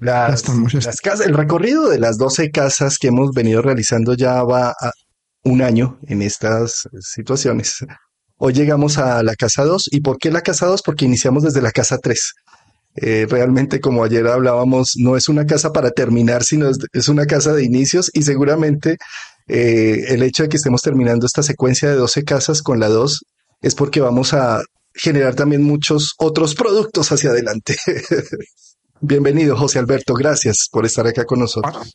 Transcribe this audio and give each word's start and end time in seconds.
Las, 0.00 0.44
las 0.74 1.00
casas, 1.00 1.26
el 1.26 1.34
recorrido 1.34 1.88
de 1.88 1.98
las 1.98 2.18
12 2.18 2.50
casas 2.50 2.98
que 2.98 3.08
hemos 3.08 3.32
venido 3.32 3.62
realizando 3.62 4.14
ya 4.14 4.42
va 4.44 4.70
a 4.70 4.92
un 5.44 5.62
año 5.62 5.98
en 6.06 6.22
estas 6.22 6.88
situaciones. 7.00 7.84
Hoy 8.36 8.52
llegamos 8.52 8.98
a 8.98 9.22
la 9.22 9.34
casa 9.34 9.64
2. 9.64 9.88
¿Y 9.92 10.00
por 10.00 10.18
qué 10.18 10.30
la 10.30 10.42
casa 10.42 10.66
2? 10.66 10.82
Porque 10.82 11.04
iniciamos 11.04 11.42
desde 11.42 11.62
la 11.62 11.72
casa 11.72 11.98
3. 11.98 12.34
Eh, 12.96 13.26
realmente, 13.28 13.80
como 13.80 14.04
ayer 14.04 14.26
hablábamos, 14.26 14.94
no 14.96 15.16
es 15.16 15.28
una 15.28 15.46
casa 15.46 15.72
para 15.72 15.90
terminar, 15.90 16.44
sino 16.44 16.68
es, 16.68 16.78
es 16.92 17.08
una 17.08 17.26
casa 17.26 17.52
de 17.52 17.64
inicios 17.64 18.10
y 18.12 18.22
seguramente 18.22 18.96
eh, 19.48 20.04
el 20.08 20.22
hecho 20.22 20.44
de 20.44 20.48
que 20.48 20.56
estemos 20.56 20.82
terminando 20.82 21.26
esta 21.26 21.42
secuencia 21.42 21.88
de 21.88 21.96
12 21.96 22.24
casas 22.24 22.62
con 22.62 22.80
la 22.80 22.88
2 22.88 23.24
es 23.62 23.74
porque 23.74 24.00
vamos 24.00 24.34
a 24.34 24.62
generar 24.94 25.34
también 25.34 25.62
muchos 25.62 26.14
otros 26.18 26.54
productos 26.54 27.10
hacia 27.12 27.30
adelante. 27.30 27.76
Bienvenido, 29.00 29.56
José 29.56 29.78
Alberto. 29.78 30.14
Gracias 30.14 30.68
por 30.70 30.84
estar 30.84 31.06
acá 31.06 31.24
con 31.24 31.38
nosotros. 31.40 31.94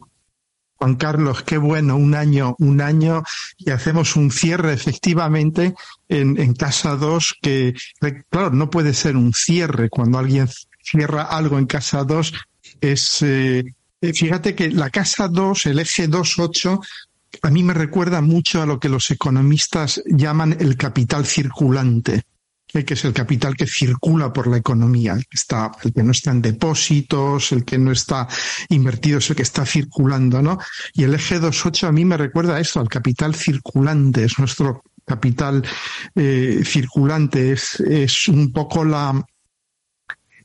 Juan 0.75 0.95
Carlos, 0.95 1.44
qué 1.44 1.58
bueno, 1.58 1.97
un 1.97 2.16
año, 2.16 2.55
un 2.59 2.81
año 2.81 3.23
y 3.58 3.72
hacemos 3.72 4.16
un 4.16 4.31
cierre 4.31 4.73
efectivamente 4.73 5.73
en, 6.08 6.39
en 6.39 6.53
Casa 6.53 6.95
2 6.95 7.36
que, 7.41 7.73
claro, 8.30 8.52
no 8.52 8.69
puede 8.69 8.94
ser 8.94 9.16
un 9.16 9.33
cierre 9.33 9.89
cuando 9.89 10.17
alguien 10.17 10.50
cierra 10.81 11.23
algo 11.23 11.59
en 11.59 11.66
Casa 11.66 12.03
2. 12.03 12.33
Es, 12.81 13.22
eh, 13.22 13.63
fíjate 14.02 14.56
que 14.56 14.72
la 14.72 14.89
Casa 14.89 15.28
2, 15.28 15.66
el 15.67 15.80
eje 15.80 16.09
2.8, 16.09 16.85
a 17.41 17.50
mí 17.50 17.63
me 17.63 17.73
recuerda 17.73 18.22
mucho 18.22 18.61
a 18.61 18.66
lo 18.66 18.80
que 18.80 18.89
los 18.89 19.09
economistas 19.11 20.02
llaman 20.06 20.56
el 20.59 20.78
capital 20.78 21.25
circulante 21.25 22.23
que 22.73 22.95
es 22.95 23.05
el 23.05 23.13
capital 23.13 23.55
que 23.55 23.67
circula 23.67 24.33
por 24.33 24.47
la 24.47 24.57
economía, 24.57 25.13
el 25.13 25.27
que, 25.27 25.35
está, 25.35 25.71
el 25.83 25.93
que 25.93 26.02
no 26.02 26.11
está 26.11 26.31
en 26.31 26.41
depósitos, 26.41 27.52
el 27.52 27.63
que 27.63 27.77
no 27.77 27.91
está 27.91 28.27
invertido, 28.69 29.19
es 29.19 29.29
el 29.29 29.35
que 29.35 29.43
está 29.43 29.63
circulando, 29.66 30.41
¿no? 30.41 30.57
Y 30.94 31.03
el 31.03 31.13
eje 31.13 31.38
28 31.38 31.88
a 31.88 31.91
mí 31.91 32.03
me 32.03 32.17
recuerda 32.17 32.55
a 32.55 32.59
esto, 32.59 32.79
al 32.79 32.89
capital 32.89 33.35
circulante, 33.35 34.23
es 34.23 34.39
nuestro 34.39 34.81
capital 35.05 35.63
eh, 36.16 36.63
circulante, 36.66 37.51
es, 37.51 37.79
es 37.81 38.27
un 38.27 38.51
poco 38.51 38.83
la, 38.83 39.23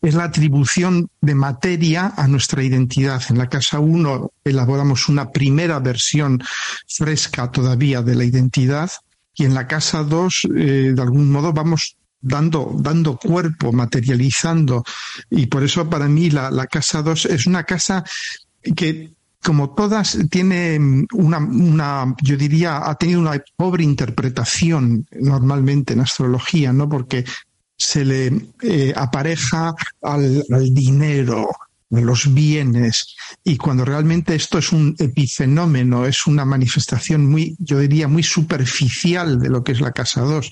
es 0.03 0.15
la 0.15 0.25
atribución 0.25 1.09
de 1.21 1.35
materia 1.35 2.13
a 2.17 2.29
nuestra 2.29 2.63
identidad. 2.63 3.23
En 3.31 3.39
la 3.39 3.49
casa 3.49 3.81
1 3.81 4.33
elaboramos 4.45 5.09
una 5.09 5.31
primera 5.31 5.79
versión 5.79 6.43
fresca 6.87 7.51
todavía 7.51 8.03
de 8.03 8.15
la 8.15 8.25
identidad 8.25 8.91
y 9.35 9.45
en 9.45 9.55
la 9.55 9.67
casa 9.67 10.03
2, 10.03 10.49
eh, 10.57 10.93
de 10.95 11.03
algún 11.03 11.31
modo, 11.31 11.53
vamos 11.53 11.97
dando, 12.21 12.75
dando 12.79 13.17
cuerpo, 13.17 13.73
materializando. 13.73 14.85
Y 15.31 15.47
por 15.47 15.63
eso 15.63 15.89
para 15.89 16.09
mí 16.09 16.31
la, 16.31 16.51
la 16.51 16.67
casa 16.67 17.03
2 17.03 17.27
es 17.27 17.47
una 17.47 17.65
casa 17.65 18.05
que 18.77 19.13
como 19.43 19.71
todas, 19.71 20.19
tiene 20.31 21.07
una, 21.13 21.39
una, 21.39 22.15
yo 22.23 22.37
diría, 22.37 22.89
ha 22.89 22.95
tenido 22.97 23.21
una 23.21 23.43
pobre 23.57 23.85
interpretación 23.85 25.07
normalmente 25.13 25.93
en 25.93 26.01
astrología, 26.01 26.73
¿no? 26.73 26.89
Porque 26.89 27.25
se 27.77 28.05
le 28.05 28.33
eh, 28.63 28.93
apareja 28.97 29.75
al, 30.03 30.45
al 30.51 30.75
dinero, 30.75 31.49
a 31.91 32.01
los 32.01 32.35
bienes, 32.35 33.15
y 33.45 33.57
cuando 33.57 33.85
realmente 33.85 34.35
esto 34.35 34.59
es 34.59 34.73
un 34.73 34.95
epifenómeno, 34.99 36.05
es 36.05 36.27
una 36.27 36.45
manifestación 36.45 37.25
muy, 37.25 37.57
yo 37.61 37.79
diría, 37.79 38.09
muy 38.09 38.25
superficial 38.25 39.39
de 39.39 39.49
lo 39.49 39.63
que 39.63 39.73
es 39.73 39.81
la 39.81 39.93
casa 39.93 40.23
2. 40.23 40.51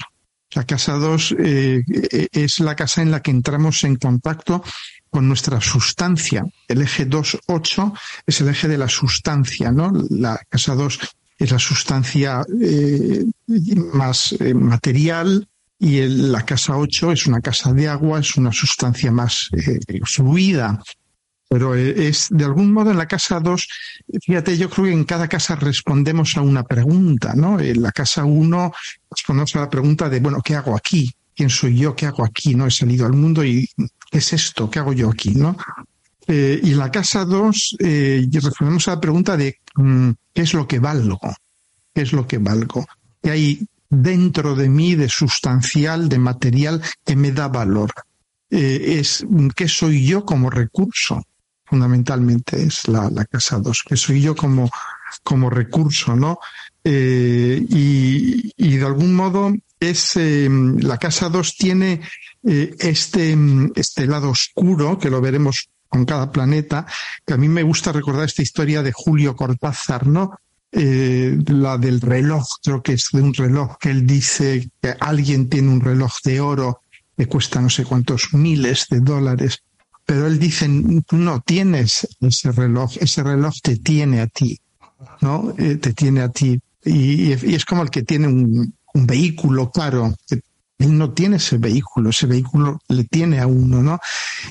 La 0.55 0.65
casa 0.65 0.95
2 0.95 1.35
eh, 1.39 1.83
eh, 1.89 2.29
es 2.33 2.61
la 2.61 2.77
casa 2.77 3.03
en 3.03 3.11
la 3.11 3.21
que 3.21 3.31
entramos 3.31 3.83
en 3.85 3.97
contacto 3.97 4.63
con 5.11 5.27
nuestra 5.29 5.61
sustancia. 5.61 6.45
El 6.69 6.83
eje 6.83 7.09
2.8 7.09 7.93
es 8.27 8.41
el 8.41 8.49
eje 8.49 8.69
de 8.69 8.79
la 8.79 8.89
sustancia, 8.89 9.73
¿no? 9.73 9.93
La 10.11 10.41
casa 10.49 10.75
2 10.75 10.99
es 11.39 11.51
la 11.51 11.59
sustancia 11.59 12.45
eh, 12.61 13.25
más 13.93 14.35
material 14.55 15.49
y 15.79 16.01
la 16.07 16.45
casa 16.45 16.77
8 16.77 17.13
es 17.13 17.27
una 17.27 17.41
casa 17.41 17.73
de 17.73 17.89
agua, 17.89 18.21
es 18.21 18.37
una 18.37 18.53
sustancia 18.53 19.11
más 19.11 19.51
fluida. 20.05 20.81
Pero 21.49 21.75
eh, 21.75 22.09
es 22.09 22.29
de 22.31 22.45
algún 22.45 22.73
modo 22.73 22.91
en 22.91 22.99
la 22.99 23.07
casa 23.07 23.41
2, 23.41 23.69
fíjate, 24.25 24.57
yo 24.59 24.69
creo 24.69 24.87
que 24.87 24.93
en 24.93 25.05
cada 25.05 25.29
casa 25.29 25.55
respondemos 25.57 26.37
a 26.37 26.43
una 26.43 26.65
pregunta, 26.65 27.35
¿no? 27.35 27.61
En 27.61 27.83
la 27.83 27.93
casa 27.93 28.25
1 28.25 28.73
respondemos 29.11 29.55
a 29.57 29.61
la 29.61 29.71
pregunta 29.71 30.09
de, 30.09 30.21
bueno, 30.21 30.41
¿qué 30.43 30.57
hago 30.57 30.77
aquí? 30.77 31.15
¿Quién 31.35 31.51
soy 31.51 31.77
yo? 31.77 31.95
¿Qué 31.95 32.07
hago 32.07 32.25
aquí? 32.25 32.55
¿No? 32.55 32.67
He 32.67 32.71
salido 32.71 33.07
al 33.07 33.13
mundo 33.13 33.45
y 33.45 33.69
¿qué 34.11 34.19
es 34.19 34.33
esto? 34.33 34.71
¿Qué 34.71 34.79
hago 34.79 34.93
yo 34.93 35.11
aquí? 35.11 35.35
¿No? 35.35 35.57
Eh, 36.27 36.61
y 36.63 36.73
en 36.73 36.79
la 36.79 36.91
casa 36.91 37.25
2 37.25 37.77
eh, 37.79 38.27
respondemos 38.33 38.89
a 38.89 38.93
la 38.93 39.01
pregunta 39.01 39.37
de 39.37 39.61
mm, 39.77 40.11
¿qué 40.35 40.43
es 40.43 40.55
lo 40.55 40.67
que 40.67 40.81
valgo? 40.81 41.21
¿Qué 41.95 42.03
es 42.03 42.13
lo 42.13 42.27
que 42.27 42.39
valgo? 42.39 42.85
¿Qué 43.23 43.31
hay 43.31 43.67
dentro 43.89 44.57
de 44.57 44.69
mí 44.69 44.97
de 44.97 45.09
sustancial, 45.09 46.09
de 46.09 46.19
material 46.19 46.83
que 47.05 47.15
me 47.15 47.31
da 47.31 47.47
valor? 47.47 47.93
Eh, 48.51 48.97
es 48.99 49.25
qué 49.55 49.69
soy 49.69 50.05
yo 50.05 50.25
como 50.25 50.51
recurso 50.51 51.23
fundamentalmente 51.67 52.63
es 52.63 52.89
la, 52.89 53.11
la 53.11 53.25
casa 53.25 53.59
2, 53.59 53.83
que 53.87 53.97
soy 53.97 54.23
yo 54.23 54.35
como, 54.35 54.71
como 55.23 55.51
recurso, 55.51 56.17
¿no? 56.17 56.39
Eh, 56.85 57.65
y, 57.69 58.53
y, 58.57 58.77
de 58.77 58.87
algún 58.87 59.15
modo 59.15 59.53
es 59.81 60.17
la 60.17 60.99
casa 60.99 61.29
2 61.29 61.57
tiene 61.57 62.01
eh, 62.49 62.77
este, 62.79 63.37
este 63.75 64.07
lado 64.07 64.31
oscuro, 64.31 64.99
que 64.99 65.11
lo 65.11 65.21
veremos 65.21 65.69
con 65.89 66.05
cada 66.05 66.31
planeta, 66.31 66.87
que 67.27 67.35
a 67.35 67.37
mí 67.37 67.49
me 67.49 67.65
gusta 67.65 67.91
recordar 67.91 68.25
esta 68.25 68.43
historia 68.43 68.83
de 68.85 68.93
Julio 68.93 69.35
Cortázar, 69.35 70.07
¿no? 70.07 70.39
Eh, 70.71 71.37
la 71.47 71.79
del 71.79 72.01
reloj, 72.01 72.45
creo 72.63 72.83
que 72.83 72.93
es 72.93 73.09
de 73.13 73.23
un 73.23 73.35
reloj 73.35 73.79
que 73.79 73.91
él 73.91 74.07
dice 74.07 74.69
que 74.81 74.95
alguien 75.01 75.49
tiene 75.49 75.71
un 75.71 75.81
reloj 75.81 76.13
de 76.25 76.41
oro 76.41 76.81
que 77.17 77.27
cuesta 77.27 77.61
no 77.61 77.71
sé 77.71 77.85
cuántos 77.85 78.35
miles 78.35 78.87
de 78.91 79.01
dólares 79.01 79.63
pero 80.07 80.29
él 80.29 80.39
dice, 80.39 80.71
tú 81.07 81.17
no 81.17 81.41
tienes 81.41 82.07
ese 82.21 82.53
reloj, 82.53 82.93
ese 83.01 83.25
reloj 83.25 83.55
te 83.61 83.77
tiene 83.77 84.21
a 84.21 84.29
ti, 84.29 84.59
¿no? 85.21 85.53
Eh, 85.59 85.77
te 85.77 85.93
tiene 85.93 86.21
a 86.21 86.29
ti. 86.29 86.61
Y, 86.85 87.33
es 87.33 87.65
como 87.65 87.83
el 87.83 87.91
que 87.91 88.05
tiene 88.05 88.29
un, 88.29 88.73
vehículo 88.95 89.71
caro, 89.71 90.15
que 90.27 90.41
él 90.79 90.97
no 90.97 91.13
tiene 91.13 91.37
ese 91.37 91.59
vehículo, 91.59 92.09
ese 92.09 92.27
vehículo 92.27 92.81
le 92.89 93.05
tiene 93.05 93.41
a 93.41 93.47
uno, 93.47 93.83
¿no? 93.83 93.99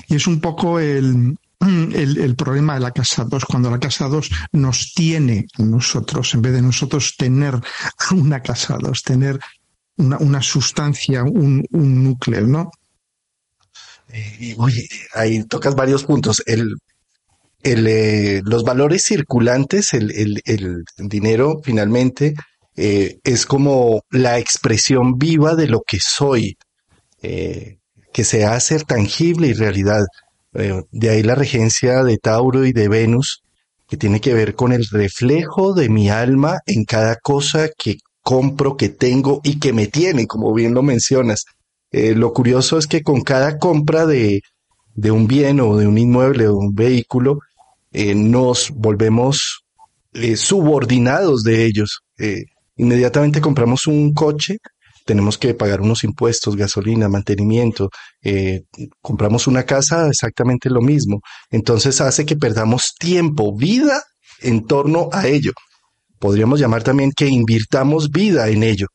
Y 0.06 0.14
es 0.14 0.28
un 0.28 0.40
poco 0.40 0.78
el, 0.78 1.36
el, 1.60 2.18
el, 2.18 2.36
problema 2.36 2.74
de 2.74 2.80
la 2.80 2.92
casa 2.92 3.24
2, 3.24 3.44
cuando 3.46 3.70
la 3.70 3.80
casa 3.80 4.06
2 4.06 4.30
nos 4.52 4.92
tiene 4.94 5.46
a 5.58 5.62
nosotros, 5.62 6.32
en 6.34 6.42
vez 6.42 6.52
de 6.52 6.62
nosotros 6.62 7.16
tener 7.16 7.58
una 8.12 8.40
casa 8.40 8.76
2, 8.78 9.02
tener 9.02 9.40
una, 9.96 10.18
una 10.18 10.42
sustancia, 10.42 11.24
un, 11.24 11.64
un 11.70 12.04
núcleo, 12.04 12.46
¿no? 12.46 12.70
Y, 14.40 14.54
oye, 14.58 14.88
ahí 15.14 15.44
tocas 15.44 15.74
varios 15.74 16.04
puntos. 16.04 16.42
El, 16.46 16.76
el, 17.62 17.86
eh, 17.86 18.42
los 18.44 18.64
valores 18.64 19.04
circulantes, 19.04 19.94
el, 19.94 20.12
el, 20.12 20.42
el 20.44 20.84
dinero 21.08 21.60
finalmente 21.62 22.34
eh, 22.76 23.18
es 23.24 23.46
como 23.46 24.02
la 24.10 24.38
expresión 24.38 25.18
viva 25.18 25.54
de 25.54 25.66
lo 25.66 25.80
que 25.80 25.98
soy, 26.00 26.58
eh, 27.22 27.78
que 28.12 28.24
se 28.24 28.44
hace 28.44 28.78
tangible 28.80 29.48
y 29.48 29.52
realidad. 29.54 30.04
Eh, 30.54 30.82
de 30.90 31.10
ahí 31.10 31.22
la 31.22 31.34
regencia 31.34 32.02
de 32.02 32.18
Tauro 32.18 32.66
y 32.66 32.72
de 32.72 32.88
Venus, 32.88 33.42
que 33.88 33.96
tiene 33.96 34.20
que 34.20 34.34
ver 34.34 34.54
con 34.54 34.72
el 34.72 34.86
reflejo 34.90 35.72
de 35.72 35.88
mi 35.88 36.10
alma 36.10 36.58
en 36.66 36.84
cada 36.84 37.16
cosa 37.16 37.68
que 37.76 37.96
compro, 38.22 38.76
que 38.76 38.88
tengo 38.88 39.40
y 39.44 39.58
que 39.58 39.72
me 39.72 39.86
tiene, 39.86 40.26
como 40.26 40.52
bien 40.52 40.74
lo 40.74 40.82
mencionas. 40.82 41.44
Eh, 41.90 42.14
lo 42.14 42.32
curioso 42.32 42.78
es 42.78 42.86
que 42.86 43.02
con 43.02 43.22
cada 43.22 43.58
compra 43.58 44.06
de, 44.06 44.42
de, 44.94 45.10
un 45.10 45.26
bien 45.26 45.60
o 45.60 45.76
de 45.76 45.86
un 45.86 45.98
inmueble 45.98 46.48
o 46.48 46.56
un 46.56 46.74
vehículo, 46.74 47.38
eh, 47.92 48.14
nos 48.14 48.70
volvemos 48.70 49.64
eh, 50.12 50.36
subordinados 50.36 51.42
de 51.42 51.64
ellos. 51.64 52.00
inmediatamente 52.76 53.40
compramos 53.40 53.86
un 53.86 54.12
coche 54.12 54.58
tenemos 55.06 55.38
que 55.38 55.54
pagar 55.54 55.80
unos 55.80 56.02
impuestos, 56.02 56.56
gasolina, 56.56 57.08
mantenimiento, 57.08 57.90
compramos 59.00 59.46
una 59.46 59.62
casa, 59.62 60.08
exactamente 60.08 60.68
lo 60.68 60.80
mismo. 60.80 61.20
Entonces 61.48 62.00
hace 62.00 62.26
que 62.26 62.34
perdamos 62.34 62.92
tiempo, 62.98 63.56
vida 63.56 64.02
en 64.40 64.66
torno 64.66 65.08
a 65.12 65.28
ello. 65.28 65.52
Podríamos 66.18 66.58
llamar 66.58 66.82
también 66.82 67.12
que 67.12 67.28
invirtamos 67.28 68.10
vida 68.10 68.48
en 68.48 68.64
ello. 68.64 68.88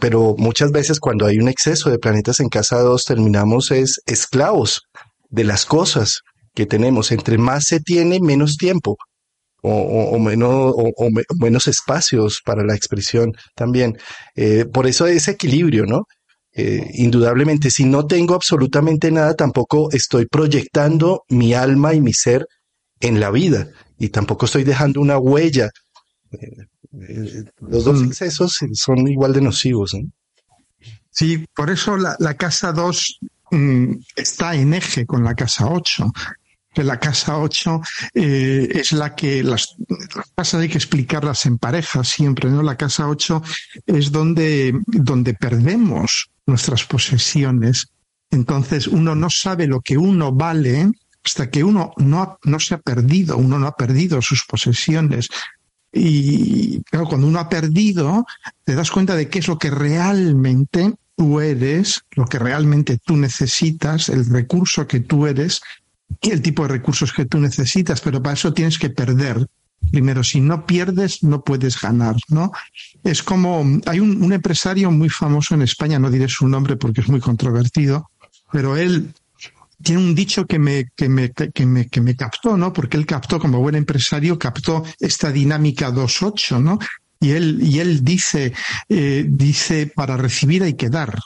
Pero 0.00 0.34
muchas 0.38 0.72
veces 0.72 1.00
cuando 1.00 1.26
hay 1.26 1.38
un 1.38 1.48
exceso 1.48 1.90
de 1.90 1.98
planetas 1.98 2.40
en 2.40 2.48
casa 2.48 2.80
2 2.80 3.04
terminamos 3.04 3.70
es 3.70 4.00
esclavos 4.06 4.82
de 5.30 5.44
las 5.44 5.64
cosas 5.64 6.22
que 6.54 6.66
tenemos. 6.66 7.12
Entre 7.12 7.38
más 7.38 7.64
se 7.64 7.80
tiene, 7.80 8.20
menos 8.20 8.56
tiempo 8.56 8.96
o, 9.62 10.18
menos, 10.18 10.74
o, 10.76 11.08
menos 11.38 11.68
espacios 11.68 12.40
para 12.44 12.64
la 12.64 12.74
expresión 12.74 13.32
también. 13.54 13.96
Eh, 14.36 14.64
por 14.64 14.86
eso 14.86 15.06
ese 15.06 15.32
equilibrio, 15.32 15.84
¿no? 15.86 16.04
Eh, 16.54 16.90
indudablemente, 16.94 17.70
si 17.70 17.84
no 17.84 18.06
tengo 18.06 18.34
absolutamente 18.34 19.10
nada, 19.10 19.34
tampoco 19.34 19.90
estoy 19.92 20.26
proyectando 20.26 21.22
mi 21.28 21.54
alma 21.54 21.94
y 21.94 22.00
mi 22.00 22.12
ser 22.12 22.46
en 23.00 23.20
la 23.20 23.30
vida 23.30 23.68
y 23.98 24.08
tampoco 24.08 24.46
estoy 24.46 24.64
dejando 24.64 25.00
una 25.00 25.18
huella. 25.18 25.70
Eh, 26.92 27.44
los 27.60 27.84
dos 27.84 28.02
excesos 28.02 28.58
son 28.72 29.08
igual 29.08 29.32
de 29.32 29.42
nocivos. 29.42 29.94
¿no? 29.94 30.10
Sí, 31.10 31.44
por 31.54 31.70
eso 31.70 31.96
la, 31.96 32.34
casa 32.34 32.72
2 32.72 33.20
mm, 33.50 33.92
está 34.16 34.54
en 34.54 34.74
eje 34.74 35.06
con 35.06 35.24
la 35.24 35.34
casa 35.34 35.66
8 35.68 36.12
que 36.72 36.84
la 36.84 37.00
casa 37.00 37.38
8 37.38 37.80
eh, 38.14 38.68
es 38.72 38.92
la 38.92 39.16
que 39.16 39.42
las, 39.42 39.74
casas 40.36 40.60
hay 40.60 40.68
que 40.68 40.78
explicarlas 40.78 41.44
en 41.46 41.58
pareja 41.58 42.04
siempre, 42.04 42.50
¿no? 42.50 42.62
La 42.62 42.76
casa 42.76 43.08
8 43.08 43.42
es 43.86 44.12
donde, 44.12 44.78
donde 44.86 45.34
perdemos 45.34 46.30
nuestras 46.46 46.84
posesiones. 46.84 47.88
Entonces 48.30 48.86
uno 48.86 49.14
no 49.14 49.28
sabe 49.28 49.66
lo 49.66 49.80
que 49.80 49.98
uno 49.98 50.32
vale 50.32 50.88
hasta 51.24 51.50
que 51.50 51.64
uno 51.64 51.92
no, 51.96 52.38
no 52.44 52.60
se 52.60 52.74
ha 52.74 52.78
perdido, 52.78 53.36
uno 53.38 53.58
no 53.58 53.66
ha 53.66 53.76
perdido 53.76 54.22
sus 54.22 54.44
posesiones. 54.44 55.28
Y 55.92 56.82
claro, 56.84 57.06
cuando 57.06 57.26
uno 57.26 57.38
ha 57.38 57.48
perdido, 57.48 58.26
te 58.64 58.74
das 58.74 58.90
cuenta 58.90 59.16
de 59.16 59.28
qué 59.28 59.38
es 59.38 59.48
lo 59.48 59.58
que 59.58 59.70
realmente 59.70 60.94
tú 61.16 61.40
eres, 61.40 62.04
lo 62.12 62.26
que 62.26 62.38
realmente 62.38 62.98
tú 62.98 63.16
necesitas, 63.16 64.08
el 64.08 64.26
recurso 64.26 64.86
que 64.86 65.00
tú 65.00 65.26
eres 65.26 65.60
y 66.20 66.30
el 66.30 66.42
tipo 66.42 66.62
de 66.62 66.68
recursos 66.68 67.12
que 67.12 67.24
tú 67.24 67.40
necesitas, 67.40 68.00
pero 68.00 68.22
para 68.22 68.34
eso 68.34 68.52
tienes 68.52 68.78
que 68.78 68.90
perder. 68.90 69.46
Primero, 69.90 70.22
si 70.22 70.40
no 70.40 70.66
pierdes, 70.66 71.22
no 71.22 71.42
puedes 71.42 71.80
ganar, 71.80 72.16
¿no? 72.28 72.52
Es 73.04 73.22
como, 73.22 73.64
hay 73.86 74.00
un, 74.00 74.22
un 74.22 74.32
empresario 74.32 74.90
muy 74.90 75.08
famoso 75.08 75.54
en 75.54 75.62
España, 75.62 75.98
no 75.98 76.10
diré 76.10 76.28
su 76.28 76.48
nombre 76.48 76.76
porque 76.76 77.00
es 77.00 77.08
muy 77.08 77.20
controvertido, 77.20 78.10
pero 78.52 78.76
él 78.76 79.12
tiene 79.82 80.02
un 80.02 80.14
dicho 80.14 80.46
que 80.46 80.58
me, 80.58 80.90
que 80.96 81.08
me, 81.08 81.30
que 81.30 81.66
me, 81.66 81.88
que 81.88 82.00
me 82.00 82.16
captó, 82.16 82.56
¿no? 82.56 82.72
Porque 82.72 82.96
él 82.96 83.06
captó, 83.06 83.38
como 83.38 83.60
buen 83.60 83.74
empresario, 83.74 84.38
captó 84.38 84.84
esta 84.98 85.30
dinámica 85.30 85.90
2.8, 85.90 86.62
¿no? 86.62 86.78
Y 87.20 87.30
él, 87.30 87.60
y 87.62 87.80
él 87.80 88.04
dice, 88.04 88.52
eh, 88.88 89.24
dice, 89.28 89.90
para 89.94 90.16
recibir 90.16 90.62
hay 90.62 90.74
que 90.74 90.88
dar 90.88 91.18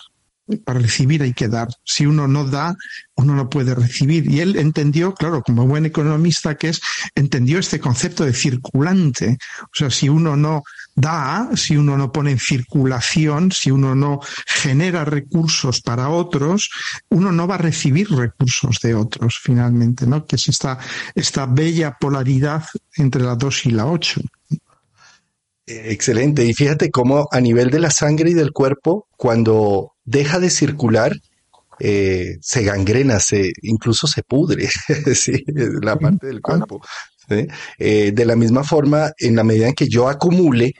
para 0.64 0.80
recibir 0.80 1.22
hay 1.22 1.32
que 1.32 1.48
dar. 1.48 1.68
Si 1.84 2.06
uno 2.06 2.28
no 2.28 2.44
da, 2.44 2.76
uno 3.14 3.34
no 3.34 3.48
puede 3.48 3.74
recibir. 3.74 4.30
Y 4.30 4.40
él 4.40 4.56
entendió, 4.56 5.14
claro, 5.14 5.42
como 5.42 5.66
buen 5.66 5.86
economista 5.86 6.56
que 6.56 6.70
es, 6.70 6.80
entendió 7.14 7.58
este 7.58 7.80
concepto 7.80 8.24
de 8.24 8.34
circulante. 8.34 9.38
O 9.64 9.74
sea, 9.74 9.90
si 9.90 10.08
uno 10.08 10.36
no 10.36 10.62
da, 10.94 11.50
si 11.54 11.76
uno 11.76 11.96
no 11.96 12.12
pone 12.12 12.32
en 12.32 12.38
circulación, 12.38 13.52
si 13.52 13.70
uno 13.70 13.94
no 13.94 14.20
genera 14.46 15.04
recursos 15.04 15.80
para 15.80 16.08
otros, 16.08 16.70
uno 17.08 17.32
no 17.32 17.46
va 17.46 17.56
a 17.56 17.58
recibir 17.58 18.10
recursos 18.10 18.78
de 18.80 18.94
otros 18.94 19.38
finalmente, 19.42 20.06
¿no? 20.06 20.26
Que 20.26 20.36
es 20.36 20.48
esta, 20.48 20.78
esta 21.14 21.46
bella 21.46 21.96
polaridad 21.98 22.64
entre 22.96 23.22
la 23.22 23.34
2 23.34 23.66
y 23.66 23.70
la 23.70 23.86
8. 23.86 24.20
Excelente. 25.66 26.44
Y 26.44 26.54
fíjate 26.54 26.90
cómo 26.90 27.28
a 27.30 27.40
nivel 27.40 27.70
de 27.70 27.80
la 27.80 27.90
sangre 27.90 28.30
y 28.30 28.34
del 28.34 28.52
cuerpo, 28.52 29.08
cuando 29.16 29.94
deja 30.04 30.38
de 30.40 30.50
circular, 30.50 31.12
eh, 31.78 32.38
se 32.40 32.62
gangrena, 32.62 33.18
se, 33.18 33.52
incluso 33.62 34.06
se 34.06 34.22
pudre, 34.22 34.68
sí, 35.14 35.44
la 35.82 35.96
parte 35.96 36.26
del 36.26 36.40
cuerpo. 36.40 36.80
Eh, 37.78 38.12
de 38.12 38.24
la 38.24 38.36
misma 38.36 38.64
forma, 38.64 39.12
en 39.18 39.36
la 39.36 39.44
medida 39.44 39.68
en 39.68 39.74
que 39.74 39.88
yo 39.88 40.08
acumule 40.08 40.74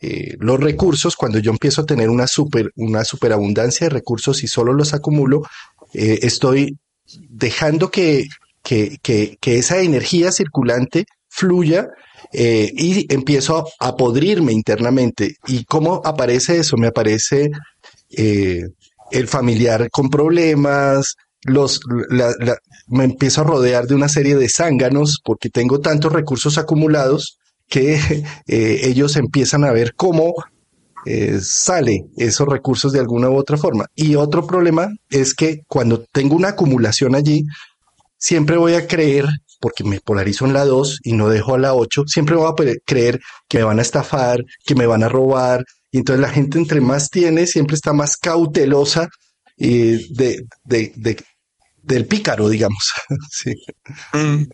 eh, 0.00 0.36
los 0.38 0.58
recursos, 0.60 1.16
cuando 1.16 1.38
yo 1.38 1.50
empiezo 1.50 1.82
a 1.82 1.86
tener 1.86 2.08
una 2.08 2.26
super, 2.26 2.70
una 2.76 3.04
superabundancia 3.04 3.86
de 3.86 3.94
recursos 3.94 4.42
y 4.42 4.46
solo 4.46 4.72
los 4.72 4.94
acumulo, 4.94 5.42
estoy 5.92 6.78
dejando 7.28 7.90
que, 7.90 8.26
que, 8.62 8.98
que, 9.02 9.36
que 9.40 9.58
esa 9.58 9.80
energía 9.80 10.30
circulante 10.30 11.04
fluya 11.28 11.88
eh, 12.32 12.70
y 12.74 13.12
empiezo 13.12 13.66
a 13.78 13.96
podrirme 13.96 14.52
internamente. 14.52 15.36
¿Y 15.46 15.64
cómo 15.64 16.02
aparece 16.04 16.58
eso? 16.58 16.76
Me 16.76 16.88
aparece 16.88 17.50
eh, 18.10 18.62
el 19.10 19.28
familiar 19.28 19.88
con 19.90 20.10
problemas, 20.10 21.14
los, 21.42 21.80
me 22.88 23.04
empiezo 23.04 23.40
a 23.40 23.44
rodear 23.44 23.86
de 23.86 23.94
una 23.94 24.08
serie 24.08 24.36
de 24.36 24.48
zánganos 24.48 25.20
porque 25.24 25.48
tengo 25.48 25.80
tantos 25.80 26.12
recursos 26.12 26.58
acumulados 26.58 27.38
que 27.68 27.94
eh, 28.46 28.80
ellos 28.84 29.16
empiezan 29.16 29.64
a 29.64 29.72
ver 29.72 29.94
cómo 29.94 30.34
sale 31.40 32.04
esos 32.18 32.46
recursos 32.46 32.92
de 32.92 33.00
alguna 33.00 33.30
u 33.30 33.36
otra 33.36 33.56
forma. 33.56 33.86
Y 33.94 34.16
otro 34.16 34.46
problema 34.46 34.90
es 35.08 35.32
que 35.32 35.62
cuando 35.66 36.04
tengo 36.12 36.36
una 36.36 36.48
acumulación 36.48 37.14
allí, 37.14 37.46
siempre 38.18 38.58
voy 38.58 38.74
a 38.74 38.86
creer 38.86 39.26
porque 39.60 39.84
me 39.84 40.00
polarizo 40.00 40.46
en 40.46 40.54
la 40.54 40.64
2 40.64 41.00
y 41.04 41.12
no 41.12 41.28
dejo 41.28 41.54
a 41.54 41.58
la 41.58 41.74
8, 41.74 42.04
siempre 42.06 42.36
voy 42.36 42.48
a 42.48 42.74
creer 42.84 43.20
que 43.46 43.58
me 43.58 43.64
van 43.64 43.78
a 43.78 43.82
estafar, 43.82 44.42
que 44.64 44.74
me 44.74 44.86
van 44.86 45.02
a 45.02 45.08
robar. 45.08 45.64
Y 45.90 45.98
entonces 45.98 46.20
la 46.20 46.30
gente 46.30 46.58
entre 46.58 46.80
más 46.80 47.10
tiene, 47.10 47.46
siempre 47.46 47.76
está 47.76 47.92
más 47.92 48.16
cautelosa 48.16 49.08
eh, 49.58 50.00
de, 50.10 51.16
del 51.82 52.06
pícaro, 52.06 52.48
digamos. 52.48 52.92
sí. 53.30 53.54
Mm. 54.12 54.44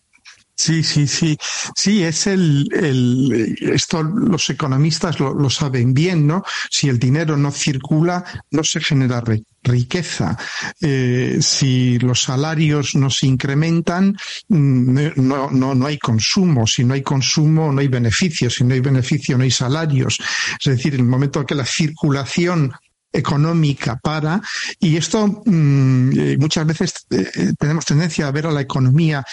Sí, 0.58 0.82
sí, 0.82 1.06
sí. 1.06 1.36
Sí, 1.76 2.02
es 2.02 2.26
el, 2.26 2.66
el 2.72 3.58
esto 3.60 4.02
los 4.02 4.48
economistas 4.48 5.20
lo, 5.20 5.34
lo, 5.34 5.50
saben 5.50 5.92
bien, 5.92 6.26
¿no? 6.26 6.44
Si 6.70 6.88
el 6.88 6.98
dinero 6.98 7.36
no 7.36 7.50
circula, 7.52 8.24
no 8.50 8.64
se 8.64 8.80
genera 8.80 9.22
riqueza. 9.62 10.38
Eh, 10.80 11.38
si 11.42 11.98
los 11.98 12.22
salarios 12.22 12.94
no 12.94 13.10
se 13.10 13.26
incrementan, 13.26 14.16
mm, 14.48 14.98
no, 15.16 15.50
no, 15.50 15.74
no 15.74 15.86
hay 15.86 15.98
consumo. 15.98 16.66
Si 16.66 16.84
no 16.84 16.94
hay 16.94 17.02
consumo, 17.02 17.70
no 17.70 17.80
hay 17.80 17.88
beneficio. 17.88 18.48
Si 18.48 18.64
no 18.64 18.72
hay 18.72 18.80
beneficio, 18.80 19.36
no 19.36 19.44
hay 19.44 19.50
salarios. 19.50 20.18
Es 20.58 20.74
decir, 20.74 20.94
en 20.94 21.00
el 21.00 21.06
momento 21.06 21.40
en 21.40 21.46
que 21.46 21.54
la 21.54 21.66
circulación 21.66 22.72
económica 23.16 23.98
para, 24.02 24.40
y 24.78 24.96
esto 24.96 25.42
mm, 25.44 26.18
eh, 26.18 26.36
muchas 26.38 26.66
veces 26.66 27.06
eh, 27.10 27.52
tenemos 27.58 27.84
tendencia 27.84 28.26
a 28.26 28.32
ver 28.32 28.46
a 28.46 28.52
la 28.52 28.60
economía 28.60 29.24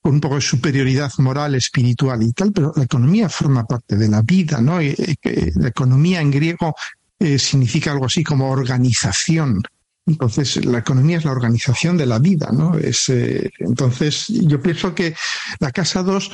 con 0.00 0.14
un 0.14 0.20
poco 0.20 0.34
de 0.34 0.40
superioridad 0.40 1.12
moral, 1.18 1.54
espiritual 1.54 2.22
y 2.22 2.32
tal, 2.32 2.52
pero 2.52 2.72
la 2.74 2.82
economía 2.84 3.28
forma 3.28 3.64
parte 3.64 3.96
de 3.96 4.08
la 4.08 4.20
vida, 4.22 4.60
¿no? 4.60 4.80
la 4.80 5.68
economía 5.68 6.20
en 6.20 6.32
griego 6.32 6.74
eh, 7.22 7.38
significa 7.38 7.92
algo 7.92 8.06
así 8.06 8.24
como 8.24 8.50
organización. 8.50 9.62
Entonces, 10.04 10.64
la 10.64 10.78
economía 10.78 11.18
es 11.18 11.24
la 11.24 11.30
organización 11.30 11.96
de 11.96 12.06
la 12.06 12.18
vida, 12.18 12.50
¿no? 12.52 12.76
Es, 12.76 13.08
eh, 13.08 13.52
entonces, 13.60 14.26
yo 14.26 14.60
pienso 14.60 14.96
que 14.96 15.14
la 15.60 15.70
Casa 15.70 16.02
2 16.02 16.30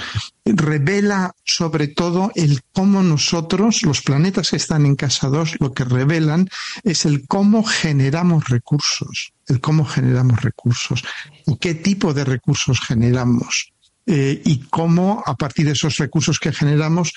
revela 0.46 1.34
sobre 1.44 1.88
todo 1.88 2.32
el 2.34 2.62
cómo 2.72 3.02
nosotros, 3.02 3.82
los 3.82 4.00
planetas 4.00 4.50
que 4.50 4.56
están 4.56 4.86
en 4.86 4.96
Casa 4.96 5.28
2, 5.28 5.56
lo 5.60 5.74
que 5.74 5.84
revelan 5.84 6.48
es 6.82 7.04
el 7.04 7.26
cómo 7.26 7.62
generamos 7.62 8.48
recursos, 8.48 9.34
el 9.46 9.60
cómo 9.60 9.84
generamos 9.84 10.40
recursos, 10.40 11.04
y 11.46 11.56
qué 11.58 11.74
tipo 11.74 12.14
de 12.14 12.24
recursos 12.24 12.80
generamos, 12.80 13.74
eh, 14.06 14.40
y 14.46 14.60
cómo 14.70 15.22
a 15.26 15.34
partir 15.34 15.66
de 15.66 15.72
esos 15.72 15.98
recursos 15.98 16.38
que 16.38 16.54
generamos, 16.54 17.12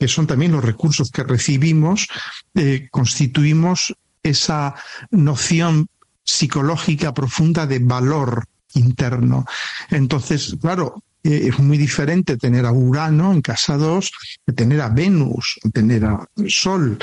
que 0.00 0.08
son 0.08 0.26
también 0.26 0.50
los 0.50 0.64
recursos 0.64 1.12
que 1.12 1.22
recibimos, 1.22 2.08
eh, 2.56 2.88
constituimos 2.90 3.94
esa 4.24 4.74
noción 5.10 5.88
psicológica 6.24 7.12
profunda 7.12 7.66
de 7.66 7.78
valor 7.78 8.44
interno. 8.74 9.44
Entonces, 9.90 10.56
claro, 10.60 11.02
eh, 11.22 11.48
es 11.48 11.58
muy 11.58 11.78
diferente 11.78 12.36
tener 12.36 12.66
a 12.66 12.72
Urano 12.72 13.32
en 13.32 13.42
casa 13.42 13.76
2 13.76 14.12
que 14.46 14.52
tener 14.52 14.80
a 14.80 14.88
Venus, 14.88 15.58
tener 15.72 16.04
a 16.04 16.26
Sol. 16.48 16.98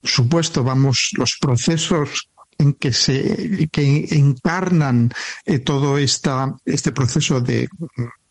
Por 0.00 0.10
supuesto, 0.10 0.64
vamos, 0.64 1.10
los 1.16 1.36
procesos 1.40 2.28
en 2.58 2.74
que 2.74 2.92
se 2.92 3.68
que 3.72 4.08
encarnan 4.10 5.12
eh, 5.44 5.60
todo 5.60 5.98
esta, 5.98 6.54
este 6.64 6.92
proceso 6.92 7.40
de 7.40 7.68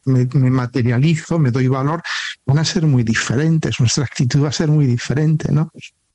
me, 0.06 0.26
materializo, 0.50 1.40
me 1.40 1.52
doy 1.52 1.68
valor, 1.68 2.02
van 2.46 2.60
a 2.60 2.66
ser 2.66 2.86
muy 2.86 3.04
diferentes, 3.04 3.80
nuestra 3.80 4.06
actitud 4.06 4.44
va 4.44 4.50
a 4.50 4.54
ser 4.54 4.70
muy 4.70 4.86
diferente, 4.86 5.52
¿no? 5.52 5.72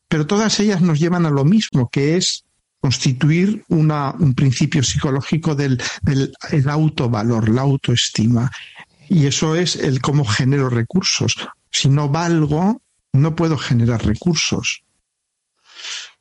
pero 0.09 0.27
todas 0.27 0.59
ellas 0.61 0.81
nos 0.81 0.99
llevan 0.99 1.27
a 1.27 1.31
lo 1.31 1.45
mismo, 1.45 1.89
que 1.91 2.17
es 2.17 2.45
constituir 2.81 3.65
una, 3.69 4.13
un 4.19 4.35
principio 4.35 4.83
psicológico 4.83 5.55
del, 5.55 5.83
del 6.03 6.33
el 6.51 6.69
autovalor, 6.69 7.49
la 7.49 7.63
autoestima. 7.63 8.51
Y 9.09 9.27
eso 9.27 9.55
es 9.55 9.77
el 9.77 10.01
cómo 10.01 10.25
genero 10.25 10.69
recursos. 10.69 11.35
Si 11.71 11.89
no 11.89 12.09
valgo, 12.09 12.83
no 13.13 13.35
puedo 13.35 13.57
generar 13.57 14.05
recursos. 14.05 14.83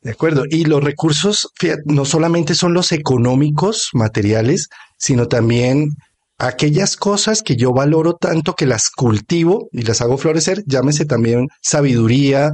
De 0.02 0.12
acuerdo. 0.12 0.44
Y 0.50 0.66
los 0.66 0.84
recursos 0.84 1.50
no 1.86 2.06
solamente 2.06 2.54
son 2.54 2.74
los 2.74 2.92
económicos, 2.92 3.90
materiales, 3.94 4.70
sino 4.98 5.28
también 5.28 5.96
aquellas 6.38 6.96
cosas 6.96 7.42
que 7.42 7.56
yo 7.56 7.74
valoro 7.74 8.16
tanto 8.16 8.54
que 8.54 8.66
las 8.66 8.90
cultivo 8.90 9.70
y 9.72 9.82
las 9.84 10.02
hago 10.02 10.18
florecer, 10.18 10.64
llámese 10.68 11.06
también 11.06 11.48
sabiduría, 11.62 12.52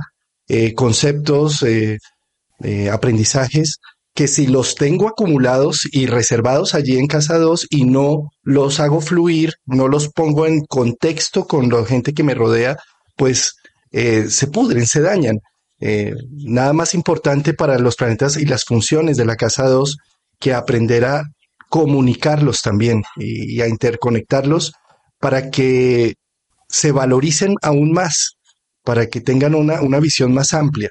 eh, 0.48 0.74
conceptos, 0.76 1.64
eh, 1.64 1.98
eh, 2.64 2.90
aprendizajes, 2.90 3.80
que 4.14 4.28
si 4.28 4.48
los 4.48 4.76
tengo 4.76 5.08
acumulados 5.08 5.88
y 5.92 6.06
reservados 6.06 6.74
allí 6.76 6.98
en 6.98 7.08
casa 7.08 7.38
2 7.38 7.68
y 7.70 7.86
no 7.86 8.30
los 8.44 8.80
hago 8.80 9.00
fluir, 9.00 9.54
no 9.66 9.88
los 9.88 10.10
pongo 10.10 10.46
en 10.46 10.66
contexto 10.66 11.46
con 11.48 11.70
la 11.70 11.86
gente 11.86 12.14
que 12.14 12.24
me 12.24 12.34
rodea, 12.34 12.78
pues 13.16 13.56
se 13.92 14.48
pudren, 14.48 14.86
se 14.88 15.02
dañan. 15.02 15.40
nada 16.30 16.72
más 16.72 16.94
importante 16.94 17.54
para 17.54 17.78
los 17.78 17.96
planetas 17.96 18.38
y 18.38 18.46
las 18.46 18.64
funciones 18.64 19.18
de 19.18 19.26
la 19.26 19.36
casa 19.36 19.68
2 19.68 19.98
que 20.42 20.54
aprender 20.54 21.06
a 21.06 21.24
comunicarlos 21.72 22.62
también 22.62 23.02
y, 23.16 23.62
a 23.62 23.68
interconectarlos 23.70 24.74
para 25.20 25.50
que 25.50 26.16
se 26.68 26.92
valoricen 26.92 27.56
aún 27.62 27.94
más, 27.94 28.34
para 28.84 29.06
que 29.08 29.22
tengan 29.22 29.56
una, 29.56 29.82
una 29.82 30.02
visión 30.02 30.34
más 30.34 30.54
amplia. 30.54 30.90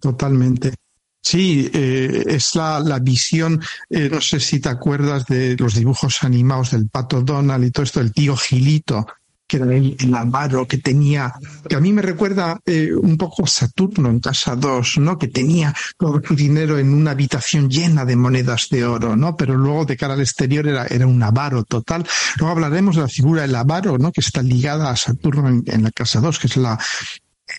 Totalmente. 0.00 0.74
Sí, 1.22 1.70
eh, 1.72 2.24
es 2.26 2.54
la, 2.54 2.80
la 2.80 2.98
visión, 2.98 3.60
eh, 3.90 4.08
no 4.10 4.20
sé 4.20 4.40
si 4.40 4.58
te 4.58 4.70
acuerdas 4.70 5.26
de 5.26 5.54
los 5.56 5.74
dibujos 5.74 6.22
animados 6.22 6.70
del 6.70 6.88
pato 6.88 7.20
Donald 7.22 7.64
y 7.64 7.70
todo 7.70 7.84
esto, 7.84 8.00
el 8.00 8.12
tío 8.12 8.36
Gilito, 8.36 9.06
que 9.50 9.56
era 9.56 9.66
el, 9.66 9.96
el 10.00 10.66
que 10.66 10.78
tenía, 10.78 11.34
que 11.68 11.74
a 11.74 11.80
mí 11.80 11.92
me 11.92 12.02
recuerda 12.02 12.58
eh, 12.64 12.92
un 12.94 13.16
poco 13.16 13.46
Saturno 13.46 14.08
en 14.08 14.20
casa 14.20 14.54
2, 14.54 14.98
¿no? 14.98 15.18
Que 15.18 15.26
tenía 15.26 15.74
todo 15.98 16.22
su 16.24 16.36
dinero 16.36 16.78
en 16.78 16.94
una 16.94 17.10
habitación 17.10 17.68
llena 17.68 18.04
de 18.04 18.14
monedas 18.14 18.68
de 18.70 18.84
oro, 18.84 19.16
¿no? 19.16 19.36
Pero 19.36 19.56
luego 19.56 19.84
de 19.84 19.96
cara 19.96 20.14
al 20.14 20.20
exterior 20.20 20.68
era, 20.68 20.86
era 20.86 21.06
un 21.06 21.20
avaro 21.22 21.64
total. 21.64 22.06
Luego 22.36 22.52
hablaremos 22.52 22.94
de 22.94 23.02
la 23.02 23.08
figura 23.08 23.42
del 23.42 23.56
avaro, 23.56 23.98
¿no? 23.98 24.12
Que 24.12 24.20
está 24.20 24.40
ligada 24.40 24.88
a 24.88 24.96
Saturno 24.96 25.48
en, 25.48 25.82
la 25.82 25.90
casa 25.90 26.20
2, 26.20 26.38
que 26.38 26.46
es 26.46 26.56
la, 26.56 26.78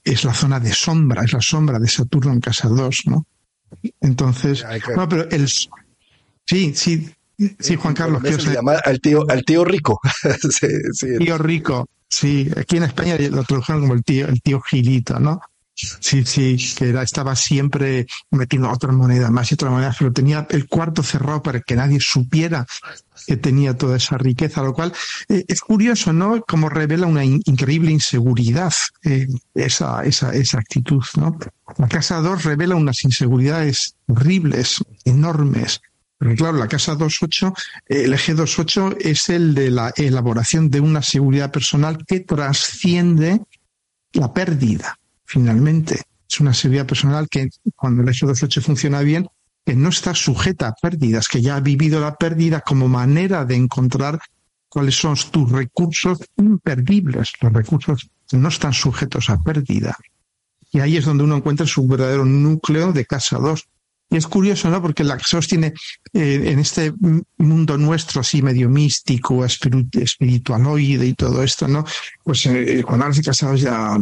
es 0.04 0.24
la 0.24 0.34
zona 0.34 0.60
de 0.60 0.74
sombra, 0.74 1.24
es 1.24 1.34
la 1.34 1.42
sombra 1.42 1.80
de 1.80 1.88
Saturno 1.88 2.32
en 2.34 2.40
casa 2.40 2.68
2, 2.68 3.04
¿no? 3.06 3.26
Entonces, 4.02 4.66
no, 4.96 5.08
pero 5.08 5.30
el, 5.30 5.48
sí, 5.48 6.74
sí, 6.76 7.12
Sí, 7.60 7.76
Juan 7.76 7.94
Carlos. 7.94 8.22
se 8.24 8.54
llama 8.54 8.74
al 8.84 9.00
tío, 9.00 9.26
al 9.30 9.44
tío 9.44 9.66
rico. 9.66 10.00
Tío 11.20 11.38
rico, 11.38 11.88
sí. 12.08 12.50
Aquí 12.56 12.78
en 12.78 12.84
España 12.84 13.18
lo 13.18 13.44
tradujeron 13.44 13.82
como 13.82 13.94
el 13.94 14.04
tío, 14.04 14.28
el 14.28 14.42
tío 14.42 14.62
Gilito, 14.62 15.20
¿no? 15.20 15.42
Sí, 16.00 16.24
sí, 16.26 16.58
que 16.76 16.90
era, 16.90 17.02
estaba 17.02 17.36
siempre 17.36 18.06
metiendo 18.30 18.70
otra 18.70 18.92
moneda 18.92 19.32
más 19.32 19.52
y 19.52 19.56
otra 19.56 19.70
moneda, 19.70 19.96
pero 19.98 20.12
tenía 20.14 20.46
el 20.50 20.68
cuarto 20.68 21.02
cerrado 21.02 21.42
para 21.42 21.62
que 21.62 21.76
nadie 21.76 22.00
supiera 22.00 22.66
que 23.26 23.38
tenía 23.38 23.78
toda 23.78 23.98
esa 23.98 24.18
riqueza, 24.18 24.62
lo 24.62 24.74
cual 24.74 24.94
eh, 25.30 25.44
es 25.48 25.62
curioso, 25.62 26.14
¿no? 26.14 26.42
Como 26.42 26.70
revela 26.70 27.08
una 27.08 27.24
increíble 27.26 27.92
inseguridad 27.92 28.74
eh, 29.04 29.28
esa, 29.54 30.04
esa, 30.04 30.34
esa 30.34 30.60
actitud, 30.60 31.04
¿no? 31.18 31.38
La 31.78 31.88
casa 31.88 32.18
2 32.18 32.44
revela 32.44 32.76
unas 32.76 33.04
inseguridades 33.04 33.96
horribles, 34.08 34.84
enormes, 35.06 35.82
pero 36.22 36.36
claro, 36.36 36.58
la 36.58 36.68
casa 36.68 36.94
28, 36.94 37.52
el 37.88 38.14
eje 38.14 38.36
28 38.36 38.98
es 39.00 39.30
el 39.30 39.56
de 39.56 39.72
la 39.72 39.92
elaboración 39.96 40.70
de 40.70 40.80
una 40.80 41.02
seguridad 41.02 41.52
personal 41.52 42.06
que 42.06 42.20
trasciende 42.20 43.42
la 44.14 44.32
pérdida, 44.32 45.00
finalmente. 45.32 46.02
Es 46.30 46.40
una 46.42 46.54
seguridad 46.54 46.86
personal 46.86 47.28
que 47.30 47.50
cuando 47.76 48.04
el 48.04 48.10
eje 48.10 48.26
28 48.26 48.62
funciona 48.62 49.02
bien, 49.02 49.28
que 49.66 49.76
no 49.76 49.90
está 49.90 50.14
sujeta 50.14 50.68
a 50.68 50.74
pérdidas, 50.74 51.28
que 51.28 51.42
ya 51.42 51.56
ha 51.56 51.62
vivido 51.62 52.00
la 52.02 52.16
pérdida 52.16 52.62
como 52.62 52.88
manera 52.90 53.46
de 53.46 53.56
encontrar 53.56 54.20
cuáles 54.68 54.96
son 54.96 55.16
tus 55.32 55.50
recursos 55.52 56.20
imperdibles. 56.38 57.32
Los 57.42 57.54
recursos 57.54 58.10
no 58.34 58.50
están 58.50 58.74
sujetos 58.74 59.30
a 59.30 59.42
pérdida. 59.42 59.96
Y 60.72 60.80
ahí 60.80 60.98
es 60.98 61.06
donde 61.06 61.24
uno 61.24 61.38
encuentra 61.38 61.66
su 61.66 61.88
verdadero 61.88 62.26
núcleo 62.26 62.92
de 62.92 63.06
casa 63.06 63.38
2, 63.38 63.68
y 64.12 64.18
es 64.18 64.28
curioso, 64.28 64.70
¿no? 64.70 64.82
Porque 64.82 65.06
la 65.06 65.18
Casados 65.18 65.48
tiene 65.48 65.74
eh, 66.12 66.42
en 66.46 66.60
este 66.60 66.94
mundo 67.38 67.78
nuestro 67.78 68.20
así 68.20 68.42
medio 68.42 68.68
místico, 68.68 69.46
espiritualoide 69.46 71.06
y 71.06 71.14
todo 71.14 71.42
esto, 71.42 71.66
¿no? 71.66 71.86
Pues 72.22 72.46
eh, 72.46 72.84
cuando 72.86 73.06
hablas 73.06 73.18
de 73.18 73.24
Casados 73.24 73.62
ya, 73.62 73.98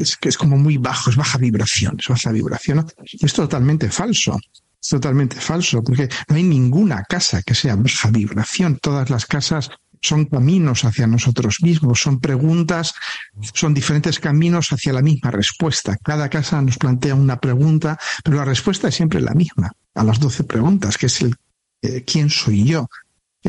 es, 0.00 0.18
es 0.22 0.38
como 0.38 0.56
muy 0.56 0.78
bajo, 0.78 1.10
es 1.10 1.16
baja 1.16 1.36
vibración, 1.36 1.96
es 2.00 2.08
baja 2.08 2.32
vibración. 2.32 2.78
¿no? 2.78 2.86
Es 3.20 3.32
totalmente 3.34 3.90
falso. 3.90 4.40
Es 4.82 4.88
totalmente 4.88 5.36
falso, 5.36 5.82
porque 5.84 6.08
no 6.28 6.36
hay 6.36 6.42
ninguna 6.42 7.04
casa 7.06 7.42
que 7.42 7.54
sea 7.54 7.76
baja 7.76 8.10
vibración. 8.10 8.78
Todas 8.80 9.10
las 9.10 9.26
casas 9.26 9.70
son 10.00 10.24
caminos 10.24 10.84
hacia 10.84 11.06
nosotros 11.06 11.58
mismos, 11.62 12.00
son 12.00 12.20
preguntas, 12.20 12.94
son 13.54 13.74
diferentes 13.74 14.18
caminos 14.18 14.72
hacia 14.72 14.92
la 14.92 15.02
misma 15.02 15.30
respuesta. 15.30 15.96
Cada 16.02 16.28
casa 16.28 16.60
nos 16.62 16.78
plantea 16.78 17.14
una 17.14 17.38
pregunta, 17.38 17.98
pero 18.24 18.38
la 18.38 18.44
respuesta 18.44 18.88
es 18.88 18.94
siempre 18.94 19.20
la 19.20 19.34
misma, 19.34 19.70
a 19.94 20.04
las 20.04 20.18
doce 20.18 20.44
preguntas, 20.44 20.96
que 20.96 21.06
es 21.06 21.20
el 21.20 21.34
eh, 21.82 22.04
¿quién 22.04 22.30
soy 22.30 22.64
yo? 22.64 22.88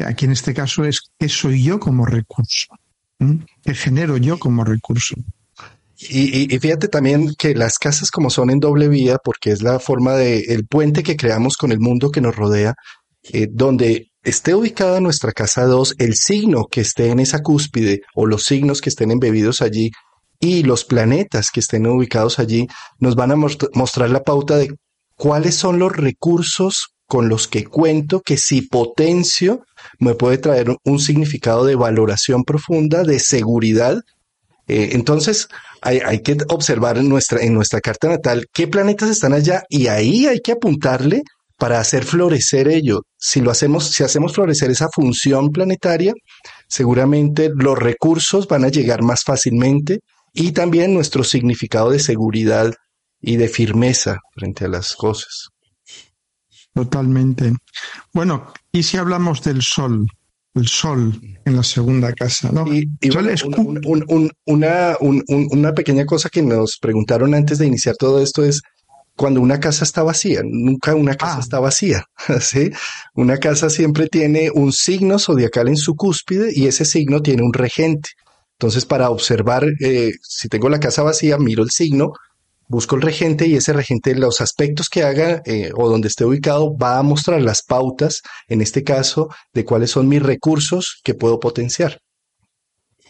Aquí 0.06 0.26
en 0.26 0.32
este 0.32 0.54
caso 0.54 0.86
es 0.86 1.02
¿qué 1.20 1.28
soy 1.28 1.64
yo 1.64 1.80
como 1.80 2.06
recurso? 2.06 2.68
¿Mm? 3.20 3.40
¿Qué 3.64 3.74
genero 3.74 4.18
yo 4.18 4.40
como 4.40 4.64
recurso? 4.64 5.16
Y, 6.10 6.48
fíjate 6.58 6.88
también 6.88 7.36
que 7.38 7.54
las 7.54 7.78
casas 7.78 8.10
como 8.10 8.32
son 8.32 8.50
en 8.50 8.60
doble 8.60 8.88
vía, 8.88 9.20
porque 9.24 9.52
es 9.52 9.62
la 9.62 9.80
forma 9.80 10.16
de 10.16 10.40
el 10.40 10.66
puente 10.66 11.04
que 11.04 11.16
creamos 11.16 11.58
con 11.58 11.72
el 11.72 11.80
mundo 11.80 12.10
que 12.10 12.22
nos 12.22 12.36
rodea, 12.36 12.74
eh, 13.32 13.48
donde 13.52 14.11
esté 14.24 14.54
ubicada 14.56 15.00
nuestra 15.00 15.32
casa 15.32 15.66
2, 15.66 15.96
el 15.98 16.16
signo 16.16 16.68
que 16.70 16.82
esté 16.82 17.10
en 17.10 17.20
esa 17.20 17.42
cúspide 17.42 18.02
o 18.16 18.26
los 18.26 18.44
signos 18.44 18.82
que 18.82 18.90
estén 18.90 19.12
embebidos 19.12 19.62
allí 19.62 19.92
y 20.40 20.64
los 20.64 20.86
planetas 20.86 21.52
que 21.52 21.60
estén 21.60 21.88
ubicados 21.88 22.40
allí 22.40 22.68
nos 23.00 23.16
van 23.16 23.32
a 23.32 23.36
mostrar 23.36 24.10
la 24.10 24.24
pauta 24.24 24.58
de 24.58 24.76
cuáles 25.16 25.56
son 25.56 25.80
los 25.80 25.96
recursos 25.96 26.96
con 27.08 27.30
los 27.30 27.48
que 27.48 27.66
cuento 27.66 28.22
que 28.22 28.38
si 28.38 28.62
potencio 28.62 29.66
me 30.00 30.16
puede 30.16 30.38
traer 30.38 30.76
un 30.86 31.00
significado 31.00 31.66
de 31.66 31.76
valoración 31.76 32.44
profunda, 32.44 33.04
de 33.04 33.20
seguridad. 33.20 33.98
Eh, 34.68 34.92
entonces, 34.94 35.50
hay, 35.82 36.22
que 36.22 36.38
observar 36.48 36.98
en 36.98 37.10
nuestra, 37.10 37.42
en 37.42 37.54
nuestra 37.54 37.82
carta 37.82 38.08
natal 38.08 38.48
qué 38.54 38.68
planetas 38.68 39.10
están 39.10 39.34
allá 39.34 39.64
y 39.68 39.88
ahí 39.88 40.26
hay 40.28 40.40
que 40.40 40.54
apuntarle 40.54 41.24
para 41.62 41.80
hacer 41.80 42.06
florecer 42.06 42.68
ello. 42.68 43.04
Si 43.20 43.40
lo 43.40 43.52
hacemos, 43.52 43.92
si 43.92 44.04
hacemos 44.04 44.34
florecer 44.34 44.72
esa 44.72 44.90
función 44.90 45.52
planetaria, 45.52 46.12
seguramente 46.68 47.52
los 47.56 47.78
recursos 47.78 48.48
van 48.48 48.66
a 48.66 48.70
llegar 48.70 49.04
más 49.04 49.22
fácilmente 49.24 50.00
y 50.34 50.54
también 50.54 50.92
nuestro 50.92 51.24
significado 51.24 51.92
de 51.92 52.00
seguridad 52.00 52.74
y 53.22 53.36
de 53.36 53.48
firmeza 53.48 54.18
frente 54.34 54.66
a 54.66 54.70
las 54.70 54.96
cosas. 54.96 55.50
Totalmente. 56.74 57.54
Bueno, 58.12 58.52
y 58.72 58.82
si 58.82 58.98
hablamos 58.98 59.44
del 59.44 59.62
sol, 59.62 60.08
el 60.56 60.68
sol 60.68 61.22
en 61.46 61.56
la 61.56 61.64
segunda 61.64 62.12
casa, 62.14 62.52
¿no? 62.52 62.66
Y, 62.74 62.90
una, 64.46 64.98
una 64.98 65.74
pequeña 65.76 66.06
cosa 66.08 66.30
que 66.30 66.42
nos 66.42 66.80
preguntaron 66.80 67.36
antes 67.36 67.60
de 67.60 67.68
iniciar 67.68 67.96
todo 67.98 68.20
esto 68.20 68.44
es, 68.44 68.64
cuando 69.16 69.42
una 69.42 69.60
casa 69.60 69.84
está 69.84 70.04
vacía. 70.04 70.42
Nunca 70.44 70.96
una 70.96 71.16
casa 71.16 71.38
ah. 71.38 71.42
está 71.42 71.60
vacía. 71.60 72.06
¿sí? 72.42 72.72
Una 73.16 73.38
casa 73.38 73.70
siempre 73.70 74.08
tiene 74.08 74.52
un 74.54 74.72
signo 74.74 75.20
zodiacal 75.20 75.68
en 75.68 75.78
su 75.78 75.96
cúspide 75.96 76.52
y 76.54 76.68
ese 76.68 76.86
signo 76.86 77.22
tiene 77.22 77.44
un 77.44 77.54
regente. 77.54 78.10
Entonces, 78.54 78.86
para 78.86 79.10
observar, 79.10 79.66
eh, 79.80 80.12
si 80.22 80.48
tengo 80.48 80.70
la 80.70 80.80
casa 80.80 81.02
vacía, 81.02 81.38
miro 81.40 81.64
el 81.64 81.72
signo, 81.72 82.14
busco 82.68 82.96
el 82.96 83.02
regente 83.02 83.48
y 83.48 83.56
ese 83.56 83.74
regente, 83.74 84.14
los 84.14 84.40
aspectos 84.40 84.88
que 84.88 85.04
haga 85.04 85.42
eh, 85.46 85.72
o 85.76 85.90
donde 85.90 86.08
esté 86.08 86.26
ubicado, 86.26 86.78
va 86.78 87.00
a 87.00 87.04
mostrar 87.04 87.42
las 87.42 87.64
pautas, 87.64 88.22
en 88.48 88.62
este 88.62 88.84
caso, 88.84 89.30
de 89.54 89.66
cuáles 89.66 89.90
son 89.92 90.08
mis 90.08 90.22
recursos 90.22 91.02
que 91.04 91.16
puedo 91.16 91.40
potenciar. 91.40 92.00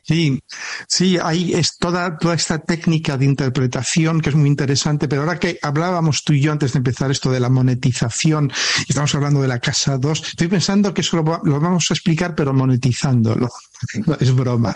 Sí, 0.03 0.41
sí, 0.87 1.17
ahí 1.21 1.53
es 1.53 1.77
toda, 1.77 2.17
toda 2.17 2.33
esta 2.33 2.59
técnica 2.59 3.17
de 3.17 3.25
interpretación 3.25 4.19
que 4.19 4.29
es 4.29 4.35
muy 4.35 4.49
interesante, 4.49 5.07
pero 5.07 5.21
ahora 5.21 5.39
que 5.39 5.59
hablábamos 5.61 6.23
tú 6.23 6.33
y 6.33 6.41
yo 6.41 6.51
antes 6.51 6.73
de 6.73 6.77
empezar 6.77 7.11
esto 7.11 7.31
de 7.31 7.39
la 7.39 7.49
monetización, 7.49 8.51
estamos 8.87 9.13
hablando 9.13 9.41
de 9.41 9.47
la 9.47 9.59
casa 9.59 9.97
2, 9.97 10.29
estoy 10.29 10.47
pensando 10.47 10.93
que 10.93 11.01
eso 11.01 11.17
lo, 11.17 11.23
vamos 11.23 11.91
a 11.91 11.93
explicar, 11.93 12.33
pero 12.35 12.53
monetizándolo. 12.53 13.49
es 14.19 14.35
broma. 14.35 14.75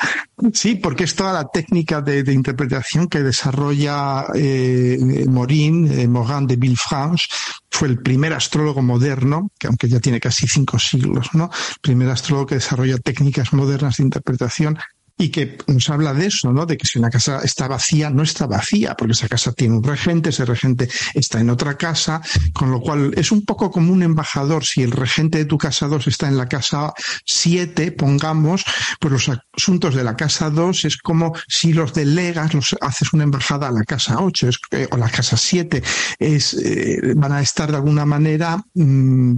Sí, 0.54 0.76
porque 0.76 1.04
es 1.04 1.16
toda 1.16 1.34
la 1.34 1.48
técnica 1.48 2.02
de, 2.02 2.34
interpretación 2.34 3.08
que 3.08 3.22
desarrolla 3.22 4.26
eh, 4.34 5.26
Morin, 5.28 5.92
eh, 5.92 6.08
Morin 6.08 6.48
de 6.48 6.56
Villefranche, 6.56 7.28
fue 7.70 7.88
el 7.90 8.02
primer 8.02 8.34
astrólogo 8.34 8.82
moderno, 8.82 9.52
que 9.60 9.68
aunque 9.68 9.90
ya 9.90 10.00
tiene 10.00 10.20
casi 10.20 10.48
cinco 10.48 10.80
siglos, 10.80 11.30
¿no? 11.34 11.46
El 11.46 11.80
primer 11.82 12.10
astrólogo 12.10 12.48
que 12.48 12.56
desarrolla 12.56 12.98
técnicas 12.98 13.54
modernas 13.54 13.98
de 13.98 14.04
interpretación 14.04 14.78
y 15.18 15.30
que 15.30 15.58
nos 15.68 15.90
habla 15.90 16.14
de 16.14 16.28
eso, 16.28 16.52
¿no? 16.52 16.66
De 16.66 16.78
que 16.78 16.86
si 16.86 17.00
una 17.00 17.10
casa 17.10 17.40
está 17.44 17.68
vacía, 17.68 18.10
no 18.10 18.24
está 18.24 18.48
vacía, 18.48 18.96
porque 18.96 19.14
esa 19.14 19.30
casa 19.30 19.54
tiene 19.54 19.78
un 19.78 19.84
regente, 19.84 20.30
ese 20.30 20.46
regente 20.46 20.90
está 21.14 21.40
en 21.40 21.50
otra 21.50 21.78
casa, 21.78 22.22
con 22.54 22.72
lo 22.72 22.82
cual 22.82 23.14
es 23.16 23.32
un 23.32 23.46
poco 23.46 23.72
como 23.72 23.94
un 23.94 24.04
embajador. 24.04 24.66
Si 24.66 24.82
el 24.84 24.92
regente 24.92 25.38
de 25.38 25.46
tu 25.46 25.58
casa 25.58 25.88
2 25.88 26.08
está 26.08 26.28
en 26.28 26.38
la 26.38 26.48
casa 26.48 26.94
7, 27.26 27.94
pongamos, 27.94 28.66
pues 29.00 29.12
los 29.12 29.32
asuntos 29.56 29.96
de 29.96 30.04
la 30.04 30.16
casa 30.18 30.50
2 30.50 30.86
es 30.86 30.98
como 30.98 31.34
si 31.48 31.72
los 31.72 31.94
delegas, 31.94 32.54
los 32.54 32.76
haces 32.82 33.14
una 33.14 33.24
embajada 33.24 33.70
a 33.70 33.72
la 33.72 33.84
casa 33.84 34.18
8 34.20 34.50
eh, 34.72 34.88
o 34.92 34.98
la 34.98 35.10
casa 35.10 35.38
7, 35.38 35.82
es, 36.20 36.54
eh, 36.56 37.14
van 37.16 37.32
a 37.32 37.42
estar 37.42 37.72
de 37.72 37.78
alguna 37.78 38.06
manera 38.06 38.62
mm, 38.74 39.36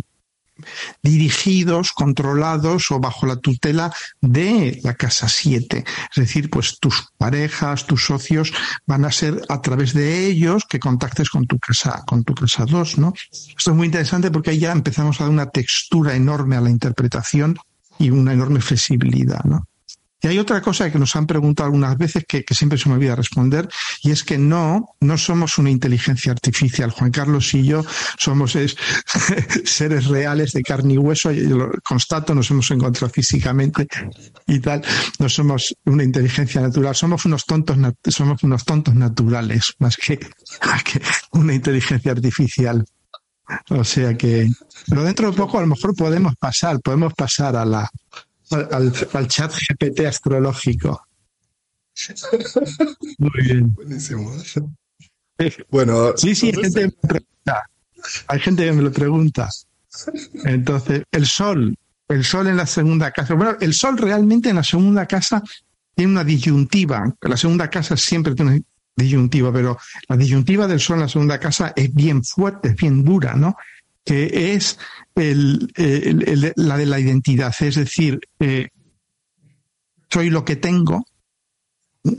dirigidos, 1.01 1.91
controlados 1.91 2.91
o 2.91 2.99
bajo 2.99 3.25
la 3.25 3.37
tutela 3.37 3.93
de 4.21 4.79
la 4.83 4.95
casa 4.95 5.27
7. 5.27 5.83
Es 6.11 6.15
decir, 6.15 6.49
pues 6.49 6.79
tus 6.79 7.07
parejas, 7.17 7.85
tus 7.85 8.05
socios 8.05 8.53
van 8.85 9.05
a 9.05 9.11
ser 9.11 9.41
a 9.49 9.61
través 9.61 9.93
de 9.93 10.27
ellos 10.27 10.63
que 10.67 10.79
contactes 10.79 11.29
con 11.29 11.45
tu 11.47 11.59
casa, 11.59 12.03
con 12.05 12.23
tu 12.23 12.33
casa 12.33 12.65
2, 12.65 12.97
¿no? 12.97 13.13
Esto 13.31 13.71
es 13.71 13.77
muy 13.77 13.87
interesante 13.87 14.31
porque 14.31 14.51
ahí 14.51 14.59
ya 14.59 14.71
empezamos 14.71 15.19
a 15.19 15.25
dar 15.25 15.31
una 15.31 15.49
textura 15.49 16.15
enorme 16.15 16.55
a 16.55 16.61
la 16.61 16.69
interpretación 16.69 17.57
y 17.99 18.11
una 18.11 18.33
enorme 18.33 18.61
flexibilidad, 18.61 19.43
¿no? 19.43 19.65
Y 20.21 20.27
hay 20.27 20.39
otra 20.39 20.61
cosa 20.61 20.91
que 20.91 20.97
nos 20.97 21.15
han 21.15 21.27
preguntado 21.27 21.67
algunas 21.67 21.95
veces 21.97 22.25
que, 22.27 22.43
siempre 22.49 22.79
se 22.79 22.89
me 22.89 22.95
olvida 22.95 23.15
responder, 23.15 23.69
y 24.01 24.11
es 24.11 24.23
que 24.23 24.37
no, 24.37 24.95
no 24.99 25.17
somos 25.17 25.59
una 25.59 25.69
inteligencia 25.69 26.31
artificial. 26.31 26.89
Juan 26.89 27.11
Carlos 27.11 27.53
y 27.53 27.63
yo 27.63 27.85
somos 28.17 28.57
seres 29.65 30.05
reales 30.05 30.53
de 30.53 30.63
carne 30.63 30.95
y 30.95 30.97
hueso, 30.97 31.31
y 31.31 31.41
lo 31.41 31.71
constato, 31.83 32.33
nos 32.33 32.49
hemos 32.49 32.69
encontrado 32.71 33.13
físicamente 33.13 33.87
y 34.47 34.59
tal. 34.59 34.83
No 35.19 35.29
somos 35.29 35.75
una 35.85 36.03
inteligencia 36.03 36.61
natural, 36.61 36.95
somos 36.95 37.25
unos 37.25 37.45
tontos, 37.45 37.77
somos 38.07 38.41
unos 38.41 38.65
tontos 38.65 38.95
naturales, 38.95 39.73
más 39.77 39.97
que 39.97 40.19
una 41.31 41.53
inteligencia 41.53 42.11
artificial. 42.11 42.83
O 43.69 43.83
sea 43.83 44.17
que, 44.17 44.49
pero 44.87 45.03
dentro 45.03 45.31
de 45.31 45.37
poco 45.37 45.57
a 45.57 45.61
lo 45.61 45.67
mejor 45.67 45.95
podemos 45.95 46.35
pasar, 46.35 46.81
podemos 46.81 47.13
pasar 47.13 47.55
a 47.55 47.63
la, 47.63 47.89
al, 48.51 49.27
chat 49.27 49.53
GPT 49.53 50.01
astrológico. 50.01 51.07
Muy 53.17 53.43
bien. 53.43 53.73
Buenísimo. 53.73 54.31
Bueno, 55.69 56.13
sí, 56.15 56.35
sí, 56.35 56.47
hay 56.47 56.53
gente, 56.53 56.85
me 56.85 56.91
pregunta, 56.91 57.69
hay 58.27 58.39
gente 58.39 58.65
que 58.65 58.73
me 58.73 58.81
lo 58.81 58.91
pregunta. 58.91 59.49
Entonces, 60.45 61.03
el 61.11 61.25
sol, 61.25 61.75
el 62.07 62.23
sol 62.23 62.47
en 62.47 62.57
la 62.57 62.65
segunda 62.65 63.11
casa. 63.11 63.33
Bueno, 63.33 63.55
el 63.59 63.73
sol 63.73 63.97
realmente 63.97 64.49
en 64.49 64.55
la 64.55 64.63
segunda 64.63 65.05
casa 65.05 65.43
tiene 65.95 66.11
una 66.11 66.23
disyuntiva. 66.23 67.13
La 67.21 67.37
segunda 67.37 67.69
casa 67.69 67.97
siempre 67.97 68.35
tiene 68.35 68.51
una 68.51 68.61
disyuntiva, 68.95 69.51
pero 69.51 69.77
la 70.07 70.17
disyuntiva 70.17 70.67
del 70.67 70.79
sol 70.79 70.97
en 70.97 71.01
la 71.01 71.09
segunda 71.09 71.39
casa 71.39 71.73
es 71.75 71.93
bien 71.93 72.23
fuerte, 72.23 72.69
es 72.69 72.75
bien 72.75 73.03
dura, 73.03 73.35
¿no? 73.35 73.55
Que 74.07 74.53
es 74.53 74.79
la 76.55 76.77
de 76.77 76.85
la 76.85 76.99
identidad, 76.99 77.53
es 77.59 77.75
decir, 77.75 78.19
eh, 78.39 78.69
soy 80.09 80.29
lo 80.29 80.45
que 80.45 80.55
tengo. 80.55 81.05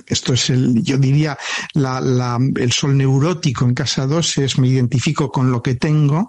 Esto 0.06 0.34
es 0.34 0.50
el, 0.50 0.82
yo 0.82 0.98
diría, 0.98 1.38
el 1.74 2.72
sol 2.72 2.94
neurótico 2.94 3.64
en 3.64 3.72
casa 3.72 4.06
2 4.06 4.38
es 4.38 4.58
me 4.58 4.68
identifico 4.68 5.32
con 5.32 5.50
lo 5.50 5.62
que 5.62 5.76
tengo, 5.76 6.28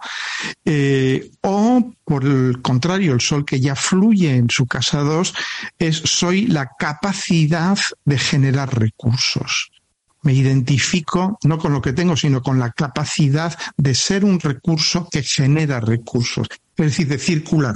eh, 0.63 1.30
o 1.42 1.92
por 2.06 2.24
el 2.24 2.62
contrario, 2.62 3.12
el 3.12 3.20
sol 3.20 3.44
que 3.44 3.60
ya 3.60 3.75
fluye 3.75 4.34
en 4.34 4.50
su 4.50 4.66
casa 4.66 5.00
2 5.00 5.34
es 5.78 5.98
soy 5.98 6.48
la 6.48 6.69
capacidad 6.80 7.78
de 8.06 8.17
generar 8.17 8.74
recursos 8.80 9.72
me 10.21 10.34
identifico 10.34 11.38
no 11.43 11.58
con 11.58 11.73
lo 11.73 11.82
que 11.82 11.93
tengo, 11.93 12.15
sino 12.15 12.41
con 12.41 12.60
la 12.60 12.71
capacidad 12.71 13.58
de 13.77 13.95
ser 13.95 14.25
un 14.25 14.39
recurso 14.39 15.08
que 15.10 15.23
genera 15.23 15.79
recursos, 15.79 16.47
es 16.75 16.86
decir, 16.86 17.08
de 17.08 17.19
circular. 17.19 17.75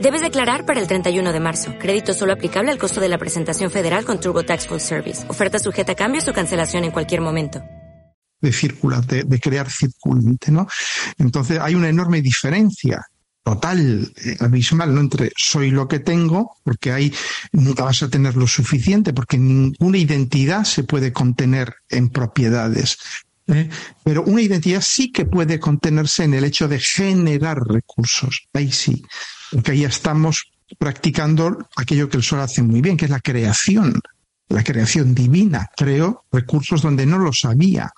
Debes 0.00 0.20
declarar 0.20 0.64
para 0.64 0.80
el 0.80 0.86
31 0.86 1.32
de 1.32 1.40
marzo. 1.40 1.74
Crédito 1.76 2.14
solo 2.14 2.32
aplicable 2.32 2.70
al 2.70 2.78
costo 2.78 3.00
de 3.00 3.08
la 3.08 3.18
presentación 3.18 3.68
federal 3.68 4.04
con 4.04 4.20
TurboTax 4.20 4.68
Full 4.68 4.78
Service. 4.78 5.28
Oferta 5.28 5.58
sujeta 5.58 5.92
a 5.92 5.94
cambios 5.96 6.28
o 6.28 6.32
cancelación 6.32 6.84
en 6.84 6.92
cualquier 6.92 7.20
momento. 7.20 7.60
De 8.40 8.52
circular, 8.52 9.04
de, 9.04 9.40
crear 9.40 9.68
circulante, 9.68 10.52
¿no? 10.52 10.68
Entonces 11.18 11.58
hay 11.60 11.74
una 11.74 11.88
enorme 11.88 12.22
diferencia 12.22 13.04
total, 13.42 14.12
eh, 14.24 14.36
abismal, 14.38 14.94
¿no? 14.94 15.00
Entre 15.00 15.32
soy 15.36 15.72
lo 15.72 15.88
que 15.88 15.98
tengo, 15.98 16.56
porque 16.62 16.92
ahí 16.92 17.12
nunca 17.50 17.82
vas 17.82 18.00
a 18.04 18.08
tener 18.08 18.36
lo 18.36 18.46
suficiente, 18.46 19.12
porque 19.12 19.36
ninguna 19.36 19.98
identidad 19.98 20.62
se 20.62 20.84
puede 20.84 21.12
contener 21.12 21.74
en 21.88 22.10
propiedades. 22.10 22.98
¿eh? 23.48 23.68
Pero 24.04 24.22
una 24.22 24.42
identidad 24.42 24.80
sí 24.80 25.10
que 25.10 25.24
puede 25.24 25.58
contenerse 25.58 26.22
en 26.22 26.34
el 26.34 26.44
hecho 26.44 26.68
de 26.68 26.78
generar 26.78 27.58
recursos. 27.66 28.46
Ahí 28.52 28.70
sí 28.70 29.02
porque 29.50 29.72
ahí 29.72 29.84
estamos 29.84 30.50
practicando 30.78 31.68
aquello 31.76 32.08
que 32.08 32.18
el 32.18 32.22
sol 32.22 32.40
hace 32.40 32.62
muy 32.62 32.80
bien, 32.80 32.96
que 32.96 33.06
es 33.06 33.10
la 33.10 33.20
creación, 33.20 34.00
la 34.48 34.64
creación 34.64 35.14
divina. 35.14 35.68
Creo 35.76 36.24
recursos 36.30 36.82
donde 36.82 37.06
no 37.06 37.18
los 37.18 37.44
había. 37.44 37.92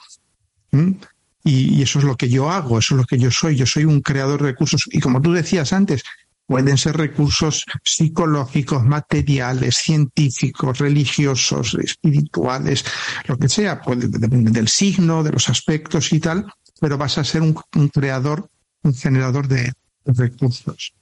Y, 1.43 1.83
eso 1.83 1.99
es 1.99 2.05
lo 2.05 2.17
que 2.17 2.29
yo 2.29 2.51
hago, 2.51 2.79
eso 2.79 2.95
es 2.95 3.01
lo 3.01 3.07
que 3.07 3.19
yo 3.19 3.31
soy. 3.31 3.57
Yo 3.57 3.67
soy 3.67 3.85
un 3.85 4.01
creador 4.01 4.41
de 4.41 4.49
recursos. 4.49 4.89
Y 4.93 5.01
como 5.01 5.21
tú 5.21 5.33
decías 5.33 5.73
antes, 5.73 6.03
pueden 6.47 6.77
ser 6.77 6.97
recursos 6.97 7.65
psicológicos, 7.85 8.85
materiales, 8.85 9.77
científicos, 9.77 10.79
religiosos, 10.79 11.75
espirituales, 11.75 12.85
lo 13.27 13.39
que 13.39 13.49
sea, 13.49 13.81
puede 13.81 14.09
depender 14.09 14.53
del 14.53 14.69
signo, 14.69 15.23
de 15.23 15.31
los 15.31 15.49
aspectos 15.49 16.13
y 16.13 16.21
tal, 16.21 16.53
pero 16.81 16.99
vas 16.99 17.19
a 17.19 17.25
ser 17.25 17.43
un 17.43 17.55
creador, 17.93 18.51
un 18.83 18.95
generador 18.95 19.47
de 19.47 19.73
recursos. 20.05 20.93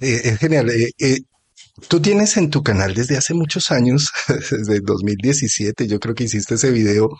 Eh, 0.00 0.20
es 0.24 0.38
genial. 0.38 0.70
Eh, 0.70 0.90
eh, 0.98 1.20
tú 1.88 2.00
tienes 2.00 2.36
en 2.36 2.50
tu 2.50 2.62
canal 2.62 2.94
desde 2.94 3.16
hace 3.16 3.34
muchos 3.34 3.70
años, 3.70 4.10
desde 4.50 4.80
2017, 4.80 5.86
yo 5.86 6.00
creo 6.00 6.14
que 6.14 6.24
hiciste 6.24 6.54
ese 6.54 6.70
video, 6.70 7.10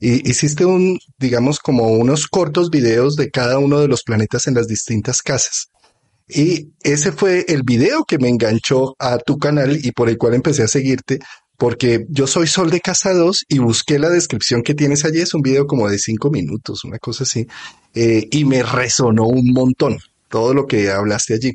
y 0.00 0.28
hiciste 0.28 0.64
un, 0.64 0.98
digamos, 1.18 1.60
como 1.60 1.88
unos 1.90 2.26
cortos 2.26 2.70
videos 2.70 3.14
de 3.16 3.30
cada 3.30 3.58
uno 3.58 3.80
de 3.80 3.88
los 3.88 4.02
planetas 4.02 4.46
en 4.48 4.54
las 4.54 4.66
distintas 4.66 5.22
casas. 5.22 5.68
Y 6.28 6.72
ese 6.82 7.12
fue 7.12 7.44
el 7.48 7.62
video 7.62 8.04
que 8.04 8.18
me 8.18 8.28
enganchó 8.28 8.96
a 8.98 9.18
tu 9.18 9.38
canal 9.38 9.78
y 9.84 9.92
por 9.92 10.08
el 10.08 10.18
cual 10.18 10.34
empecé 10.34 10.62
a 10.64 10.68
seguirte, 10.68 11.20
porque 11.56 12.06
yo 12.08 12.26
soy 12.26 12.48
Sol 12.48 12.70
de 12.70 12.80
Casa 12.80 13.12
2 13.12 13.44
y 13.48 13.58
busqué 13.58 13.98
la 13.98 14.08
descripción 14.08 14.62
que 14.62 14.74
tienes 14.74 15.04
allí. 15.04 15.20
Es 15.20 15.34
un 15.34 15.42
video 15.42 15.66
como 15.66 15.88
de 15.88 15.98
cinco 15.98 16.30
minutos, 16.30 16.82
una 16.84 16.98
cosa 16.98 17.24
así. 17.24 17.46
eh, 17.94 18.26
y 18.30 18.44
me 18.44 18.62
resonó 18.62 19.26
un 19.26 19.52
montón 19.52 19.98
todo 20.28 20.54
lo 20.54 20.66
que 20.66 20.90
hablaste 20.90 21.34
allí. 21.34 21.52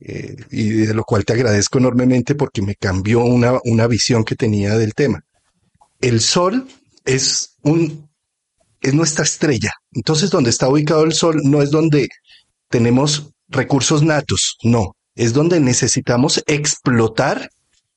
Eh, 0.00 0.36
y 0.50 0.68
de 0.70 0.94
lo 0.94 1.04
cual 1.04 1.24
te 1.24 1.32
agradezco 1.32 1.78
enormemente 1.78 2.34
porque 2.34 2.62
me 2.62 2.74
cambió 2.74 3.24
una, 3.24 3.58
una 3.64 3.86
visión 3.86 4.24
que 4.24 4.36
tenía 4.36 4.76
del 4.76 4.94
tema. 4.94 5.24
El 6.00 6.20
Sol 6.20 6.68
es 7.04 7.56
un 7.62 8.06
es 8.82 8.94
nuestra 8.94 9.24
estrella. 9.24 9.72
Entonces, 9.92 10.30
donde 10.30 10.50
está 10.50 10.68
ubicado 10.68 11.04
el 11.04 11.12
Sol 11.12 11.40
no 11.42 11.62
es 11.62 11.70
donde 11.70 12.08
tenemos 12.68 13.30
recursos 13.48 14.02
natos, 14.02 14.56
no, 14.62 14.96
es 15.14 15.32
donde 15.32 15.60
necesitamos 15.60 16.42
explotar 16.46 17.50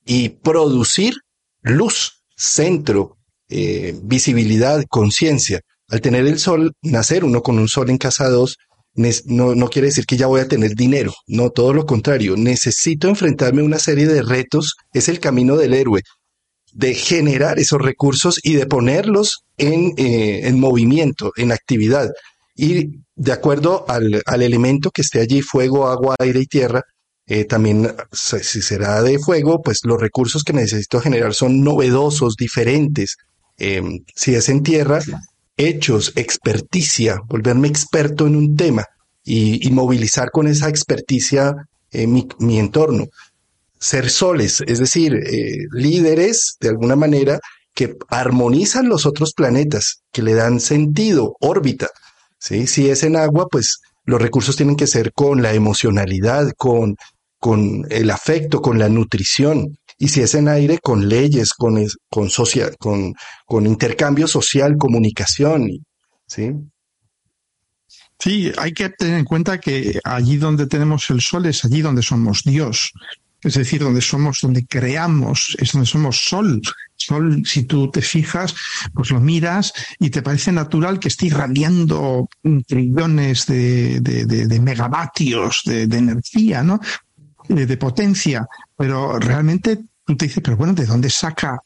y 0.05 0.29
producir 0.29 1.15
luz, 1.61 2.23
centro, 2.35 3.17
eh, 3.49 3.97
visibilidad, 4.03 4.83
conciencia. 4.89 5.61
Al 5.89 6.01
tener 6.01 6.27
el 6.27 6.39
sol, 6.39 6.73
nacer 6.81 7.23
uno 7.23 7.41
con 7.41 7.57
un 7.57 7.67
sol 7.67 7.89
en 7.89 7.97
casa 7.97 8.29
2, 8.29 8.57
no, 8.95 9.55
no 9.55 9.67
quiere 9.69 9.87
decir 9.87 10.05
que 10.05 10.17
ya 10.17 10.27
voy 10.27 10.41
a 10.41 10.47
tener 10.47 10.75
dinero, 10.75 11.13
no, 11.27 11.49
todo 11.51 11.73
lo 11.73 11.85
contrario, 11.85 12.35
necesito 12.35 13.07
enfrentarme 13.07 13.61
a 13.61 13.65
una 13.65 13.79
serie 13.79 14.07
de 14.07 14.21
retos, 14.21 14.75
es 14.93 15.07
el 15.09 15.19
camino 15.19 15.55
del 15.55 15.73
héroe, 15.73 16.01
de 16.73 16.93
generar 16.93 17.59
esos 17.59 17.81
recursos 17.81 18.39
y 18.43 18.53
de 18.53 18.65
ponerlos 18.65 19.43
en, 19.57 19.93
eh, 19.97 20.47
en 20.47 20.59
movimiento, 20.59 21.31
en 21.35 21.51
actividad. 21.51 22.09
Y 22.55 22.99
de 23.15 23.31
acuerdo 23.31 23.85
al, 23.87 24.21
al, 24.25 24.41
elemento 24.41 24.91
que 24.91 25.01
esté 25.01 25.21
allí, 25.21 25.41
fuego, 25.41 25.87
agua, 25.87 26.15
aire 26.19 26.41
y 26.41 26.45
tierra, 26.45 26.83
eh, 27.29 27.45
también 27.45 27.95
si 28.11 28.61
será 28.61 29.03
de 29.03 29.19
fuego, 29.19 29.61
pues 29.61 29.81
los 29.83 30.01
recursos 30.01 30.43
que 30.43 30.51
necesito 30.51 30.99
generar 30.99 31.35
son 31.35 31.63
novedosos, 31.63 32.35
diferentes. 32.35 33.17
Em, 33.57 34.03
si 34.15 34.33
es 34.33 34.49
en 34.49 34.63
tierra, 34.63 34.99
hechos, 35.59 36.13
experticia, 36.15 37.19
volverme 37.27 37.67
experto 37.67 38.25
en 38.25 38.37
un 38.37 38.55
tema 38.55 38.85
y, 39.23 39.69
movilizar 39.71 40.31
con 40.31 40.47
esa 40.47 40.69
experticia 40.69 41.53
eh, 41.91 42.07
mi, 42.07 42.59
entorno. 42.59 43.07
Ser 43.77 44.09
soles, 44.09 44.63
es 44.65 44.79
decir, 44.79 45.13
eh, 45.15 45.57
líderes 45.71 46.55
de 46.59 46.69
alguna 46.69 46.95
manera 46.95 47.39
que 47.75 47.95
armonizan 48.09 48.89
los 48.89 49.05
otros 49.05 49.33
planetas, 49.33 50.01
que 50.11 50.23
le 50.23 50.33
dan 50.33 50.59
sentido, 50.59 51.35
órbita. 51.41 51.89
¿sí? 52.39 52.65
Si 52.65 52.89
es 52.89 53.03
en 53.03 53.17
agua, 53.17 53.47
pues 53.51 53.79
los 54.05 54.21
recursos 54.21 54.55
tienen 54.55 54.77
que 54.77 54.87
ser 54.87 55.11
con 55.13 55.41
la 55.41 55.53
emocionalidad, 55.53 56.51
con, 56.57 56.95
con 57.37 57.85
el 57.89 58.09
afecto, 58.09 58.61
con 58.61 58.79
la 58.79 58.89
nutrición. 58.89 59.77
Y 59.99 60.07
si 60.07 60.21
es 60.21 60.33
en 60.33 60.47
aire, 60.47 60.79
con 60.79 61.07
leyes, 61.07 61.53
con, 61.53 61.85
con, 62.09 62.29
social, 62.29 62.75
con, 62.79 63.13
con 63.45 63.67
intercambio 63.67 64.27
social, 64.27 64.77
comunicación. 64.77 65.69
¿sí? 66.25 66.53
Sí, 68.17 68.51
hay 68.57 68.73
que 68.73 68.89
tener 68.89 69.19
en 69.19 69.25
cuenta 69.25 69.59
que 69.59 69.99
allí 70.03 70.37
donde 70.37 70.67
tenemos 70.67 71.09
el 71.09 71.21
sol 71.21 71.45
es 71.45 71.65
allí 71.65 71.81
donde 71.81 72.01
somos 72.01 72.43
Dios. 72.43 72.93
Es 73.41 73.53
decir, 73.53 73.81
donde 73.81 74.01
somos, 74.01 74.39
donde 74.41 74.65
creamos, 74.65 75.55
es 75.59 75.71
donde 75.71 75.85
somos 75.85 76.21
sol. 76.21 76.61
Sol, 76.95 77.43
si 77.45 77.63
tú 77.63 77.89
te 77.89 78.01
fijas, 78.01 78.53
pues 78.93 79.11
lo 79.11 79.21
miras 79.21 79.73
y 79.99 80.09
te 80.09 80.21
parece 80.21 80.51
natural 80.51 80.99
que 80.99 81.07
esté 81.07 81.27
irradiando 81.27 82.27
trillones 82.67 83.45
de, 83.45 84.01
de, 84.01 84.25
de, 84.25 84.47
de 84.47 84.59
megavatios 84.59 85.61
de, 85.65 85.83
energía, 85.83 86.63
¿no? 86.63 86.81
de 87.47 87.77
potencia, 87.77 88.45
pero 88.77 89.17
realmente 89.17 89.79
tú 90.09 90.17
te 90.17 90.25
dices, 90.25 90.41
pero 90.43 90.57
bueno, 90.57 90.73
¿de 90.73 90.87
dónde 90.87 91.07
saca 91.07 91.61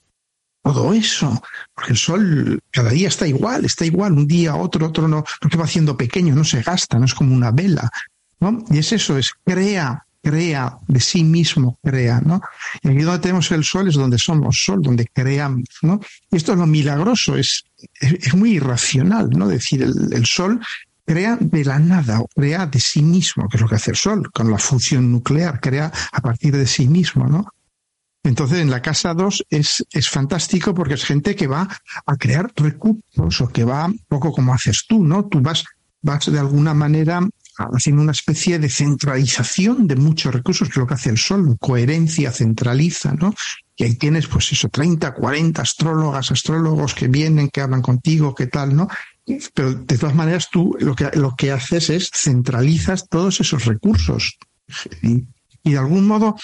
todo 0.61 0.93
eso? 0.93 1.41
Porque 1.73 1.91
el 1.91 1.97
sol 1.97 2.59
cada 2.71 2.89
día 2.89 3.07
está 3.07 3.25
igual, 3.25 3.63
está 3.63 3.85
igual, 3.85 4.11
un 4.11 4.27
día, 4.27 4.55
otro, 4.55 4.87
otro 4.87 5.07
no, 5.07 5.23
se 5.49 5.57
va 5.57 5.63
haciendo 5.63 5.95
pequeño, 5.95 6.35
no 6.35 6.43
se 6.43 6.61
gasta, 6.61 6.99
no 6.99 7.05
es 7.05 7.13
como 7.13 7.33
una 7.33 7.51
vela, 7.51 7.89
¿no? 8.41 8.61
Y 8.69 8.79
es 8.79 8.91
eso, 8.91 9.17
es 9.17 9.31
crea, 9.45 10.05
crea, 10.21 10.77
de 10.89 10.99
sí 10.99 11.23
mismo 11.23 11.79
crea, 11.81 12.19
¿no? 12.19 12.41
Y 12.81 12.89
aquí 12.89 13.03
donde 13.03 13.21
tenemos 13.21 13.49
el 13.51 13.63
sol 13.63 13.87
es 13.87 13.95
donde 13.95 14.17
somos 14.17 14.61
sol, 14.61 14.81
donde 14.81 15.07
creamos, 15.13 15.69
¿no? 15.81 16.01
Y 16.29 16.35
esto 16.35 16.51
es 16.51 16.57
lo 16.57 16.67
milagroso, 16.67 17.37
es, 17.37 17.63
es, 18.01 18.35
muy 18.35 18.55
irracional, 18.55 19.29
¿no? 19.29 19.47
Decir, 19.47 19.83
el, 19.83 20.25
sol 20.25 20.59
crea 21.05 21.37
de 21.39 21.63
la 21.63 21.79
nada 21.79 22.21
crea 22.35 22.65
de 22.65 22.81
sí 22.81 23.03
mismo, 23.03 23.47
que 23.47 23.55
es 23.55 23.61
lo 23.61 23.69
que 23.69 23.75
hace 23.75 23.91
el 23.91 23.97
Sol, 23.97 24.29
con 24.33 24.51
la 24.51 24.57
fusión 24.57 25.11
nuclear, 25.13 25.61
crea 25.61 25.93
a 26.11 26.21
partir 26.21 26.57
de 26.57 26.67
sí 26.67 26.89
mismo, 26.89 27.25
¿no? 27.25 27.45
Entonces, 28.23 28.59
en 28.59 28.69
la 28.69 28.81
casa 28.81 29.13
2 29.13 29.45
es, 29.49 29.85
es 29.91 30.09
fantástico 30.09 30.73
porque 30.73 30.93
es 30.93 31.03
gente 31.03 31.35
que 31.35 31.47
va 31.47 31.67
a 32.05 32.15
crear 32.15 32.51
recursos 32.55 33.41
o 33.41 33.49
que 33.49 33.65
va 33.65 33.85
un 33.85 33.99
poco 34.07 34.31
como 34.31 34.53
haces 34.53 34.85
tú, 34.87 35.03
¿no? 35.03 35.25
Tú 35.25 35.41
vas, 35.41 35.65
vas 36.01 36.31
de 36.31 36.39
alguna 36.39 36.73
manera 36.73 37.21
haciendo 37.57 38.01
una 38.01 38.13
especie 38.13 38.59
de 38.59 38.69
centralización 38.69 39.87
de 39.87 39.95
muchos 39.95 40.33
recursos, 40.33 40.67
que 40.67 40.73
es 40.73 40.77
lo 40.77 40.87
que 40.87 40.95
hace 40.95 41.09
el 41.09 41.17
Sol, 41.17 41.57
coherencia, 41.59 42.31
centraliza, 42.31 43.13
¿no? 43.13 43.33
Y 43.75 43.83
ahí 43.83 43.95
tienes, 43.95 44.27
pues 44.27 44.51
eso, 44.51 44.69
30, 44.69 45.13
40 45.13 45.61
astrólogas, 45.61 46.31
astrólogos 46.31 46.93
que 46.93 47.07
vienen, 47.07 47.49
que 47.49 47.61
hablan 47.61 47.81
contigo, 47.81 48.35
qué 48.35 48.47
tal, 48.47 48.75
¿no? 48.75 48.87
Pero 49.53 49.73
de 49.73 49.97
todas 49.97 50.15
maneras 50.15 50.49
tú 50.51 50.75
lo 50.79 50.95
que, 50.95 51.09
lo 51.13 51.35
que 51.35 51.51
haces 51.51 51.89
es 51.89 52.09
centralizas 52.13 53.07
todos 53.07 53.39
esos 53.39 53.65
recursos. 53.65 54.37
De 55.71 55.77
algún 55.77 56.05
modo 56.05 56.35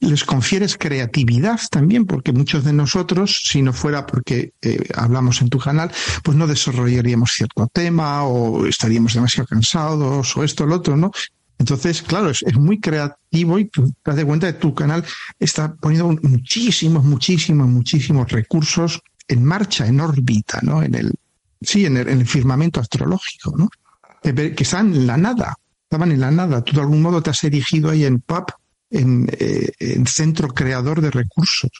les 0.00 0.24
confieres 0.24 0.76
creatividad 0.76 1.58
también, 1.70 2.04
porque 2.04 2.32
muchos 2.32 2.64
de 2.64 2.72
nosotros, 2.72 3.40
si 3.44 3.62
no 3.62 3.72
fuera 3.72 4.06
porque 4.06 4.52
eh, 4.60 4.88
hablamos 4.94 5.40
en 5.40 5.48
tu 5.48 5.58
canal, 5.58 5.90
pues 6.22 6.36
no 6.36 6.46
desarrollaríamos 6.46 7.32
cierto 7.32 7.66
tema 7.72 8.24
o 8.24 8.66
estaríamos 8.66 9.14
demasiado 9.14 9.46
cansados 9.46 10.36
o 10.36 10.44
esto 10.44 10.64
o 10.64 10.66
lo 10.66 10.76
otro, 10.76 10.96
¿no? 10.96 11.10
Entonces, 11.58 12.02
claro, 12.02 12.30
es, 12.30 12.42
muy 12.58 12.80
creativo 12.80 13.58
y 13.58 13.66
tú 13.66 13.92
te 14.02 14.12
das 14.12 14.24
cuenta 14.24 14.46
de 14.46 14.52
tu 14.54 14.74
canal 14.74 15.04
está 15.38 15.74
poniendo 15.74 16.18
muchísimos, 16.22 17.04
muchísimos, 17.04 17.68
muchísimos 17.68 18.30
recursos 18.30 19.02
en 19.26 19.44
marcha, 19.44 19.86
en 19.86 20.00
órbita, 20.00 20.60
¿no? 20.62 20.82
En 20.82 20.94
el, 20.94 21.12
sí, 21.62 21.86
en 21.86 21.96
el, 21.96 22.26
firmamento 22.26 22.80
astrológico, 22.80 23.54
¿no? 23.56 23.70
Que, 24.22 24.54
están 24.58 24.94
en 24.94 25.06
la 25.06 25.16
nada, 25.16 25.56
estaban 25.84 26.12
en 26.12 26.20
la 26.20 26.30
nada. 26.30 26.62
Tú 26.62 26.74
de 26.74 26.82
algún 26.82 27.00
modo 27.00 27.22
te 27.22 27.30
has 27.30 27.42
erigido 27.42 27.90
ahí 27.90 28.04
en 28.04 28.20
PAP, 28.20 28.50
en, 28.90 29.28
eh, 29.38 29.70
en 29.78 30.06
centro 30.06 30.48
creador 30.48 31.00
de 31.00 31.10
recursos. 31.10 31.70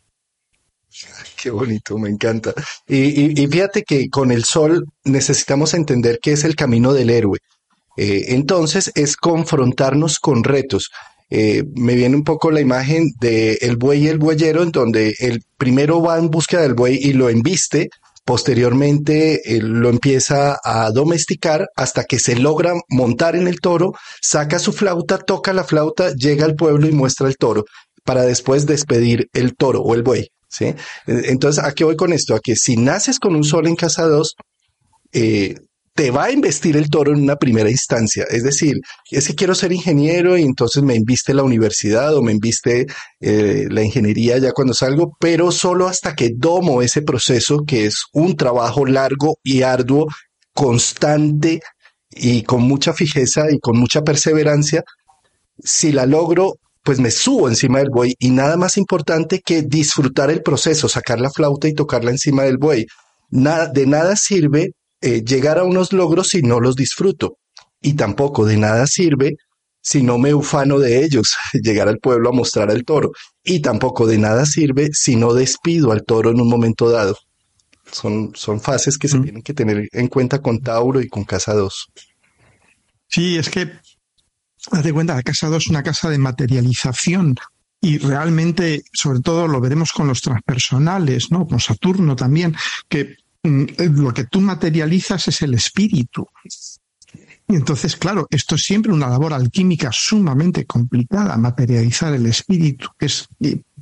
Qué 1.43 1.51
bonito, 1.51 1.99
me 1.99 2.09
encanta. 2.09 2.55
Y, 2.87 3.43
y, 3.43 3.47
fíjate 3.47 3.83
que 3.83 4.09
con 4.09 4.31
el 4.31 4.45
sol 4.45 4.87
necesitamos 5.05 5.75
entender 5.75 6.19
que 6.21 6.33
es 6.33 6.45
el 6.45 6.57
camino 6.57 6.93
del 6.93 7.11
héroe. 7.11 7.39
Eh, 7.97 8.35
entonces 8.35 8.93
es 8.95 9.17
confrontarnos 9.17 10.19
con 10.21 10.45
retos. 10.45 10.91
Eh, 11.29 11.65
me 11.75 11.95
viene 11.95 12.15
un 12.15 12.25
poco 12.25 12.51
la 12.51 12.61
imagen 12.61 13.11
de 13.21 13.55
el 13.55 13.77
buey 13.77 14.05
y 14.05 14.09
el 14.09 14.19
bueyero, 14.19 14.63
en 14.63 14.71
donde 14.71 15.15
el 15.19 15.43
primero 15.57 16.01
va 16.01 16.19
en 16.19 16.31
búsqueda 16.31 16.63
del 16.63 16.75
buey 16.75 16.99
y 17.03 17.15
lo 17.15 17.29
embiste, 17.29 17.91
posteriormente 18.27 19.41
lo 19.61 19.89
empieza 19.89 20.59
a 20.65 20.91
domesticar 20.91 21.69
hasta 21.77 22.03
que 22.05 22.19
se 22.19 22.35
logra 22.35 22.75
montar 22.89 23.37
en 23.37 23.47
el 23.47 23.61
toro, 23.61 23.93
saca 24.21 24.59
su 24.59 24.73
flauta, 24.73 25.19
toca 25.19 25.53
la 25.53 25.63
flauta, 25.63 26.13
llega 26.13 26.45
al 26.45 26.57
pueblo 26.57 26.89
y 26.89 26.93
muestra 26.93 27.29
el 27.29 27.37
toro, 27.37 27.65
para 28.05 28.25
después 28.25 28.67
despedir 28.67 29.29
el 29.33 29.55
toro 29.55 29.81
o 29.81 29.95
el 29.95 30.03
buey. 30.03 30.27
¿sí? 30.49 30.75
Entonces, 31.07 31.63
¿a 31.63 31.73
qué 31.73 31.85
voy 31.85 31.95
con 31.95 32.13
esto? 32.13 32.35
A 32.35 32.41
que 32.41 32.57
si 32.57 32.77
naces 32.77 33.21
con 33.21 33.37
un 33.37 33.45
sol 33.45 33.69
en 33.69 33.77
casa 33.77 34.07
2, 34.07 34.35
eh, 35.13 35.55
te 35.97 36.11
va 36.11 36.25
a 36.25 36.31
investir 36.31 36.77
el 36.77 36.91
toro 36.91 37.13
en 37.13 37.23
una 37.23 37.37
primera 37.37 37.71
instancia. 37.71 38.25
Es 38.29 38.45
decir, 38.45 38.77
es 39.11 39.27
que 39.27 39.35
quiero 39.35 39.55
ser 39.55 39.73
ingeniero 39.73 40.37
y 40.37 40.43
entonces 40.43 40.83
me 40.83 40.95
inviste 40.95 41.33
la 41.33 41.43
universidad 41.43 42.15
o 42.15 42.23
me 42.23 42.33
inviste 42.33 42.87
eh, 43.19 43.67
la 43.71 43.83
ingeniería 43.83 44.37
ya 44.37 44.53
cuando 44.53 44.75
salgo, 44.75 45.17
pero 45.19 45.51
solo 45.51 45.89
hasta 45.89 46.15
que 46.15 46.33
domo 46.37 46.83
ese 46.83 47.01
proceso 47.01 47.65
que 47.67 47.87
es 47.87 48.05
un 48.13 48.37
trabajo 48.37 48.85
largo 48.85 49.39
y 49.43 49.63
arduo, 49.63 50.07
constante 50.53 51.61
y 52.11 52.43
con 52.43 52.63
mucha 52.63 52.93
fijeza 52.93 53.51
y 53.51 53.59
con 53.59 53.79
mucha 53.79 54.03
perseverancia. 54.03 54.85
Si 55.59 55.93
la 55.93 56.05
logro, 56.05 56.57
pues 56.83 57.01
me 57.01 57.11
subo 57.11 57.49
encima 57.49 57.79
del 57.79 57.89
buey 57.89 58.15
y 58.19 58.29
nada 58.31 58.59
más 58.59 58.77
importante 58.77 59.41
que 59.41 59.63
disfrutar 59.63 60.31
el 60.31 60.43
proceso, 60.43 60.91
sacar 60.91 61.21
la 61.21 61.31
flauta 61.31 61.69
y 61.69 61.75
tocarla 61.75 62.11
encima 62.11 62.43
del 62.43 62.59
buey. 62.59 62.87
Nada, 63.31 63.69
de 63.69 63.87
nada 63.87 64.15
sirve 64.15 64.73
eh, 65.01 65.23
llegar 65.25 65.59
a 65.59 65.65
unos 65.65 65.93
logros 65.93 66.29
si 66.29 66.43
no 66.43 66.61
los 66.61 66.77
disfruto. 66.77 67.39
Y 67.81 67.95
tampoco 67.95 68.45
de 68.45 68.57
nada 68.57 68.87
sirve 68.87 69.37
si 69.87 70.03
no 70.03 70.19
me 70.19 70.35
ufano 70.35 70.81
de 70.81 71.05
ellos, 71.05 71.37
llegar 71.53 71.87
al 71.89 71.99
pueblo 71.99 72.31
a 72.31 72.33
mostrar 72.33 72.71
al 72.71 72.85
toro. 72.85 73.13
Y 73.45 73.61
tampoco 73.61 74.07
de 74.07 74.19
nada 74.19 74.45
sirve 74.45 74.91
si 74.93 75.15
no 75.15 75.33
despido 75.33 75.93
al 75.93 76.05
toro 76.05 76.31
en 76.31 76.41
un 76.41 76.49
momento 76.49 76.91
dado. 76.91 77.17
Son, 77.93 78.33
son 78.35 78.61
fases 78.61 78.99
que 78.99 79.07
se 79.07 79.19
mm. 79.19 79.23
tienen 79.23 79.43
que 79.43 79.55
tener 79.55 79.89
en 79.93 80.09
cuenta 80.09 80.41
con 80.43 80.61
Tauro 80.61 81.01
y 81.01 81.09
con 81.09 81.23
Casa 81.23 81.55
2. 81.55 81.93
Sí, 83.07 83.37
es 83.39 83.49
que, 83.49 83.71
haz 84.73 84.83
de 84.83 84.93
cuenta, 84.93 85.15
la 85.15 85.23
Casa 85.23 85.47
2 85.49 85.63
es 85.63 85.71
una 85.71 85.85
casa 85.85 86.11
de 86.11 86.19
materialización 86.19 87.37
y 87.81 87.99
realmente, 87.99 88.83
sobre 88.93 89.21
todo, 89.21 89.47
lo 89.47 89.61
veremos 89.61 89.93
con 89.93 90.09
los 90.09 90.21
transpersonales, 90.21 91.31
¿no? 91.31 91.47
Con 91.47 91.61
Saturno 91.61 92.17
también, 92.17 92.57
que 92.89 93.15
lo 93.43 94.13
que 94.13 94.25
tú 94.25 94.41
materializas 94.41 95.29
es 95.29 95.43
el 95.43 95.55
espíritu. 95.55 96.27
Y 97.49 97.55
entonces, 97.55 97.97
claro, 97.97 98.27
esto 98.31 98.57
es 98.57 98.65
siempre 98.65 98.93
una 98.93 99.09
labor 99.09 99.33
alquímica 99.33 99.91
sumamente 99.93 100.67
complicada, 100.67 101.37
materializar 101.37 102.13
el 102.13 102.27
espíritu. 102.27 102.89
Es, 102.99 103.29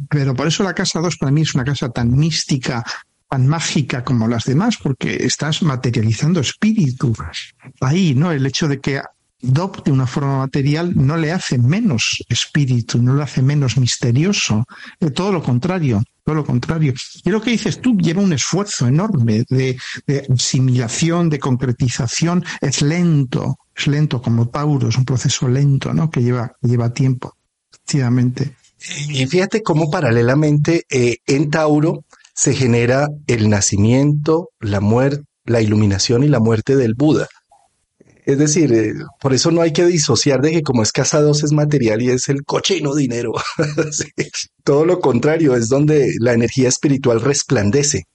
pero 0.08 0.34
por 0.34 0.46
eso 0.46 0.62
la 0.62 0.74
casa 0.74 1.00
2 1.00 1.16
para 1.16 1.32
mí 1.32 1.42
es 1.42 1.54
una 1.54 1.64
casa 1.64 1.88
tan 1.88 2.14
mística, 2.14 2.84
tan 3.28 3.46
mágica 3.46 4.04
como 4.04 4.28
las 4.28 4.44
demás, 4.44 4.76
porque 4.76 5.16
estás 5.16 5.62
materializando 5.62 6.40
espíritu 6.40 7.14
ahí, 7.80 8.14
¿no? 8.14 8.32
El 8.32 8.44
hecho 8.44 8.68
de 8.68 8.80
que 8.80 9.00
adopte 9.48 9.90
una 9.90 10.06
forma 10.06 10.38
material 10.38 10.92
no 10.94 11.16
le 11.16 11.32
hace 11.32 11.58
menos 11.58 12.24
espíritu, 12.28 13.02
no 13.02 13.14
le 13.14 13.22
hace 13.22 13.42
menos 13.42 13.76
misterioso, 13.76 14.64
de 15.00 15.10
todo 15.10 15.32
lo 15.32 15.42
contrario, 15.42 16.02
todo 16.24 16.36
lo 16.36 16.44
contrario. 16.44 16.94
Y 17.24 17.30
lo 17.30 17.40
que 17.40 17.50
dices 17.50 17.80
tú 17.80 17.96
lleva 17.96 18.22
un 18.22 18.32
esfuerzo 18.32 18.86
enorme 18.86 19.44
de, 19.48 19.76
asimilación, 20.32 21.30
de 21.30 21.38
concretización, 21.38 22.44
es 22.60 22.82
lento, 22.82 23.58
es 23.76 23.86
lento 23.86 24.20
como 24.20 24.48
Tauro, 24.48 24.88
es 24.88 24.96
un 24.96 25.04
proceso 25.04 25.48
lento, 25.48 25.92
¿no? 25.92 26.10
Que 26.10 26.22
lleva, 26.22 26.52
lleva 26.62 26.92
tiempo, 26.92 27.36
efectivamente. 27.72 28.56
Y 29.08 29.26
fíjate 29.26 29.62
cómo 29.62 29.90
paralelamente 29.90 30.84
eh, 30.90 31.18
en 31.26 31.50
Tauro 31.50 32.04
se 32.34 32.54
genera 32.54 33.08
el 33.26 33.48
nacimiento, 33.48 34.50
la 34.60 34.80
muerte, 34.80 35.24
la 35.46 35.60
iluminación 35.60 36.24
y 36.24 36.28
la 36.28 36.40
muerte 36.40 36.76
del 36.76 36.94
Buda. 36.94 37.28
Es 38.24 38.38
decir, 38.38 38.72
eh, 38.72 38.94
por 39.20 39.34
eso 39.34 39.50
no 39.50 39.60
hay 39.60 39.72
que 39.72 39.84
disociar 39.84 40.40
de 40.40 40.52
que 40.52 40.62
como 40.62 40.82
es 40.82 40.92
casa 40.92 41.20
2 41.20 41.44
es 41.44 41.52
material 41.52 42.00
y 42.00 42.10
es 42.10 42.28
el 42.28 42.44
cochino 42.44 42.94
dinero. 42.94 43.32
Todo 44.64 44.86
lo 44.86 45.00
contrario, 45.00 45.54
es 45.54 45.68
donde 45.68 46.14
la 46.20 46.32
energía 46.32 46.68
espiritual 46.68 47.20
resplandece. 47.20 48.06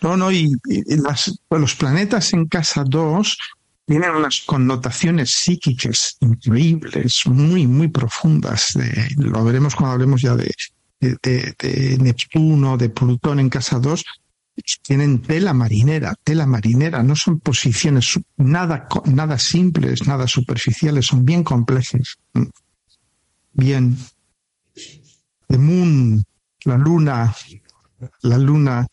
No, 0.00 0.16
no, 0.16 0.32
y, 0.32 0.50
pues 1.48 1.60
los 1.60 1.74
planetas 1.74 2.32
en 2.32 2.46
casa 2.46 2.84
2 2.86 3.36
tienen 3.84 4.10
unas 4.10 4.42
connotaciones 4.46 5.30
psíquicas 5.30 6.16
increíbles, 6.20 7.26
muy, 7.26 7.66
muy 7.66 7.88
profundas. 7.88 8.78
lo 9.16 9.44
veremos 9.44 9.74
cuando 9.74 9.94
hablemos 9.94 10.22
ya 10.22 10.36
de, 10.36 10.54
de, 11.00 11.54
de 11.58 11.98
Neptuno, 11.98 12.76
de 12.76 12.90
Plutón 12.90 13.40
en 13.40 13.48
casa 13.48 13.78
2, 13.78 14.04
tienen 14.82 15.22
tela 15.22 15.52
marinera, 15.54 16.14
tela 16.22 16.46
marinera, 16.46 17.02
no 17.02 17.14
son 17.16 17.40
posiciones 17.40 18.18
nada, 18.36 18.88
nada 19.06 19.38
simples, 19.38 20.06
nada 20.06 20.26
superficiales, 20.26 21.06
son 21.06 21.24
bien 21.24 21.44
complejas. 21.44 22.18
Bien. 23.52 23.96
The 25.48 25.58
Moon, 25.58 26.22
la 26.64 26.76
luna, 26.76 27.34
la 28.22 28.38
luna 28.38 28.86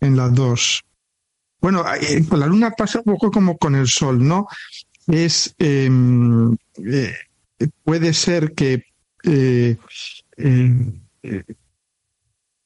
en 0.00 0.16
las 0.16 0.34
dos. 0.34 0.82
Bueno, 1.60 1.84
eh, 1.94 2.24
la 2.32 2.46
luna 2.46 2.70
pasa 2.70 2.98
un 2.98 3.04
poco 3.04 3.30
como 3.30 3.56
con 3.56 3.74
el 3.74 3.86
sol, 3.86 4.26
¿no? 4.26 4.46
Es, 5.06 5.54
em, 5.58 6.56
eh, 6.84 7.14
puede 7.84 8.12
ser 8.14 8.52
que 8.52 8.84
eh, 9.24 9.76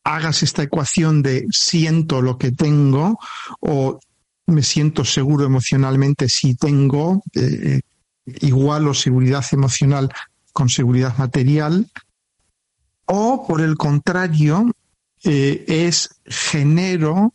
hagas 0.07 0.45
esta 0.45 0.62
ecuación 0.62 1.21
de 1.21 1.47
siento 1.51 2.23
lo 2.23 2.38
que 2.38 2.53
tengo 2.53 3.19
o 3.59 3.99
me 4.47 4.62
siento 4.62 5.05
seguro 5.05 5.45
emocionalmente 5.45 6.29
si 6.29 6.55
tengo, 6.55 7.25
eh, 7.35 7.81
igual 8.40 8.87
o 8.87 8.95
seguridad 8.95 9.45
emocional 9.51 10.09
con 10.53 10.69
seguridad 10.69 11.19
material, 11.19 11.90
o 13.07 13.45
por 13.49 13.61
el 13.61 13.77
contrario, 13.77 14.71
eh, 15.25 15.64
es 15.66 16.21
genero 16.25 17.35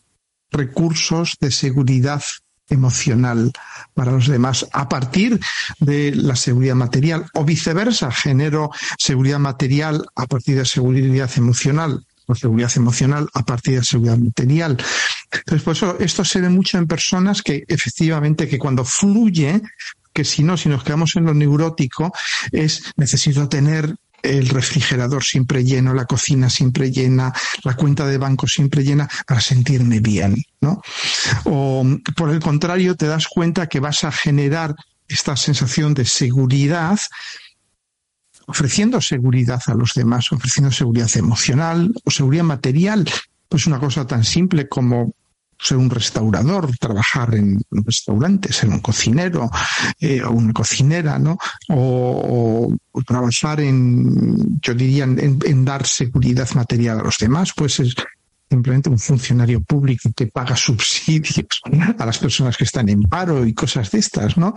recursos 0.50 1.36
de 1.42 1.52
seguridad 1.52 2.24
emocional 2.70 3.52
para 3.94 4.14
los 4.14 4.28
demás 4.28 4.66
a 4.72 4.88
partir 4.88 5.42
de 5.80 6.16
la 6.16 6.38
seguridad 6.38 6.76
material 6.76 7.26
o 7.34 7.44
viceversa, 7.44 8.12
genero 8.12 8.72
seguridad 8.98 9.40
material 9.40 10.06
a 10.16 10.26
partir 10.26 10.58
de 10.58 10.66
seguridad 10.66 11.30
emocional 11.36 12.06
seguridad 12.36 12.72
emocional 12.76 13.30
a 13.34 13.44
partir 13.44 13.80
de 13.80 13.86
seguridad 13.86 14.17
material. 14.17 14.78
Entonces, 15.32 15.63
por 15.63 15.76
eso 15.76 15.98
esto 16.00 16.26
se 16.26 16.41
ve 16.41 16.50
mucho 16.50 16.78
en 16.78 16.88
personas 16.88 17.41
que 17.41 17.63
efectivamente 17.67 18.48
que 18.48 18.60
cuando 18.60 18.84
fluye, 18.86 19.62
que 20.13 20.26
si 20.26 20.44
no, 20.44 20.58
si 20.58 20.70
nos 20.70 20.84
quedamos 20.84 21.15
en 21.15 21.26
lo 21.26 21.34
neurótico, 21.34 22.13
es 22.52 22.84
necesito 22.98 23.48
tener 23.48 23.96
el 24.24 24.50
refrigerador 24.50 25.24
siempre 25.24 25.63
lleno, 25.63 25.94
la 25.94 26.06
cocina 26.06 26.50
siempre 26.50 26.91
llena, 26.91 27.34
la 27.63 27.76
cuenta 27.76 28.06
de 28.06 28.17
banco 28.17 28.48
siempre 28.48 28.84
llena 28.84 29.10
para 29.26 29.41
sentirme 29.41 30.00
bien, 30.00 30.44
¿no? 30.62 30.82
O 31.46 31.86
por 32.15 32.30
el 32.30 32.39
contrario, 32.39 32.96
te 32.96 33.08
das 33.08 33.28
cuenta 33.28 33.67
que 33.67 33.80
vas 33.80 34.04
a 34.04 34.12
generar 34.12 34.76
esta 35.08 35.36
sensación 35.36 35.94
de 35.94 36.06
seguridad 36.06 37.00
ofreciendo 38.48 39.02
seguridad 39.02 39.62
a 39.68 39.74
los 39.74 39.94
demás, 39.94 40.32
ofreciendo 40.32 40.72
seguridad 40.72 41.10
emocional 41.16 41.92
o 42.04 42.12
seguridad 42.12 42.44
material. 42.44 43.10
Pues 43.48 43.68
una 43.68 43.80
cosa 43.80 44.08
tan 44.08 44.24
simple 44.24 44.70
como 44.70 45.14
ser 45.62 45.78
un 45.78 45.90
restaurador, 45.90 46.76
trabajar 46.78 47.36
en 47.36 47.62
un 47.70 47.86
restaurante, 47.86 48.52
ser 48.52 48.70
un 48.70 48.80
cocinero 48.80 49.50
eh, 50.00 50.22
o 50.24 50.32
una 50.32 50.54
cocinera, 50.54 51.20
¿no? 51.20 51.38
O, 51.70 52.74
trabajar 53.06 53.60
en, 53.60 54.60
yo 54.62 54.74
diría, 54.74 55.04
en, 55.04 55.66
dar 55.66 55.86
seguridad 55.86 56.50
material 56.56 57.00
a 57.00 57.04
los 57.04 57.18
demás, 57.18 57.52
pues 57.56 57.80
es 57.80 57.96
simplemente 58.50 58.90
un 58.90 59.00
funcionario 59.00 59.62
público 59.62 60.10
que 60.16 60.28
paga 60.28 60.56
subsidios 60.68 61.42
a 61.98 62.06
las 62.06 62.18
personas 62.18 62.58
que 62.58 62.64
están 62.64 62.90
en 62.90 63.04
paro 63.04 63.46
y 63.46 63.54
cosas 63.54 63.92
de 63.92 64.00
estas, 64.00 64.38
¿no? 64.38 64.56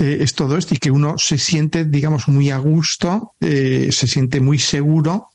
Eh, 0.00 0.22
es 0.22 0.32
todo 0.34 0.56
esto 0.56 0.74
y 0.74 0.78
que 0.78 0.90
uno 0.90 1.18
se 1.18 1.36
siente, 1.36 1.84
digamos, 1.84 2.26
muy 2.26 2.50
a 2.50 2.56
gusto, 2.56 3.34
eh, 3.38 3.90
se 3.92 4.06
siente 4.06 4.40
muy 4.40 4.58
seguro 4.58 5.28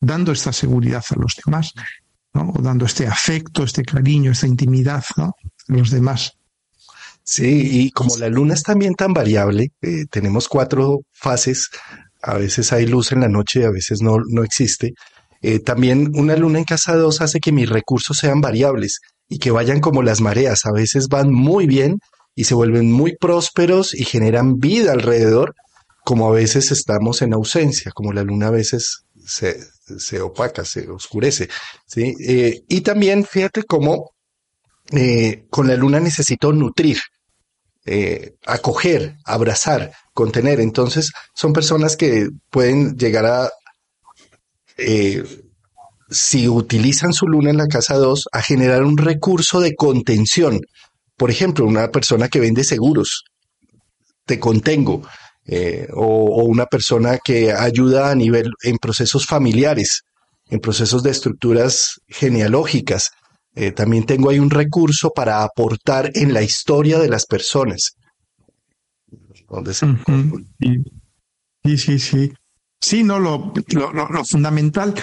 dando 0.00 0.32
esta 0.32 0.52
seguridad 0.52 1.02
a 1.08 1.18
los 1.18 1.34
demás, 1.42 1.72
¿no? 2.34 2.50
O 2.54 2.60
dando 2.60 2.84
este 2.84 3.06
afecto, 3.06 3.64
este 3.64 3.82
cariño, 3.82 4.32
esta 4.32 4.46
intimidad, 4.46 5.02
¿no? 5.16 5.34
A 5.68 5.72
los 5.72 5.90
demás. 5.90 6.34
Sí, 7.24 7.84
y 7.84 7.90
como 7.90 8.18
la 8.18 8.28
luna 8.28 8.52
es 8.52 8.62
también 8.62 8.94
tan 8.94 9.14
variable, 9.14 9.72
eh, 9.80 10.04
tenemos 10.10 10.46
cuatro 10.46 11.00
fases, 11.12 11.70
a 12.20 12.34
veces 12.34 12.70
hay 12.74 12.86
luz 12.86 13.12
en 13.12 13.20
la 13.20 13.28
noche, 13.28 13.64
a 13.64 13.70
veces 13.70 14.02
no, 14.02 14.18
no 14.28 14.44
existe. 14.44 14.92
también 15.64 16.12
una 16.14 16.36
luna 16.36 16.58
en 16.58 16.64
casa 16.64 16.94
2 16.94 17.20
hace 17.22 17.40
que 17.40 17.50
mis 17.50 17.68
recursos 17.68 18.18
sean 18.18 18.40
variables 18.40 19.00
y 19.28 19.38
que 19.38 19.50
vayan 19.50 19.80
como 19.80 20.02
las 20.02 20.20
mareas, 20.20 20.66
a 20.66 20.72
veces 20.72 21.08
van 21.08 21.32
muy 21.32 21.66
bien 21.66 21.98
y 22.34 22.44
se 22.44 22.54
vuelven 22.54 22.90
muy 22.90 23.16
prósperos 23.16 23.94
y 23.94 24.04
generan 24.04 24.58
vida 24.58 24.92
alrededor, 24.92 25.54
como 26.04 26.28
a 26.28 26.32
veces 26.32 26.72
estamos 26.72 27.22
en 27.22 27.34
ausencia, 27.34 27.92
como 27.92 28.12
la 28.12 28.22
luna 28.22 28.48
a 28.48 28.50
veces 28.50 29.04
se, 29.24 30.20
opaca, 30.20 30.64
se 30.64 30.88
oscurece. 30.88 31.48
¿sí? 31.86 32.14
Eh, 32.26 32.62
y 32.68 32.80
también 32.80 33.24
fíjate 33.24 33.62
cómo 33.64 34.12
eh, 34.90 35.44
con 35.50 35.68
la 35.68 35.76
luna 35.76 36.00
necesito 36.00 36.52
nutrir, 36.52 36.98
eh, 37.84 38.34
acoger, 38.46 39.16
abrazar, 39.24 39.92
contener. 40.12 40.60
Entonces 40.60 41.12
son 41.34 41.52
personas 41.52 41.96
que 41.96 42.28
pueden 42.50 42.96
llegar 42.96 43.26
a, 43.26 43.50
si 46.10 46.48
utilizan 46.48 47.12
su 47.12 47.26
luna 47.26 47.50
en 47.50 47.58
la 47.58 47.68
casa 47.68 47.96
2, 47.96 48.28
a 48.32 48.42
generar 48.42 48.82
un 48.82 48.98
recurso 48.98 49.60
de 49.60 49.74
contención 49.74 50.60
por 51.16 51.30
ejemplo, 51.30 51.66
una 51.66 51.88
persona 51.88 52.28
que 52.28 52.40
vende 52.40 52.64
seguros, 52.64 53.24
te 54.24 54.38
contengo, 54.38 55.02
eh, 55.44 55.88
o, 55.92 56.44
una 56.44 56.66
persona 56.66 57.18
que 57.18 57.52
ayuda 57.52 58.10
a 58.10 58.14
nivel 58.14 58.50
en 58.62 58.78
procesos 58.78 59.26
familiares, 59.26 60.02
en 60.48 60.60
procesos 60.60 61.02
de 61.02 61.10
estructuras 61.10 62.00
genealógicas. 62.08 63.10
Eh, 63.54 63.72
también 63.72 64.04
tengo 64.06 64.30
ahí 64.30 64.38
un 64.38 64.50
recurso 64.50 65.10
para 65.10 65.42
aportar 65.42 66.10
en 66.14 66.32
la 66.32 66.42
historia 66.42 66.98
de 66.98 67.08
las 67.08 67.26
personas. 67.26 67.96
Sí, 71.64 71.78
sí, 71.78 71.98
sí. 71.98 72.32
Sí, 72.80 73.04
no, 73.04 73.20
lo, 73.20 73.52
lo 73.70 74.24
fundamental 74.24 74.94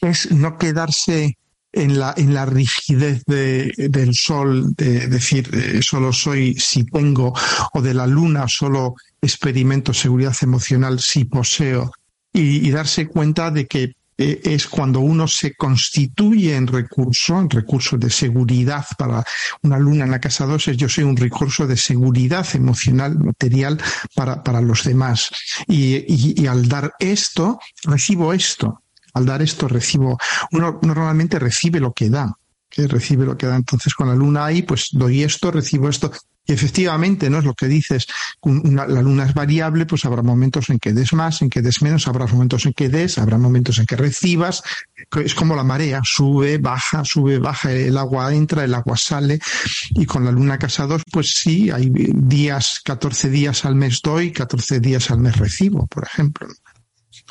es 0.00 0.30
no 0.32 0.58
quedarse 0.58 1.38
en 1.74 1.98
la, 1.98 2.14
en 2.16 2.32
la 2.32 2.46
rigidez 2.46 3.22
de, 3.26 3.72
del 3.76 4.14
sol, 4.14 4.74
de 4.76 5.08
decir 5.08 5.50
eh, 5.52 5.80
solo 5.82 6.12
soy 6.12 6.54
si 6.54 6.84
tengo, 6.84 7.34
o 7.72 7.82
de 7.82 7.94
la 7.94 8.06
luna 8.06 8.46
solo 8.48 8.94
experimento 9.20 9.92
seguridad 9.92 10.36
emocional 10.42 11.00
si 11.00 11.24
poseo, 11.24 11.92
y, 12.32 12.70
darse 12.70 13.06
cuenta 13.06 13.50
de 13.50 13.66
que 13.66 13.92
eh, 14.18 14.40
es 14.44 14.66
cuando 14.66 15.00
uno 15.00 15.28
se 15.28 15.54
constituye 15.54 16.54
en 16.56 16.66
recurso, 16.66 17.38
en 17.38 17.50
recurso 17.50 17.96
de 17.96 18.10
seguridad 18.10 18.84
para 18.98 19.24
una 19.62 19.78
luna 19.78 20.04
en 20.04 20.10
la 20.10 20.20
casa 20.20 20.46
2, 20.46 20.68
es 20.68 20.76
yo 20.76 20.88
soy 20.88 21.04
un 21.04 21.16
recurso 21.16 21.66
de 21.66 21.76
seguridad 21.76 22.46
emocional, 22.54 23.18
material 23.18 23.80
para, 24.14 24.42
para 24.42 24.60
los 24.60 24.84
demás. 24.84 25.30
Y, 25.68 26.04
y 26.42 26.46
al 26.46 26.68
dar 26.68 26.92
esto, 26.98 27.58
recibo 27.84 28.32
esto 28.32 28.83
al 29.14 29.26
dar 29.26 29.42
esto 29.42 29.68
recibo, 29.68 30.18
uno 30.52 30.80
normalmente 30.82 31.38
recibe 31.38 31.80
lo 31.80 31.92
que 31.92 32.10
da, 32.10 32.36
que 32.68 32.86
recibe 32.86 33.24
lo 33.24 33.36
que 33.36 33.46
da. 33.46 33.56
Entonces 33.56 33.94
con 33.94 34.08
la 34.08 34.14
luna 34.14 34.46
ahí, 34.46 34.62
pues 34.62 34.88
doy 34.92 35.22
esto, 35.22 35.50
recibo 35.50 35.88
esto. 35.88 36.12
Y 36.46 36.52
efectivamente, 36.52 37.30
¿no? 37.30 37.38
Es 37.38 37.44
lo 37.44 37.54
que 37.54 37.68
dices, 37.68 38.06
la 38.42 39.00
luna 39.00 39.24
es 39.24 39.32
variable, 39.32 39.86
pues 39.86 40.04
habrá 40.04 40.22
momentos 40.22 40.68
en 40.68 40.78
que 40.78 40.92
des 40.92 41.14
más, 41.14 41.40
en 41.40 41.48
que 41.48 41.62
des 41.62 41.80
menos, 41.80 42.06
habrá 42.06 42.26
momentos 42.26 42.66
en 42.66 42.74
que 42.74 42.90
des, 42.90 43.16
habrá 43.16 43.38
momentos 43.38 43.78
en 43.78 43.86
que 43.86 43.96
recibas. 43.96 44.62
Es 45.24 45.34
como 45.34 45.56
la 45.56 45.64
marea, 45.64 46.02
sube, 46.04 46.58
baja, 46.58 47.02
sube, 47.02 47.38
baja, 47.38 47.72
el 47.72 47.96
agua 47.96 48.34
entra, 48.34 48.64
el 48.64 48.74
agua 48.74 48.98
sale. 48.98 49.40
Y 49.92 50.04
con 50.04 50.26
la 50.26 50.32
luna 50.32 50.58
casa 50.58 50.86
2, 50.86 51.04
pues 51.10 51.34
sí, 51.34 51.70
hay 51.70 51.90
días, 51.90 52.80
14 52.84 53.30
días 53.30 53.64
al 53.64 53.76
mes 53.76 54.02
doy, 54.02 54.30
14 54.30 54.80
días 54.80 55.10
al 55.10 55.20
mes 55.20 55.38
recibo, 55.38 55.86
por 55.86 56.04
ejemplo 56.04 56.46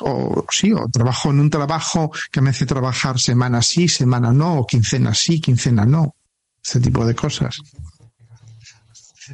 o 0.00 0.44
sí, 0.50 0.72
o 0.72 0.88
trabajo 0.88 1.30
en 1.30 1.40
un 1.40 1.50
trabajo 1.50 2.10
que 2.30 2.40
me 2.40 2.50
hace 2.50 2.66
trabajar 2.66 3.18
semana 3.18 3.62
sí, 3.62 3.88
semana 3.88 4.32
no, 4.32 4.58
o 4.58 4.66
quincena 4.66 5.14
sí, 5.14 5.40
quincena 5.40 5.84
no, 5.84 6.14
ese 6.62 6.80
tipo 6.80 7.04
de 7.06 7.14
cosas. 7.14 7.60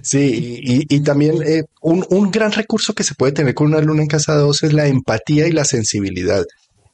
Sí, 0.03 0.87
y, 0.89 1.01
también 1.01 1.43
eh, 1.45 1.65
un, 1.83 2.31
gran 2.31 2.53
recurso 2.53 2.95
que 2.95 3.03
se 3.03 3.15
puede 3.15 3.33
tener 3.33 3.55
con 3.55 3.69
una 3.69 3.81
luna 3.81 4.03
en 4.03 4.09
casa 4.09 4.35
2 4.37 4.63
es 4.63 4.73
la 4.73 4.87
empatía 4.87 5.49
y 5.49 5.53
la 5.53 5.65
sensibilidad. 5.65 6.45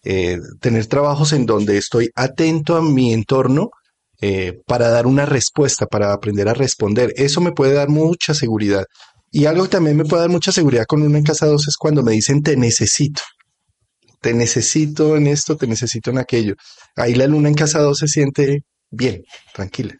Eh, 0.02 0.38
tener 0.60 0.86
trabajos 0.86 1.32
en 1.32 1.46
donde 1.46 1.76
estoy 1.76 2.10
atento 2.14 2.76
a 2.76 2.82
mi 2.82 3.12
entorno 3.12 3.70
eh, 4.20 4.60
para 4.66 4.88
dar 4.88 5.06
una 5.06 5.26
respuesta, 5.26 5.86
para 5.86 6.12
aprender 6.12 6.48
a 6.48 6.54
responder. 6.54 7.12
Eso 7.16 7.40
me 7.40 7.52
puede 7.52 7.74
dar 7.74 7.88
mucha 7.88 8.32
seguridad. 8.32 8.86
Y 9.30 9.44
algo 9.44 9.64
que 9.64 9.70
también 9.70 9.96
me 9.96 10.04
puede 10.04 10.22
dar 10.22 10.30
mucha 10.30 10.52
seguridad 10.52 10.86
con 10.86 11.02
una 11.02 11.18
en 11.18 11.24
casa 11.24 11.46
2 11.46 11.68
es 11.68 11.76
cuando 11.76 12.02
me 12.02 12.12
dicen 12.12 12.42
te 12.42 12.56
necesito. 12.56 13.20
Te 14.20 14.34
necesito 14.34 15.16
en 15.16 15.26
esto, 15.26 15.56
te 15.56 15.66
necesito 15.66 16.10
en 16.10 16.18
aquello. 16.18 16.54
Ahí 16.96 17.14
la 17.14 17.26
luna 17.26 17.48
en 17.48 17.54
casa 17.54 17.80
2 17.80 17.98
se 17.98 18.08
siente 18.08 18.64
bien, 18.90 19.24
tranquila. 19.52 19.98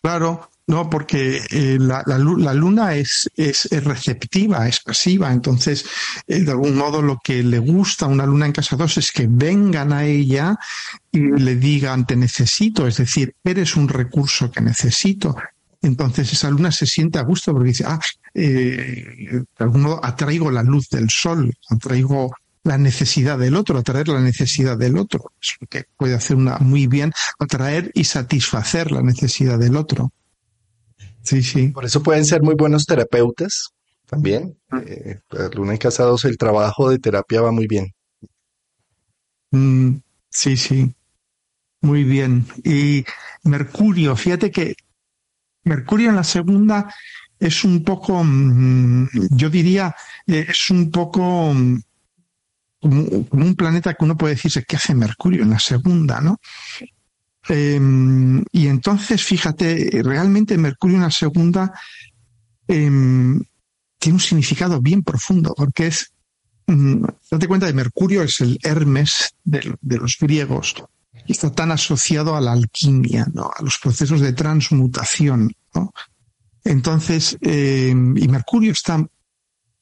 Claro, 0.00 0.50
no, 0.66 0.88
porque 0.88 1.40
eh, 1.50 1.76
la, 1.78 2.02
luna 2.18 2.94
es, 2.94 3.28
receptiva, 3.70 4.68
es 4.68 4.80
pasiva. 4.80 5.32
Entonces, 5.32 5.84
eh, 6.26 6.40
de 6.40 6.50
algún 6.50 6.76
modo, 6.76 7.02
lo 7.02 7.18
que 7.22 7.42
le 7.42 7.58
gusta 7.58 8.06
a 8.06 8.08
una 8.08 8.26
luna 8.26 8.46
en 8.46 8.52
casa 8.52 8.76
2 8.76 8.98
es 8.98 9.12
que 9.12 9.26
vengan 9.28 9.92
a 9.92 10.04
ella 10.04 10.56
y 11.10 11.20
le 11.20 11.56
digan, 11.56 12.06
te 12.06 12.16
necesito. 12.16 12.86
Es 12.86 12.96
decir, 12.98 13.34
eres 13.44 13.76
un 13.76 13.88
recurso 13.88 14.50
que 14.50 14.60
necesito. 14.60 15.36
Entonces, 15.82 16.32
esa 16.32 16.48
luna 16.48 16.70
se 16.70 16.86
siente 16.86 17.18
a 17.18 17.22
gusto 17.22 17.52
porque 17.52 17.68
dice, 17.68 17.84
ah, 17.86 18.00
eh, 18.34 19.04
de 19.30 19.64
algún 19.64 19.82
modo 19.82 20.04
atraigo 20.04 20.50
la 20.50 20.62
luz 20.62 20.88
del 20.88 21.10
sol, 21.10 21.52
atraigo 21.68 22.32
la 22.64 22.78
necesidad 22.78 23.38
del 23.38 23.56
otro, 23.56 23.78
atraer 23.78 24.08
la 24.08 24.20
necesidad 24.20 24.78
del 24.78 24.96
otro. 24.96 25.32
Es 25.40 25.56
lo 25.60 25.66
que 25.66 25.84
puede 25.96 26.14
hacer 26.14 26.36
una 26.36 26.58
muy 26.58 26.86
bien, 26.86 27.12
atraer 27.38 27.90
y 27.94 28.04
satisfacer 28.04 28.92
la 28.92 29.02
necesidad 29.02 29.58
del 29.58 29.76
otro. 29.76 30.12
Sí, 31.22 31.42
sí. 31.42 31.68
Por 31.68 31.84
eso 31.84 32.02
pueden 32.02 32.24
ser 32.24 32.42
muy 32.42 32.54
buenos 32.54 32.86
terapeutas 32.86 33.70
también. 34.06 34.56
Mm. 34.70 34.78
Eh, 34.86 35.20
Luna 35.54 35.74
y 35.74 35.78
Casados, 35.78 36.24
el 36.24 36.36
trabajo 36.36 36.90
de 36.90 36.98
terapia 36.98 37.40
va 37.40 37.52
muy 37.52 37.66
bien. 37.66 37.92
Mm, 39.50 39.96
sí, 40.30 40.56
sí. 40.56 40.94
Muy 41.80 42.04
bien. 42.04 42.46
Y 42.64 43.04
Mercurio, 43.42 44.14
fíjate 44.14 44.50
que 44.50 44.76
Mercurio 45.64 46.10
en 46.10 46.16
la 46.16 46.24
segunda 46.24 46.92
es 47.38 47.64
un 47.64 47.82
poco, 47.82 48.22
mm, 48.22 49.08
yo 49.30 49.50
diría, 49.50 49.94
eh, 50.26 50.46
es 50.48 50.70
un 50.70 50.90
poco 50.90 51.52
como, 52.82 53.02
un 53.30 53.54
planeta 53.54 53.94
que 53.94 54.04
uno 54.04 54.16
puede 54.16 54.34
decirse 54.34 54.64
que 54.64 54.76
hace 54.76 54.94
Mercurio 54.94 55.42
en 55.42 55.50
la 55.50 55.60
segunda, 55.60 56.20
¿no? 56.20 56.40
Em, 57.48 58.44
y 58.52 58.66
entonces, 58.66 59.22
fíjate, 59.22 60.02
realmente 60.02 60.58
Mercurio 60.58 60.96
en 60.96 61.02
la 61.02 61.10
segunda 61.10 61.72
em, 62.68 63.40
tiene 63.98 64.16
un 64.16 64.20
significado 64.20 64.80
bien 64.80 65.02
profundo, 65.02 65.54
porque 65.56 65.88
es, 65.88 66.12
mm, 66.66 67.04
date 67.30 67.48
cuenta 67.48 67.66
de 67.66 67.72
Mercurio 67.72 68.22
es 68.22 68.40
el 68.40 68.58
Hermes 68.62 69.34
de, 69.44 69.76
los 69.80 70.16
griegos, 70.18 70.74
y 71.26 71.32
está 71.32 71.52
tan 71.52 71.70
asociado 71.70 72.36
a 72.36 72.40
la 72.40 72.52
alquimia, 72.52 73.28
¿no? 73.32 73.50
a 73.56 73.62
los 73.62 73.78
procesos 73.78 74.20
de 74.20 74.32
transmutación. 74.32 75.52
Entonces, 76.64 77.36
em, 77.40 78.16
y 78.16 78.28
Mercurio 78.28 78.72
está 78.72 79.04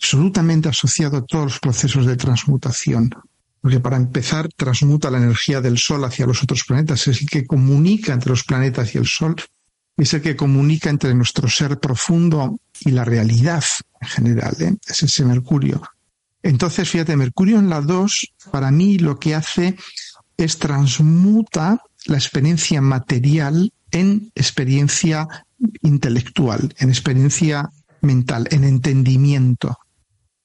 absolutamente 0.00 0.70
asociado 0.70 1.18
a 1.18 1.26
todos 1.26 1.44
los 1.44 1.60
procesos 1.60 2.06
de 2.06 2.16
transmutación. 2.16 3.10
Porque 3.60 3.80
para 3.80 3.98
empezar, 3.98 4.48
transmuta 4.56 5.10
la 5.10 5.18
energía 5.18 5.60
del 5.60 5.76
Sol 5.76 6.02
hacia 6.04 6.26
los 6.26 6.42
otros 6.42 6.64
planetas, 6.64 7.06
es 7.06 7.20
el 7.20 7.28
que 7.28 7.46
comunica 7.46 8.14
entre 8.14 8.30
los 8.30 8.44
planetas 8.44 8.94
y 8.94 8.98
el 8.98 9.06
Sol, 9.06 9.36
es 9.98 10.14
el 10.14 10.22
que 10.22 10.36
comunica 10.36 10.88
entre 10.88 11.14
nuestro 11.14 11.46
ser 11.48 11.78
profundo 11.78 12.58
y 12.80 12.92
la 12.92 13.04
realidad 13.04 13.62
en 14.00 14.08
general, 14.08 14.56
¿eh? 14.60 14.74
es 14.86 15.02
ese 15.02 15.24
Mercurio. 15.26 15.82
Entonces, 16.42 16.88
fíjate, 16.88 17.14
Mercurio 17.16 17.58
en 17.58 17.68
la 17.68 17.82
2, 17.82 18.32
para 18.50 18.70
mí 18.70 18.98
lo 18.98 19.18
que 19.18 19.34
hace 19.34 19.76
es 20.38 20.58
transmuta 20.58 21.82
la 22.06 22.16
experiencia 22.16 22.80
material 22.80 23.70
en 23.90 24.32
experiencia 24.34 25.28
intelectual, 25.82 26.74
en 26.78 26.88
experiencia 26.88 27.68
mental, 28.00 28.48
en 28.50 28.64
entendimiento. 28.64 29.76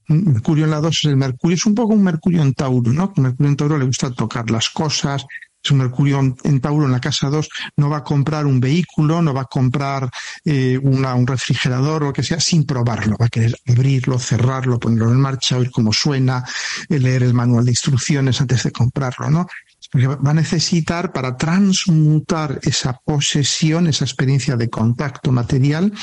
Mercurio 0.08 0.66
en 0.66 0.72
la 0.72 0.80
2 0.80 0.96
es 0.96 1.04
el 1.06 1.18
Mercurio, 1.18 1.56
es 1.56 1.66
un 1.66 1.76
poco 1.76 1.94
un 1.94 2.04
Mercurio 2.04 2.42
en 2.42 2.54
Tauro, 2.54 2.92
¿no? 2.92 3.14
Mercurio 3.18 3.50
en 3.50 3.56
Tauro 3.56 3.78
le 3.78 3.86
gusta 3.86 4.12
tocar 4.12 4.50
las 4.52 4.70
cosas, 4.70 5.26
es 5.66 5.72
un 5.72 5.80
Mercurio 5.80 6.20
en 6.44 6.62
Tauro 6.62 6.86
en 6.86 6.92
la 6.92 7.00
casa 7.00 7.30
2, 7.30 7.50
no 7.78 7.90
va 7.90 7.98
a 7.98 8.04
comprar 8.04 8.46
un 8.46 8.60
vehículo, 8.60 9.22
no 9.22 9.34
va 9.34 9.42
a 9.42 9.46
comprar 9.46 10.10
eh, 10.44 10.78
un 10.78 11.26
refrigerador 11.26 12.04
o 12.04 12.06
lo 12.08 12.14
que 12.14 12.22
sea 12.22 12.40
sin 12.40 12.66
probarlo, 12.66 13.18
va 13.20 13.26
a 13.26 13.30
querer 13.30 13.56
abrirlo, 13.68 14.20
cerrarlo, 14.20 14.80
ponerlo 14.80 15.12
en 15.12 15.20
marcha, 15.20 15.58
oír 15.58 15.72
cómo 15.72 15.92
suena, 15.92 16.44
eh, 16.88 17.00
leer 17.00 17.24
el 17.24 17.34
manual 17.34 17.66
de 17.66 17.72
instrucciones 17.72 18.40
antes 18.42 18.64
de 18.64 18.72
comprarlo, 18.72 19.32
¿no? 19.32 19.48
Va 19.94 20.32
a 20.32 20.34
necesitar 20.34 21.12
para 21.12 21.38
transmutar 21.38 22.60
esa 22.64 23.00
posesión, 23.06 23.88
esa 23.88 24.06
experiencia 24.06 24.56
de 24.56 24.70
contacto 24.70 25.32
material 25.32 25.94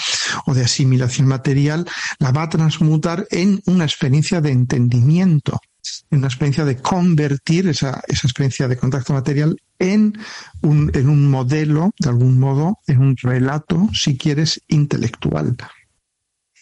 o 0.46 0.54
de 0.54 0.64
asimilación 0.64 1.26
material, 1.26 1.86
la 2.18 2.30
va 2.30 2.44
a 2.44 2.48
transmutar 2.48 3.26
en 3.30 3.60
una 3.66 3.84
experiencia 3.84 4.40
de 4.40 4.50
entendimiento, 4.50 5.60
en 6.10 6.18
una 6.18 6.28
experiencia 6.28 6.64
de 6.64 6.76
convertir 6.76 7.68
esa, 7.68 8.02
experiencia 8.08 8.68
de 8.68 8.76
contacto 8.76 9.12
material 9.12 9.56
en 9.78 10.16
un, 10.62 10.90
en 10.94 11.08
un 11.08 11.30
modelo, 11.30 11.90
de 11.98 12.08
algún 12.08 12.38
modo, 12.38 12.78
en 12.86 12.98
un 12.98 13.16
relato, 13.16 13.88
si 13.92 14.16
quieres, 14.16 14.60
intelectual. 14.68 15.56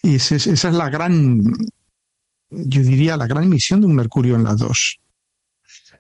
Y 0.03 0.15
esa 0.17 0.37
es, 0.37 0.47
esa 0.47 0.69
es 0.71 0.75
la 0.75 0.89
gran, 0.89 1.43
yo 2.51 2.83
diría, 2.83 3.19
la 3.19 3.27
gran 3.27 3.49
misión 3.49 3.83
de 3.83 3.87
un 3.87 3.95
Mercurio 3.95 4.37
en 4.37 4.45
la 4.45 4.55
2 4.55 5.00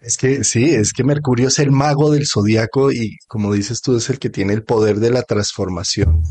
es 0.01 0.17
que 0.17 0.45
sí, 0.45 0.71
es 0.71 0.93
que 0.93 1.05
Mercurio 1.05 1.49
es 1.49 1.59
el 1.59 1.71
mago 1.71 2.11
del 2.11 2.27
zodiaco 2.27 2.91
y 2.91 3.17
como 3.29 3.53
dices 3.53 3.83
tú, 3.83 3.97
es 3.97 4.09
el 4.09 4.19
que 4.19 4.31
tiene 4.31 4.55
el 4.55 4.65
poder 4.65 4.99
de 4.99 5.11
la 5.11 5.23
transformación. 5.23 6.23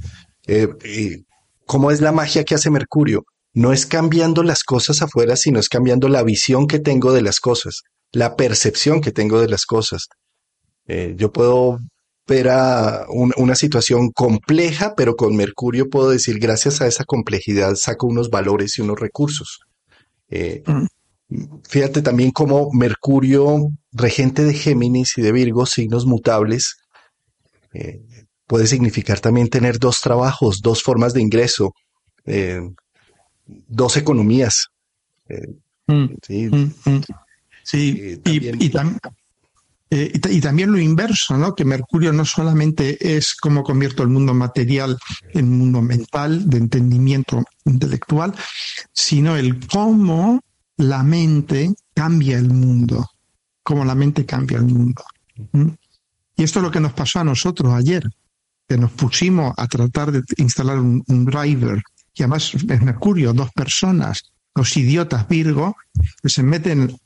Eh, 0.48 1.24
¿Cómo 1.66 1.92
es 1.92 2.02
la 2.02 2.12
magia 2.12 2.44
que 2.44 2.56
hace 2.56 2.72
Mercurio? 2.72 3.26
No 3.54 3.72
es 3.72 3.86
cambiando 3.86 4.42
las 4.42 4.64
cosas 4.64 5.02
afuera, 5.02 5.36
sino 5.36 5.60
es 5.60 5.70
cambiando 5.70 6.10
la 6.10 6.24
visión 6.24 6.66
que 6.68 6.80
tengo 6.80 7.14
de 7.14 7.22
las 7.22 7.40
cosas, 7.40 7.84
la 8.12 8.36
percepción 8.36 9.02
que 9.02 9.12
tengo 9.12 9.40
de 9.40 9.50
las 9.50 9.66
cosas. 9.66 10.08
Eh, 10.88 11.14
yo 11.16 11.32
puedo 11.32 11.80
ver 12.28 12.50
a 12.50 13.06
una 13.10 13.56
situación 13.56 14.12
compleja, 14.12 14.94
pero 14.96 15.16
con 15.16 15.36
Mercurio 15.36 15.90
puedo 15.90 16.10
decir, 16.12 16.40
gracias 16.40 16.80
a 16.80 16.88
esa 16.88 17.04
complejidad 17.04 17.76
saco 17.76 18.08
unos 18.08 18.30
valores 18.30 18.78
y 18.78 18.82
unos 18.82 19.00
recursos. 19.00 19.62
Eh, 20.30 20.64
mm. 20.66 20.86
Fíjate 21.68 22.02
también 22.02 22.32
como 22.32 22.72
Mercurio, 22.72 23.70
regente 23.92 24.44
de 24.44 24.54
Géminis 24.54 25.18
y 25.18 25.22
de 25.22 25.32
Virgo, 25.32 25.66
signos 25.68 26.08
mutables, 26.08 26.78
eh, 27.74 28.02
puede 28.48 28.66
significar 28.66 29.20
también 29.20 29.48
tener 29.48 29.78
dos 29.78 30.02
trabajos, 30.02 30.62
dos 30.62 30.82
formas 30.82 31.14
de 31.14 31.22
ingreso, 31.22 31.76
eh, 32.26 32.62
dos 33.46 33.96
economías. 33.98 34.70
sí, 36.24 36.50
y, 39.92 40.40
también 40.42 40.72
lo 40.72 40.80
inverso, 40.80 41.38
¿no? 41.38 41.54
Que 41.54 41.66
Mercurio 41.66 42.12
no 42.12 42.26
solamente 42.26 43.16
es 43.16 43.36
cómo 43.36 43.64
convierto 43.64 44.02
el 44.02 44.10
mundo 44.10 44.34
material 44.34 44.98
en 45.34 45.58
mundo 45.58 45.82
mental, 45.84 46.50
de 46.50 46.58
entendimiento 46.58 47.44
intelectual, 47.66 48.34
sino 48.94 49.36
el 49.36 49.68
cómo 49.68 50.42
la 50.80 51.04
mente 51.04 51.74
cambia 51.94 52.38
el 52.38 52.50
mundo, 52.50 53.06
como 53.64 53.84
la 53.84 53.96
mente 53.96 54.26
cambia 54.26 54.58
el 54.60 54.66
mundo. 54.66 55.04
Y 56.38 56.44
esto 56.44 56.60
es 56.60 56.64
lo 56.64 56.72
que 56.72 56.80
nos 56.80 56.94
pasó 56.94 57.20
a 57.20 57.26
nosotros 57.26 57.74
ayer, 57.74 58.10
que 58.66 58.78
nos 58.78 58.92
pusimos 58.92 59.54
a 59.58 59.68
tratar 59.68 60.14
de 60.14 60.24
instalar 60.38 60.80
un, 60.80 61.26
driver, 61.26 61.84
y 62.16 62.24
además 62.24 62.54
es 62.56 62.82
Mercurio, 62.82 63.34
dos 63.34 63.52
personas, 63.52 64.24
los 64.56 64.76
idiotas 64.78 65.28
Virgo, 65.28 65.76
que 66.22 66.30
se 66.30 66.44
meten 66.44 66.98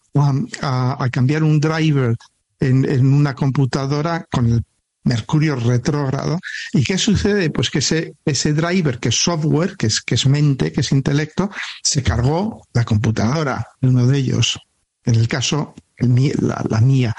a, 0.62 1.08
cambiar 1.12 1.42
un 1.42 1.60
driver 1.60 2.16
en, 2.60 3.12
una 3.12 3.34
computadora 3.34 4.28
con 4.32 4.46
el 4.52 4.64
Mercurio 5.04 5.56
retrógrado. 5.56 6.40
¿Y 6.74 6.84
qué 6.84 6.98
sucede? 6.98 7.50
Pues 7.50 7.70
que 7.70 7.80
ese, 7.80 8.16
ese 8.26 8.54
driver, 8.54 9.00
que 9.00 9.10
es 9.10 9.16
software, 9.16 9.76
que 9.78 9.88
es, 9.88 10.02
que 10.02 10.16
es 10.16 10.26
mente, 10.26 10.72
que 10.72 10.82
es 10.82 10.92
intelecto, 10.92 11.50
se 11.82 12.04
cargó 12.04 12.68
la 12.74 12.86
computadora 12.86 13.68
de 13.82 13.90
uno 13.90 14.08
de 14.08 14.18
ellos. 14.18 14.60
En 15.06 15.16
el 15.16 15.28
caso, 15.28 15.76
la, 15.98 16.66
la 16.70 16.82
mía, 16.82 17.16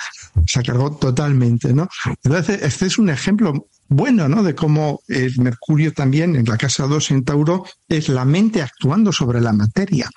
se 0.46 0.62
cargó 0.62 0.96
totalmente, 0.96 1.72
¿no? 1.72 1.88
Entonces, 2.22 2.62
este 2.62 2.86
es 2.86 2.98
un 2.98 3.10
ejemplo 3.10 3.68
bueno, 3.88 4.28
¿no? 4.28 4.42
De 4.42 4.54
cómo 4.54 5.00
el 5.08 5.38
Mercurio 5.38 5.92
también 5.92 6.36
en 6.36 6.44
la 6.46 6.56
casa 6.56 6.86
2 6.86 7.10
en 7.10 7.24
Tauro 7.24 7.64
es 7.88 8.08
la 8.08 8.24
mente 8.24 8.62
actuando 8.62 9.12
sobre 9.12 9.40
la 9.40 9.52
materia. 9.52 10.08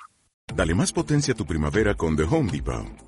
Dale 0.54 0.74
más 0.74 0.92
potencia 0.92 1.34
a 1.34 1.36
tu 1.36 1.44
primavera 1.44 1.94
con 1.94 2.16
The 2.16 2.22
Home 2.22 2.50
Depot. 2.50 3.07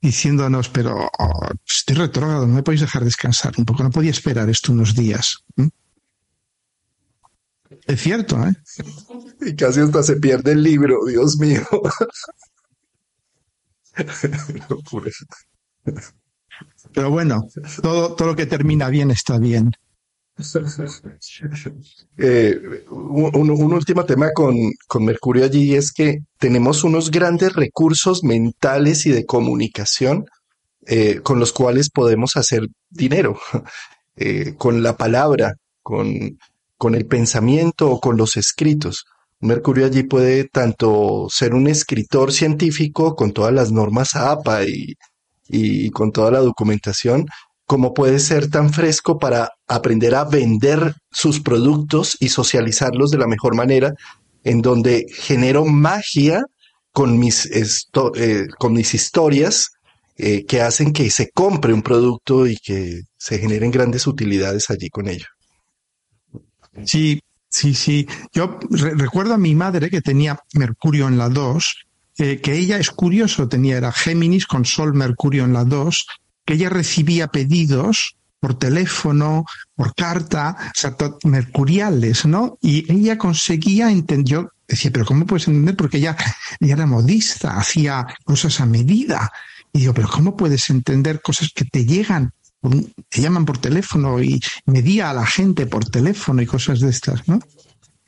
diciéndonos, 0.00 0.68
pero 0.68 1.10
oh, 1.18 1.48
estoy 1.66 1.96
retrógrado, 1.96 2.46
no 2.46 2.54
me 2.54 2.62
podéis 2.62 2.82
dejar 2.82 3.04
descansar 3.04 3.52
un 3.58 3.64
poco, 3.64 3.82
no 3.82 3.90
podía 3.90 4.10
esperar 4.10 4.48
esto 4.48 4.72
unos 4.72 4.94
días. 4.94 5.38
Es 7.86 8.00
cierto, 8.00 8.42
¿eh? 8.46 8.54
Y 9.40 9.56
casi 9.56 9.80
hasta 9.80 10.02
se 10.02 10.16
pierde 10.16 10.52
el 10.52 10.62
libro, 10.62 11.04
Dios 11.06 11.38
mío. 11.38 11.66
Pero 16.94 17.10
bueno, 17.10 17.42
todo, 17.82 18.14
todo 18.14 18.28
lo 18.28 18.36
que 18.36 18.46
termina 18.46 18.88
bien 18.88 19.10
está 19.10 19.38
bien. 19.38 19.72
Eh, 22.18 22.84
un, 22.90 23.72
último 23.72 24.04
tema 24.04 24.30
con, 24.32 24.54
con, 24.86 25.04
Mercurio 25.04 25.44
allí 25.44 25.74
es 25.74 25.92
que 25.92 26.18
tenemos 26.38 26.84
unos 26.84 27.10
grandes 27.10 27.54
recursos 27.54 28.22
mentales 28.22 29.06
y 29.06 29.10
de 29.10 29.26
comunicación 29.26 30.26
eh, 30.86 31.20
con 31.22 31.38
los 31.38 31.52
cuales 31.52 31.90
podemos 31.90 32.36
hacer 32.36 32.66
dinero, 32.88 33.38
eh, 34.16 34.54
con 34.56 34.82
la 34.82 34.96
palabra, 34.96 35.54
con, 35.82 36.38
con 36.76 36.94
el 36.94 37.06
pensamiento 37.06 37.90
o 37.90 38.00
con 38.00 38.16
los 38.16 38.36
escritos. 38.36 39.04
Mercurio 39.40 39.86
allí 39.86 40.02
puede 40.04 40.44
tanto 40.44 41.26
ser 41.30 41.54
un 41.54 41.68
escritor 41.68 42.32
científico 42.32 43.14
con 43.16 43.32
todas 43.32 43.52
las 43.52 43.70
normas 43.70 44.16
APA 44.16 44.64
y, 44.64 44.94
y 45.48 45.90
con 45.90 46.12
toda 46.12 46.30
la 46.30 46.40
documentación, 46.40 47.26
como 47.68 47.92
puede 47.92 48.18
ser 48.18 48.50
tan 48.50 48.72
fresco 48.72 49.18
para 49.18 49.50
aprender 49.66 50.14
a 50.14 50.24
vender 50.24 50.94
sus 51.10 51.38
productos 51.40 52.16
y 52.18 52.30
socializarlos 52.30 53.10
de 53.10 53.18
la 53.18 53.26
mejor 53.26 53.54
manera, 53.54 53.92
en 54.42 54.62
donde 54.62 55.04
genero 55.12 55.66
magia 55.66 56.42
con 56.92 57.18
mis, 57.18 57.44
eh, 57.44 58.46
con 58.58 58.72
mis 58.72 58.94
historias 58.94 59.72
eh, 60.16 60.46
que 60.46 60.62
hacen 60.62 60.94
que 60.94 61.10
se 61.10 61.28
compre 61.30 61.74
un 61.74 61.82
producto 61.82 62.46
y 62.46 62.56
que 62.56 63.02
se 63.18 63.38
generen 63.38 63.70
grandes 63.70 64.06
utilidades 64.06 64.70
allí 64.70 64.88
con 64.88 65.06
ello. 65.06 65.26
Sí, 66.86 67.20
sí, 67.50 67.74
sí. 67.74 68.08
Yo 68.32 68.58
recuerdo 68.70 69.34
a 69.34 69.38
mi 69.38 69.54
madre 69.54 69.90
que 69.90 70.00
tenía 70.00 70.38
Mercurio 70.54 71.06
en 71.06 71.18
la 71.18 71.28
2, 71.28 71.86
eh, 72.16 72.40
que 72.40 72.54
ella 72.54 72.78
es 72.78 72.90
curioso, 72.90 73.46
tenía 73.46 73.76
era 73.76 73.92
Géminis 73.92 74.46
con 74.46 74.64
Sol 74.64 74.94
Mercurio 74.94 75.44
en 75.44 75.52
la 75.52 75.64
2, 75.64 76.06
que 76.48 76.54
ella 76.54 76.70
recibía 76.70 77.26
pedidos 77.26 78.16
por 78.40 78.58
teléfono, 78.58 79.44
por 79.76 79.94
carta, 79.94 80.56
mercuriales, 81.24 82.24
¿no? 82.24 82.56
Y 82.62 82.90
ella 82.90 83.18
conseguía 83.18 83.90
entender, 83.90 84.24
yo 84.24 84.48
decía, 84.66 84.90
pero 84.90 85.04
¿cómo 85.04 85.26
puedes 85.26 85.46
entender? 85.46 85.76
Porque 85.76 85.98
ella, 85.98 86.16
ella 86.58 86.72
era 86.72 86.86
modista, 86.86 87.58
hacía 87.58 88.06
cosas 88.24 88.60
a 88.60 88.64
medida. 88.64 89.30
Y 89.74 89.80
digo, 89.80 89.92
pero 89.92 90.08
¿cómo 90.08 90.38
puedes 90.38 90.70
entender 90.70 91.20
cosas 91.20 91.50
que 91.54 91.66
te 91.66 91.84
llegan? 91.84 92.32
Te 93.10 93.20
llaman 93.20 93.44
por 93.44 93.58
teléfono 93.58 94.18
y 94.22 94.40
medía 94.64 95.10
a 95.10 95.12
la 95.12 95.26
gente 95.26 95.66
por 95.66 95.84
teléfono 95.84 96.40
y 96.40 96.46
cosas 96.46 96.80
de 96.80 96.88
estas, 96.88 97.28
¿no? 97.28 97.40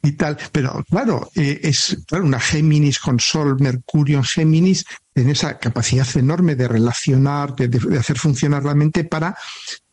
Y 0.02 0.12
tal. 0.12 0.38
Pero 0.52 0.84
claro, 0.88 1.30
eh, 1.34 1.60
es 1.62 1.96
una 2.12 2.40
Géminis 2.40 2.98
con 2.98 3.20
Sol, 3.20 3.58
Mercurio 3.60 4.18
en 4.18 4.24
Géminis, 4.24 4.84
en 5.14 5.30
esa 5.30 5.58
capacidad 5.58 6.06
enorme 6.16 6.56
de 6.56 6.68
relacionar, 6.68 7.54
de, 7.54 7.98
hacer 7.98 8.18
funcionar 8.18 8.64
la 8.64 8.74
mente 8.74 9.04
para 9.04 9.36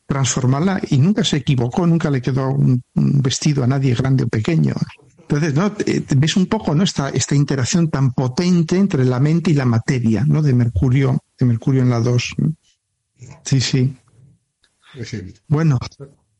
transformarla 0.05 0.79
y 0.89 0.97
nunca 0.97 1.23
se 1.23 1.37
equivocó, 1.37 1.85
nunca 1.85 2.09
le 2.09 2.21
quedó 2.21 2.49
un, 2.49 2.81
vestido 2.93 3.63
a 3.63 3.67
nadie 3.67 3.93
grande 3.93 4.23
o 4.23 4.27
pequeño. 4.27 4.73
Entonces, 5.19 5.53
¿no? 5.53 5.73
ves 6.15 6.37
un 6.37 6.45
poco 6.45 6.73
¿no? 6.73 6.83
esta, 6.83 7.09
esta 7.09 7.35
interacción 7.35 7.89
tan 7.89 8.13
potente 8.13 8.77
entre 8.77 9.03
la 9.03 9.19
mente 9.19 9.51
y 9.51 9.55
la 9.55 9.65
materia, 9.65 10.23
¿no? 10.25 10.41
De 10.41 10.53
Mercurio, 10.53 11.19
de 11.37 11.45
Mercurio 11.45 11.81
en 11.81 11.89
la 11.89 11.99
2. 11.99 12.35
Sí, 13.43 13.59
sí. 13.59 13.97
Bueno, 15.49 15.77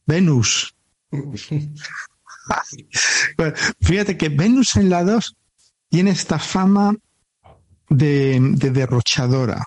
Venus. 0.06 0.74
fíjate 3.82 4.18
que 4.18 4.30
Venus 4.30 4.76
en 4.76 4.90
la 4.90 5.04
2 5.04 5.36
tiene 5.90 6.12
esta 6.12 6.40
fama 6.40 6.96
de, 7.90 8.40
derrochadora 8.72 9.64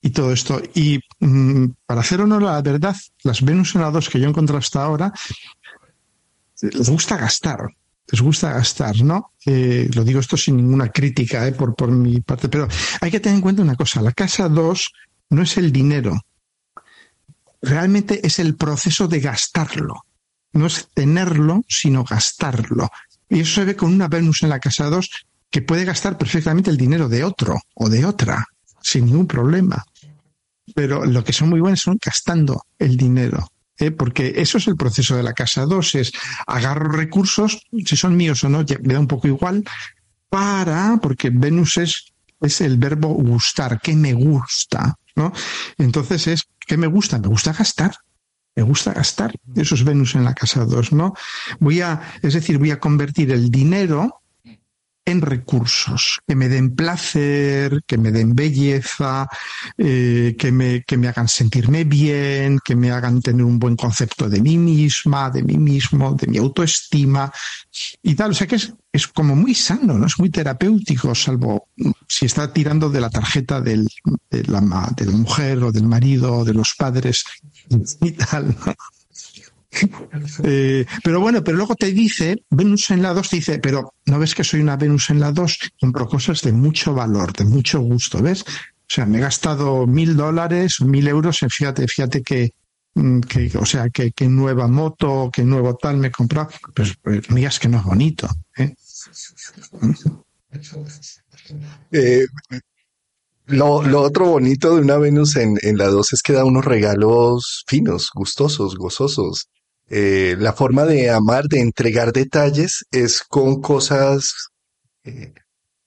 y 0.00 0.10
todo 0.10 0.32
esto. 0.32 0.60
Y 0.74 1.00
mm, 1.20 1.66
para 1.86 2.00
hacer 2.00 2.20
honor 2.20 2.44
a 2.44 2.52
la 2.52 2.62
verdad, 2.62 2.96
las 3.22 3.42
Venus 3.42 3.74
en 3.74 3.82
la 3.82 3.90
2 3.90 4.08
que 4.08 4.18
yo 4.18 4.26
he 4.26 4.30
encontrado 4.30 4.58
hasta 4.58 4.82
ahora, 4.82 5.12
les 6.60 6.88
gusta 6.88 7.16
gastar. 7.16 7.60
Les 8.08 8.20
gusta 8.20 8.52
gastar, 8.52 9.02
¿no? 9.02 9.32
Eh, 9.44 9.90
lo 9.92 10.04
digo 10.04 10.20
esto 10.20 10.36
sin 10.36 10.56
ninguna 10.56 10.90
crítica 10.90 11.46
eh, 11.46 11.52
por, 11.52 11.74
por 11.74 11.90
mi 11.90 12.20
parte, 12.20 12.48
pero 12.48 12.68
hay 13.00 13.10
que 13.10 13.18
tener 13.18 13.36
en 13.36 13.42
cuenta 13.42 13.62
una 13.62 13.74
cosa. 13.74 14.00
La 14.00 14.12
casa 14.12 14.48
2 14.48 14.92
no 15.30 15.42
es 15.42 15.56
el 15.56 15.72
dinero, 15.72 16.16
realmente 17.62 18.24
es 18.24 18.38
el 18.38 18.54
proceso 18.54 19.08
de 19.08 19.18
gastarlo 19.18 20.05
no 20.56 20.66
es 20.66 20.88
tenerlo, 20.94 21.64
sino 21.68 22.04
gastarlo. 22.04 22.90
Y 23.28 23.40
eso 23.40 23.60
se 23.60 23.64
ve 23.64 23.76
con 23.76 23.92
una 23.92 24.08
Venus 24.08 24.42
en 24.42 24.50
la 24.50 24.60
casa 24.60 24.86
2 24.86 25.10
que 25.50 25.62
puede 25.62 25.84
gastar 25.84 26.18
perfectamente 26.18 26.70
el 26.70 26.76
dinero 26.76 27.08
de 27.08 27.24
otro 27.24 27.60
o 27.74 27.88
de 27.88 28.04
otra, 28.04 28.46
sin 28.82 29.06
ningún 29.06 29.26
problema. 29.26 29.84
Pero 30.74 31.04
lo 31.04 31.24
que 31.24 31.32
son 31.32 31.48
muy 31.48 31.60
buenos 31.60 31.80
son 31.80 31.98
gastando 32.04 32.66
el 32.78 32.96
dinero. 32.96 33.48
¿eh? 33.78 33.90
Porque 33.90 34.34
eso 34.36 34.58
es 34.58 34.66
el 34.66 34.76
proceso 34.76 35.16
de 35.16 35.22
la 35.22 35.32
casa 35.32 35.64
2, 35.64 35.94
es 35.94 36.12
agarro 36.46 36.90
recursos, 36.90 37.66
si 37.84 37.96
son 37.96 38.16
míos 38.16 38.42
o 38.44 38.48
no, 38.48 38.64
me 38.82 38.94
da 38.94 39.00
un 39.00 39.06
poco 39.06 39.28
igual, 39.28 39.64
para, 40.28 40.98
porque 41.00 41.30
Venus 41.30 41.78
es, 41.78 42.12
es 42.40 42.60
el 42.60 42.76
verbo 42.76 43.08
gustar, 43.08 43.80
que 43.80 43.94
me 43.94 44.12
gusta, 44.12 44.96
¿no? 45.14 45.32
Entonces 45.78 46.26
es, 46.26 46.42
¿qué 46.66 46.76
me 46.76 46.86
gusta? 46.88 47.18
Me 47.18 47.28
gusta 47.28 47.52
gastar 47.52 47.96
me 48.56 48.62
gusta 48.62 48.92
gastar. 48.92 49.34
Eso 49.54 49.74
es 49.74 49.84
Venus 49.84 50.14
en 50.14 50.24
la 50.24 50.34
casa 50.34 50.64
2, 50.64 50.92
¿no? 50.92 51.14
Voy 51.60 51.82
a, 51.82 52.00
es 52.22 52.34
decir, 52.34 52.58
voy 52.58 52.70
a 52.70 52.80
convertir 52.80 53.30
el 53.30 53.50
dinero 53.50 54.22
en 55.06 55.20
recursos 55.22 56.18
que 56.26 56.34
me 56.34 56.48
den 56.48 56.74
placer, 56.74 57.82
que 57.86 57.96
me 57.96 58.10
den 58.10 58.34
belleza, 58.34 59.28
eh, 59.78 60.34
que, 60.36 60.50
me, 60.50 60.82
que 60.82 60.96
me 60.96 61.06
hagan 61.08 61.28
sentirme 61.28 61.84
bien, 61.84 62.58
que 62.64 62.74
me 62.74 62.90
hagan 62.90 63.22
tener 63.22 63.44
un 63.44 63.58
buen 63.58 63.76
concepto 63.76 64.28
de 64.28 64.42
mí 64.42 64.58
misma, 64.58 65.30
de 65.30 65.44
mí 65.44 65.58
mismo, 65.58 66.14
de 66.14 66.26
mi 66.26 66.38
autoestima 66.38 67.32
y 68.02 68.14
tal. 68.16 68.32
O 68.32 68.34
sea 68.34 68.48
que 68.48 68.56
es, 68.56 68.74
es 68.92 69.06
como 69.06 69.36
muy 69.36 69.54
sano, 69.54 69.96
¿no? 69.96 70.06
Es 70.06 70.18
muy 70.18 70.30
terapéutico, 70.30 71.14
salvo 71.14 71.68
si 72.08 72.26
está 72.26 72.52
tirando 72.52 72.90
de 72.90 73.00
la 73.00 73.10
tarjeta 73.10 73.60
del, 73.60 73.86
de, 74.30 74.42
la, 74.44 74.60
de 74.96 75.06
la 75.06 75.12
mujer 75.12 75.62
o 75.62 75.70
del 75.70 75.86
marido 75.86 76.38
o 76.38 76.44
de 76.44 76.54
los 76.54 76.74
padres 76.76 77.24
y 78.00 78.10
tal. 78.12 78.56
Eh, 80.42 80.86
pero 81.02 81.20
bueno, 81.20 81.42
pero 81.42 81.56
luego 81.56 81.74
te 81.74 81.92
dice, 81.92 82.42
Venus 82.50 82.90
en 82.90 83.02
la 83.02 83.12
2 83.12 83.30
dice, 83.30 83.58
pero 83.58 83.94
¿no 84.06 84.18
ves 84.18 84.34
que 84.34 84.44
soy 84.44 84.60
una 84.60 84.76
Venus 84.76 85.10
en 85.10 85.20
la 85.20 85.32
2? 85.32 85.58
Compro 85.80 86.06
cosas 86.06 86.42
de 86.42 86.52
mucho 86.52 86.94
valor, 86.94 87.32
de 87.32 87.44
mucho 87.44 87.80
gusto, 87.80 88.22
¿ves? 88.22 88.42
O 88.42 88.88
sea, 88.88 89.06
me 89.06 89.18
he 89.18 89.20
gastado 89.20 89.86
mil 89.86 90.16
dólares, 90.16 90.80
mil 90.80 91.08
euros, 91.08 91.40
fíjate, 91.50 91.88
fíjate 91.88 92.22
que, 92.22 92.52
mm, 92.94 93.20
que 93.20 93.50
o 93.58 93.66
sea, 93.66 93.90
que, 93.90 94.12
nueva 94.28 94.68
moto, 94.68 95.30
que 95.32 95.42
nuevo 95.42 95.76
tal 95.76 95.96
me 95.96 96.08
he 96.08 96.10
comprado. 96.12 96.50
Pues, 96.74 96.94
pues 97.02 97.22
digas 97.28 97.58
que 97.58 97.68
no 97.68 97.78
es 97.78 97.84
bonito, 97.84 98.28
¿eh? 98.56 98.74
eh 101.90 102.26
lo, 103.46 103.82
lo, 103.82 104.02
otro 104.02 104.26
bonito 104.26 104.74
de 104.74 104.80
una 104.80 104.96
Venus 104.96 105.36
en, 105.36 105.56
en 105.62 105.78
la 105.78 105.86
2 105.86 106.14
es 106.14 106.22
que 106.22 106.32
da 106.32 106.44
unos 106.44 106.64
regalos 106.64 107.64
finos, 107.68 108.10
gustosos, 108.12 108.76
gozosos. 108.76 109.48
Eh, 109.88 110.36
la 110.38 110.52
forma 110.52 110.84
de 110.84 111.10
amar, 111.10 111.44
de 111.44 111.60
entregar 111.60 112.12
detalles, 112.12 112.84
es 112.90 113.22
con 113.22 113.60
cosas 113.60 114.48
eh, 115.04 115.32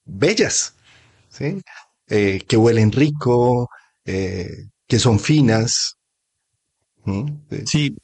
bellas, 0.06 0.76
¿sí? 1.30 1.62
Eh, 2.08 2.42
que 2.48 2.58
huelen 2.58 2.92
rico, 2.92 3.70
que 4.06 5.00
son 5.00 5.20
finas. 5.20 5.96
Sí. 7.66 7.96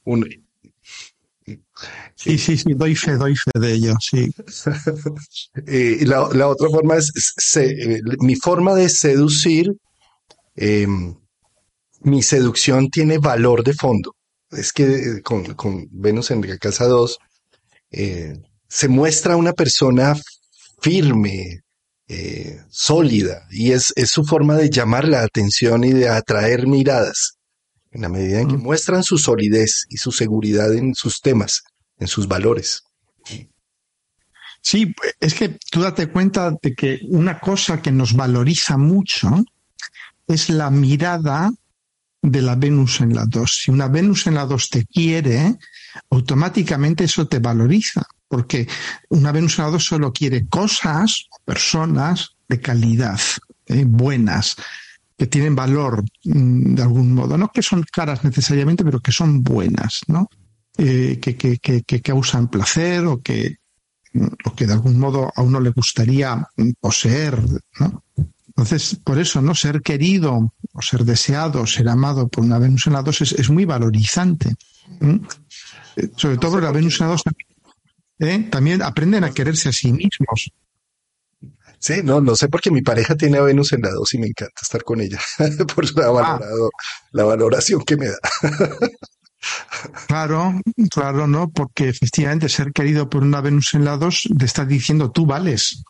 sí, 2.16 2.38
sí, 2.38 2.58
sí, 2.58 2.74
doy 2.74 2.96
fe, 2.96 3.14
doy 3.14 3.36
fe 3.36 3.52
de 3.60 3.74
ello, 3.74 3.96
sí. 4.00 4.32
la, 6.06 6.30
la, 6.34 6.48
otra 6.48 6.70
forma 6.70 6.96
es, 6.96 7.12
mi 8.20 8.36
forma 8.36 8.76
de 8.76 8.90
seducir, 8.90 9.72
em, 10.56 11.16
mi 12.02 12.22
seducción 12.22 12.90
tiene 12.90 13.18
valor 13.18 13.64
de 13.64 13.74
fondo 13.74 14.16
es 14.52 14.72
que 14.74 14.84
eh, 14.84 15.22
con, 15.22 15.54
con 15.56 15.88
Venus 15.92 16.32
en 16.32 16.48
la 16.48 16.58
casa 16.58 16.86
2 16.86 17.18
eh, 17.92 18.42
se 18.68 18.88
muestra 18.88 19.38
una 19.38 19.54
persona 19.54 20.16
firme, 20.82 21.62
eh, 22.08 22.62
sólida, 22.70 23.48
y 23.50 23.72
es, 23.72 23.94
es, 23.96 24.12
su 24.12 24.24
forma 24.24 24.56
de 24.56 24.70
llamar 24.70 25.08
la 25.08 25.24
atención 25.24 25.84
y 25.84 25.92
de 25.92 26.10
atraer 26.10 26.68
miradas, 26.68 27.38
en 27.92 28.02
la 28.02 28.10
medida 28.10 28.42
en 28.42 28.50
que 28.50 28.58
mm. 28.58 28.62
muestran 28.64 29.04
su 29.04 29.18
solidez 29.18 29.86
y 29.90 29.98
su 29.98 30.12
seguridad 30.12 30.74
en 30.74 30.94
sus 30.94 31.22
temas, 31.22 31.64
en 31.98 32.08
sus 32.08 32.28
valores. 32.28 32.84
Sí, 34.62 34.96
es 35.20 35.36
que 35.36 35.60
tú 35.72 35.82
date 35.82 36.08
cuenta 36.08 36.52
de 36.60 36.74
que 36.74 37.00
una 37.10 37.40
cosa 37.40 37.84
que 37.84 37.92
nos 37.92 38.16
valoriza 38.16 38.78
mucho 38.78 39.30
es 40.26 40.50
la 40.50 40.72
mirada 40.72 41.52
de 42.26 42.42
la 42.42 42.56
Venus 42.56 43.02
en 43.02 43.16
la 43.16 43.26
2. 43.26 43.62
Si 43.64 43.72
una 43.72 43.88
Venus 43.88 44.28
en 44.28 44.36
la 44.36 44.46
2 44.46 44.70
te 44.70 44.86
quiere, 44.86 45.58
automáticamente 46.10 47.04
eso 47.04 47.28
te 47.28 47.40
valoriza, 47.40 48.04
porque 48.28 48.68
una 49.10 49.32
Venus 49.32 49.60
en 49.60 49.66
la 49.66 49.72
2 49.72 49.84
solo 49.84 50.12
quiere 50.12 50.48
cosas, 50.48 51.28
personas 51.46 52.32
de 52.48 52.60
calidad, 52.60 53.20
¿eh? 53.68 53.86
buenas, 53.86 54.56
que 55.18 55.28
tienen 55.28 55.56
valor 55.56 56.04
mm, 56.24 56.76
de 56.76 56.82
algún 56.82 57.14
modo, 57.14 57.38
no 57.38 57.50
que 57.50 57.62
son 57.62 57.84
caras 57.84 58.24
necesariamente, 58.24 58.84
pero 58.84 59.00
que 59.00 59.12
son 59.12 59.44
buenas, 59.44 60.02
¿no? 60.08 60.28
Eh, 60.78 61.20
que, 61.22 61.38
que, 61.38 61.58
que, 61.60 61.84
que, 61.84 62.02
causan 62.02 62.50
placer 62.50 63.06
o 63.06 63.22
que, 63.22 63.60
o 64.44 64.56
que 64.56 64.68
de 64.68 64.74
algún 64.74 65.00
modo 65.00 65.32
a 65.34 65.42
uno 65.42 65.62
le 65.62 65.70
gustaría 65.70 66.46
poseer, 66.82 67.40
¿no? 67.80 68.04
Entonces, 68.56 68.98
por 69.04 69.20
eso, 69.20 69.42
¿no? 69.42 69.54
Ser 69.54 69.82
querido 69.82 70.54
o 70.74 70.82
ser 70.82 71.04
deseado, 71.04 71.68
ser 71.68 71.90
amado 71.90 72.30
por 72.30 72.44
una 72.44 72.58
Venus 72.58 72.88
en 72.88 72.94
la 72.94 73.02
2 73.02 73.22
es, 73.22 73.50
muy 73.50 73.66
valorizante. 73.66 74.56
Eh, 75.98 76.10
sobre 76.16 76.38
todo 76.38 76.62
la 76.62 76.72
Venus 76.72 77.02
en 77.02 77.08
la 77.08 77.14
2 77.14 77.24
¿eh? 78.20 78.48
también 78.50 78.82
aprenden 78.82 79.26
a 79.26 79.32
quererse 79.32 79.70
a 79.70 79.74
sí 79.74 79.92
mismos. 79.92 80.52
Sí, 81.80 81.96
no, 82.02 82.22
no 82.22 82.36
sé 82.36 82.48
porque 82.48 82.72
mi 82.72 82.82
pareja 82.82 83.16
tiene 83.16 83.38
a 83.38 83.42
Venus 83.42 83.74
en 83.74 83.82
la 83.82 83.92
2 83.92 84.14
y 84.14 84.18
me 84.20 84.28
encanta 84.28 84.62
estar 84.62 84.84
con 84.84 85.02
ella 85.02 85.20
por 85.76 85.94
la, 85.98 86.08
ah. 86.08 86.40
la 87.12 87.24
valoración 87.26 87.84
que 87.84 87.98
me 87.98 88.08
da. 88.08 88.18
Claro, 90.08 90.60
claro, 90.90 91.28
¿no? 91.28 91.50
Porque 91.50 91.90
efectivamente 91.90 92.50
ser 92.50 92.72
querido 92.72 93.10
por 93.10 93.22
una 93.22 93.42
Venus 93.42 93.74
en 93.74 93.86
la 93.86 93.98
2 93.98 94.30
te 94.40 94.46
está 94.46 94.66
diciendo 94.66 95.12
tú 95.12 95.26
vales. 95.26 95.84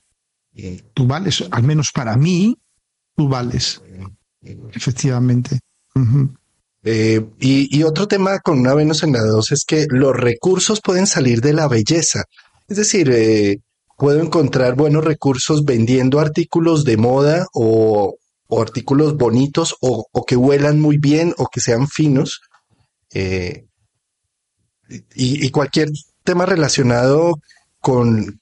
Tú 0.93 1.05
vales, 1.05 1.43
al 1.51 1.63
menos 1.63 1.91
para 1.93 2.15
mí, 2.15 2.57
tú 3.15 3.27
vales. 3.27 3.81
Efectivamente. 4.73 5.59
Eh, 6.83 7.25
y, 7.39 7.81
otro 7.83 8.07
tema 8.07 8.39
con 8.39 8.59
una 8.59 8.75
Venus 8.75 9.01
en 9.03 9.13
la 9.13 9.23
2 9.23 9.51
es 9.53 9.65
que 9.65 9.87
los 9.89 10.15
recursos 10.15 10.81
pueden 10.81 11.07
salir 11.07 11.41
de 11.41 11.53
la 11.53 11.67
belleza. 11.67 12.25
Es 12.67 12.77
decir, 12.77 13.09
eh, 13.11 13.59
puedo 13.97 14.21
encontrar 14.21 14.75
buenos 14.75 15.03
recursos 15.03 15.65
vendiendo 15.65 16.19
artículos 16.19 16.83
de 16.83 16.97
moda 16.97 17.47
o, 17.53 18.17
artículos 18.61 19.17
bonitos 19.17 19.75
o, 19.81 20.07
que 20.25 20.35
huelan 20.37 20.79
muy 20.79 20.97
bien 20.97 21.33
o 21.37 21.47
que 21.47 21.59
sean 21.59 21.87
finos. 21.87 22.41
Eh, 23.13 23.65
y, 25.15 25.49
cualquier 25.49 25.89
tema 26.23 26.45
relacionado 26.45 27.39
con, 27.79 28.39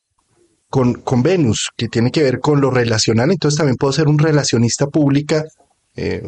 con, 0.74 1.22
Venus, 1.22 1.70
que 1.78 1.88
tiene 1.88 2.10
que 2.10 2.24
ver 2.24 2.40
con 2.40 2.60
lo 2.60 2.72
relacional, 2.72 3.30
entonces 3.30 3.60
también 3.60 3.78
puedo 3.78 3.94
ser 3.94 4.08
un 4.08 4.18
relacionista 4.18 4.88
pública 4.88 5.46
eh, 5.96 6.24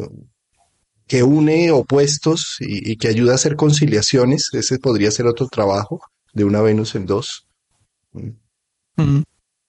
que 1.08 1.24
une 1.24 1.72
opuestos 1.72 2.58
y, 2.60 2.96
que 2.96 3.08
ayuda 3.08 3.32
a 3.32 3.34
hacer 3.34 3.56
conciliaciones. 3.56 4.50
Ese 4.52 4.78
podría 4.78 5.10
ser 5.10 5.26
otro 5.26 5.48
trabajo 5.48 6.00
de 6.32 6.44
una 6.44 6.60
Venus 6.60 6.94
en 6.94 7.06
dos. 7.06 7.48
Mm. 8.12 9.22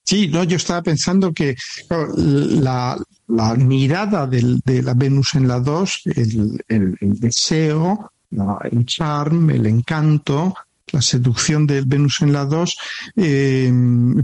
Sí, 0.04 0.28
no, 0.28 0.44
yo 0.44 0.56
estaba 0.56 0.80
pensando 0.82 1.32
que 1.32 1.56
la, 1.88 2.96
mirada 3.56 4.28
de 4.28 4.82
la 4.82 4.94
Venus 4.94 5.34
en 5.34 5.48
la 5.48 5.58
dos, 5.58 6.02
el, 6.04 6.62
el 6.68 7.18
deseo, 7.18 8.12
el 8.70 8.86
charm, 8.86 9.50
el 9.50 9.66
encanto, 9.66 10.54
la 10.92 11.02
seducción 11.02 11.66
del 11.66 11.84
Venus 11.86 12.22
en 12.22 12.32
la 12.32 12.44
2 12.44 12.76
eh, 13.16 13.72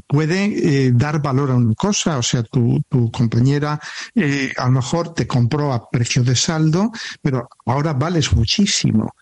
puede 0.07 0.45
eh, 0.87 0.93
dar 0.93 1.21
valor 1.21 1.51
a 1.51 1.55
una 1.55 1.75
cosa, 1.75 2.19
o 2.19 2.23
sea, 2.23 2.43
tu, 2.43 2.83
tu 2.89 3.11
compañera 3.11 3.79
eh, 4.15 4.53
a 4.57 4.67
lo 4.67 4.73
mejor 4.73 5.15
te 5.15 5.27
compró 5.27 5.73
a 5.73 5.89
precio 5.89 6.23
de 6.23 6.37
saldo, 6.37 6.91
pero 7.21 7.49
ahora 7.67 7.93
vales 7.93 8.33
muchísimo. 8.33 9.15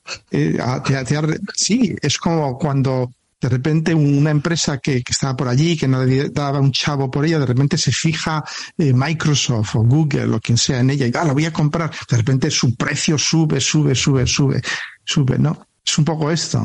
sí, 1.55 1.97
es 2.01 2.19
como 2.19 2.59
cuando 2.59 3.11
de 3.41 3.49
repente 3.49 3.93
una 3.93 4.31
empresa 4.31 4.79
que, 4.79 5.03
que, 5.03 5.13
estaba 5.13 5.37
por 5.37 5.49
allí, 5.49 5.77
que 5.77 5.89
no 5.89 6.07
daba 6.31 6.61
un 6.61 6.71
chavo 6.71 7.11
por 7.11 7.25
ella, 7.25 7.41
de 7.41 7.47
repente 7.47 7.77
se 7.77 7.91
fija 7.91 8.45
Microsoft 8.77 9.75
o 9.75 9.81
Google 9.81 10.37
o 10.37 10.41
quien 10.41 10.57
sea 10.57 10.79
en 10.79 10.91
ella 10.91 11.07
y, 11.09 11.13
ah, 11.17 11.25
la 11.25 11.33
voy 11.33 11.47
a 11.47 11.53
comprar. 11.53 11.91
De 12.09 12.17
repente 12.17 12.51
su 12.53 12.77
precio 12.77 13.19
sube, 13.19 13.61
sube, 13.61 13.97
sube, 13.97 14.27
sube, 14.29 14.63
sube, 15.05 15.39
¿no? 15.39 15.67
Es 15.85 15.99
un 15.99 16.05
poco 16.05 16.31
esto. 16.31 16.65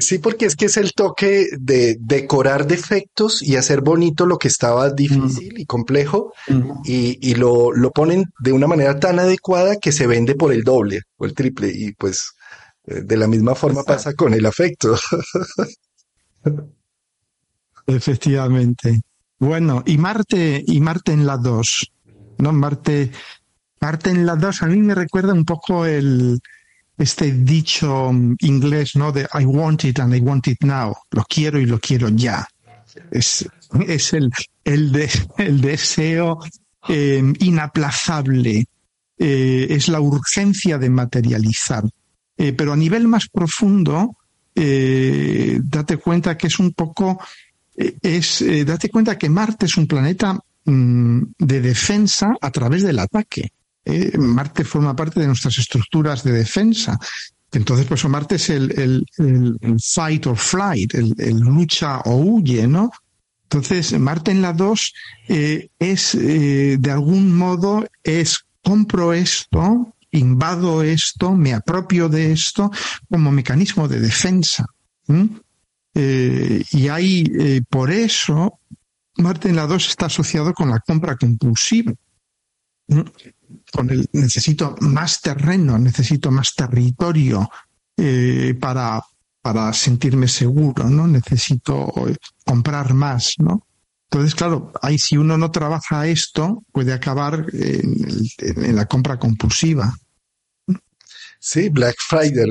Sí, 0.00 0.18
porque 0.18 0.46
es 0.46 0.56
que 0.56 0.66
es 0.66 0.76
el 0.76 0.92
toque 0.92 1.48
de 1.58 1.96
decorar 2.00 2.66
defectos 2.66 3.42
y 3.42 3.56
hacer 3.56 3.80
bonito 3.80 4.26
lo 4.26 4.38
que 4.38 4.48
estaba 4.48 4.90
difícil 4.90 5.58
y 5.58 5.66
complejo 5.66 6.32
y, 6.84 7.34
lo, 7.34 7.72
ponen 7.94 8.24
de 8.38 8.52
una 8.52 8.66
manera 8.66 8.98
tan 8.98 9.18
adecuada 9.18 9.76
que 9.76 9.92
se 9.92 10.06
vende 10.06 10.34
por 10.34 10.52
el 10.52 10.62
doble 10.62 11.02
o 11.16 11.26
el 11.26 11.34
triple 11.34 11.70
y 11.74 11.92
pues 11.92 12.32
eh, 12.86 13.02
de 13.02 13.16
la 13.16 13.26
misma 13.26 13.54
forma 13.54 13.82
pasa 13.82 14.14
con 14.14 14.32
el 14.34 14.46
afecto. 14.46 14.96
Efectivamente. 17.86 19.00
Bueno, 19.38 19.82
y 19.86 19.98
Marte, 19.98 20.64
y 20.66 20.80
Marte 20.80 21.12
en 21.12 21.26
la 21.26 21.36
2, 21.36 21.92
¿no? 22.38 22.52
Marte, 22.52 23.10
Marte 23.80 24.10
en 24.10 24.24
la 24.24 24.36
2 24.36 24.62
a 24.62 24.66
mí 24.66 24.78
me 24.78 24.94
recuerda 24.94 25.34
un 25.34 25.44
poco 25.44 25.84
el, 25.84 26.40
este 26.98 27.32
dicho 27.32 28.12
mm, 28.12 28.36
inglés, 28.40 28.96
¿no? 28.96 29.12
De 29.12 29.28
I 29.34 29.44
want 29.44 29.84
it 29.84 30.00
and 30.00 30.14
I 30.14 30.20
want 30.20 30.46
it 30.48 30.62
now. 30.62 30.94
Lo 31.10 31.24
quiero 31.24 31.60
y 31.60 31.66
lo 31.66 31.78
quiero 31.78 32.08
ya. 32.08 32.46
Es, 33.10 33.46
es 33.86 34.12
el, 34.12 34.30
el, 34.64 34.92
de, 34.92 35.10
el 35.38 35.60
deseo 35.60 36.38
eh, 36.88 37.22
inaplazable. 37.40 38.66
Eh, 39.18 39.66
es 39.70 39.88
la 39.88 40.00
urgencia 40.00 40.78
de 40.78 40.90
materializar. 40.90 41.84
Eh, 42.36 42.52
pero 42.52 42.72
a 42.72 42.76
nivel 42.76 43.08
más 43.08 43.28
profundo, 43.28 44.16
date 44.54 45.96
cuenta 45.98 46.36
que 46.36 46.46
es 46.46 46.58
un 46.58 46.72
poco, 46.72 47.18
es, 47.74 48.44
date 48.64 48.88
cuenta 48.88 49.18
que 49.18 49.28
Marte 49.28 49.66
es 49.66 49.76
un 49.76 49.86
planeta 49.86 50.38
mm, 50.64 51.22
de 51.38 51.60
defensa 51.60 52.34
a 52.40 52.50
través 52.50 52.82
del 52.82 52.98
ataque. 52.98 53.52
Eh, 53.88 54.18
Marte 54.18 54.64
forma 54.64 54.96
parte 54.96 55.20
de 55.20 55.28
nuestras 55.28 55.58
estructuras 55.58 56.24
de 56.24 56.32
defensa. 56.32 56.98
Entonces, 57.52 57.86
pues 57.86 58.04
Marte 58.06 58.34
es 58.34 58.50
el, 58.50 59.06
fight 59.80 60.26
or 60.26 60.36
flight, 60.36 60.92
el, 60.94 61.38
lucha 61.38 62.00
o 62.00 62.16
huye, 62.16 62.66
¿no? 62.66 62.90
Entonces, 63.44 63.96
Marte 63.98 64.32
en 64.32 64.42
la 64.42 64.52
2 64.52 64.92
eh, 65.28 65.68
es, 65.78 66.16
eh, 66.16 66.78
de 66.80 66.90
algún 66.90 67.36
modo, 67.36 67.86
es 68.02 68.40
compro 68.60 69.12
esto, 69.12 69.94
invado 70.10 70.82
esto, 70.82 71.36
me 71.36 71.54
apropio 71.54 72.08
de 72.08 72.32
esto 72.32 72.72
como 73.08 73.30
mecanismo 73.30 73.86
de 73.86 74.00
defensa. 74.00 74.66
y 75.94 76.88
hay, 76.88 77.62
por 77.70 77.92
eso, 77.92 78.58
Marte 79.18 79.48
en 79.48 79.56
la 79.56 79.68
2 79.68 79.88
está 79.88 80.06
asociado 80.06 80.52
con 80.52 80.70
la 80.70 80.80
compra 80.80 81.16
compulsiva 81.16 81.94
con 83.76 83.90
el 83.90 84.08
necesito 84.12 84.74
más 84.80 85.20
terreno, 85.20 85.78
necesito 85.78 86.30
más 86.30 86.54
territorio 86.54 87.48
eh, 87.96 88.54
para, 88.58 89.02
para 89.42 89.70
sentirme 89.74 90.28
seguro, 90.28 90.88
¿no? 90.88 91.06
Necesito 91.06 91.92
eh, 92.08 92.16
comprar 92.44 92.94
más, 92.94 93.34
¿no? 93.38 93.66
Entonces, 94.10 94.34
claro, 94.34 94.72
ahí 94.80 94.98
si 94.98 95.18
uno 95.18 95.36
no 95.36 95.50
trabaja 95.50 96.06
esto, 96.06 96.64
puede 96.72 96.92
acabar 96.94 97.44
en, 97.52 98.76
la 98.76 98.86
compra 98.86 99.18
compulsiva. 99.18 99.94
Sí, 101.38 101.68
Black 101.68 101.96
Friday, 102.08 102.48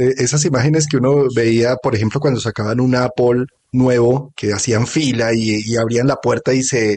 eh, 0.00 0.14
esas 0.16 0.44
imágenes 0.44 0.88
que 0.88 0.96
uno 0.96 1.26
veía, 1.34 1.76
por 1.76 1.94
ejemplo, 1.94 2.18
cuando 2.18 2.40
sacaban 2.40 2.80
un 2.80 2.96
Apple 2.96 3.46
nuevo, 3.70 4.32
que 4.34 4.52
hacían 4.52 4.86
fila 4.86 5.32
y, 5.34 5.76
abrían 5.76 6.08
la 6.08 6.16
puerta 6.16 6.52
y 6.52 6.62
se 6.62 6.96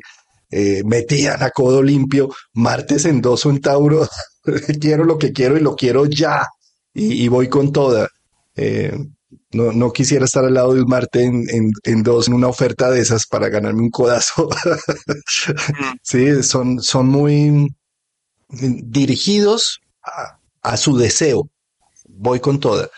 eh, 0.52 0.84
metían 0.86 1.42
a 1.44 1.50
codo 1.52 1.84
limpio, 1.84 2.30
martes 2.54 3.06
en 3.06 3.22
dos 3.22 3.46
en 3.46 3.62
Tauro, 3.62 4.08
quiero 4.82 5.04
lo 5.04 5.18
que 5.18 5.34
quiero 5.34 5.58
y 5.58 5.62
lo 5.62 5.76
quiero 5.76 6.06
ya, 6.06 6.48
y, 6.94 7.28
voy 7.28 7.48
con 7.48 7.72
toda. 7.72 8.08
Eh, 8.56 8.98
no, 9.52 9.72
no, 9.72 9.94
quisiera 9.94 10.26
estar 10.26 10.44
al 10.46 10.56
lado 10.56 10.74
de 10.74 10.82
un 10.82 10.90
Marte 10.90 11.24
en, 11.24 11.46
en, 11.84 12.04
dos 12.04 12.28
en 12.28 12.34
una 12.34 12.48
oferta 12.48 12.90
de 12.90 13.02
esas 13.02 13.28
para 13.28 13.50
ganarme 13.50 13.82
un 13.82 13.92
codazo. 13.92 14.50
Sí, 16.02 16.42
son, 16.42 16.82
son 16.82 17.08
muy 17.08 17.68
dirigidos 18.50 19.80
a, 20.04 20.40
a 20.64 20.78
su 20.78 20.98
deseo. 20.98 21.50
Voy 22.08 22.40
con 22.40 22.60
toda. 22.60 22.90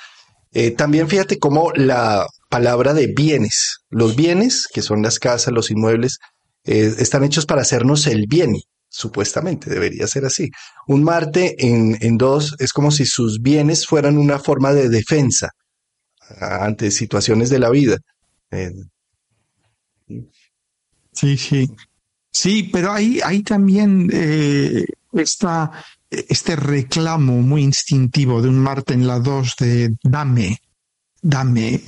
Eh, 0.51 0.71
también 0.71 1.07
fíjate 1.07 1.39
cómo 1.39 1.71
la 1.75 2.25
palabra 2.49 2.93
de 2.93 3.07
bienes, 3.07 3.81
los 3.89 4.15
bienes, 4.15 4.67
que 4.73 4.81
son 4.81 5.01
las 5.03 5.19
casas, 5.19 5.53
los 5.53 5.69
inmuebles, 5.69 6.19
eh, 6.65 6.93
están 6.99 7.23
hechos 7.23 7.45
para 7.45 7.61
hacernos 7.61 8.07
el 8.07 8.25
bien, 8.27 8.55
supuestamente, 8.87 9.69
debería 9.69 10.07
ser 10.07 10.25
así. 10.25 10.49
Un 10.87 11.03
Marte 11.03 11.55
en, 11.65 11.97
en 12.01 12.17
dos 12.17 12.55
es 12.59 12.73
como 12.73 12.91
si 12.91 13.05
sus 13.05 13.41
bienes 13.41 13.85
fueran 13.85 14.17
una 14.17 14.39
forma 14.39 14.73
de 14.73 14.89
defensa 14.89 15.51
ante 16.39 16.91
situaciones 16.91 17.49
de 17.49 17.59
la 17.59 17.69
vida. 17.69 17.97
Eh, 18.51 18.71
sí, 21.13 21.37
sí. 21.37 21.69
Sí, 22.31 22.69
pero 22.71 22.91
hay, 22.91 23.19
hay 23.23 23.41
también 23.41 24.09
eh, 24.13 24.85
esta, 25.13 25.71
este 26.09 26.55
reclamo 26.55 27.41
muy 27.41 27.63
instintivo 27.63 28.41
de 28.41 28.49
un 28.49 28.59
Marte 28.59 28.93
en 28.93 29.07
la 29.07 29.19
2 29.19 29.55
de 29.59 29.95
dame, 30.03 30.57
dame, 31.21 31.81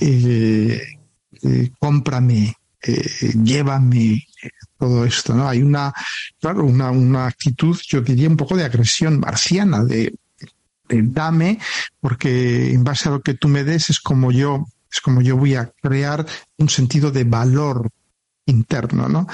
cómprame, 1.79 2.55
llévame, 3.43 4.23
todo 4.81 5.05
esto, 5.05 5.35
¿no? 5.35 5.47
Hay 5.47 5.61
una, 5.61 5.93
claro, 6.39 6.65
una, 6.65 6.89
una 6.89 7.27
actitud, 7.27 7.79
yo 7.87 8.01
diría, 8.01 8.27
un 8.27 8.35
poco 8.35 8.57
de 8.57 8.65
agresión 8.65 9.19
marciana, 9.19 9.83
de, 9.83 10.15
dame, 10.89 11.59
porque 11.99 12.73
en 12.73 12.83
base 12.83 13.07
a 13.07 13.11
lo 13.11 13.21
que 13.21 13.35
tú 13.35 13.47
me 13.47 13.63
des 13.63 13.91
es 13.91 13.99
como 13.99 14.31
yo, 14.31 14.65
es 14.91 14.99
como 14.99 15.21
yo 15.21 15.37
voy 15.37 15.53
a 15.53 15.71
crear 15.83 16.25
un 16.57 16.67
sentido 16.67 17.11
de 17.11 17.25
valor 17.25 17.91
interno, 18.47 19.07
¿no? 19.07 19.27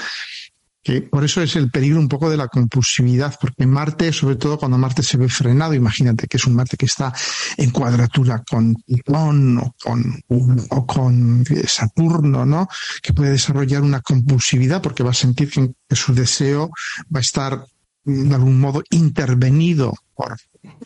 Por 1.10 1.24
eso 1.24 1.42
es 1.42 1.54
el 1.56 1.70
peligro 1.70 1.98
un 1.98 2.08
poco 2.08 2.30
de 2.30 2.36
la 2.36 2.48
compulsividad, 2.48 3.36
porque 3.40 3.66
Marte, 3.66 4.12
sobre 4.12 4.36
todo 4.36 4.58
cuando 4.58 4.78
Marte 4.78 5.02
se 5.02 5.18
ve 5.18 5.28
frenado, 5.28 5.74
imagínate 5.74 6.26
que 6.26 6.38
es 6.38 6.46
un 6.46 6.54
Marte 6.54 6.76
que 6.76 6.86
está 6.86 7.12
en 7.56 7.70
cuadratura 7.70 8.42
con 8.48 8.74
Plutón 8.74 9.58
o 9.58 9.74
con, 9.82 10.22
o 10.28 10.86
con 10.86 11.44
Saturno, 11.66 12.46
¿no? 12.46 12.68
Que 13.02 13.12
puede 13.12 13.32
desarrollar 13.32 13.82
una 13.82 14.00
compulsividad 14.00 14.80
porque 14.80 15.02
va 15.02 15.10
a 15.10 15.14
sentir 15.14 15.50
que, 15.50 15.74
su 15.94 16.14
deseo 16.14 16.70
va 17.14 17.18
a 17.18 17.20
estar 17.20 17.64
de 18.04 18.34
algún 18.34 18.58
modo 18.58 18.82
intervenido 18.90 19.92
por, 20.14 20.36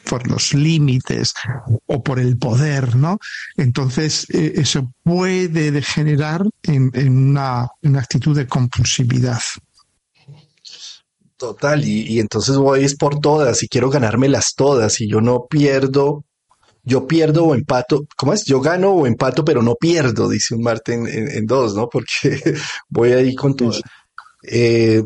por 0.08 0.26
los 0.28 0.54
límites 0.54 1.34
o 1.86 2.02
por 2.02 2.18
el 2.18 2.36
poder, 2.38 2.96
¿no? 2.96 3.18
Entonces, 3.56 4.26
eh, 4.30 4.54
eso 4.56 4.92
puede 5.04 5.70
degenerar 5.70 6.44
en, 6.62 6.90
una, 6.94 7.68
una 7.82 8.00
actitud 8.00 8.36
de 8.36 8.48
compulsividad. 8.48 9.40
Total, 11.42 11.84
y, 11.84 12.20
entonces 12.20 12.56
voy 12.56 12.84
es 12.84 12.94
por 12.94 13.18
todas 13.18 13.64
y 13.64 13.68
quiero 13.68 13.90
ganármelas 13.90 14.54
todas 14.54 15.00
y 15.00 15.08
yo 15.08 15.20
no 15.20 15.46
pierdo, 15.50 16.24
yo 16.84 17.08
pierdo 17.08 17.46
o 17.46 17.54
empato, 17.56 18.06
¿cómo 18.16 18.32
es? 18.32 18.44
Yo 18.44 18.60
gano 18.60 18.92
o 18.92 19.08
empato, 19.08 19.44
pero 19.44 19.60
no 19.60 19.74
pierdo, 19.74 20.28
dice 20.28 20.54
un 20.54 20.62
Marte 20.62 20.94
en, 20.94 21.44
dos, 21.46 21.74
¿no? 21.74 21.88
Porque 21.88 22.40
voy 22.88 23.10
ahí 23.10 23.34
con 23.34 23.56
tus... 23.56 23.82
Eh, 24.44 25.02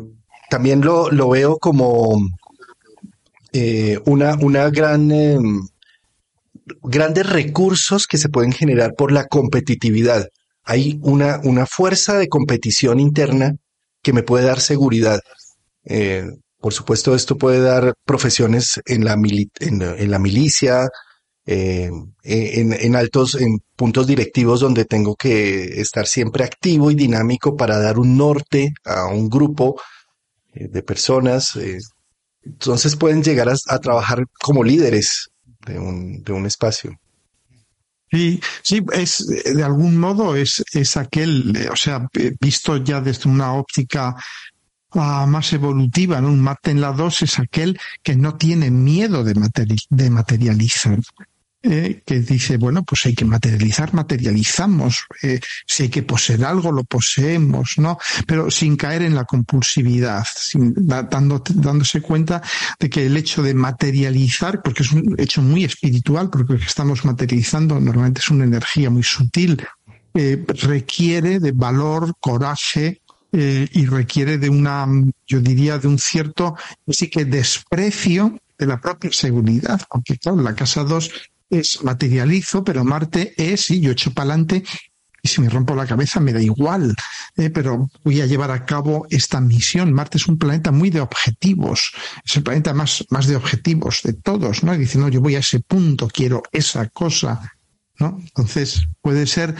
también 0.47 0.81
lo, 0.81 1.09
veo 1.29 1.57
como 1.57 2.19
eh, 3.51 3.99
una, 4.05 4.35
una 4.35 4.69
gran... 4.69 5.09
Em, 5.09 5.67
grandes 6.83 7.27
recursos 7.27 8.05
que 8.05 8.19
se 8.19 8.29
pueden 8.29 8.51
generar 8.51 8.93
por 8.95 9.11
la 9.11 9.25
competitividad. 9.25 10.27
Hay 10.63 10.99
una, 11.01 11.39
una 11.43 11.65
fuerza 11.65 12.15
de 12.19 12.29
competición 12.29 12.99
interna 12.99 13.55
que 14.03 14.13
me 14.13 14.21
puede 14.21 14.45
dar 14.45 14.59
seguridad. 14.59 15.19
Eh, 15.89 16.25
por 16.59 16.73
supuesto, 16.73 17.15
esto 17.15 17.37
puede 17.37 17.61
dar 17.61 17.93
profesiones 18.05 18.81
en 18.85 19.05
la, 19.05 19.13
en, 19.59 20.11
la 20.11 20.19
milicia, 20.19 20.89
eh, 21.45 21.89
en, 22.23 22.95
altos, 22.95 23.35
en 23.35 23.59
puntos 23.75 24.07
directivos 24.07 24.59
donde 24.59 24.85
tengo 24.85 25.15
que 25.15 25.79
estar 25.79 26.07
siempre 26.07 26.43
activo 26.43 26.91
y 26.91 26.95
dinámico 26.95 27.55
para 27.55 27.79
dar 27.79 27.99
un 27.99 28.17
norte 28.17 28.73
a 28.83 29.05
un 29.05 29.29
grupo 29.29 29.79
eh, 30.53 30.67
de 30.67 30.83
personas. 30.83 31.57
entonces 32.43 32.95
pueden 32.95 33.23
llegar 33.23 33.49
a, 33.49 33.79
trabajar 33.79 34.25
como 34.39 34.63
líderes 34.63 35.29
de 35.65 35.79
un, 35.79 36.23
de 36.23 36.33
un 36.33 36.45
espacio. 36.47 36.99
Sí, 38.09 38.41
sí, 38.63 38.83
es 38.93 39.25
de 39.27 39.63
algún 39.63 39.97
modo 39.97 40.35
es, 40.35 40.63
es 40.73 40.95
aquel, 40.95 41.67
o 41.71 41.75
sea, 41.75 42.07
visto 42.39 42.77
ya 42.77 43.01
desde 43.01 43.29
una 43.29 43.53
óptica 43.53 44.15
más 44.93 45.53
evolutiva, 45.53 46.21
¿no? 46.21 46.29
Un 46.29 46.41
Marte 46.41 46.71
en 46.71 46.81
la 46.81 46.91
2 46.91 47.21
es 47.23 47.39
aquel 47.39 47.79
que 48.03 48.15
no 48.15 48.35
tiene 48.35 48.71
miedo 48.71 49.23
de, 49.23 49.35
materializar. 50.09 50.99
Eh, 51.63 52.03
que 52.05 52.19
dice, 52.19 52.55
bueno, 52.57 52.83
pues 52.83 53.07
hay 53.07 53.15
que 53.15 53.25
materializar, 53.25 53.93
materializamos. 53.93 55.05
Eh, 55.23 55.39
si 55.65 55.83
hay 55.83 55.89
que 55.89 56.03
poseer 56.03 56.45
algo, 56.45 56.71
lo 56.71 56.83
poseemos, 56.83 57.77
¿no? 57.77 57.97
Pero 58.25 58.49
sin 58.51 58.77
caer 58.77 59.01
en 59.01 59.15
la 59.15 59.25
compulsividad, 59.25 60.25
dando, 60.53 61.43
dándose 61.49 62.01
cuenta 62.01 62.41
de 62.79 62.89
que 62.89 63.07
el 63.07 63.17
hecho 63.17 63.41
de 63.43 63.53
materializar, 63.53 64.61
porque 64.61 64.83
es 64.83 64.91
un 64.91 65.15
hecho 65.17 65.41
muy 65.41 65.65
espiritual, 65.65 66.29
porque 66.29 66.53
lo 66.53 66.59
que 66.59 66.65
estamos 66.65 67.03
materializando 67.03 67.79
normalmente 67.79 68.21
es 68.21 68.29
una 68.29 68.45
energía 68.45 68.89
muy 68.89 69.03
sutil, 69.03 69.61
eh, 70.13 70.45
requiere 70.47 71.39
de 71.39 71.51
valor, 71.51 72.15
coraje, 72.19 73.01
eh, 73.31 73.67
y 73.71 73.85
requiere 73.85 74.37
de 74.37 74.49
una, 74.49 74.87
yo 75.25 75.39
diría, 75.39 75.77
de 75.77 75.87
un 75.87 75.99
cierto, 75.99 76.55
sí 76.87 77.09
que 77.09 77.25
desprecio 77.25 78.39
de 78.57 78.65
la 78.65 78.79
propia 78.79 79.11
seguridad, 79.11 79.81
porque 79.89 80.17
claro, 80.17 80.41
la 80.41 80.55
casa 80.55 80.83
2 80.83 81.11
es 81.49 81.83
materializo, 81.83 82.63
pero 82.63 82.83
Marte 82.83 83.33
es, 83.37 83.69
y 83.69 83.79
yo 83.79 83.91
echo 83.91 84.13
para 84.13 84.33
adelante 84.33 84.63
y 85.21 85.27
si 85.27 85.41
me 85.41 85.49
rompo 85.49 85.75
la 85.75 85.85
cabeza 85.85 86.19
me 86.19 86.31
da 86.31 86.41
igual, 86.41 86.95
eh, 87.35 87.49
pero 87.49 87.89
voy 88.03 88.21
a 88.21 88.25
llevar 88.25 88.51
a 88.51 88.65
cabo 88.65 89.07
esta 89.09 89.41
misión. 89.41 89.91
Marte 89.91 90.17
es 90.17 90.27
un 90.27 90.37
planeta 90.37 90.71
muy 90.71 90.89
de 90.89 91.01
objetivos, 91.01 91.91
es 92.23 92.37
el 92.37 92.43
planeta 92.43 92.73
más, 92.73 93.05
más 93.09 93.27
de 93.27 93.35
objetivos 93.35 94.01
de 94.03 94.13
todos, 94.13 94.63
¿no? 94.63 94.73
Y 94.73 94.77
dice, 94.77 94.97
no, 94.97 95.09
yo 95.09 95.19
voy 95.21 95.35
a 95.35 95.39
ese 95.39 95.59
punto, 95.59 96.07
quiero 96.07 96.43
esa 96.51 96.87
cosa, 96.89 97.56
¿no? 97.99 98.17
Entonces 98.19 98.87
puede 99.01 99.25
ser 99.27 99.55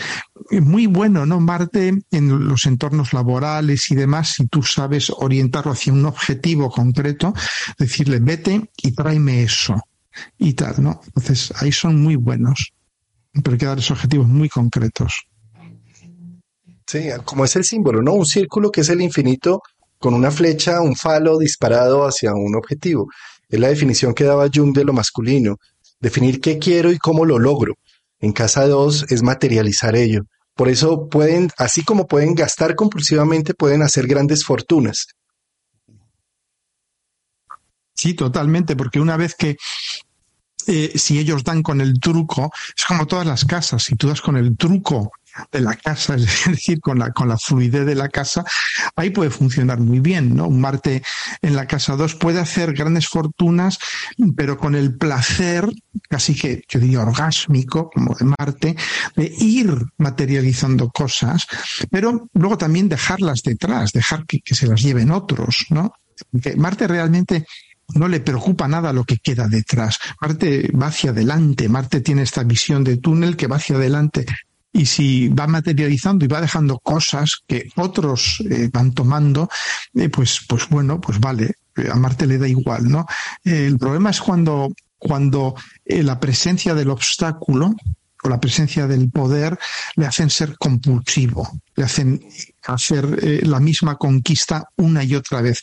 muy 0.52 0.86
bueno, 0.86 1.26
¿no? 1.26 1.40
Marte 1.40 1.94
en 2.12 2.48
los 2.48 2.66
entornos 2.66 3.14
laborales 3.14 3.90
y 3.92 3.96
demás, 3.96 4.34
si 4.36 4.48
tú 4.48 4.64
sabes 4.64 5.10
orientarlo 5.10 5.72
hacia 5.72 5.94
un 5.94 6.06
objetivo 6.06 6.70
concreto, 6.70 7.34
decirle, 7.78 8.20
vete 8.20 8.70
y 8.78 8.92
tráeme 8.92 9.44
eso 9.44 9.82
y 10.38 10.54
tal, 10.54 10.76
¿no? 10.84 11.02
Entonces 11.08 11.54
ahí 11.58 11.72
son 11.72 12.02
muy 12.02 12.16
buenos, 12.16 12.74
pero 13.34 13.54
hay 13.54 13.58
que 13.58 13.66
dar 13.66 13.80
esos 13.80 13.92
objetivos 13.92 14.28
muy 14.28 14.50
concretos. 14.50 15.28
Sí, 16.86 17.10
como 17.26 17.44
es 17.44 17.56
el 17.56 17.66
símbolo, 17.66 18.02
¿no? 18.02 18.14
Un 18.14 18.26
círculo 18.26 18.72
que 18.72 18.82
es 18.82 18.90
el 18.90 19.02
infinito 19.02 19.62
con 20.00 20.14
una 20.14 20.32
flecha, 20.32 20.80
un 20.82 20.96
falo 20.96 21.38
disparado 21.38 22.06
hacia 22.06 22.34
un 22.34 22.56
objetivo. 22.56 23.10
Es 23.50 23.60
la 23.60 23.68
definición 23.68 24.14
que 24.14 24.24
daba 24.24 24.48
Jung 24.54 24.74
de 24.74 24.86
lo 24.86 24.94
masculino. 24.94 25.58
Definir 26.00 26.40
qué 26.40 26.60
quiero 26.60 26.92
y 26.92 26.98
cómo 26.98 27.26
lo 27.26 27.40
logro. 27.40 27.76
En 28.20 28.32
casa 28.32 28.68
2 28.68 29.06
es 29.10 29.22
materializar 29.24 29.96
ello. 29.96 30.24
Por 30.56 30.70
eso 30.70 31.08
pueden, 31.08 31.50
así 31.58 31.84
como 31.84 32.08
pueden 32.08 32.34
gastar 32.34 32.76
compulsivamente, 32.76 33.54
pueden 33.54 33.84
hacer 33.84 34.08
grandes 34.08 34.44
fortunas. 34.44 35.08
Sí, 37.94 38.14
totalmente, 38.14 38.76
porque 38.76 39.00
una 39.00 39.18
vez 39.18 39.36
que 39.36 39.58
eh, 40.68 40.94
si 40.96 41.20
ellos 41.20 41.44
dan 41.44 41.64
con 41.64 41.80
el 41.80 42.00
truco, 42.00 42.52
es 42.76 42.86
como 42.86 43.08
todas 43.08 43.26
las 43.26 43.46
casas, 43.46 43.84
si 43.84 43.96
tú 43.96 44.08
das 44.08 44.22
con 44.22 44.36
el 44.36 44.58
truco 44.58 45.12
de 45.52 45.62
la 45.62 45.76
casa, 45.76 46.16
es 46.16 46.46
decir, 46.46 46.80
con 46.80 47.00
la, 47.00 47.12
con 47.12 47.28
la 47.28 47.38
fluidez 47.38 47.86
de 47.86 47.96
la 47.96 48.10
casa, 48.10 48.44
ahí 48.96 49.10
puede 49.10 49.30
funcionar 49.30 49.80
muy 49.80 50.00
bien, 50.00 50.36
¿no? 50.36 50.48
Un 50.48 50.62
Marte 50.62 51.04
en 51.42 51.56
la 51.56 51.68
casa 51.68 51.96
2 51.96 52.16
puede 52.16 52.40
hacer 52.40 52.74
grandes 52.74 53.08
fortunas, 53.08 53.80
pero 54.36 54.58
con 54.58 54.76
el 54.76 54.96
placer, 54.98 55.70
casi 56.10 56.36
que 56.36 56.64
yo 56.68 56.80
diría 56.80 57.02
orgásmico, 57.02 57.90
como 57.94 58.16
de 58.16 58.26
Marte, 58.26 58.76
de 59.16 59.34
ir 59.40 59.74
materializando 59.98 60.90
cosas, 60.90 61.48
pero 61.90 62.28
luego 62.34 62.58
también 62.58 62.90
dejarlas 62.90 63.42
detrás, 63.44 63.92
dejar 63.92 64.26
que, 64.26 64.42
se 64.44 64.68
las 64.68 64.82
lleven 64.82 65.12
otros, 65.12 65.66
¿no? 65.70 65.94
Porque 66.32 66.56
Marte 66.56 66.88
realmente 66.88 67.46
no 67.94 68.08
le 68.08 68.20
preocupa 68.20 68.68
nada 68.68 68.92
lo 68.92 69.04
que 69.04 69.18
queda 69.18 69.48
detrás. 69.48 70.00
Marte 70.20 70.70
va 70.72 70.88
hacia 70.88 71.12
adelante, 71.12 71.70
Marte 71.70 72.02
tiene 72.02 72.24
esta 72.24 72.44
visión 72.44 72.84
de 72.84 72.98
túnel 72.98 73.38
que 73.38 73.48
va 73.48 73.58
hacia 73.58 73.76
adelante. 73.76 74.26
Y 74.78 74.86
si 74.86 75.28
va 75.30 75.48
materializando 75.48 76.26
y 76.26 76.28
va 76.28 76.42
dejando 76.42 76.80
cosas 76.80 77.42
que 77.48 77.70
otros 77.76 78.44
eh, 78.50 78.70
van 78.72 78.94
tomando, 78.94 79.50
eh, 79.96 80.10
pues, 80.10 80.42
pues 80.48 80.70
bueno, 80.70 81.02
pues 81.02 81.20
vale, 81.20 81.56
a 81.92 81.96
Marte 81.96 82.26
le 82.26 82.38
da 82.38 82.48
igual, 82.48 82.90
¿no? 82.90 83.06
el 83.44 83.78
problema 83.78 84.10
es 84.10 84.20
cuando, 84.20 84.70
cuando 84.98 85.54
la 85.86 86.20
presencia 86.20 86.74
del 86.74 86.90
obstáculo 86.90 87.76
o 88.24 88.30
la 88.30 88.40
presencia 88.40 88.88
del 88.88 89.12
poder 89.12 89.60
le 89.96 90.08
hacen 90.08 90.32
ser 90.32 90.58
compulsivo, 90.58 91.60
le 91.76 91.84
hacen 91.84 92.20
hacer 92.66 93.46
la 93.46 93.60
misma 93.60 93.96
conquista 93.96 94.64
una 94.76 95.04
y 95.04 95.14
otra 95.14 95.42
vez 95.42 95.62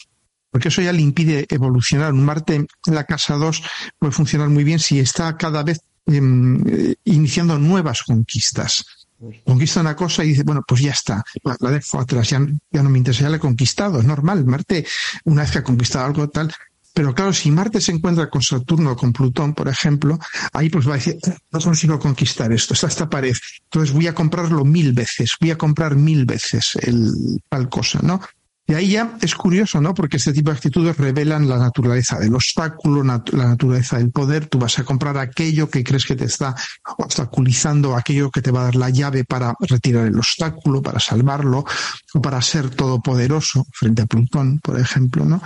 porque 0.55 0.69
eso 0.69 0.83
ya 0.83 0.93
le 0.93 1.03
impide 1.03 1.49
evolucionar. 1.51 2.13
Un 2.13 2.25
Marte 2.25 2.55
en 2.55 2.95
la 2.95 3.03
casa 3.03 3.35
2 3.35 3.61
puede 3.99 4.13
funcionar 4.13 4.51
muy 4.51 4.63
bien 4.63 4.79
si 4.79 5.01
está 5.01 5.37
cada 5.37 5.65
vez 5.65 5.81
em, 6.07 6.63
eh, 6.69 6.95
iniciando 7.03 7.59
nuevas 7.59 8.05
conquistas. 8.05 9.04
Conquista 9.45 9.81
una 9.81 9.97
cosa 9.97 10.25
y 10.25 10.29
dice, 10.29 10.43
bueno, 10.43 10.63
pues 10.67 10.81
ya 10.81 10.93
está, 10.93 11.23
la, 11.43 11.71
dejo 11.71 12.01
atrás, 12.01 12.29
ya, 12.31 12.39
no 12.39 12.91
me 12.91 12.99
interesa, 12.99 13.23
ya 13.23 13.31
la 13.31 13.37
he 13.37 13.41
conquistado, 13.41 13.99
es 13.99 14.05
normal. 14.05 14.45
Marte, 14.45 14.87
una 15.25 15.43
vez 15.43 15.51
que 15.51 15.59
ha 15.59 15.65
conquistado 15.65 16.07
algo 16.07 16.29
tal, 16.29 16.53
pero 16.95 17.13
claro, 17.13 17.33
si 17.33 17.51
Marte 17.51 17.81
se 17.81 17.91
encuentra 17.91 18.31
con 18.31 18.41
Saturno 18.41 18.93
o 18.93 18.97
con 18.97 19.13
Plutón, 19.13 19.53
por 19.53 19.69
ejemplo, 19.69 20.17
ahí 20.53 20.71
pues 20.71 20.87
va 20.87 20.93
a 20.93 20.97
decir, 20.97 21.19
no 21.51 21.61
consigo 21.61 21.99
conquistar 21.99 22.53
esto, 22.53 22.73
está 22.73 22.87
esta 22.87 23.11
pared. 23.11 23.35
Entonces 23.65 23.93
voy 23.93 24.07
a 24.07 24.15
comprarlo 24.15 24.65
mil 24.65 24.93
veces, 24.93 25.37
voy 25.41 25.51
a 25.51 25.59
comprar 25.59 25.97
mil 25.97 26.25
veces 26.25 26.77
el 26.83 27.43
tal 27.49 27.69
cosa, 27.69 27.99
¿no? 28.01 28.21
Y 28.67 28.73
ahí 28.73 28.93
ya 28.93 29.19
es 29.21 29.35
curioso, 29.35 29.79
¿no? 29.81 29.93
Porque 29.93 30.17
este 30.17 30.33
tipo 30.33 30.51
de 30.51 30.57
actitudes 30.57 30.97
revelan 30.97 31.47
la 31.47 31.59
naturaleza 31.59 32.19
del 32.19 32.35
obstáculo, 32.35 33.03
la 33.03 33.23
naturaleza 33.49 33.99
del 33.99 34.11
poder. 34.11 34.47
Tú 34.47 34.59
vas 34.59 34.79
a 34.79 34.85
comprar 34.85 35.19
aquello 35.19 35.69
que 35.69 35.85
crees 35.85 36.07
que 36.07 36.17
te 36.17 36.25
está 36.25 36.55
obstaculizando, 36.97 37.95
aquello 37.95 38.31
que 38.31 38.41
te 38.41 38.51
va 38.51 38.63
a 38.63 38.65
dar 38.65 38.77
la 38.77 38.89
llave 38.89 39.25
para 39.25 39.55
retirar 39.61 40.07
el 40.07 40.17
obstáculo, 40.17 40.81
para 40.81 40.99
salvarlo, 40.99 41.67
o 42.15 42.23
para 42.23 42.41
ser 42.41 42.71
todopoderoso 42.71 43.67
frente 43.71 44.01
a 44.01 44.07
Plutón, 44.07 44.61
por 44.61 44.81
ejemplo, 44.81 45.27
¿no? 45.27 45.43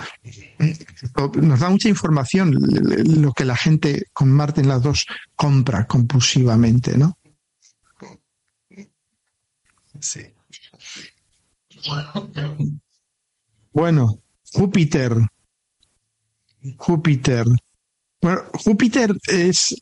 Nos 1.41 1.59
da 1.59 1.69
mucha 1.69 1.89
información 1.89 2.55
lo 3.21 3.33
que 3.33 3.43
la 3.43 3.57
gente 3.57 4.05
con 4.13 4.31
Marte 4.31 4.61
en 4.61 4.69
las 4.69 4.81
dos 4.81 5.05
compra 5.35 5.85
compulsivamente, 5.87 6.97
¿no? 6.97 7.17
Sí. 9.99 10.21
Bueno, 11.85 12.31
Júpiter. 14.51 15.13
Júpiter. 16.77 17.45
Bueno, 18.21 18.41
Júpiter 18.53 19.15
es. 19.27 19.81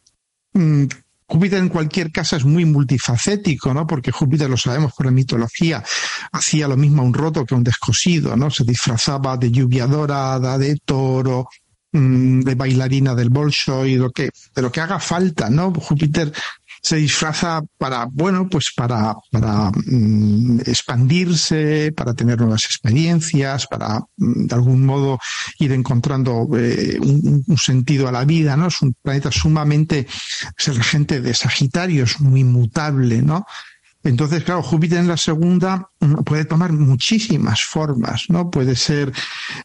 Mm, 0.53 0.85
Júpiter 1.29 1.59
en 1.59 1.67
cualquier 1.67 2.11
caso 2.11 2.37
es 2.37 2.45
muy 2.45 2.63
multifacético, 2.63 3.73
¿no? 3.73 3.85
Porque 3.85 4.13
Júpiter, 4.13 4.49
lo 4.49 4.55
sabemos 4.55 4.93
por 4.93 5.07
la 5.07 5.11
mitología, 5.11 5.83
hacía 6.31 6.69
lo 6.69 6.77
mismo 6.77 7.01
a 7.01 7.05
un 7.05 7.13
roto 7.13 7.45
que 7.45 7.53
a 7.53 7.57
un 7.57 7.65
descosido, 7.65 8.37
¿no? 8.37 8.49
Se 8.49 8.63
disfrazaba 8.63 9.35
de 9.35 9.51
lluvia 9.51 9.87
dorada, 9.87 10.57
de 10.57 10.77
toro, 10.85 11.49
mm, 11.91 12.41
de 12.41 12.55
bailarina 12.55 13.13
del 13.13 13.29
Bolshoi, 13.29 13.97
lo 13.97 14.09
que, 14.11 14.29
de 14.55 14.61
lo 14.61 14.71
que 14.71 14.79
haga 14.79 14.99
falta, 14.99 15.49
¿no? 15.49 15.73
Júpiter 15.73 16.31
se 16.81 16.97
disfraza 16.97 17.61
para, 17.77 18.07
bueno, 18.11 18.47
pues 18.49 18.71
para, 18.75 19.15
para 19.31 19.71
mm, 19.71 20.61
expandirse, 20.61 21.91
para 21.95 22.13
tener 22.13 22.39
nuevas 22.39 22.65
experiencias, 22.65 23.67
para 23.67 23.99
mm, 24.17 24.45
de 24.45 24.55
algún 24.55 24.85
modo 24.85 25.19
ir 25.59 25.71
encontrando 25.71 26.47
eh, 26.57 26.97
un, 26.99 27.43
sentido 27.57 28.07
a 28.07 28.11
la 28.11 28.25
vida, 28.25 28.55
¿no? 28.55 28.67
Es 28.67 28.81
un 28.81 28.95
planeta 29.01 29.31
sumamente, 29.31 30.07
es 30.57 30.67
el 30.67 30.77
regente 30.77 31.21
de 31.21 31.33
Sagitario, 31.33 32.03
es 32.03 32.19
muy 32.19 32.43
mutable, 32.43 33.21
¿no? 33.21 33.45
Entonces, 34.03 34.43
claro, 34.43 34.63
Júpiter 34.63 34.99
en 34.99 35.07
la 35.07 35.17
segunda 35.17 35.89
mm, 35.99 36.23
puede 36.23 36.45
tomar 36.45 36.71
muchísimas 36.71 37.63
formas, 37.63 38.25
¿no? 38.29 38.49
Puede 38.49 38.75
ser 38.75 39.11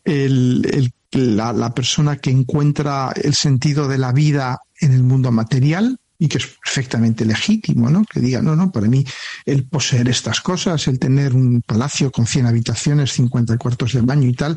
el, 0.04 0.92
la, 1.12 1.52
la 1.52 1.74
persona 1.74 2.16
que 2.16 2.30
encuentra 2.30 3.12
el 3.14 3.34
sentido 3.34 3.86
de 3.86 3.98
la 3.98 4.12
vida 4.12 4.60
en 4.80 4.92
el 4.92 5.02
mundo 5.02 5.30
material, 5.30 5.98
y 6.22 6.28
que 6.28 6.38
es 6.38 6.46
perfectamente 6.46 7.24
legítimo, 7.24 7.90
¿no? 7.90 8.04
Que 8.04 8.20
diga, 8.20 8.40
no, 8.40 8.54
no, 8.54 8.70
para 8.70 8.86
mí 8.86 9.04
el 9.44 9.64
poseer 9.64 10.08
estas 10.08 10.40
cosas, 10.40 10.86
el 10.86 11.00
tener 11.00 11.34
un 11.34 11.62
palacio 11.62 12.12
con 12.12 12.28
100 12.28 12.46
habitaciones, 12.46 13.12
50 13.14 13.58
cuartos 13.58 13.92
de 13.94 14.02
baño 14.02 14.28
y 14.28 14.32
tal, 14.32 14.56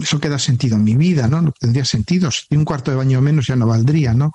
eso 0.00 0.20
queda 0.20 0.38
sentido 0.38 0.76
en 0.76 0.84
mi 0.84 0.94
vida, 0.94 1.26
¿no? 1.26 1.42
No 1.42 1.50
tendría 1.50 1.84
sentido. 1.84 2.30
Si 2.30 2.54
un 2.54 2.64
cuarto 2.64 2.92
de 2.92 2.96
baño 2.96 3.20
menos 3.20 3.48
ya 3.48 3.56
no 3.56 3.66
valdría, 3.66 4.14
¿no? 4.14 4.30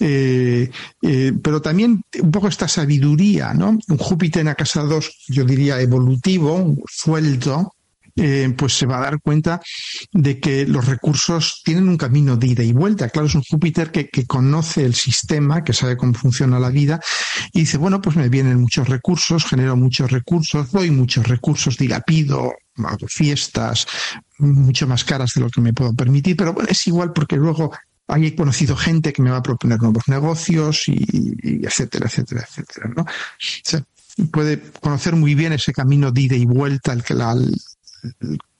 Eh, 0.00 0.70
eh, 1.02 1.32
pero 1.42 1.60
también 1.60 2.00
un 2.22 2.30
poco 2.30 2.48
esta 2.48 2.66
sabiduría, 2.66 3.52
¿no? 3.52 3.78
Un 3.86 3.98
Júpiter 3.98 4.40
en 4.40 4.46
la 4.46 4.54
casa 4.54 4.84
2, 4.84 5.26
yo 5.28 5.44
diría 5.44 5.78
evolutivo, 5.82 6.76
suelto, 6.90 7.75
eh, 8.16 8.52
pues 8.56 8.72
se 8.72 8.86
va 8.86 8.98
a 8.98 9.02
dar 9.02 9.20
cuenta 9.20 9.60
de 10.12 10.40
que 10.40 10.66
los 10.66 10.86
recursos 10.86 11.60
tienen 11.64 11.88
un 11.88 11.98
camino 11.98 12.36
de 12.36 12.46
ida 12.46 12.62
y 12.62 12.72
vuelta. 12.72 13.10
Claro, 13.10 13.28
es 13.28 13.34
un 13.34 13.42
Júpiter 13.42 13.90
que, 13.90 14.08
conoce 14.26 14.84
el 14.84 14.94
sistema, 14.94 15.62
que 15.62 15.72
sabe 15.72 15.96
cómo 15.96 16.14
funciona 16.14 16.58
la 16.58 16.70
vida 16.70 17.00
y 17.52 17.60
dice, 17.60 17.76
bueno, 17.76 18.00
pues 18.00 18.16
me 18.16 18.28
vienen 18.28 18.60
muchos 18.60 18.88
recursos, 18.88 19.44
genero 19.44 19.76
muchos 19.76 20.10
recursos, 20.10 20.72
doy 20.72 20.90
muchos 20.90 21.28
recursos, 21.28 21.76
dilapido, 21.76 22.52
fiestas 23.08 23.86
mucho 24.38 24.86
más 24.86 25.04
caras 25.04 25.32
de 25.34 25.42
lo 25.42 25.50
que 25.50 25.60
me 25.60 25.72
puedo 25.72 25.94
permitir, 25.94 26.36
pero 26.36 26.52
bueno, 26.52 26.68
es 26.70 26.86
igual 26.86 27.12
porque 27.12 27.36
luego 27.36 27.72
hay 28.08 28.34
conocido 28.34 28.76
gente 28.76 29.12
que 29.12 29.22
me 29.22 29.30
va 29.30 29.38
a 29.38 29.42
proponer 29.42 29.80
nuevos 29.80 30.08
negocios 30.08 30.84
y, 30.86 31.64
etcétera, 31.66 32.06
etcétera, 32.06 32.46
etcétera, 32.48 32.90
¿no? 32.96 33.04
puede 34.30 34.62
conocer 34.80 35.14
muy 35.14 35.34
bien 35.34 35.52
ese 35.52 35.72
camino 35.72 36.10
de 36.10 36.22
ida 36.22 36.36
y 36.36 36.46
vuelta, 36.46 36.92
el 36.92 37.02
que 37.02 37.14
la, 37.14 37.34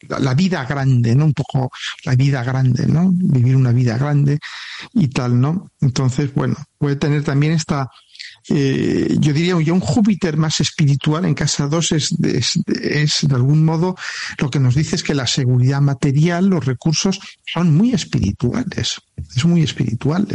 la, 0.08 0.34
vida 0.34 0.64
grande, 0.64 1.14
¿no? 1.14 1.26
Un 1.26 1.34
poco 1.34 1.70
la 2.04 2.14
vida 2.14 2.42
grande, 2.44 2.86
¿no? 2.86 3.10
Vivir 3.12 3.56
una 3.56 3.72
vida 3.72 3.96
grande 3.98 4.38
y 4.94 5.08
tal, 5.08 5.40
¿no? 5.40 5.70
Entonces, 5.80 6.32
bueno, 6.34 6.56
puede 6.78 6.96
tener 6.96 7.24
también 7.24 7.52
esta, 7.52 7.88
eh, 8.48 9.16
yo 9.18 9.32
diría 9.32 9.56
un 9.56 9.80
Júpiter 9.80 10.36
más 10.36 10.60
espiritual 10.60 11.24
en 11.24 11.34
casa 11.34 11.66
2 11.66 11.92
es, 11.92 12.14
es, 12.22 13.18
de 13.22 13.34
algún 13.34 13.64
modo 13.64 13.96
lo 14.38 14.50
que 14.50 14.60
nos 14.60 14.74
dice 14.74 14.96
es 14.96 15.02
que 15.02 15.14
la 15.14 15.26
seguridad 15.26 15.80
material, 15.80 16.46
los 16.46 16.64
recursos 16.64 17.18
son 17.44 17.76
muy 17.76 17.92
espirituales, 17.92 19.00
es 19.34 19.44
muy 19.44 19.62
espiritual. 19.62 20.28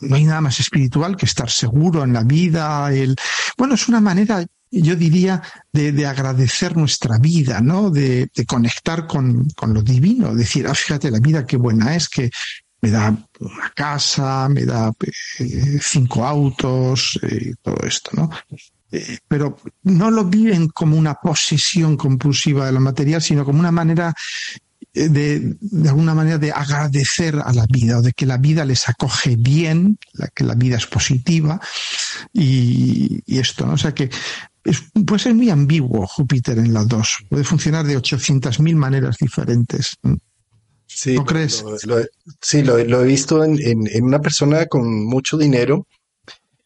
No 0.00 0.16
hay 0.16 0.24
nada 0.24 0.40
más 0.40 0.60
espiritual 0.60 1.16
que 1.16 1.26
estar 1.26 1.50
seguro 1.50 2.04
en 2.04 2.12
la 2.12 2.22
vida. 2.22 2.92
El, 2.92 3.16
bueno, 3.58 3.74
es 3.74 3.88
una 3.88 4.00
manera, 4.00 4.44
yo 4.82 4.96
diría, 4.96 5.42
de, 5.72 6.06
agradecer 6.06 6.76
nuestra 6.76 7.18
vida, 7.18 7.60
¿no? 7.60 7.90
De, 7.90 8.30
conectar 8.46 9.06
con, 9.06 9.46
lo 9.66 9.82
divino, 9.82 10.34
decir, 10.34 10.66
ah, 10.66 10.74
fíjate 10.74 11.10
la 11.10 11.20
vida 11.20 11.46
qué 11.46 11.56
buena 11.56 11.94
es, 11.96 12.08
que 12.08 12.30
me 12.80 12.90
da 12.90 13.16
una 13.40 13.72
casa, 13.74 14.48
me 14.48 14.64
da 14.64 14.92
eh, 15.38 15.78
cinco 15.80 16.26
autos, 16.26 17.18
eh, 17.22 17.54
todo 17.62 17.78
esto, 17.86 18.10
¿no? 18.12 18.30
Eh, 18.92 19.18
pero 19.26 19.56
no 19.84 20.10
lo 20.10 20.24
viven 20.24 20.68
como 20.68 20.96
una 20.96 21.14
posesión 21.14 21.96
compulsiva 21.96 22.66
de 22.66 22.72
lo 22.72 22.80
material, 22.80 23.22
sino 23.22 23.44
como 23.44 23.58
una 23.58 23.72
manera 23.72 24.12
de, 24.92 25.56
de 25.60 25.88
alguna 25.88 26.14
manera 26.14 26.38
de 26.38 26.52
agradecer 26.52 27.40
a 27.42 27.52
la 27.52 27.66
vida 27.66 27.98
o 27.98 28.02
de 28.02 28.12
que 28.12 28.26
la 28.26 28.36
vida 28.36 28.64
les 28.64 28.88
acoge 28.88 29.34
bien, 29.36 29.98
que 30.34 30.44
la 30.44 30.54
vida 30.54 30.76
es 30.76 30.86
positiva 30.86 31.58
y 32.32 33.22
esto, 33.26 33.66
¿no? 33.66 33.72
O 33.72 33.78
sea 33.78 33.92
que 33.92 34.10
puede 35.06 35.22
ser 35.22 35.34
muy 35.34 35.50
ambiguo 35.50 36.06
Júpiter 36.06 36.58
en 36.58 36.72
las 36.72 36.88
dos. 36.88 37.18
Puede 37.28 37.44
funcionar 37.44 37.86
de 37.86 37.98
800.000 37.98 38.74
maneras 38.74 39.16
diferentes. 39.18 39.96
Sí, 40.86 41.14
¿No 41.14 41.24
crees? 41.24 41.64
sí, 42.40 42.62
lo, 42.62 42.78
he 43.00 43.04
visto 43.04 43.42
en, 43.44 44.04
una 44.04 44.20
persona 44.20 44.66
con 44.66 45.04
mucho 45.06 45.36
dinero 45.36 45.86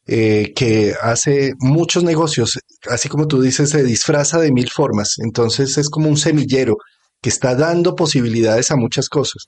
eh, 0.06 0.52
que 0.54 0.94
hace 1.00 1.54
muchos 1.58 2.04
negocios. 2.04 2.58
Así 2.88 3.08
como 3.08 3.26
tú 3.26 3.40
dices, 3.40 3.70
se 3.70 3.82
disfraza 3.82 4.38
de 4.38 4.52
mil 4.52 4.70
formas. 4.70 5.16
Entonces 5.18 5.76
es 5.78 5.88
como 5.88 6.08
un 6.08 6.16
semillero 6.16 6.76
que 7.20 7.30
está 7.30 7.54
dando 7.54 7.96
posibilidades 7.96 8.70
a 8.70 8.76
muchas 8.76 9.08
cosas. 9.08 9.46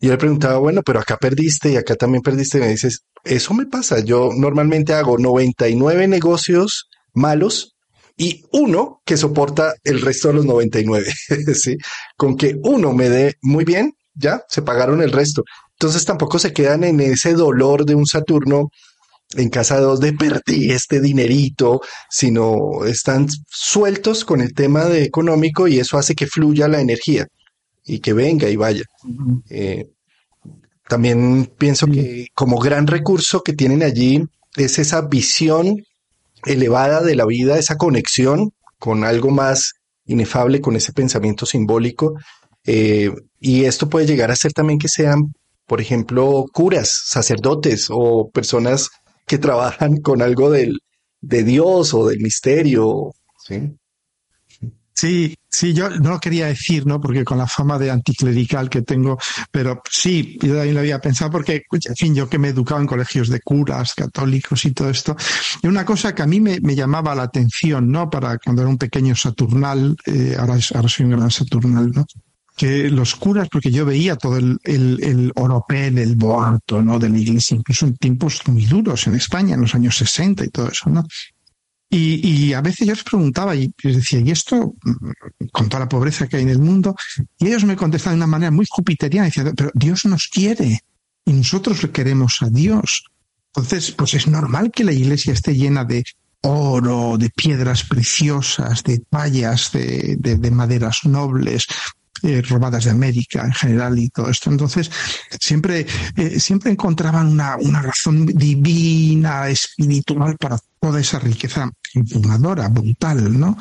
Y 0.00 0.06
yo 0.06 0.12
le 0.12 0.18
preguntaba, 0.18 0.58
bueno, 0.58 0.82
pero 0.82 1.00
acá 1.00 1.16
perdiste 1.16 1.70
y 1.72 1.76
acá 1.76 1.94
también 1.94 2.22
perdiste. 2.22 2.58
Y 2.58 2.60
me 2.60 2.68
dices, 2.68 3.04
eso 3.24 3.54
me 3.54 3.66
pasa. 3.66 4.00
Yo 4.00 4.30
normalmente 4.36 4.92
hago 4.92 5.18
99 5.18 6.08
negocios 6.08 6.88
malos 7.14 7.75
y 8.16 8.44
uno 8.52 9.02
que 9.04 9.16
soporta 9.16 9.74
el 9.84 10.00
resto 10.00 10.28
de 10.28 10.34
los 10.34 10.46
99, 10.46 11.06
¿sí? 11.54 11.76
Con 12.16 12.36
que 12.36 12.58
uno 12.62 12.92
me 12.92 13.08
dé 13.08 13.34
muy 13.42 13.64
bien, 13.64 13.94
ya 14.14 14.42
se 14.48 14.62
pagaron 14.62 15.02
el 15.02 15.12
resto. 15.12 15.42
Entonces 15.72 16.04
tampoco 16.04 16.38
se 16.38 16.52
quedan 16.52 16.84
en 16.84 17.00
ese 17.00 17.34
dolor 17.34 17.84
de 17.84 17.94
un 17.94 18.06
Saturno 18.06 18.70
en 19.34 19.50
casa 19.50 19.80
2 19.80 20.00
de 20.00 20.12
perdí 20.12 20.70
este 20.70 21.00
dinerito, 21.00 21.80
sino 22.08 22.84
están 22.86 23.28
sueltos 23.48 24.24
con 24.24 24.40
el 24.40 24.54
tema 24.54 24.84
de 24.86 25.02
económico 25.02 25.68
y 25.68 25.78
eso 25.78 25.98
hace 25.98 26.14
que 26.14 26.26
fluya 26.26 26.68
la 26.68 26.80
energía. 26.80 27.26
y 27.88 28.00
que 28.00 28.12
venga 28.12 28.48
y 28.48 28.56
vaya. 28.56 28.82
Eh, 29.48 29.86
también 30.88 31.52
pienso 31.56 31.86
que 31.86 32.26
como 32.34 32.58
gran 32.58 32.88
recurso 32.88 33.42
que 33.42 33.52
tienen 33.52 33.84
allí 33.84 34.24
es 34.56 34.80
esa 34.80 35.02
visión 35.02 35.84
elevada 36.44 37.02
de 37.02 37.16
la 37.16 37.26
vida, 37.26 37.58
esa 37.58 37.76
conexión 37.76 38.50
con 38.78 39.04
algo 39.04 39.30
más 39.30 39.72
inefable, 40.04 40.60
con 40.60 40.76
ese 40.76 40.92
pensamiento 40.92 41.46
simbólico. 41.46 42.14
Eh, 42.64 43.10
y 43.40 43.64
esto 43.64 43.88
puede 43.88 44.06
llegar 44.06 44.30
a 44.30 44.36
ser 44.36 44.52
también 44.52 44.78
que 44.78 44.88
sean, 44.88 45.32
por 45.66 45.80
ejemplo, 45.80 46.44
curas, 46.52 47.02
sacerdotes 47.06 47.88
o 47.90 48.30
personas 48.30 48.90
que 49.26 49.38
trabajan 49.38 50.00
con 50.00 50.22
algo 50.22 50.50
del, 50.50 50.78
de 51.20 51.42
Dios 51.42 51.94
o 51.94 52.06
del 52.06 52.20
misterio. 52.20 53.12
¿sí? 53.38 53.72
Sí, 54.98 55.36
sí, 55.50 55.74
yo 55.74 55.90
no 55.90 56.12
lo 56.12 56.18
quería 56.18 56.46
decir, 56.46 56.86
¿no? 56.86 56.98
Porque 56.98 57.22
con 57.22 57.36
la 57.36 57.46
fama 57.46 57.78
de 57.78 57.90
anticlerical 57.90 58.70
que 58.70 58.80
tengo, 58.80 59.18
pero 59.50 59.82
sí, 59.90 60.38
yo 60.40 60.54
también 60.54 60.74
lo 60.74 60.80
había 60.80 60.98
pensado 61.00 61.30
porque, 61.30 61.64
en 61.70 61.96
fin, 61.96 62.14
yo 62.14 62.30
que 62.30 62.38
me 62.38 62.48
he 62.48 62.52
educado 62.52 62.80
en 62.80 62.86
colegios 62.86 63.28
de 63.28 63.40
curas, 63.40 63.92
católicos 63.92 64.64
y 64.64 64.70
todo 64.70 64.88
esto, 64.88 65.14
y 65.62 65.66
una 65.66 65.84
cosa 65.84 66.14
que 66.14 66.22
a 66.22 66.26
mí 66.26 66.40
me, 66.40 66.60
llamaba 66.74 67.14
la 67.14 67.24
atención, 67.24 67.90
¿no? 67.90 68.08
Para 68.08 68.38
cuando 68.38 68.62
era 68.62 68.70
un 68.70 68.78
pequeño 68.78 69.14
saturnal, 69.14 69.94
eh, 70.06 70.34
ahora, 70.38 70.56
ahora 70.74 70.88
soy 70.88 71.04
un 71.04 71.12
gran 71.12 71.30
saturnal, 71.30 71.92
¿no? 71.92 72.06
que 72.56 72.88
los 72.88 73.14
curas, 73.16 73.50
porque 73.50 73.70
yo 73.70 73.84
veía 73.84 74.16
todo 74.16 74.38
el, 74.38 74.58
el, 74.64 74.98
el 75.02 75.32
oropel, 75.34 75.98
el 75.98 76.16
boato, 76.16 76.80
¿no? 76.80 76.98
De 76.98 77.10
la 77.10 77.18
iglesia, 77.18 77.54
incluso 77.54 77.84
en 77.84 77.96
tiempos 77.98 78.40
muy 78.46 78.64
duros 78.64 79.06
en 79.06 79.14
España, 79.14 79.56
en 79.56 79.60
los 79.60 79.74
años 79.74 79.98
60 79.98 80.42
y 80.46 80.48
todo 80.48 80.70
eso, 80.70 80.88
¿no? 80.88 81.04
Y, 81.88 82.48
y, 82.48 82.52
a 82.52 82.60
veces 82.60 82.86
yo 82.86 82.94
les 82.94 83.04
preguntaba 83.04 83.54
y 83.54 83.72
les 83.82 83.96
decía, 83.96 84.18
¿y 84.18 84.30
esto 84.30 84.74
mm, 84.82 85.48
con 85.52 85.68
toda 85.68 85.84
la 85.84 85.88
pobreza 85.88 86.26
que 86.26 86.36
hay 86.36 86.42
en 86.42 86.48
el 86.48 86.58
mundo? 86.58 86.96
Y 87.38 87.46
ellos 87.46 87.64
me 87.64 87.76
contestaban 87.76 88.18
de 88.18 88.24
una 88.24 88.30
manera 88.30 88.50
muy 88.50 88.66
jupiteriana, 88.68 89.26
diciendo, 89.26 89.52
pero 89.56 89.70
Dios 89.74 90.04
nos 90.04 90.26
quiere 90.26 90.80
y 91.24 91.32
nosotros 91.32 91.82
le 91.82 91.90
queremos 91.90 92.42
a 92.42 92.50
Dios. 92.50 93.04
Entonces, 93.54 93.92
pues 93.92 94.14
es 94.14 94.26
normal 94.26 94.72
que 94.72 94.84
la 94.84 94.92
iglesia 94.92 95.32
esté 95.32 95.54
llena 95.54 95.84
de 95.84 96.04
oro, 96.42 97.16
de 97.18 97.30
piedras 97.30 97.84
preciosas, 97.84 98.82
de 98.82 98.98
tallas, 98.98 99.70
de, 99.72 100.16
de, 100.18 100.36
de 100.36 100.50
maderas 100.50 101.04
nobles, 101.04 101.66
eh, 102.22 102.42
robadas 102.42 102.84
de 102.84 102.90
América 102.90 103.44
en 103.44 103.52
general 103.52 103.98
y 103.98 104.08
todo 104.08 104.30
esto. 104.30 104.50
Entonces, 104.50 104.90
siempre, 105.40 105.86
eh, 106.16 106.40
siempre 106.40 106.70
encontraban 106.70 107.28
una, 107.28 107.56
una 107.56 107.82
razón 107.82 108.26
divina, 108.26 109.48
espiritual 109.48 110.36
para 110.36 110.58
toda 110.80 111.00
esa 111.00 111.18
riqueza 111.18 111.70
informadora, 111.94 112.68
brutal, 112.68 113.38
¿no? 113.38 113.58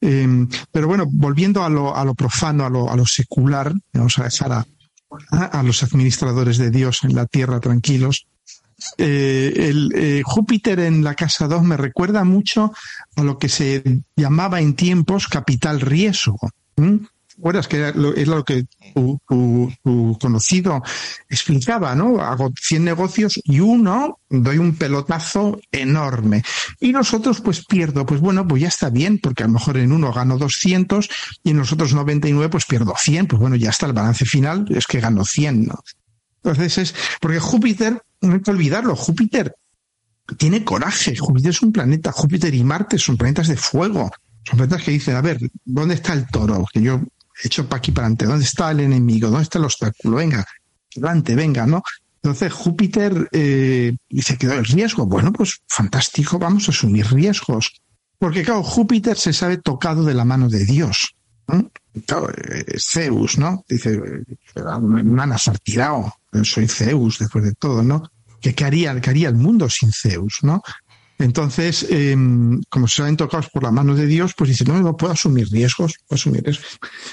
Em, 0.00 0.48
pero 0.72 0.88
bueno, 0.88 1.04
volviendo 1.06 1.62
a 1.62 1.68
lo, 1.68 1.94
a 1.94 2.04
lo 2.04 2.14
profano, 2.14 2.64
a 2.64 2.70
lo, 2.70 2.90
a 2.90 2.96
lo 2.96 3.06
secular, 3.06 3.72
vamos 3.92 4.18
a 4.18 4.24
dejar 4.24 4.52
a, 4.52 5.62
los 5.62 5.82
administradores 5.82 6.56
de 6.56 6.70
Dios 6.70 7.00
en 7.02 7.14
la 7.14 7.26
tierra 7.26 7.60
tranquilos. 7.60 8.26
Eh, 8.96 9.52
el 9.56 10.22
Júpiter 10.24 10.80
en 10.80 11.04
la 11.04 11.14
casa 11.14 11.48
2 11.48 11.64
me 11.64 11.76
recuerda 11.76 12.24
mucho 12.24 12.72
a 13.16 13.22
lo 13.22 13.36
que 13.36 13.50
se 13.50 13.82
llamaba 14.16 14.60
en 14.60 14.74
tiempos 14.74 15.28
capital 15.28 15.80
riesgo 15.80 16.38
acuerdas 17.40 17.66
que 17.66 17.88
es 17.88 18.28
lo 18.28 18.44
que 18.44 18.66
tu, 18.94 19.18
conocido 20.20 20.82
explicaba, 21.28 21.94
¿no? 21.94 22.20
Hago 22.20 22.52
100 22.60 22.84
negocios 22.84 23.40
y 23.44 23.60
uno 23.60 24.18
doy 24.28 24.58
un 24.58 24.76
pelotazo 24.76 25.58
enorme. 25.72 26.42
Y 26.78 26.92
nosotros 26.92 27.40
pues 27.40 27.64
pierdo, 27.66 28.06
pues 28.06 28.20
bueno, 28.20 28.46
pues 28.46 28.62
ya 28.62 28.68
está 28.68 28.90
bien, 28.90 29.18
porque 29.18 29.42
a 29.42 29.46
lo 29.46 29.54
mejor 29.54 29.78
en 29.78 29.92
uno 29.92 30.12
gano 30.12 30.38
200 30.38 31.08
y 31.42 31.50
en 31.50 31.58
los 31.58 31.72
otros 31.72 31.94
99 31.94 32.48
pues 32.50 32.66
pierdo 32.66 32.94
100, 32.96 33.26
pues 33.26 33.40
bueno, 33.40 33.56
ya 33.56 33.70
está 33.70 33.86
el 33.86 33.92
balance 33.92 34.24
final, 34.24 34.66
es 34.70 34.86
que 34.86 35.00
gano 35.00 35.24
100, 35.24 35.66
¿no? 35.66 35.80
Entonces 36.42 36.78
es, 36.78 36.94
porque 37.20 37.38
Júpiter, 37.38 38.02
no 38.20 38.34
hay 38.34 38.40
que 38.40 38.50
olvidarlo, 38.50 38.96
Júpiter 38.96 39.54
tiene 40.36 40.64
coraje, 40.64 41.16
Júpiter 41.16 41.50
es 41.50 41.62
un 41.62 41.72
planeta, 41.72 42.12
Júpiter 42.12 42.54
y 42.54 42.62
Marte 42.62 42.98
son 42.98 43.16
planetas 43.16 43.48
de 43.48 43.56
fuego, 43.56 44.10
son 44.44 44.58
planetas 44.58 44.82
que 44.82 44.92
dicen, 44.92 45.16
a 45.16 45.20
ver, 45.20 45.38
¿dónde 45.64 45.94
está 45.94 46.12
el 46.12 46.26
toro? 46.26 46.64
Que 46.72 46.82
yo 46.82 47.00
hecho 47.42 47.68
para 47.68 47.78
aquí 47.78 47.92
para 47.92 48.06
adelante. 48.06 48.26
¿Dónde 48.26 48.44
está 48.44 48.70
el 48.70 48.80
enemigo? 48.80 49.28
¿Dónde 49.28 49.44
está 49.44 49.58
el 49.58 49.64
obstáculo? 49.64 50.16
Venga, 50.16 50.46
adelante, 50.96 51.34
venga, 51.34 51.66
¿no? 51.66 51.82
Entonces 52.22 52.52
Júpiter 52.52 53.28
eh, 53.32 53.96
dice 54.08 54.36
que 54.36 54.46
el 54.46 54.64
riesgo. 54.64 55.06
Bueno, 55.06 55.32
pues 55.32 55.60
fantástico, 55.68 56.38
vamos 56.38 56.68
a 56.68 56.72
asumir 56.72 57.06
riesgos. 57.06 57.80
Porque 58.18 58.42
claro, 58.42 58.62
Júpiter 58.62 59.16
se 59.16 59.32
sabe 59.32 59.56
tocado 59.56 60.04
de 60.04 60.14
la 60.14 60.26
mano 60.26 60.48
de 60.48 60.64
Dios. 60.66 61.14
Claro, 62.06 62.28
Zeus, 62.78 63.38
¿no? 63.38 63.64
Dice, 63.68 64.00
me 64.82 65.22
han 65.22 65.36
tirado, 65.62 66.12
soy 66.42 66.68
Zeus 66.68 67.18
después 67.18 67.44
de 67.44 67.54
todo, 67.54 67.82
¿no? 67.82 68.10
¿Qué, 68.40 68.54
haría, 68.64 68.98
qué 69.00 69.10
haría 69.10 69.28
el 69.28 69.34
mundo 69.34 69.68
sin 69.68 69.90
Zeus, 69.92 70.38
¿no? 70.42 70.62
Entonces, 71.20 71.86
em, 71.90 72.62
como 72.70 72.88
se 72.88 73.02
ven 73.02 73.16
tocados 73.16 73.50
por 73.50 73.62
la 73.62 73.70
mano 73.70 73.94
de 73.94 74.06
Dios, 74.06 74.32
pues 74.34 74.50
dicen, 74.50 74.68
no, 74.68 74.80
no 74.80 74.96
puedo 74.96 75.12
asumir 75.12 75.48
riesgos, 75.50 75.94
puedo 76.08 76.18
asumir 76.18 76.48
eso. 76.48 76.62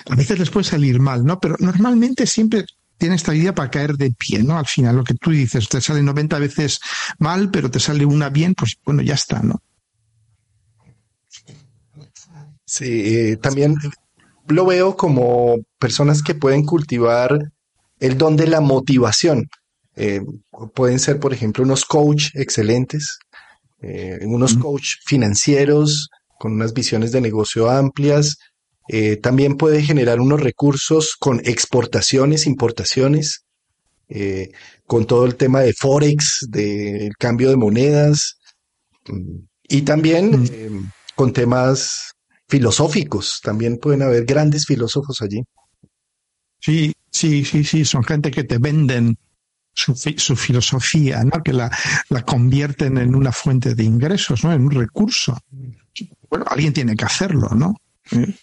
A 0.10 0.16
veces 0.16 0.40
les 0.40 0.50
puede 0.50 0.64
salir 0.64 1.02
mal, 1.02 1.26
¿no? 1.26 1.42
Pero 1.42 1.58
normalmente 1.60 2.26
siempre 2.26 2.66
tiene 2.98 3.16
esta 3.16 3.36
idea 3.36 3.54
para 3.54 3.70
caer 3.70 3.98
de 3.98 4.12
pie, 4.12 4.44
¿no? 4.44 4.58
Al 4.58 4.66
final, 4.66 4.96
lo 4.96 5.04
que 5.04 5.16
tú 5.16 5.32
dices, 5.32 5.68
te 5.68 5.82
sale 5.82 6.02
90 6.02 6.40
veces 6.40 6.80
mal, 7.20 7.52
pero 7.52 7.70
te 7.70 7.82
sale 7.82 8.06
una 8.06 8.30
bien, 8.30 8.56
pues 8.56 8.78
bueno, 8.86 9.02
ya 9.02 9.16
está, 9.16 9.42
¿no? 9.42 9.62
Sí, 12.64 13.16
eh, 13.16 13.38
también 13.38 13.76
lo 14.48 14.66
veo 14.66 14.96
como 14.96 15.58
personas 15.80 16.24
que 16.24 16.34
pueden 16.34 16.64
cultivar 16.64 17.52
el 18.00 18.18
don 18.18 18.38
de 18.38 18.48
la 18.48 18.62
motivación. 18.62 19.50
Eh, 19.98 20.22
pueden 20.74 21.00
ser, 21.00 21.20
por 21.20 21.34
ejemplo, 21.34 21.64
unos 21.64 21.84
coach 21.84 22.30
excelentes, 22.36 23.20
eh, 23.82 24.20
unos 24.24 24.56
coach 24.56 24.96
financieros 25.06 26.10
con 26.40 26.54
unas 26.54 26.74
visiones 26.74 27.12
de 27.12 27.22
negocio 27.22 27.70
amplias. 27.70 28.38
Eh, 28.90 29.18
también 29.18 29.58
puede 29.58 29.84
generar 29.84 30.20
unos 30.20 30.42
recursos 30.42 31.16
con 31.20 31.42
exportaciones, 31.44 32.48
importaciones, 32.48 33.44
eh, 34.10 34.52
con 34.86 35.06
todo 35.06 35.26
el 35.26 35.36
tema 35.36 35.62
de 35.62 35.74
Forex, 35.74 36.48
del 36.50 37.16
cambio 37.18 37.50
de 37.50 37.58
monedas, 37.58 38.38
mm, 39.08 39.40
y 39.70 39.82
también 39.82 40.90
con 41.16 41.34
temas 41.34 42.14
filosóficos. 42.48 43.42
También 43.44 43.78
pueden 43.78 44.02
haber 44.02 44.26
grandes 44.26 44.66
filósofos 44.66 45.22
allí. 45.22 45.44
Sí, 46.60 46.94
sí, 47.12 47.44
sí, 47.44 47.64
sí, 47.64 47.84
son 47.84 48.04
gente 48.04 48.32
que 48.32 48.44
te 48.44 48.58
venden 48.58 49.18
su, 49.78 50.36
filosofía, 50.36 51.24
¿no? 51.24 51.44
que 51.44 51.54
la, 51.54 51.72
convierten 52.26 52.98
en 52.98 53.16
una 53.16 53.32
fuente 53.32 53.76
de 53.76 53.84
ingresos, 53.84 54.44
¿no? 54.44 54.52
en 54.52 54.64
un 54.64 54.72
recurso. 54.72 55.38
Bueno, 56.30 56.46
alguien 56.50 56.74
tiene 56.74 56.96
que 56.96 57.06
hacerlo, 57.06 57.50
¿no? 57.50 57.76
¿Eh? 58.12 58.36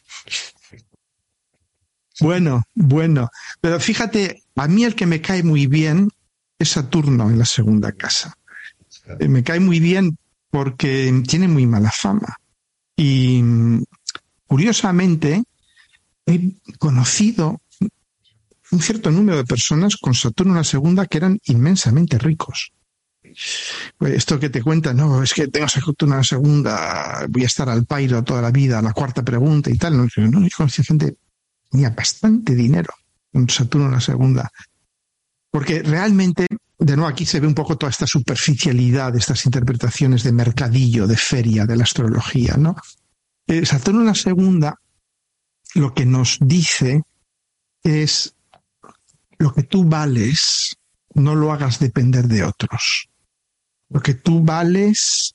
Bueno, 2.21 2.63
bueno. 2.75 3.29
Pero 3.61 3.81
fíjate, 3.81 4.43
a 4.55 4.69
mí 4.69 4.85
el 4.85 4.95
que 4.95 5.07
me 5.07 5.21
cae 5.21 5.43
muy 5.43 5.67
bien 5.67 6.09
es 6.59 6.71
Saturno 6.71 7.29
en 7.29 7.39
la 7.39 7.45
segunda 7.45 7.93
casa. 7.93 8.37
Eh, 9.19 9.29
me 9.29 9.43
cae 9.43 9.61
muy 9.61 9.81
bien 9.81 10.17
porque 10.51 11.23
tiene 11.27 11.49
muy 11.49 11.67
mala 11.67 11.91
fama. 11.91 12.37
Y 12.97 13.43
curiosamente, 14.47 15.43
he 16.27 16.53
conocido 16.79 17.61
un 18.75 18.81
cierto 18.81 19.11
número 19.11 19.39
de 19.39 19.45
personas 19.45 19.97
con 19.97 20.15
Saturno 20.15 20.53
en 20.53 20.59
la 20.59 20.65
segunda 20.65 21.07
que 21.07 21.19
eran 21.19 21.39
inmensamente 21.45 22.19
ricos. 22.19 22.73
Pues 23.97 24.15
esto 24.15 24.39
que 24.39 24.51
te 24.51 24.63
cuenta, 24.63 24.93
no, 24.93 25.23
es 25.23 25.33
que 25.33 25.49
tengo 25.49 25.69
Saturno 25.69 26.15
en 26.15 26.19
la 26.19 26.25
segunda, 26.25 27.27
voy 27.29 27.45
a 27.45 27.47
estar 27.47 27.69
al 27.69 27.87
pairo 27.87 28.23
toda 28.23 28.43
la 28.43 28.51
vida, 28.51 28.83
la 28.83 28.93
cuarta 28.93 29.23
pregunta 29.23 29.71
y 29.71 29.79
tal. 29.79 29.97
No, 29.97 30.07
no 30.17 30.43
yo 30.43 30.57
conocí 30.57 30.83
gente 30.83 31.17
tenía 31.71 31.91
bastante 31.91 32.55
dinero 32.55 32.93
con 33.33 33.49
Saturno 33.49 33.87
en 33.87 33.93
la 33.93 34.01
segunda. 34.01 34.51
Porque 35.51 35.83
realmente, 35.83 36.47
de 36.79 36.97
nuevo, 36.97 37.09
aquí 37.09 37.25
se 37.27 37.41
ve 37.41 37.47
un 37.47 37.55
poco 37.55 37.79
toda 37.79 37.91
esta 37.91 38.07
superficialidad 38.07 39.15
estas 39.17 39.47
interpretaciones 39.47 40.25
de 40.25 40.33
mercadillo, 40.33 41.07
de 41.07 41.17
feria, 41.17 41.65
de 41.65 41.77
la 41.77 41.85
astrología, 41.85 42.57
¿no? 42.57 42.77
Eh, 43.47 43.65
Saturno 43.65 44.01
en 44.01 44.07
la 44.07 44.15
segunda 44.15 44.81
lo 45.75 45.95
que 45.95 46.07
nos 46.07 46.39
dice 46.41 47.03
es 47.83 48.34
lo 49.39 49.53
que 49.53 49.63
tú 49.63 49.85
vales, 49.85 50.77
no 51.15 51.35
lo 51.35 51.53
hagas 51.53 51.79
depender 51.79 52.27
de 52.27 52.45
otros. 52.45 53.09
Lo 53.89 54.01
que 54.01 54.15
tú 54.15 54.43
vales, 54.43 55.35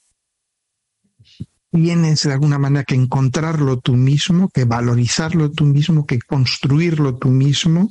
tienes 1.71 2.23
de 2.23 2.33
alguna 2.33 2.57
manera 2.57 2.83
que 2.83 2.95
encontrarlo 2.95 3.79
tú 3.79 3.95
mismo, 3.95 4.49
que 4.49 4.65
valorizarlo 4.65 5.51
tú 5.51 5.65
mismo, 5.65 6.05
que 6.05 6.19
construirlo 6.19 7.17
tú 7.17 7.29
mismo, 7.29 7.89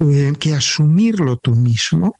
eh, 0.00 0.32
que 0.38 0.54
asumirlo 0.54 1.36
tú 1.38 1.54
mismo. 1.54 2.16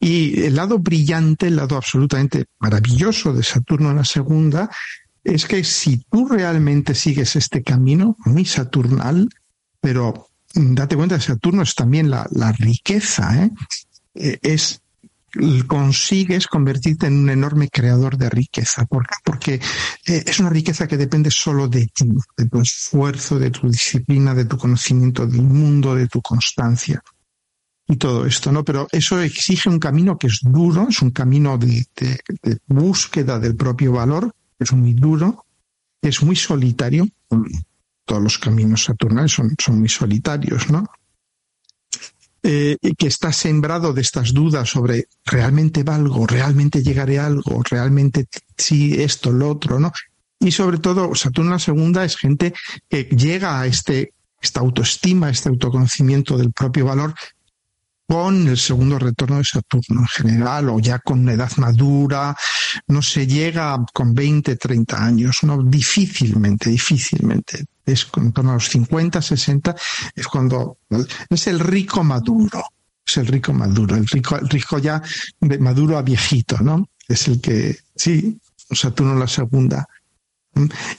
Y 0.00 0.42
el 0.42 0.56
lado 0.56 0.78
brillante, 0.78 1.46
el 1.46 1.56
lado 1.56 1.76
absolutamente 1.76 2.46
maravilloso 2.58 3.32
de 3.32 3.42
Saturno 3.42 3.90
en 3.90 3.96
la 3.96 4.04
segunda, 4.04 4.68
es 5.24 5.46
que 5.46 5.62
si 5.62 6.04
tú 6.10 6.26
realmente 6.26 6.94
sigues 6.94 7.36
este 7.36 7.62
camino 7.62 8.16
muy 8.24 8.44
saturnal, 8.44 9.28
pero 9.80 10.31
date 10.54 10.96
cuenta, 10.96 11.20
Saturno 11.20 11.62
es 11.62 11.74
también 11.74 12.10
la, 12.10 12.26
riqueza, 12.58 13.44
¿eh? 13.44 13.50
¿eh? 14.14 14.38
es 14.42 14.80
consigues 15.66 16.46
convertirte 16.46 17.06
en 17.06 17.20
un 17.20 17.30
enorme 17.30 17.68
creador 17.68 18.18
de 18.18 18.28
riqueza. 18.28 18.84
¿Por 18.84 19.06
qué? 19.06 19.14
Porque 19.24 19.54
eh, 20.06 20.24
es 20.26 20.38
una 20.40 20.50
riqueza 20.50 20.86
que 20.86 20.98
depende 20.98 21.30
solo 21.30 21.68
de 21.68 21.86
ti, 21.86 22.06
de 22.36 22.48
tu 22.48 22.60
esfuerzo, 22.60 23.38
de 23.38 23.50
tu 23.50 23.70
disciplina, 23.70 24.34
de 24.34 24.44
tu 24.44 24.58
conocimiento 24.58 25.26
del 25.26 25.42
mundo, 25.42 25.94
de 25.94 26.06
tu 26.06 26.20
constancia 26.20 27.02
y 27.88 27.96
todo 27.96 28.26
esto, 28.26 28.52
¿no? 28.52 28.64
Pero 28.64 28.86
eso 28.92 29.20
exige 29.20 29.68
un 29.68 29.78
camino 29.78 30.18
que 30.18 30.28
es 30.28 30.40
duro, 30.42 30.86
es 30.88 31.02
un 31.02 31.10
camino 31.10 31.58
de, 31.58 31.86
búsqueda 32.66 33.38
del 33.38 33.56
propio 33.56 33.92
valor, 33.92 34.32
es 34.58 34.72
muy 34.72 34.94
duro, 34.94 35.44
es 36.00 36.22
muy 36.22 36.36
solitario. 36.36 37.06
Todos 38.12 38.24
los 38.24 38.36
caminos 38.36 38.84
saturnales 38.84 39.32
son, 39.32 39.56
muy 39.78 39.88
solitarios, 39.88 40.70
¿no? 40.70 40.84
Eh, 42.42 42.76
que 42.98 43.06
está 43.06 43.32
sembrado 43.32 43.94
de 43.94 44.02
estas 44.02 44.34
dudas 44.34 44.68
sobre 44.68 45.06
realmente 45.24 45.82
valgo, 45.82 46.26
realmente 46.26 46.82
llegaré 46.82 47.18
a 47.18 47.24
algo, 47.24 47.62
realmente 47.62 48.26
sí, 48.54 49.00
esto, 49.00 49.32
lo 49.32 49.48
otro, 49.48 49.80
¿no? 49.80 49.92
Y 50.38 50.50
sobre 50.50 50.76
todo, 50.76 51.14
Saturno 51.14 51.52
la 51.52 51.58
segunda 51.58 52.04
es 52.04 52.18
gente 52.18 52.52
que 52.90 53.04
llega 53.04 53.58
a 53.58 53.66
este, 53.66 54.12
esta 54.42 54.60
autoestima, 54.60 55.30
este 55.30 55.48
autoconocimiento 55.48 56.36
del 56.36 56.52
propio 56.52 56.84
valor 56.84 57.14
con 58.12 58.46
el 58.46 58.58
segundo 58.58 58.98
retorno 58.98 59.38
de 59.38 59.44
Saturno 59.44 60.02
en 60.02 60.06
general 60.06 60.68
o 60.68 60.78
ya 60.78 60.98
con 60.98 61.20
una 61.20 61.32
edad 61.32 61.50
madura, 61.56 62.36
no 62.88 63.00
se 63.00 63.26
llega 63.26 63.82
con 63.94 64.12
20, 64.12 64.56
30 64.56 65.02
años, 65.02 65.38
no, 65.44 65.62
difícilmente, 65.62 66.68
difícilmente. 66.68 67.64
Es 67.86 68.06
en 68.14 68.32
torno 68.32 68.50
a 68.50 68.54
los 68.56 68.68
50, 68.68 69.22
60, 69.22 69.74
es 70.14 70.28
cuando 70.28 70.76
es 71.30 71.46
el 71.46 71.58
rico 71.58 72.04
maduro, 72.04 72.62
es 73.06 73.16
el 73.16 73.28
rico 73.28 73.54
maduro, 73.54 73.96
el 73.96 74.06
rico, 74.06 74.36
el 74.36 74.48
rico 74.50 74.78
ya 74.78 75.02
de 75.40 75.58
maduro 75.58 75.96
a 75.96 76.02
viejito, 76.02 76.58
¿no? 76.58 76.90
Es 77.08 77.28
el 77.28 77.40
que, 77.40 77.78
sí, 77.96 78.38
Saturno 78.72 79.14
la 79.14 79.26
segunda. 79.26 79.88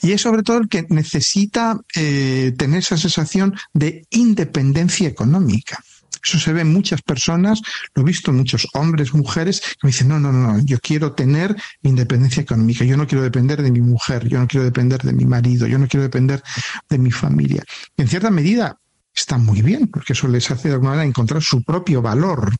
Y 0.02 0.10
es 0.10 0.20
sobre 0.20 0.42
todo 0.42 0.58
el 0.58 0.68
que 0.68 0.84
necesita 0.88 1.80
eh, 1.94 2.52
tener 2.58 2.80
esa 2.80 2.96
sensación 2.96 3.54
de 3.72 4.04
independencia 4.10 5.06
económica. 5.06 5.78
Eso 6.24 6.38
se 6.38 6.52
ve 6.52 6.62
en 6.62 6.72
muchas 6.72 7.02
personas, 7.02 7.60
lo 7.94 8.02
he 8.02 8.04
visto 8.04 8.32
muchos 8.32 8.66
hombres, 8.74 9.12
mujeres, 9.12 9.60
que 9.60 9.86
me 9.86 9.88
dicen, 9.88 10.08
no, 10.08 10.18
no, 10.18 10.32
no, 10.32 10.58
yo 10.64 10.78
quiero 10.80 11.12
tener 11.12 11.54
independencia 11.82 12.42
económica, 12.42 12.84
yo 12.84 12.96
no 12.96 13.06
quiero 13.06 13.22
depender 13.22 13.62
de 13.62 13.70
mi 13.70 13.80
mujer, 13.80 14.26
yo 14.28 14.38
no 14.38 14.46
quiero 14.46 14.64
depender 14.64 15.02
de 15.02 15.12
mi 15.12 15.26
marido, 15.26 15.66
yo 15.66 15.78
no 15.78 15.86
quiero 15.86 16.02
depender 16.02 16.42
de 16.88 16.98
mi 16.98 17.10
familia. 17.10 17.62
En 17.96 18.08
cierta 18.08 18.30
medida 18.30 18.78
está 19.14 19.38
muy 19.38 19.62
bien, 19.62 19.88
porque 19.88 20.14
eso 20.14 20.26
les 20.28 20.50
hace 20.50 20.68
de 20.68 20.74
alguna 20.74 20.90
manera 20.90 21.08
encontrar 21.08 21.42
su 21.42 21.62
propio 21.62 22.00
valor. 22.00 22.54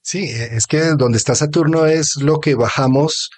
Sí, 0.00 0.24
es 0.24 0.66
que 0.66 0.80
donde 0.96 1.18
está 1.18 1.34
Saturno 1.34 1.86
es 1.86 2.16
lo 2.16 2.40
que 2.40 2.54
bajamos 2.54 3.30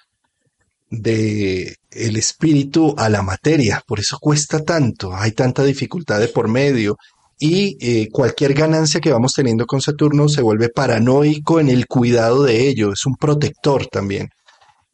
de 0.89 1.77
el 1.91 2.17
espíritu 2.17 2.95
a 2.97 3.09
la 3.09 3.21
materia, 3.21 3.83
por 3.87 3.99
eso 3.99 4.17
cuesta 4.19 4.63
tanto, 4.63 5.15
hay 5.15 5.31
tanta 5.31 5.63
dificultad 5.63 6.19
de 6.19 6.27
por 6.27 6.47
medio, 6.47 6.97
y 7.39 7.77
eh, 7.81 8.09
cualquier 8.11 8.53
ganancia 8.53 9.01
que 9.01 9.11
vamos 9.11 9.33
teniendo 9.33 9.65
con 9.65 9.81
Saturno 9.81 10.29
se 10.29 10.41
vuelve 10.41 10.69
paranoico 10.69 11.59
en 11.59 11.69
el 11.69 11.85
cuidado 11.85 12.43
de 12.43 12.67
ello, 12.67 12.93
es 12.93 13.05
un 13.05 13.15
protector 13.15 13.87
también. 13.87 14.29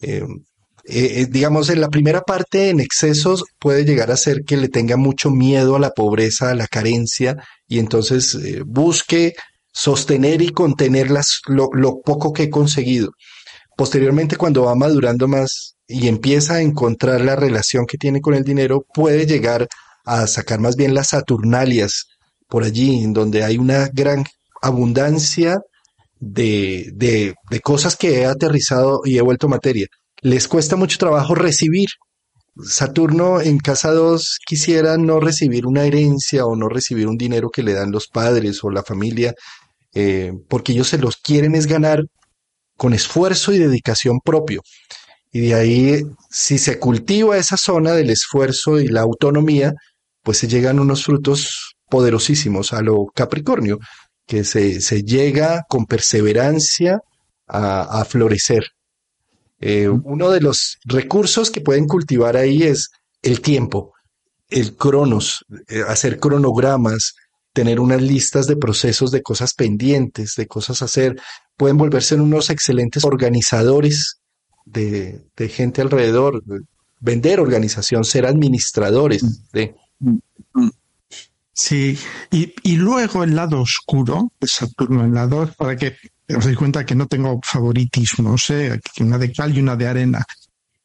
Eh, 0.01 0.25
eh, 0.85 1.27
digamos, 1.29 1.69
en 1.69 1.79
la 1.79 1.89
primera 1.89 2.21
parte, 2.21 2.69
en 2.69 2.79
excesos, 2.79 3.43
puede 3.59 3.85
llegar 3.85 4.11
a 4.11 4.17
ser 4.17 4.43
que 4.43 4.57
le 4.57 4.67
tenga 4.67 4.97
mucho 4.97 5.29
miedo 5.29 5.75
a 5.75 5.79
la 5.79 5.91
pobreza, 5.91 6.49
a 6.49 6.55
la 6.55 6.67
carencia, 6.67 7.37
y 7.67 7.77
entonces 7.77 8.37
busque 8.65 9.35
sostener 9.71 10.41
y 10.41 10.49
contener 10.49 11.11
las, 11.11 11.41
lo, 11.47 11.69
lo 11.73 12.01
poco 12.01 12.33
que 12.33 12.43
he 12.43 12.49
conseguido. 12.49 13.11
Posteriormente, 13.77 14.35
cuando 14.35 14.63
va 14.63 14.75
madurando 14.75 15.27
más 15.27 15.75
y 15.87 16.07
empieza 16.07 16.55
a 16.55 16.61
encontrar 16.61 17.21
la 17.21 17.35
relación 17.35 17.85
que 17.85 17.97
tiene 17.97 18.19
con 18.19 18.33
el 18.33 18.43
dinero, 18.43 18.83
puede 18.93 19.25
llegar 19.27 19.67
a 20.05 20.25
sacar 20.27 20.59
más 20.59 20.75
bien 20.75 20.93
las 20.93 21.09
Saturnalias, 21.09 22.07
por 22.51 22.65
allí, 22.65 23.01
en 23.01 23.13
donde 23.13 23.45
hay 23.45 23.57
una 23.57 23.89
gran 23.93 24.25
abundancia 24.61 25.61
de, 26.19 26.91
de, 26.93 27.61
cosas 27.61 27.95
que 27.95 28.19
he 28.19 28.25
aterrizado 28.25 29.03
y 29.05 29.17
he 29.17 29.21
vuelto 29.21 29.47
materia. 29.47 29.87
Les 30.21 30.49
cuesta 30.49 30.75
mucho 30.75 30.97
trabajo 30.97 31.33
recibir. 31.33 31.87
Saturno 32.61 33.39
en 33.39 33.57
casa 33.57 33.93
2 33.93 34.39
quisiera 34.45 34.97
no 34.97 35.21
recibir 35.21 35.65
una 35.65 35.85
herencia 35.85 36.45
o 36.45 36.57
no 36.57 36.67
recibir 36.67 37.07
un 37.07 37.17
dinero 37.17 37.49
que 37.49 37.63
le 37.63 37.71
dan 37.71 37.89
los 37.89 38.07
padres 38.07 38.61
o 38.65 38.69
la 38.69 38.83
familia, 38.83 39.33
eh, 39.93 40.33
porque 40.49 40.73
ellos 40.73 40.89
se 40.89 40.97
los 40.97 41.15
quieren 41.15 41.55
es 41.55 41.67
ganar 41.67 42.03
con 42.75 42.93
esfuerzo 42.93 43.53
y 43.53 43.59
dedicación 43.59 44.19
propio. 44.19 44.61
Y 45.31 45.39
de 45.39 45.53
ahí, 45.53 46.01
si 46.29 46.57
se 46.57 46.79
cultiva 46.79 47.37
esa 47.37 47.55
zona 47.55 47.93
del 47.93 48.09
esfuerzo 48.09 48.77
y 48.81 48.89
la 48.89 49.01
autonomía, 49.01 49.71
pues 50.21 50.39
se 50.39 50.49
llegan 50.49 50.81
unos 50.81 51.05
frutos 51.05 51.70
poderosísimos 51.91 52.73
a 52.73 52.81
lo 52.81 53.07
Capricornio, 53.13 53.77
que 54.25 54.45
se, 54.45 54.79
se 54.79 55.03
llega 55.03 55.65
con 55.67 55.85
perseverancia 55.85 57.01
a, 57.45 58.05
florecer. 58.05 58.63
Eh, 59.59 59.89
uno 59.89 60.31
de 60.31 60.39
los 60.39 60.77
recursos 60.85 61.51
que 61.51 61.59
pueden 61.59 61.85
cultivar 61.85 62.37
ahí 62.37 62.63
es 62.63 62.91
el 63.21 63.41
tiempo, 63.41 63.93
el 64.49 64.77
cronos, 64.77 65.45
eh, 65.67 65.83
hacer 65.85 66.17
cronogramas, 66.17 67.15
tener 67.51 67.81
unas 67.81 68.01
listas 68.01 68.47
de 68.47 68.55
procesos 68.55 69.11
de 69.11 69.21
cosas 69.21 69.53
pendientes, 69.53 70.35
de 70.37 70.47
cosas 70.47 70.81
a 70.81 70.85
hacer. 70.85 71.19
Pueden 71.57 71.77
volverse 71.77 72.15
unos 72.15 72.49
excelentes 72.49 73.03
organizadores 73.03 74.21
de, 74.63 75.25
de 75.35 75.49
gente 75.49 75.81
alrededor, 75.81 76.41
vender 77.01 77.41
organización, 77.41 78.05
ser 78.05 78.25
administradores 78.25 79.49
de. 79.51 79.75
Sí, 81.53 81.97
y, 82.31 82.75
luego 82.77 83.23
el 83.23 83.35
lado 83.35 83.61
oscuro 83.61 84.31
de 84.39 84.47
Saturno 84.47 85.03
en 85.03 85.13
la 85.13 85.27
2, 85.27 85.55
para 85.57 85.75
que 85.75 85.97
os 86.33 86.45
deis 86.45 86.57
cuenta 86.57 86.85
que 86.85 86.95
no 86.95 87.07
tengo 87.07 87.39
favoritismos, 87.43 88.49
¿eh? 88.51 88.79
una 89.01 89.17
de 89.17 89.33
cal 89.33 89.55
y 89.55 89.59
una 89.59 89.75
de 89.75 89.87
arena, 89.87 90.25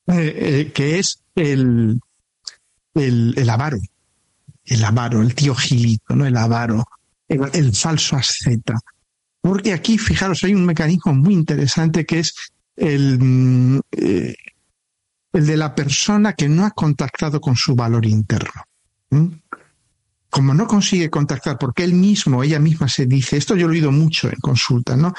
eh, 0.08 0.34
eh, 0.36 0.72
que 0.74 0.98
es 0.98 1.22
el, 1.36 2.00
el, 2.94 3.34
el, 3.36 3.50
avaro, 3.50 3.78
el 4.64 4.84
avaro, 4.84 5.22
el 5.22 5.34
tío 5.36 5.54
Gilito, 5.54 6.16
¿no? 6.16 6.26
el 6.26 6.36
avaro, 6.36 6.84
el, 7.28 7.72
falso 7.72 8.16
asceta. 8.16 8.74
Porque 9.40 9.72
aquí, 9.72 9.98
fijaros, 9.98 10.42
hay 10.42 10.54
un 10.54 10.66
mecanismo 10.66 11.14
muy 11.14 11.34
interesante 11.34 12.04
que 12.04 12.18
es 12.18 12.34
el, 12.74 13.18
mm, 13.20 13.80
eh, 13.92 14.34
el 15.32 15.46
de 15.46 15.56
la 15.56 15.72
persona 15.76 16.32
que 16.32 16.48
no 16.48 16.66
ha 16.66 16.72
contactado 16.72 17.40
con 17.40 17.54
su 17.54 17.76
valor 17.76 18.04
interno 18.04 18.64
como 20.36 20.52
no 20.52 20.66
consigue 20.66 21.08
contactar, 21.08 21.56
porque 21.56 21.82
él 21.82 21.94
mismo, 21.94 22.44
ella 22.44 22.58
misma 22.58 22.88
se 22.88 23.06
dice, 23.06 23.38
esto 23.38 23.56
yo 23.56 23.66
lo 23.66 23.72
he 23.72 23.76
oído 23.76 23.90
mucho 23.90 24.28
en 24.28 24.38
consulta, 24.38 24.94
¿no? 24.94 25.14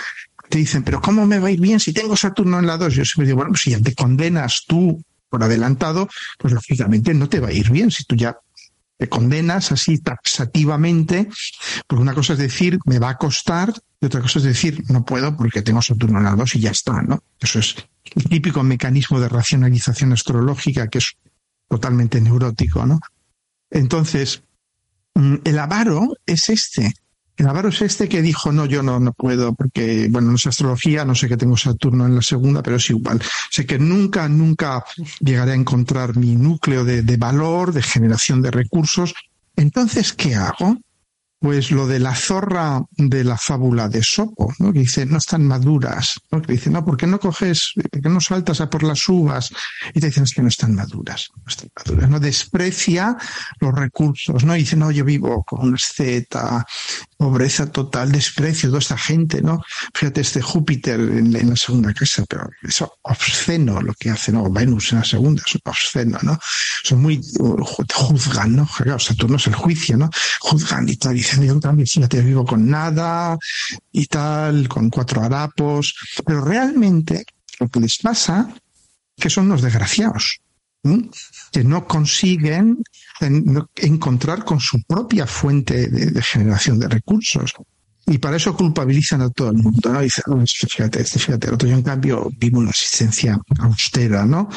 Te 0.47 0.59
dicen, 0.59 0.83
pero 0.83 1.01
¿cómo 1.01 1.25
me 1.25 1.39
va 1.39 1.47
a 1.47 1.51
ir 1.51 1.59
bien 1.59 1.79
si 1.79 1.91
tengo 1.91 2.15
Saturno 2.15 2.59
en 2.59 2.67
la 2.67 2.77
2? 2.77 2.93
Yo 2.93 3.03
siempre 3.03 3.25
digo, 3.25 3.37
bueno, 3.37 3.49
pues 3.49 3.63
si 3.63 3.71
ya 3.71 3.81
te 3.81 3.95
condenas 3.95 4.65
tú 4.67 5.03
por 5.27 5.43
adelantado, 5.43 6.07
pues 6.37 6.53
lógicamente 6.53 7.15
no 7.15 7.27
te 7.27 7.39
va 7.39 7.47
a 7.47 7.51
ir 7.51 7.71
bien 7.71 7.89
si 7.89 8.03
tú 8.03 8.15
ya 8.15 8.37
te 8.95 9.09
condenas 9.09 9.71
así 9.71 9.97
taxativamente, 9.97 11.27
porque 11.87 12.01
una 12.03 12.13
cosa 12.13 12.33
es 12.33 12.39
decir, 12.39 12.77
me 12.85 12.99
va 12.99 13.09
a 13.09 13.17
costar, 13.17 13.73
y 13.99 14.05
otra 14.05 14.21
cosa 14.21 14.37
es 14.37 14.45
decir, 14.45 14.83
no 14.89 15.03
puedo 15.03 15.35
porque 15.35 15.63
tengo 15.63 15.81
Saturno 15.81 16.19
en 16.19 16.25
la 16.25 16.35
2 16.35 16.57
y 16.57 16.59
ya 16.59 16.69
está, 16.69 17.01
¿no? 17.01 17.23
Eso 17.39 17.57
es 17.57 17.75
el 18.13 18.25
típico 18.25 18.61
mecanismo 18.61 19.19
de 19.19 19.29
racionalización 19.29 20.13
astrológica 20.13 20.89
que 20.89 20.99
es 20.99 21.13
totalmente 21.67 22.21
neurótico, 22.21 22.85
¿no? 22.85 22.99
Entonces, 23.71 24.43
el 25.43 25.59
avaro 25.59 26.15
es 26.25 26.49
este. 26.49 26.93
El 27.37 27.47
avaro 27.47 27.69
es 27.69 27.81
este 27.81 28.09
que 28.09 28.23
dijo, 28.23 28.51
no, 28.51 28.65
yo 28.65 28.81
no, 28.81 28.99
no 28.99 29.13
puedo, 29.13 29.53
porque, 29.53 30.07
bueno, 30.09 30.29
no 30.29 30.37
es 30.37 30.47
astrología, 30.47 31.05
no 31.05 31.13
sé 31.13 31.27
que 31.27 31.37
tengo 31.37 31.55
Saturno 31.55 32.07
en 32.07 32.15
la 32.15 32.23
segunda, 32.23 32.63
pero 32.63 32.77
es 32.77 32.89
igual. 32.89 33.21
Sé 33.51 33.65
que 33.65 33.77
nunca, 33.77 34.27
nunca 34.27 34.83
llegaré 35.19 35.51
a 35.51 35.55
encontrar 35.55 36.17
mi 36.17 36.35
núcleo 36.35 36.83
de, 36.83 37.03
de 37.03 37.17
valor, 37.17 37.73
de 37.73 37.83
generación 37.83 38.41
de 38.41 38.49
recursos. 38.49 39.13
Entonces, 39.55 40.13
¿qué 40.13 40.33
hago? 40.33 40.77
Pues 41.47 41.71
lo 41.71 41.87
de 41.87 41.97
la 41.97 42.13
zorra 42.13 42.81
de 42.97 43.23
la 43.23 43.37
fábula 43.37 43.87
de 43.87 44.03
Sopo, 44.03 44.53
¿no? 44.59 44.73
que 44.73 44.79
dice, 44.79 45.05
no 45.05 45.17
están 45.17 45.47
maduras, 45.47 46.19
¿no? 46.29 46.41
que 46.41 46.51
dice, 46.51 46.69
no, 46.69 46.83
¿por 46.83 46.97
qué 46.97 47.07
no 47.07 47.21
coges, 47.21 47.71
por 47.89 48.01
qué 48.01 48.09
no 48.09 48.19
saltas 48.19 48.59
a 48.59 48.69
por 48.69 48.83
las 48.83 49.07
uvas? 49.07 49.53
Y 49.93 50.01
te 50.01 50.07
dicen, 50.07 50.25
es 50.25 50.33
que 50.33 50.41
no 50.41 50.49
están 50.49 50.75
maduras, 50.75 51.29
no 51.37 51.43
están 51.47 51.69
maduras, 51.73 52.09
no 52.09 52.19
desprecia 52.19 53.15
los 53.61 53.73
recursos, 53.73 54.43
¿no? 54.43 54.57
Y 54.57 54.59
dice, 54.59 54.75
no, 54.75 54.91
yo 54.91 55.05
vivo 55.05 55.45
con 55.45 55.69
un 55.69 55.77
Z, 55.77 56.65
pobreza 57.17 57.65
total, 57.71 58.11
desprecio, 58.11 58.69
toda 58.69 58.79
esta 58.79 58.97
gente, 58.97 59.41
¿no? 59.41 59.61
Fíjate 59.93 60.21
este 60.21 60.41
Júpiter 60.41 60.99
en, 60.99 61.49
la 61.49 61.55
segunda 61.55 61.91
casa, 61.93 62.23
pero 62.29 62.47
eso 62.61 62.99
obsceno 63.01 63.81
lo 63.81 63.93
que 63.95 64.11
hace, 64.11 64.31
¿no? 64.31 64.49
Venus 64.51 64.93
en 64.93 64.99
la 64.99 65.03
segunda, 65.03 65.41
es 65.45 65.59
obsceno, 65.63 66.19
¿no? 66.21 66.39
Son 66.83 67.01
muy, 67.01 67.19
juzgan, 67.91 68.55
¿no? 68.55 68.69
Saturno 68.99 69.37
es 69.37 69.47
el 69.47 69.55
juicio, 69.55 69.97
¿no? 69.97 70.09
Juzgan 70.39 70.87
y 70.87 70.95
tal, 70.95 71.15
dicen, 71.15 71.43
yo 71.43 71.59
también 71.59 71.87
te 72.07 72.21
vivo 72.21 72.45
con 72.45 72.69
nada 72.69 73.37
y 73.91 74.05
tal, 74.05 74.67
con 74.67 74.89
cuatro 74.91 75.23
harapos, 75.23 75.95
pero 76.23 76.45
realmente 76.45 77.25
lo 77.59 77.67
que 77.67 77.79
les 77.79 77.97
pasa 77.97 78.47
es 78.53 79.23
que 79.23 79.29
son 79.31 79.49
los 79.49 79.63
desgraciados, 79.63 80.39
que 81.51 81.63
no 81.63 81.87
consiguen 81.87 82.83
encontrar 83.19 84.43
con 84.43 84.59
su 84.59 84.81
propia 84.83 85.25
fuente 85.25 85.87
de, 85.87 86.21
generación 86.21 86.79
de 86.79 86.87
recursos. 86.87 87.53
Y 88.05 88.19
para 88.19 88.37
eso 88.37 88.55
culpabilizan 88.55 89.21
a 89.21 89.29
todo 89.29 89.49
el 89.49 89.57
mundo, 89.57 89.91
¿no? 89.91 90.01
Dicen, 90.01 90.23
fíjate, 90.47 91.01
este, 91.01 91.19
fíjate, 91.19 91.47
el 91.47 91.53
otro 91.55 91.67
yo 91.67 91.75
en 91.75 91.83
cambio 91.83 92.29
vivo 92.37 92.59
una 92.59 92.69
existencia 92.69 93.37
austera, 93.59 94.25
¿no? 94.25 94.49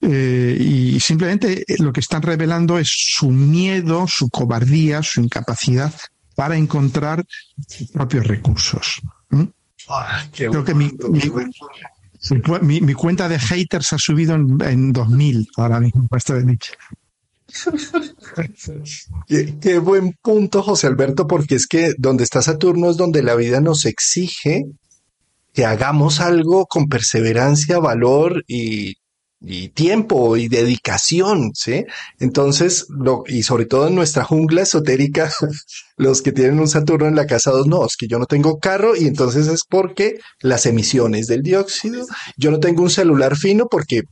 Eh, 0.00 0.56
y 0.58 1.00
simplemente 1.00 1.64
lo 1.78 1.92
que 1.92 2.00
están 2.00 2.22
revelando 2.22 2.78
es 2.78 2.88
su 2.88 3.30
miedo, 3.30 4.06
su 4.08 4.28
cobardía, 4.30 5.02
su 5.02 5.20
incapacidad 5.20 5.92
para 6.34 6.56
encontrar 6.56 7.24
sus 7.68 7.88
propios 7.90 8.26
recursos. 8.26 9.00
Ah, 9.88 10.24
Creo 10.32 10.64
que 10.64 10.74
mi, 10.74 10.92
mi, 12.62 12.94
cuenta 12.94 13.28
de 13.28 13.38
haters 13.38 13.92
ha 13.92 13.98
subido 13.98 14.34
en, 14.34 14.60
en 14.62 14.92
2000 14.92 15.48
ahora 15.56 15.80
mismo, 15.80 16.08
esto 16.16 16.34
de 16.34 16.44
Nietzsche. 16.44 16.72
qué, 19.60 19.78
buen 19.78 20.12
punto, 20.22 20.62
José 20.62 20.86
Alberto, 20.86 21.26
porque 21.26 21.56
es 21.56 21.66
que 21.66 21.94
donde 21.98 22.24
está 22.24 22.42
Saturno 22.42 22.90
es 22.90 22.96
donde 22.96 23.22
la 23.22 23.34
vida 23.34 23.60
nos 23.60 23.84
exige 23.84 24.64
que 25.52 25.66
hagamos 25.66 26.20
algo 26.20 26.66
con 26.66 26.88
perseverancia, 26.88 27.78
valor 27.78 28.42
y, 28.46 28.94
tiempo 29.74 30.36
y 30.36 30.46
dedicación, 30.46 31.50
¿sí? 31.54 31.84
Entonces, 32.20 32.86
lo, 32.88 33.24
y 33.26 33.42
sobre 33.42 33.66
todo 33.66 33.88
en 33.88 33.96
nuestra 33.96 34.22
jungla 34.22 34.62
esotérica, 34.62 35.32
los 35.96 36.22
que 36.22 36.30
tienen 36.30 36.60
un 36.60 36.68
Saturno 36.68 37.08
en 37.08 37.16
la 37.16 37.26
casa 37.26 37.50
2, 37.50 37.66
no, 37.66 37.84
es 37.84 37.96
que 37.96 38.06
yo 38.06 38.20
no 38.20 38.26
tengo 38.26 38.60
carro 38.60 38.94
y 38.94 39.08
entonces 39.08 39.48
es 39.48 39.62
porque 39.68 40.20
las 40.40 40.64
emisiones 40.64 41.26
del 41.26 41.42
dióxido, 41.42 42.06
yo 42.36 42.52
no 42.52 42.60
tengo 42.60 42.84
un 42.84 42.90
celular 42.90 43.36
fino 43.36 43.66
porque 43.68 44.02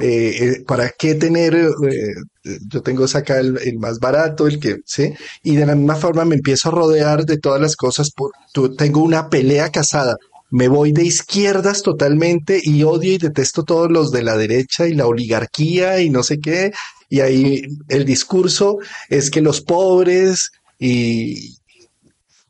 eh, 0.00 0.44
eh, 0.44 0.64
¿para 0.66 0.90
qué 0.90 1.14
tener? 1.14 1.54
Eh, 1.54 2.14
yo 2.68 2.82
tengo 2.82 3.04
acá 3.04 3.38
el, 3.38 3.58
más 3.78 3.98
barato, 3.98 4.46
el 4.46 4.58
que, 4.58 4.78
¿sí? 4.86 5.12
Y 5.42 5.56
de 5.56 5.66
la 5.66 5.74
misma 5.74 5.96
forma 5.96 6.24
me 6.24 6.36
empiezo 6.36 6.68
a 6.68 6.72
rodear 6.72 7.26
de 7.26 7.38
todas 7.38 7.60
las 7.60 7.76
cosas. 7.76 8.10
Por, 8.10 8.32
tengo 8.76 9.02
una 9.02 9.28
pelea 9.28 9.70
casada. 9.70 10.16
Me 10.50 10.68
voy 10.68 10.92
de 10.92 11.04
izquierdas 11.04 11.82
totalmente 11.82 12.60
y 12.62 12.82
odio 12.82 13.12
y 13.12 13.18
detesto 13.18 13.62
todos 13.64 13.90
los 13.90 14.10
de 14.10 14.22
la 14.22 14.36
derecha 14.36 14.88
y 14.88 14.94
la 14.94 15.06
oligarquía 15.06 16.00
y 16.00 16.10
no 16.10 16.22
sé 16.22 16.40
qué. 16.40 16.72
Y 17.08 17.20
ahí 17.20 17.62
el 17.88 18.04
discurso 18.04 18.78
es 19.08 19.30
que 19.30 19.42
los 19.42 19.60
pobres 19.60 20.50
y, 20.78 21.56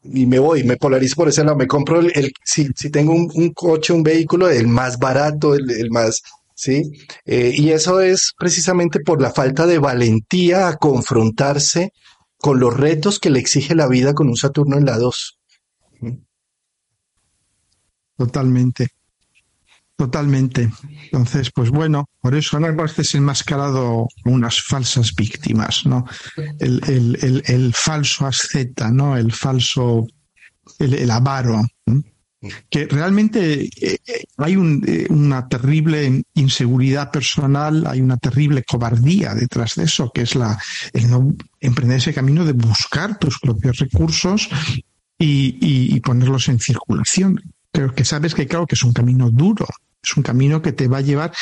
y 0.04 0.26
me 0.26 0.38
voy, 0.38 0.64
me 0.64 0.76
polarizo 0.76 1.16
por 1.16 1.28
ese 1.28 1.44
lado, 1.44 1.56
me 1.56 1.66
compro 1.66 2.00
el, 2.00 2.32
si, 2.44 2.68
si 2.76 2.90
tengo 2.90 3.12
un, 3.12 3.52
coche, 3.52 3.92
un 3.92 4.02
vehículo, 4.02 4.48
el 4.48 4.68
más 4.68 4.98
barato, 4.98 5.54
el 5.54 5.90
más 5.90 6.22
¿sí? 6.60 6.92
Eh, 7.24 7.52
y 7.54 7.70
eso 7.70 8.00
es 8.00 8.34
precisamente 8.38 9.00
por 9.00 9.22
la 9.22 9.32
falta 9.32 9.66
de 9.66 9.78
valentía 9.78 10.68
a 10.68 10.76
confrontarse 10.76 11.92
con 12.36 12.60
los 12.60 12.76
retos 12.76 13.18
que 13.18 13.30
le 13.30 13.40
exige 13.40 13.74
la 13.74 13.88
vida 13.88 14.12
con 14.12 14.28
un 14.28 14.36
Saturno 14.36 14.76
en 14.76 14.84
la 14.84 14.98
2. 14.98 15.38
Totalmente. 18.16 18.88
Totalmente. 19.96 20.70
Entonces, 21.04 21.50
pues 21.54 21.70
bueno, 21.70 22.10
por 22.20 22.34
eso 22.34 22.58
han 22.58 22.76
veces 22.76 23.14
enmascarado 23.14 24.06
unas 24.26 24.60
falsas 24.62 25.14
víctimas, 25.14 25.86
¿no? 25.86 26.04
El, 26.58 27.72
falso 27.74 28.26
asceta, 28.26 28.90
¿no? 28.90 29.16
El 29.16 29.32
falso, 29.32 30.06
el, 30.78 31.10
avaro 31.10 31.62
que 32.70 32.86
realmente 32.86 33.64
eh, 33.64 33.98
eh, 34.06 34.24
hay 34.38 34.54
eh, 34.54 35.06
una 35.10 35.46
terrible 35.48 36.22
inseguridad 36.34 37.10
personal, 37.10 37.86
hay 37.86 38.00
una 38.00 38.16
terrible 38.16 38.64
cobardía 38.64 39.34
detrás 39.34 39.74
de 39.74 39.84
eso, 39.84 40.10
que 40.10 40.22
es 40.22 40.34
la, 40.34 40.58
el 40.94 41.10
no 41.10 41.34
emprender 41.60 41.98
ese 41.98 42.14
camino 42.14 42.44
de 42.44 42.52
buscar 42.52 43.18
tus 43.18 43.38
propios 43.40 43.78
recursos 43.78 44.48
y, 45.18 46.00
ponerlos 46.00 46.48
en 46.48 46.58
circulación. 46.58 47.40
Creo 47.70 47.94
que 47.94 48.06
sabes 48.06 48.34
que 48.34 48.46
claro 48.46 48.66
que 48.66 48.74
es 48.74 48.82
un 48.82 48.94
camino 48.94 49.30
duro, 49.30 49.66
es 50.02 50.16
un 50.16 50.22
camino 50.22 50.62
que 50.62 50.72
te 50.72 50.88
va 50.88 50.98
a 50.98 51.02
llevar, 51.02 51.32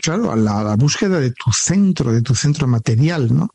claro, 0.00 0.30
a 0.30 0.36
la, 0.36 0.60
a 0.60 0.62
la, 0.62 0.76
búsqueda 0.76 1.18
de 1.18 1.32
tu 1.32 1.52
centro, 1.52 2.12
de 2.12 2.22
tu 2.22 2.36
centro 2.36 2.68
material, 2.68 3.34
¿no? 3.34 3.50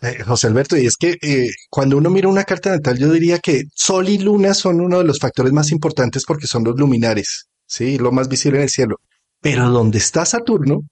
Eh, 0.00 0.22
José 0.24 0.46
Alberto, 0.46 0.76
y 0.76 0.86
es 0.86 0.96
que 0.96 1.18
eh, 1.20 1.50
cuando 1.68 1.96
uno 1.96 2.08
mira 2.08 2.28
una 2.28 2.44
carta 2.44 2.70
natal, 2.70 2.98
yo 2.98 3.10
diría 3.10 3.40
que 3.40 3.64
Sol 3.74 4.08
y 4.08 4.18
Luna 4.18 4.54
son 4.54 4.80
uno 4.80 4.98
de 4.98 5.04
los 5.04 5.18
factores 5.18 5.52
más 5.52 5.72
importantes 5.72 6.24
porque 6.24 6.46
son 6.46 6.62
los 6.62 6.76
luminares, 6.78 7.48
¿sí? 7.66 7.98
Lo 7.98 8.12
más 8.12 8.28
visible 8.28 8.58
en 8.58 8.64
el 8.64 8.70
cielo. 8.70 9.00
Pero 9.40 9.70
donde 9.70 9.98
está 9.98 10.24
Saturno 10.24 10.82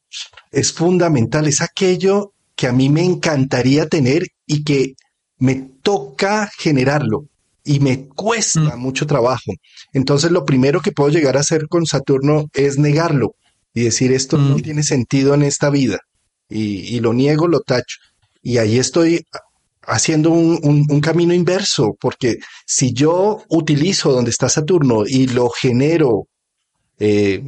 es 0.51 0.73
fundamental, 0.73 1.47
es 1.47 1.61
aquello 1.61 2.33
que 2.57 2.67
a 2.67 2.73
mí 2.73 2.89
me 2.89 3.05
encantaría 3.05 3.89
tener 3.89 4.27
y 4.45 4.65
que 4.65 4.95
me 5.39 5.71
toca 5.83 6.51
generarlo 6.59 7.27
y 7.63 7.79
me 7.79 8.09
cuesta 8.09 8.77
mm. 8.77 8.81
mucho 8.81 9.07
trabajo. 9.07 9.53
Entonces 9.93 10.33
lo 10.33 10.45
primero 10.45 10.81
que 10.81 10.93
puedo 10.93 11.11
llegar 11.11 11.37
a 11.37 11.41
hacer 11.41 11.69
con 11.69 11.87
Saturno 11.87 12.47
es 12.55 12.77
negarlo 12.79 13.37
y 13.73 13.83
decir 13.83 14.13
esto 14.13 14.37
no 14.37 14.59
mm. 14.59 14.63
tiene 14.63 14.83
sentido 14.83 15.35
en 15.35 15.43
esta 15.43 15.71
vida 15.71 16.01
y 16.49 16.99
lo 17.01 17.13
niego, 17.13 17.47
lo 17.49 17.61
tacho. 17.61 17.99
Y 18.47 18.59
ahí 18.59 18.79
estoy 18.79 19.27
haciendo 19.83 20.31
un, 20.31 21.01
camino 21.01 21.35
inverso, 21.35 21.97
porque 22.01 22.39
si 22.65 22.93
yo 22.93 23.43
utilizo 23.49 24.13
donde 24.13 24.31
está 24.31 24.49
Saturno 24.49 25.03
y 25.05 25.27
lo 25.27 25.51
genero, 25.51 26.29
eh, 27.01 27.43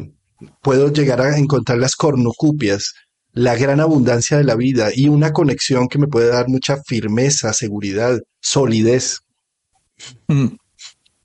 puedo 0.60 0.92
llegar 0.92 1.20
a 1.20 1.38
encontrar 1.38 1.78
las 1.78 1.94
cornucupias, 1.94 2.94
la 3.30 3.54
gran 3.54 3.78
abundancia 3.78 4.38
de 4.38 4.42
la 4.42 4.56
vida 4.56 4.88
y 4.92 5.08
una 5.08 5.32
conexión 5.32 5.86
que 5.86 6.00
me 6.00 6.08
puede 6.08 6.30
dar 6.30 6.48
mucha 6.48 6.82
firmeza, 6.82 7.52
seguridad, 7.52 8.18
solidez. 8.40 9.20
Mm. 10.26 10.56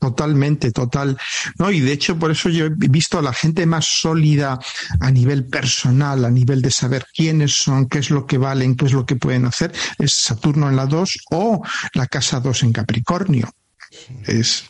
Totalmente, 0.04 0.74
total. 0.74 1.18
No, 1.58 1.72
y 1.72 1.80
de 1.80 1.94
hecho, 1.94 2.20
por 2.20 2.30
eso 2.30 2.50
yo 2.50 2.66
he 2.66 2.70
visto 2.70 3.18
a 3.18 3.22
la 3.22 3.32
gente 3.32 3.66
más 3.66 3.86
sólida 3.86 4.60
a 5.00 5.12
nivel 5.12 5.46
personal, 5.46 6.26
a 6.26 6.30
nivel 6.30 6.62
de 6.62 6.72
saber 6.72 7.06
quiénes 7.16 7.54
son, 7.54 7.88
qué 7.88 8.00
es 8.00 8.10
lo 8.10 8.26
que 8.26 8.38
valen, 8.38 8.76
qué 8.76 8.88
es 8.88 8.92
lo 8.92 9.06
que 9.06 9.16
pueden 9.16 9.46
hacer, 9.46 9.72
es 9.98 10.14
Saturno 10.14 10.68
en 10.68 10.76
la 10.76 10.88
2 10.88 11.20
o 11.32 11.62
la 11.94 12.08
casa 12.08 12.42
2 12.42 12.64
en 12.64 12.74
Capricornio. 12.74 13.50
Es, 14.28 14.66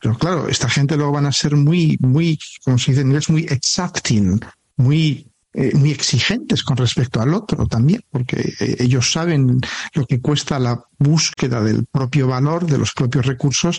pero 0.00 0.16
claro, 0.16 0.48
esta 0.48 0.68
gente 0.68 0.96
luego 0.96 1.10
van 1.10 1.26
a 1.26 1.32
ser 1.32 1.56
muy, 1.56 1.96
muy, 1.98 2.38
como 2.64 2.78
se 2.78 2.92
dice 2.92 3.00
en 3.00 3.08
inglés, 3.08 3.28
muy 3.28 3.42
exacting, 3.50 4.38
muy 4.76 5.26
eh, 5.58 5.72
muy 5.74 5.90
exigentes 5.90 6.62
con 6.62 6.76
respecto 6.76 7.18
al 7.22 7.32
otro 7.32 7.66
también, 7.66 8.02
porque 8.10 8.52
eh, 8.60 8.76
ellos 8.80 9.10
saben 9.10 9.58
lo 9.94 10.04
que 10.04 10.20
cuesta 10.20 10.58
la 10.58 10.84
búsqueda 10.98 11.62
del 11.62 11.86
propio 11.86 12.26
valor, 12.26 12.66
de 12.66 12.76
los 12.76 12.92
propios 12.92 13.24
recursos, 13.24 13.78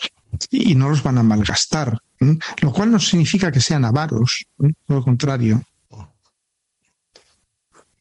y 0.50 0.74
no 0.74 0.90
los 0.90 1.04
van 1.04 1.20
a 1.20 1.24
malgastar. 1.24 1.96
Lo 2.62 2.74
cual 2.74 2.90
no 2.90 3.00
significa 3.00 3.52
que 3.52 3.62
sean 3.62 3.86
avaros, 3.86 4.46
todo 4.58 4.74
lo 4.88 5.04
contrario. 5.04 5.62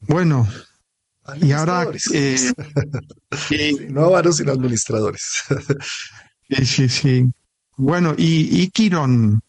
Bueno, 0.01 0.49
y 1.43 1.53
ahora... 1.53 1.87
Eh, 2.14 2.53
no 3.91 4.07
avaros, 4.07 4.38
sino 4.38 4.53
administradores. 4.53 5.42
sí, 6.49 6.64
sí, 6.64 6.88
sí. 6.88 7.26
Bueno, 7.76 8.14
y, 8.17 8.63
y 8.63 8.71
Quirón, 8.71 9.42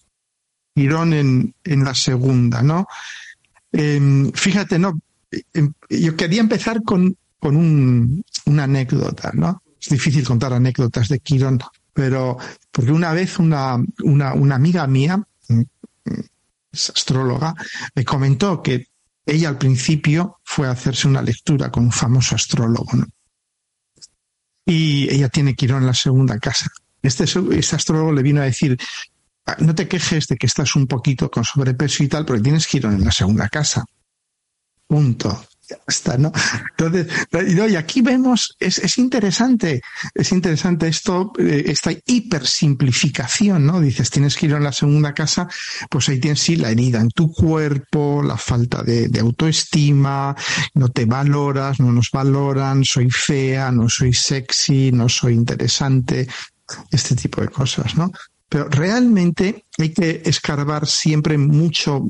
Quirón 0.75 1.13
en, 1.13 1.55
en 1.63 1.83
la 1.85 1.95
segunda, 1.95 2.61
¿no? 2.61 2.87
Em, 3.71 4.31
fíjate, 4.31 4.79
no, 4.79 4.99
em, 5.53 5.73
yo 5.89 6.15
quería 6.15 6.41
empezar 6.41 6.83
con, 6.83 7.15
con 7.39 7.55
un, 7.55 8.23
una 8.45 8.63
anécdota, 8.63 9.31
¿no? 9.33 9.61
Es 9.79 9.89
difícil 9.89 10.25
contar 10.25 10.53
anécdotas 10.53 11.09
de 11.09 11.19
Kiron, 11.19 11.59
pero 11.93 12.37
porque 12.71 12.91
una 12.91 13.13
vez 13.13 13.39
una, 13.39 13.77
una, 14.03 14.33
una 14.33 14.55
amiga 14.55 14.87
mía, 14.87 15.17
mm, 15.49 15.61
es 16.71 16.89
astróloga, 16.89 17.55
me 17.95 18.05
comentó 18.05 18.61
que 18.61 18.87
ella 19.25 19.49
al 19.49 19.57
principio 19.57 20.39
fue 20.43 20.67
a 20.67 20.71
hacerse 20.71 21.07
una 21.07 21.21
lectura 21.21 21.69
con 21.69 21.85
un 21.85 21.91
famoso 21.91 22.35
astrólogo, 22.35 22.91
¿no? 22.93 23.05
Y 24.65 25.09
ella 25.09 25.29
tiene 25.29 25.55
Quirón 25.55 25.81
en 25.81 25.87
la 25.87 25.93
segunda 25.93 26.37
casa. 26.39 26.69
Este, 27.01 27.23
este 27.23 27.75
astrólogo 27.75 28.11
le 28.11 28.21
vino 28.21 28.41
a 28.41 28.45
decir, 28.45 28.77
no 29.59 29.75
te 29.75 29.87
quejes 29.87 30.27
de 30.27 30.35
que 30.35 30.47
estás 30.47 30.75
un 30.75 30.87
poquito 30.87 31.29
con 31.31 31.43
sobrepeso 31.43 32.03
y 32.03 32.07
tal, 32.07 32.25
porque 32.25 32.43
tienes 32.43 32.65
Girón 32.65 32.95
en 32.95 33.05
la 33.05 33.11
segunda 33.11 33.47
casa. 33.49 33.85
Punto. 34.87 35.45
está, 35.85 36.17
¿no? 36.17 36.31
Entonces, 36.77 37.07
y 37.69 37.75
aquí 37.75 38.01
vemos, 38.01 38.55
es, 38.57 38.77
es 38.77 38.97
interesante, 38.97 39.81
es 40.13 40.31
interesante 40.31 40.87
esto, 40.87 41.33
eh, 41.37 41.65
esta 41.67 41.91
hipersimplificación, 41.91 43.65
¿no? 43.65 43.81
Dices, 43.81 44.09
tienes 44.09 44.41
ir 44.43 44.53
a 44.53 44.61
la 44.61 44.71
segunda 44.71 45.13
casa, 45.13 45.49
pues 45.89 46.07
ahí 46.07 46.21
tienes 46.21 46.39
sí 46.39 46.55
la 46.55 46.71
herida 46.71 47.01
en 47.01 47.09
tu 47.09 47.33
cuerpo, 47.33 48.23
la 48.23 48.37
falta 48.37 48.81
de 48.83 49.19
autoestima, 49.19 50.33
no 50.73 50.87
te 50.87 51.03
valoras, 51.03 51.81
no 51.81 51.91
nos 51.91 52.11
valoran, 52.11 52.85
soy 52.85 53.11
fea, 53.11 53.69
no 53.71 53.89
soy 53.89 54.13
sexy, 54.13 54.93
no 54.93 55.09
soy 55.09 55.33
interesante, 55.33 56.27
este 56.91 57.15
tipo 57.15 57.41
de 57.41 57.49
cosas, 57.49 57.95
¿no? 57.95 58.09
Pero 58.49 58.69
realmente 58.69 59.65
hay 59.77 59.89
que 59.89 60.21
escarbar 60.25 60.87
siempre 60.87 61.37
mucho 61.37 62.07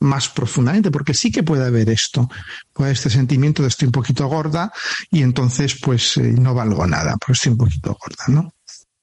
más 0.00 0.28
profundamente, 0.28 0.90
porque 0.90 1.14
sí 1.14 1.30
que 1.30 1.42
puede 1.42 1.66
haber 1.66 1.90
esto, 1.90 2.28
puede 2.72 2.92
este 2.92 3.10
sentimiento 3.10 3.62
de 3.62 3.68
estoy 3.68 3.86
un 3.86 3.92
poquito 3.92 4.26
gorda 4.26 4.72
y 5.10 5.22
entonces 5.22 5.78
pues 5.80 6.16
eh, 6.16 6.22
no 6.22 6.54
valgo 6.54 6.86
nada, 6.86 7.16
porque 7.18 7.34
estoy 7.34 7.52
un 7.52 7.58
poquito 7.58 7.96
gorda, 8.00 8.24
¿no? 8.28 8.54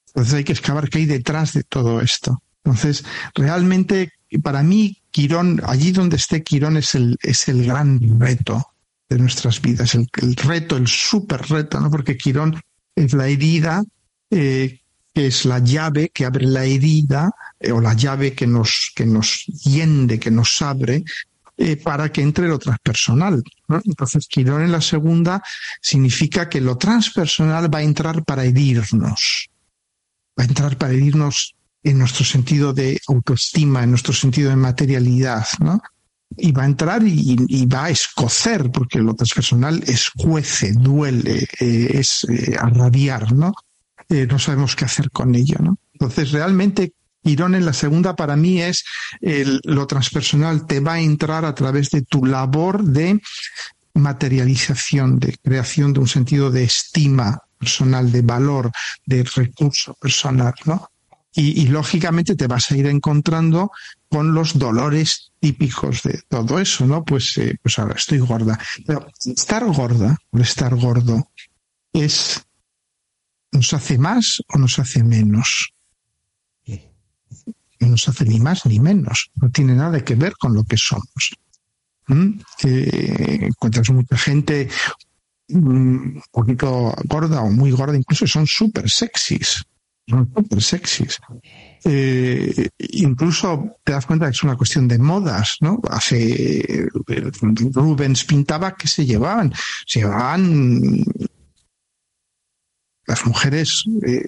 Entonces 0.08 0.34
hay 0.34 0.44
que 0.44 0.54
excavar 0.54 0.90
qué 0.90 1.00
hay 1.00 1.06
detrás 1.06 1.54
de 1.54 1.64
todo 1.64 2.02
esto. 2.02 2.42
Entonces, 2.64 3.06
realmente, 3.36 4.12
para 4.42 4.64
mí, 4.64 5.02
Quirón, 5.12 5.62
allí 5.64 5.92
donde 5.92 6.18
esté 6.18 6.44
Quirón 6.44 6.76
es 6.76 6.96
el, 6.96 7.18
es 7.22 7.48
el 7.48 7.66
gran 7.66 8.20
reto 8.20 8.74
de 9.08 9.20
nuestras 9.20 9.62
vidas, 9.62 9.96
el, 9.96 10.10
reto, 10.36 10.76
el 10.76 10.88
súper 10.88 11.48
reto, 11.48 11.80
¿no? 11.80 11.90
Porque 11.92 12.18
Quirón 12.18 12.60
es 12.96 13.14
la 13.14 13.28
herida 13.28 13.84
eh, 14.32 14.82
que 15.18 15.26
es 15.26 15.46
la 15.46 15.58
llave 15.58 16.10
que 16.10 16.26
abre 16.26 16.46
la 16.46 16.64
herida 16.64 17.32
eh, 17.60 17.72
o 17.72 17.82
la 17.82 17.96
llave 17.96 18.36
que 18.36 18.46
nos, 18.46 18.92
que 18.96 19.04
nos 19.04 19.46
hiende, 19.48 20.20
que 20.20 20.30
nos 20.30 20.62
abre 20.62 21.04
eh, 21.58 21.76
para 21.76 22.12
que 22.12 22.22
entre 22.22 22.48
lo 22.48 22.60
transpersonal. 22.60 23.42
Entonces, 23.84 24.28
Quirón 24.28 24.62
en 24.62 24.72
la 24.72 24.80
segunda 24.80 25.42
significa 25.82 26.48
que 26.48 26.62
lo 26.62 26.78
transpersonal 26.78 27.74
va 27.74 27.80
a 27.80 27.82
entrar 27.82 28.24
para 28.26 28.46
herirnos, 28.46 29.50
va 30.40 30.44
a 30.44 30.48
entrar 30.48 30.78
para 30.78 30.94
herirnos 30.94 31.56
en 31.82 31.98
nuestro 31.98 32.24
sentido 32.24 32.72
de 32.72 33.02
autoestima, 33.08 33.82
en 33.82 33.90
nuestro 33.90 34.14
sentido 34.14 34.52
de 34.52 34.56
materialidad, 34.56 35.48
¿no? 35.60 35.82
Y 36.38 36.52
va 36.52 36.62
a 36.62 36.68
entrar 36.68 37.02
y, 37.04 37.66
va 37.66 37.86
a 37.86 37.90
escocer, 37.90 38.70
porque 38.70 39.00
lo 39.00 39.16
transpersonal 39.16 39.82
escuece, 39.88 40.74
duele, 40.74 41.48
eh, 41.60 41.90
es 41.96 42.24
arrabiar, 42.60 43.34
¿no? 43.34 43.56
Eh, 44.10 44.26
no 44.26 44.40
sabemos 44.40 44.76
qué 44.76 44.86
hacer 44.86 45.12
con 45.12 45.36
ello, 45.36 45.58
¿no? 45.60 45.78
Entonces, 45.94 46.32
realmente, 46.32 46.94
Quirón 47.24 47.56
en 47.56 47.66
la 47.66 47.74
segunda 47.74 48.16
para 48.16 48.38
mí 48.38 48.62
es 48.62 48.86
lo 49.66 49.86
transpersonal, 49.86 50.66
te 50.66 50.80
va 50.80 50.94
a 50.94 51.02
entrar 51.02 51.44
a 51.44 51.54
través 51.54 51.90
de 51.90 52.04
tu 52.04 52.26
labor 52.26 52.84
de 52.84 53.20
materialización, 53.94 55.20
de 55.20 55.36
creación 55.44 55.92
de 55.92 56.00
un 56.00 56.08
sentido 56.08 56.52
de 56.52 56.64
estima 56.64 57.42
personal, 57.58 58.12
de 58.12 58.22
valor, 58.22 58.72
de 59.06 59.24
recurso 59.24 59.94
personal, 59.96 60.54
¿no? 60.66 60.90
Y, 61.40 61.68
lógicamente 61.68 62.36
te 62.36 62.48
vas 62.48 62.72
a 62.72 62.78
ir 62.78 62.88
encontrando 62.88 63.72
con 64.10 64.34
los 64.34 64.58
dolores 64.58 65.34
típicos 65.40 66.02
de 66.02 66.22
todo 66.28 66.60
eso, 66.60 66.88
¿no? 66.88 67.04
Pues, 67.04 67.38
eh, 67.38 67.56
pues 67.62 67.78
ahora 67.78 67.94
estoy 67.96 68.18
gorda. 68.18 68.58
Pero 68.88 69.06
estar 69.24 69.64
gorda 69.66 70.18
estar 70.40 70.74
gordo 70.76 71.30
es 71.94 72.47
¿Nos 73.52 73.74
hace 73.74 73.98
más 73.98 74.44
o 74.54 74.58
nos 74.58 74.80
hace 74.80 75.04
menos? 75.04 75.74
No 77.80 77.90
nos 77.90 78.08
hace 78.10 78.26
ni 78.26 78.40
más 78.40 78.66
ni 78.66 78.80
menos. 78.80 79.30
No 79.36 79.50
tiene 79.50 79.76
nada 79.76 80.04
que 80.04 80.16
ver 80.16 80.34
con 80.38 80.54
lo 80.54 80.64
que 80.64 80.78
somos. 80.78 81.38
¿Mm? 82.08 82.40
encuentras 82.64 83.90
mucha 83.90 84.18
gente 84.18 84.70
mm, 85.50 85.58
un 85.58 86.24
poquito 86.32 86.96
gorda 87.04 87.42
o 87.42 87.50
muy 87.50 87.72
gorda, 87.72 87.98
incluso 87.98 88.26
son 88.26 88.48
súper 88.48 88.90
sexys. 88.90 89.66
Son 90.10 90.32
súper 90.34 90.64
sexys. 90.64 91.20
Eh, 91.84 92.70
incluso 92.78 93.76
te 93.84 93.92
das 93.92 94.06
cuenta 94.06 94.26
que 94.26 94.32
es 94.32 94.44
una 94.44 94.56
cuestión 94.56 94.88
de 94.88 94.98
modas, 94.98 95.58
¿no? 95.60 95.82
Hace 95.90 96.88
Rubens 97.74 98.24
pintaba 98.24 98.76
que 98.76 98.88
se 98.88 99.06
llevaban, 99.06 99.54
se 99.86 100.00
llevaban 100.00 101.04
las 103.08 103.26
mujeres 103.26 103.86
eh, 104.06 104.22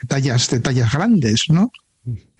de 0.00 0.08
tallas, 0.08 0.48
de 0.50 0.60
tallas 0.60 0.92
grandes, 0.92 1.44
¿no? 1.48 1.70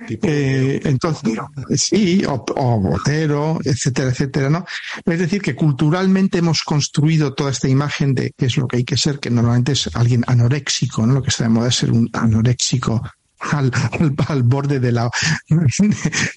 Eh, 0.09 0.81
entonces, 0.85 1.39
sí, 1.77 2.23
o, 2.27 2.45
o, 2.57 2.81
botero, 2.81 3.59
etcétera, 3.65 4.11
etcétera, 4.11 4.51
¿no? 4.51 4.67
Es 5.07 5.19
decir, 5.19 5.41
que 5.41 5.55
culturalmente 5.55 6.39
hemos 6.39 6.63
construido 6.63 7.33
toda 7.33 7.51
esta 7.51 7.69
imagen 7.69 8.15
de 8.15 8.33
qué 8.37 8.47
es 8.47 8.57
lo 8.59 8.69
que 8.69 8.79
hay 8.79 8.85
que 8.85 8.99
ser, 8.99 9.21
que 9.21 9.31
normalmente 9.31 9.73
es 9.73 9.89
alguien 9.95 10.25
anoréxico, 10.27 11.07
¿no? 11.07 11.15
Lo 11.15 11.23
que 11.23 11.31
está 11.31 11.45
de 11.45 11.51
moda 11.51 11.69
es 11.69 11.77
ser 11.77 11.93
un 11.93 12.11
anoréxico 12.13 13.03
al, 13.39 13.71
al, 14.29 14.43
borde 14.43 14.81
de 14.81 14.93
la, 14.93 15.11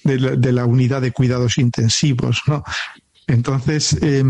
de 0.04 0.18
la, 0.18 0.30
de 0.36 0.52
la 0.52 0.64
unidad 0.64 1.02
de 1.02 1.12
cuidados 1.12 1.58
intensivos, 1.58 2.40
¿no? 2.46 2.64
Entonces, 3.26 3.94
eh, 4.00 4.24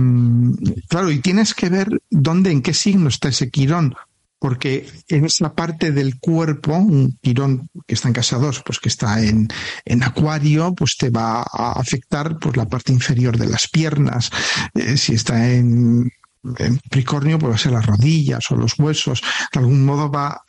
claro, 0.89 1.13
y 1.13 1.21
tienes 1.21 1.55
que 1.55 1.69
ver 1.69 1.89
dónde, 2.11 2.51
en 2.51 2.63
qué 2.63 2.75
signo 2.75 3.09
está 3.09 3.29
ese 3.29 3.49
quirón, 3.49 3.95
porque 4.39 4.89
en 5.09 5.25
esa 5.25 5.53
parte 5.55 5.91
del 5.91 6.19
cuerpo, 6.19 6.77
un 6.77 7.17
tirón 7.21 7.69
que 7.87 7.95
está 7.95 8.09
en 8.09 8.15
casa 8.15 8.39
2, 8.39 8.63
pues 8.65 8.79
que 8.79 8.89
está 8.89 9.23
en, 9.23 9.49
en, 9.85 10.03
acuario, 10.03 10.75
pues 10.75 10.97
te 10.97 11.11
va 11.11 11.43
a 11.43 11.73
afectar 11.73 12.39
pues, 12.39 12.57
la 12.57 12.69
parte 12.69 12.93
inferior 12.93 13.37
de 13.37 13.49
las 13.49 13.69
piernas. 13.69 14.31
Eh, 14.75 14.97
si 14.97 15.15
está 15.15 15.51
en, 15.51 16.13
en 16.59 16.79
Pricornio, 16.91 17.39
pues 17.39 17.51
va 17.51 17.55
a 17.57 17.59
ser 17.59 17.73
las 17.73 17.87
rodillas 17.87 18.51
o 18.51 18.57
los 18.57 18.79
huesos. 18.79 19.23
De 19.53 19.61
algún 19.61 19.85
modo 19.85 20.11
va 20.11 20.43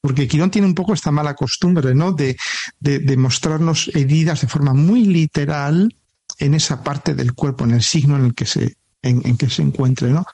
porque 0.00 0.26
Quirón 0.26 0.50
tiene 0.50 0.66
un 0.66 0.74
poco 0.74 0.94
esta 0.94 1.12
mala 1.12 1.34
costumbre, 1.34 1.94
¿no? 1.94 2.10
De, 2.10 2.36
de, 2.80 2.98
de, 2.98 3.16
mostrarnos 3.16 3.88
heridas 3.94 4.40
de 4.40 4.48
forma 4.48 4.74
muy 4.74 5.04
literal 5.04 5.94
en 6.38 6.54
esa 6.54 6.82
parte 6.82 7.14
del 7.14 7.34
cuerpo, 7.34 7.64
en 7.64 7.70
el 7.70 7.84
signo 7.84 8.16
en 8.16 8.24
el 8.24 8.34
que 8.34 8.44
se, 8.44 8.76
en, 9.00 9.22
en 9.24 9.36
que 9.36 9.48
se 9.48 9.62
encuentre, 9.62 10.10
¿no? 10.10 10.26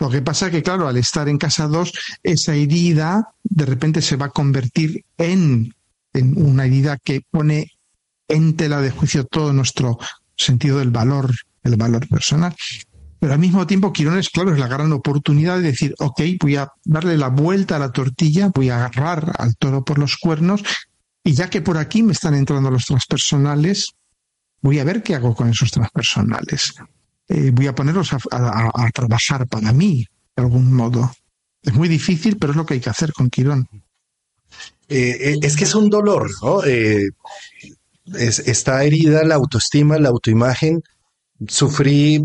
Lo 0.00 0.10
que 0.10 0.22
pasa 0.22 0.46
es 0.46 0.52
que, 0.52 0.62
claro, 0.62 0.88
al 0.88 0.96
estar 0.96 1.28
en 1.28 1.38
casa 1.38 1.68
2, 1.68 1.92
esa 2.22 2.54
herida 2.54 3.28
de 3.44 3.66
repente 3.66 4.02
se 4.02 4.16
va 4.16 4.26
a 4.26 4.30
convertir 4.30 5.04
en, 5.16 5.74
en 6.12 6.42
una 6.42 6.66
herida 6.66 6.98
que 7.02 7.22
pone 7.30 7.72
en 8.28 8.56
tela 8.56 8.80
de 8.80 8.90
juicio 8.90 9.24
todo 9.24 9.52
nuestro 9.52 9.98
sentido 10.36 10.78
del 10.78 10.90
valor, 10.90 11.32
el 11.62 11.76
valor 11.76 12.08
personal. 12.08 12.54
Pero 13.18 13.32
al 13.32 13.38
mismo 13.38 13.66
tiempo, 13.66 13.92
Quirones, 13.92 14.28
claro, 14.30 14.52
es 14.52 14.58
la 14.58 14.68
gran 14.68 14.92
oportunidad 14.92 15.56
de 15.56 15.62
decir, 15.62 15.94
ok, 15.98 16.20
voy 16.40 16.56
a 16.56 16.68
darle 16.84 17.16
la 17.16 17.28
vuelta 17.28 17.76
a 17.76 17.78
la 17.78 17.92
tortilla, 17.92 18.50
voy 18.54 18.70
a 18.70 18.84
agarrar 18.84 19.32
al 19.38 19.56
toro 19.56 19.84
por 19.84 19.98
los 19.98 20.16
cuernos, 20.16 20.62
y 21.24 21.32
ya 21.32 21.48
que 21.48 21.62
por 21.62 21.78
aquí 21.78 22.02
me 22.02 22.12
están 22.12 22.34
entrando 22.34 22.70
los 22.70 22.84
transpersonales, 22.84 23.94
voy 24.60 24.78
a 24.80 24.84
ver 24.84 25.02
qué 25.02 25.14
hago 25.14 25.34
con 25.34 25.48
esos 25.48 25.70
transpersonales. 25.70 26.74
Eh, 27.28 27.50
voy 27.52 27.66
a 27.66 27.74
ponerlos 27.74 28.12
a, 28.12 28.90
trabajar 28.92 29.46
para 29.48 29.72
mí, 29.72 30.06
de 30.36 30.42
algún 30.42 30.72
modo. 30.72 31.12
Es 31.62 31.74
muy 31.74 31.88
difícil, 31.88 32.38
pero 32.38 32.52
es 32.52 32.56
lo 32.56 32.64
que 32.64 32.74
hay 32.74 32.80
que 32.80 32.90
hacer 32.90 33.12
con 33.12 33.30
Quirón. 33.30 33.68
Eh, 34.88 35.32
eh, 35.32 35.38
es 35.42 35.56
que 35.56 35.64
es 35.64 35.74
un 35.74 35.90
dolor, 35.90 36.30
¿no? 36.42 36.62
está 38.14 38.84
herida 38.84 39.24
la 39.24 39.34
autoestima, 39.34 39.98
la 39.98 40.10
autoimagen. 40.10 40.80
Sufrí 41.48 42.24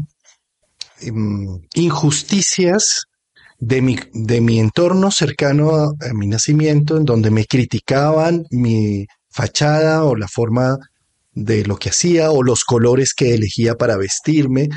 em, 1.00 1.60
injusticias 1.74 3.08
de 3.60 3.82
mi, 3.82 3.98
de 4.14 4.42
mi 4.42 4.60
entorno 4.60 5.10
cercano 5.10 5.72
a, 5.76 6.14
mi 6.14 6.28
nacimiento, 6.28 6.98
en 6.98 7.06
donde 7.06 7.32
me 7.32 7.46
criticaban 7.46 8.46
mi 8.52 9.08
fachada 9.30 10.04
o 10.04 10.16
la 10.16 10.28
forma 10.28 10.78
de 11.34 11.66
lo 11.66 11.78
que 11.78 11.90
hacía 11.90 12.32
o 12.32 12.44
los 12.44 12.64
colores 12.64 13.14
que 13.14 13.34
elegía 13.34 13.76
para 13.76 13.98
vestirme 13.98 14.70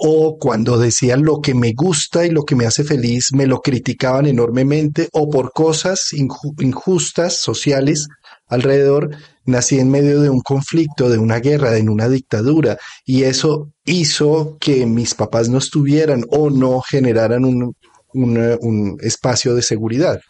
o 0.00 0.38
cuando 0.38 0.78
decían 0.78 1.24
lo 1.24 1.40
que 1.40 1.54
me 1.54 1.72
gusta 1.74 2.24
y 2.24 2.30
lo 2.30 2.44
que 2.44 2.54
me 2.54 2.66
hace 2.66 2.84
feliz, 2.84 3.30
me 3.32 3.48
lo 3.48 3.60
criticaban 3.60 4.26
enormemente 4.26 5.08
o 5.12 5.28
por 5.28 5.52
cosas 5.52 6.12
injustas 6.12 7.40
sociales 7.40 8.06
alrededor, 8.46 9.10
nací 9.44 9.80
en 9.80 9.90
medio 9.90 10.20
de 10.20 10.30
un 10.30 10.40
conflicto, 10.40 11.10
de 11.10 11.18
una 11.18 11.40
guerra, 11.40 11.72
de 11.72 11.82
una 11.82 12.08
dictadura 12.08 12.78
y 13.04 13.24
eso 13.24 13.72
hizo 13.84 14.56
que 14.60 14.86
mis 14.86 15.14
papás 15.14 15.48
no 15.48 15.58
estuvieran 15.58 16.24
o 16.30 16.48
no 16.48 16.80
generaran 16.80 17.44
un, 17.44 17.74
un, 18.12 18.98
espacio 19.00 19.56
de 19.56 19.62
seguridad. 19.62 20.20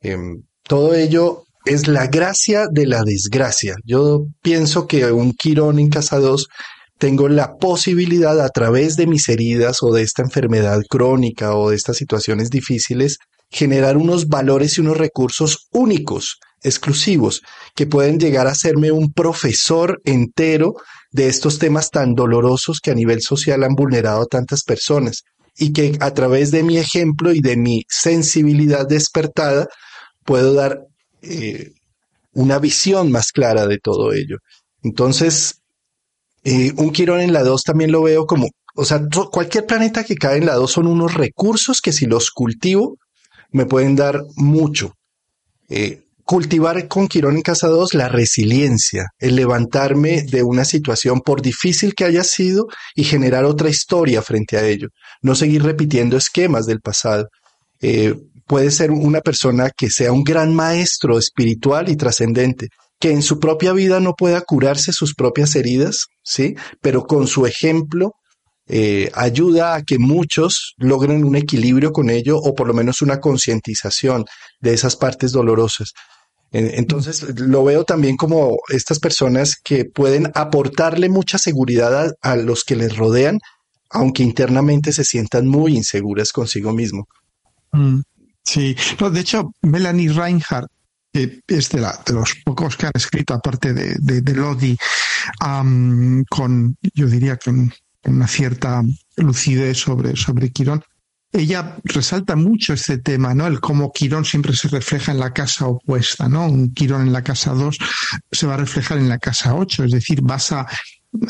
Em, 0.00 0.44
todo 0.62 0.94
ello 0.94 1.44
es 1.68 1.86
la 1.86 2.06
gracia 2.06 2.66
de 2.70 2.86
la 2.86 3.02
desgracia. 3.02 3.76
Yo 3.84 4.24
pienso 4.42 4.86
que 4.86 5.12
un 5.12 5.32
Quirón 5.32 5.78
en 5.78 5.88
casa 5.88 6.18
2 6.18 6.48
tengo 6.98 7.28
la 7.28 7.56
posibilidad 7.56 8.40
a 8.40 8.48
través 8.48 8.96
de 8.96 9.06
mis 9.06 9.28
heridas 9.28 9.82
o 9.82 9.92
de 9.92 10.02
esta 10.02 10.22
enfermedad 10.22 10.80
crónica 10.88 11.54
o 11.54 11.70
de 11.70 11.76
estas 11.76 11.96
situaciones 11.96 12.50
difíciles 12.50 13.18
generar 13.50 13.96
unos 13.96 14.28
valores 14.28 14.76
y 14.76 14.80
unos 14.80 14.96
recursos 14.96 15.68
únicos, 15.72 16.38
exclusivos, 16.62 17.42
que 17.74 17.86
pueden 17.86 18.18
llegar 18.18 18.46
a 18.46 18.52
hacerme 18.52 18.90
un 18.90 19.12
profesor 19.12 20.00
entero 20.04 20.74
de 21.12 21.28
estos 21.28 21.58
temas 21.58 21.90
tan 21.90 22.14
dolorosos 22.14 22.80
que 22.80 22.90
a 22.90 22.94
nivel 22.94 23.22
social 23.22 23.64
han 23.64 23.74
vulnerado 23.74 24.22
a 24.22 24.26
tantas 24.26 24.62
personas. 24.62 25.22
y 25.60 25.72
que 25.72 25.96
a 25.98 26.14
través 26.14 26.52
de 26.52 26.62
mi 26.62 26.78
ejemplo 26.78 27.32
y 27.32 27.40
de 27.40 27.56
mi 27.56 27.82
sensibilidad 27.88 28.86
despertada 28.86 29.66
puedo 30.24 30.54
dar 30.54 30.82
eh, 31.22 31.72
una 32.32 32.58
visión 32.58 33.10
más 33.10 33.32
clara 33.32 33.66
de 33.66 33.78
todo 33.78 34.12
ello. 34.12 34.38
Entonces, 34.82 35.60
eh, 36.44 36.72
un 36.76 36.92
Quirón 36.92 37.20
en 37.20 37.32
la 37.32 37.42
2 37.42 37.62
también 37.62 37.92
lo 37.92 38.02
veo 38.02 38.26
como, 38.26 38.48
o 38.74 38.84
sea, 38.84 39.02
cualquier 39.30 39.66
planeta 39.66 40.04
que 40.04 40.14
cae 40.14 40.38
en 40.38 40.46
la 40.46 40.54
2 40.54 40.70
son 40.70 40.86
unos 40.86 41.14
recursos 41.14 41.80
que 41.80 41.92
si 41.92 42.06
los 42.06 42.30
cultivo 42.30 42.96
me 43.50 43.66
pueden 43.66 43.96
dar 43.96 44.22
mucho. 44.36 44.94
Eh, 45.68 46.04
cultivar 46.24 46.88
con 46.88 47.08
Quirón 47.08 47.36
en 47.36 47.42
casa 47.42 47.68
2 47.68 47.94
la 47.94 48.08
resiliencia, 48.08 49.08
el 49.18 49.34
levantarme 49.34 50.22
de 50.22 50.42
una 50.42 50.64
situación 50.64 51.22
por 51.22 51.40
difícil 51.40 51.94
que 51.94 52.04
haya 52.04 52.22
sido 52.22 52.66
y 52.94 53.04
generar 53.04 53.44
otra 53.46 53.70
historia 53.70 54.20
frente 54.20 54.58
a 54.58 54.66
ello, 54.66 54.88
no 55.22 55.34
seguir 55.34 55.62
repitiendo 55.62 56.18
esquemas 56.18 56.66
del 56.66 56.80
pasado. 56.80 57.28
Puede 58.48 58.70
ser 58.70 58.90
una 58.90 59.20
persona 59.20 59.70
que 59.70 59.90
sea 59.90 60.10
un 60.10 60.24
gran 60.24 60.54
maestro 60.54 61.18
espiritual 61.18 61.88
y 61.88 61.96
trascendente, 61.96 62.68
que 62.98 63.12
en 63.12 63.22
su 63.22 63.38
propia 63.38 63.72
vida 63.72 64.00
no 64.00 64.14
pueda 64.14 64.40
curarse 64.40 64.92
sus 64.92 65.14
propias 65.14 65.54
heridas, 65.54 66.06
¿sí? 66.24 66.56
Pero 66.80 67.06
con 67.06 67.28
su 67.28 67.46
ejemplo 67.46 68.14
eh, 68.66 69.10
ayuda 69.14 69.74
a 69.74 69.82
que 69.82 69.98
muchos 69.98 70.74
logren 70.78 71.24
un 71.24 71.36
equilibrio 71.36 71.92
con 71.92 72.10
ello 72.10 72.38
o 72.38 72.54
por 72.54 72.66
lo 72.66 72.74
menos 72.74 73.02
una 73.02 73.20
concientización 73.20 74.24
de 74.60 74.74
esas 74.74 74.96
partes 74.96 75.30
dolorosas. 75.30 75.92
Entonces 76.50 77.38
lo 77.38 77.62
veo 77.62 77.84
también 77.84 78.16
como 78.16 78.56
estas 78.70 78.98
personas 78.98 79.56
que 79.62 79.84
pueden 79.84 80.32
aportarle 80.34 81.10
mucha 81.10 81.36
seguridad 81.36 82.14
a, 82.22 82.36
los 82.36 82.64
que 82.64 82.74
les 82.74 82.96
rodean, 82.96 83.38
aunque 83.90 84.22
internamente 84.22 84.92
se 84.92 85.04
sientan 85.04 85.46
muy 85.46 85.76
inseguras 85.76 86.32
consigo 86.32 86.72
mismo. 86.72 87.06
Mm. 87.72 88.00
Sí, 88.48 88.74
no, 88.98 89.10
de 89.10 89.20
hecho, 89.20 89.52
Melanie 89.60 90.10
Reinhardt, 90.10 90.70
que 91.12 91.42
es 91.46 91.68
de, 91.68 91.82
la, 91.82 92.02
de, 92.06 92.14
los 92.14 92.34
pocos 92.46 92.78
que 92.78 92.86
han 92.86 92.92
escrito, 92.94 93.34
aparte 93.34 93.74
de, 93.74 93.94
de, 93.98 94.34
Lodi, 94.34 94.74
con, 95.38 96.76
yo 96.94 97.06
diría, 97.08 97.36
con 97.36 97.70
una 98.04 98.26
cierta 98.26 98.82
lucidez 99.16 99.76
sobre, 99.76 100.16
sobre 100.16 100.50
Quirón, 100.50 100.82
ella 101.30 101.76
resalta 101.84 102.36
mucho 102.36 102.72
este 102.72 102.96
tema, 102.96 103.34
¿no? 103.34 103.46
El 103.46 103.60
cómo 103.60 103.92
Quirón 103.92 104.24
siempre 104.24 104.56
se 104.56 104.68
refleja 104.68 105.12
en 105.12 105.20
la 105.20 105.34
casa 105.34 105.66
opuesta, 105.66 106.26
¿no? 106.26 106.46
Un 106.46 106.72
Quirón 106.72 107.02
en 107.02 107.12
la 107.12 107.22
casa 107.22 107.52
2 107.52 107.76
se 108.32 108.46
va 108.46 108.54
a 108.54 108.58
reflejar 108.64 108.96
en 108.96 109.10
la 109.10 109.18
casa 109.18 109.54
8, 109.56 109.84
es 109.84 109.92
decir, 109.92 110.22
vas 110.22 110.52
a, 110.52 110.66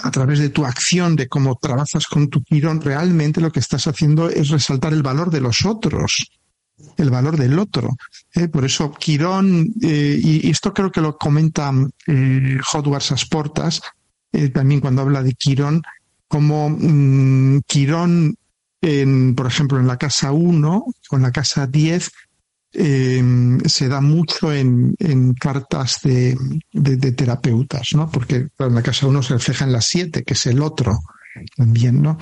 a 0.05 0.11
través 0.13 0.39
de 0.39 0.51
tu 0.51 0.65
acción, 0.65 1.17
de 1.17 1.27
cómo 1.27 1.59
trabajas 1.61 2.07
con 2.07 2.29
tu 2.29 2.45
Quirón, 2.45 2.81
realmente 2.81 3.41
lo 3.41 3.51
que 3.51 3.59
estás 3.59 3.89
haciendo 3.89 4.31
es 4.31 4.51
resaltar 4.51 4.93
el 4.93 5.03
valor 5.03 5.33
de 5.33 5.41
los 5.41 5.67
otros 5.67 6.38
el 6.97 7.11
valor 7.11 7.37
del 7.37 7.59
otro. 7.59 7.97
¿eh? 8.35 8.49
Por 8.49 8.65
eso 8.65 8.93
Quirón, 8.93 9.73
eh, 9.83 10.19
y, 10.23 10.51
esto 10.51 10.73
creo 10.75 10.91
que 10.91 11.01
lo 11.01 11.17
comenta 11.17 11.73
eh, 12.07 12.59
Hotwars 12.73 13.13
Asportas, 13.13 13.81
eh, 14.33 14.49
también 14.51 14.81
cuando 14.81 15.03
habla 15.03 15.23
de 15.23 15.35
Quirón, 15.35 15.83
como 16.27 16.69
mm, 16.71 17.61
Quirón, 17.67 18.37
en, 18.81 19.35
por 19.35 19.47
ejemplo, 19.47 19.79
en 19.79 19.87
la 19.87 19.97
casa 19.97 20.33
1, 20.33 20.85
con 21.09 21.23
la 21.23 21.33
casa 21.33 21.67
10, 21.67 22.11
se 22.71 23.89
da 23.89 24.01
mucho 24.01 24.53
en, 24.53 24.95
cartas 25.41 26.01
de, 26.03 26.37
terapeutas, 27.17 27.89
¿no? 27.95 28.11
Porque 28.11 28.49
en 28.59 28.75
la 28.75 28.83
casa 28.83 29.07
1 29.07 29.23
se 29.23 29.35
refleja 29.35 29.65
en 29.65 29.73
la 29.73 29.81
7, 29.81 30.23
que 30.23 30.35
es 30.35 30.47
el 30.47 30.63
otro 30.63 30.99
también, 31.57 32.03
¿no? 32.03 32.19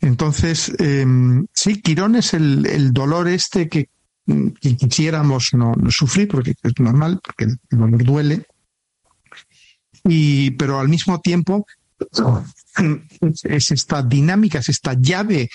Entonces, 0.00 0.72
em, 0.78 1.46
sí, 1.52 1.80
Quirón 1.80 2.16
es 2.16 2.34
el, 2.34 2.92
dolor 2.92 3.28
este 3.28 3.68
que, 3.68 3.88
quisiéramos 4.60 5.50
no, 5.54 5.74
sufrir, 5.90 6.28
porque 6.28 6.54
es 6.62 6.72
normal, 6.78 7.20
porque 7.22 7.44
el 7.44 7.58
dolor 7.70 8.04
duele. 8.04 8.46
Y, 10.04 10.50
pero 10.52 10.78
al 10.78 10.88
mismo 10.88 11.20
tiempo 11.20 11.66
es 13.42 13.70
esta 13.70 14.02
dinámica, 14.02 14.58
es 14.58 14.68
esta 14.68 14.94
llave 14.94 15.48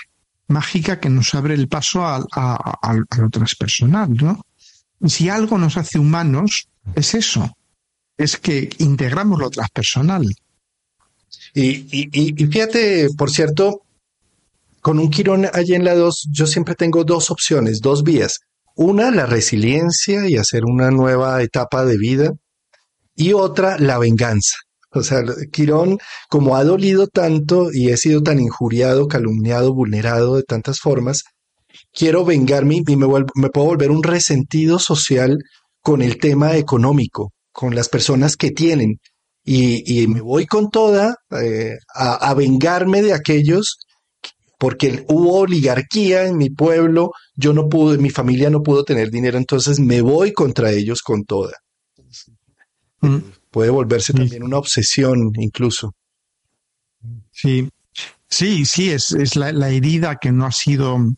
mágica 0.47 0.99
que 0.99 1.09
nos 1.09 1.33
abre 1.33 1.53
el 1.53 1.67
paso 1.67 2.05
a, 2.05 2.25
a, 2.31 2.93
lo 2.93 3.29
transpersonal, 3.29 4.13
¿no? 4.13 4.45
Si 5.05 5.29
algo 5.29 5.57
nos 5.57 5.77
hace 5.77 5.97
humanos, 5.97 6.67
es 6.95 7.15
eso, 7.15 7.57
es 8.17 8.37
que 8.37 8.69
integramos 8.79 9.39
lo 9.39 9.49
transpersonal. 9.49 10.25
Y, 11.53 11.69
y, 11.91 12.09
y 12.11 12.47
fíjate, 12.47 13.09
por 13.17 13.31
cierto, 13.31 13.83
con 14.81 14.99
un 14.99 15.09
Quirón 15.09 15.47
allí 15.53 15.75
en 15.75 15.85
la 15.85 15.95
2, 15.95 16.29
yo 16.31 16.47
siempre 16.47 16.75
tengo 16.75 17.03
dos 17.03 17.31
opciones, 17.31 17.79
dos 17.81 18.03
vías. 18.03 18.39
Una, 18.75 19.11
la 19.11 19.25
resiliencia 19.25 20.27
y 20.27 20.37
hacer 20.37 20.65
una 20.65 20.89
nueva 20.89 21.41
etapa 21.43 21.85
de 21.85 21.97
vida. 21.97 22.31
Y 23.15 23.33
otra, 23.33 23.77
la 23.77 23.99
venganza. 23.99 24.55
O 24.91 25.03
sea, 25.03 25.23
Quirón, 25.51 25.99
como 26.29 26.55
ha 26.55 26.63
dolido 26.63 27.07
tanto 27.07 27.69
y 27.71 27.89
he 27.89 27.97
sido 27.97 28.21
tan 28.23 28.39
injuriado, 28.39 29.07
calumniado, 29.07 29.73
vulnerado 29.73 30.35
de 30.35 30.43
tantas 30.43 30.79
formas, 30.79 31.23
quiero 31.93 32.25
vengarme 32.25 32.81
y 32.85 32.95
me, 32.95 33.07
me 33.35 33.49
puedo 33.49 33.67
volver 33.67 33.91
un 33.91 34.03
resentido 34.03 34.79
social 34.79 35.37
con 35.81 36.01
el 36.01 36.17
tema 36.17 36.57
económico, 36.57 37.31
con 37.51 37.75
las 37.75 37.87
personas 37.87 38.35
que 38.35 38.51
tienen. 38.51 38.97
Y, 39.43 40.07
me 40.07 40.21
voy 40.21 40.45
con 40.45 40.69
toda 40.69 41.15
eh, 41.31 41.75
a 41.95 42.33
vengarme 42.35 43.01
de 43.01 43.13
aquellos 43.13 43.77
porque 44.61 45.03
hubo 45.07 45.39
oligarquía 45.39 46.27
en 46.27 46.37
mi 46.37 46.51
pueblo, 46.51 47.13
yo 47.33 47.51
no 47.51 47.67
pude, 47.67 47.97
mi 47.97 48.11
familia 48.11 48.51
no 48.51 48.61
pudo 48.61 48.83
tener 48.83 49.09
dinero, 49.09 49.39
entonces 49.39 49.79
me 49.79 50.01
voy 50.01 50.33
contra 50.33 50.71
ellos 50.71 51.01
con 51.01 51.25
toda. 51.25 51.53
Mm. 52.99 53.17
Puede 53.49 53.71
volverse 53.71 54.13
también 54.13 54.43
una 54.43 54.59
obsesión 54.59 55.31
incluso. 55.39 55.95
Sí, 57.31 57.67
sí, 58.29 58.63
sí, 58.65 58.91
es, 58.91 59.13
es 59.13 59.35
la, 59.35 59.67
herida 59.67 60.17
que 60.17 60.31
no 60.31 60.45
ha 60.45 60.51
sido, 60.51 61.11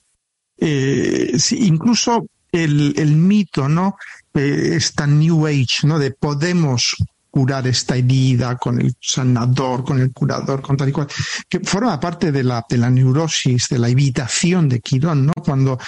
eh, 0.58 1.38
incluso 1.52 2.26
el, 2.50 2.94
el, 2.96 3.12
mito, 3.18 3.68
¿no? 3.68 3.98
Eh, 4.34 4.70
esta 4.76 5.06
New 5.06 5.48
Age, 5.48 5.86
¿no? 5.86 6.00
De 6.00 6.12
podemos 6.12 6.96
curar 7.34 7.66
esta 7.66 7.96
herida 7.96 8.58
con 8.58 8.80
el 8.80 8.94
sanador, 9.02 9.84
con 9.84 10.00
el 10.00 10.14
curador, 10.14 10.62
con 10.62 10.78
tal 10.78 10.90
y 10.90 10.92
cual, 10.92 11.08
que 11.50 11.62
forma 11.62 12.00
parte 12.00 12.32
de 12.32 12.44
la, 12.44 12.64
de 12.70 12.78
la 12.78 12.92
neurosis, 12.92 13.70
de 13.70 13.80
la 13.80 13.90
evitación 13.90 14.70
de 14.70 14.80
Quirón, 14.80 15.26
¿no? 15.26 15.34
Cuando 15.44 15.80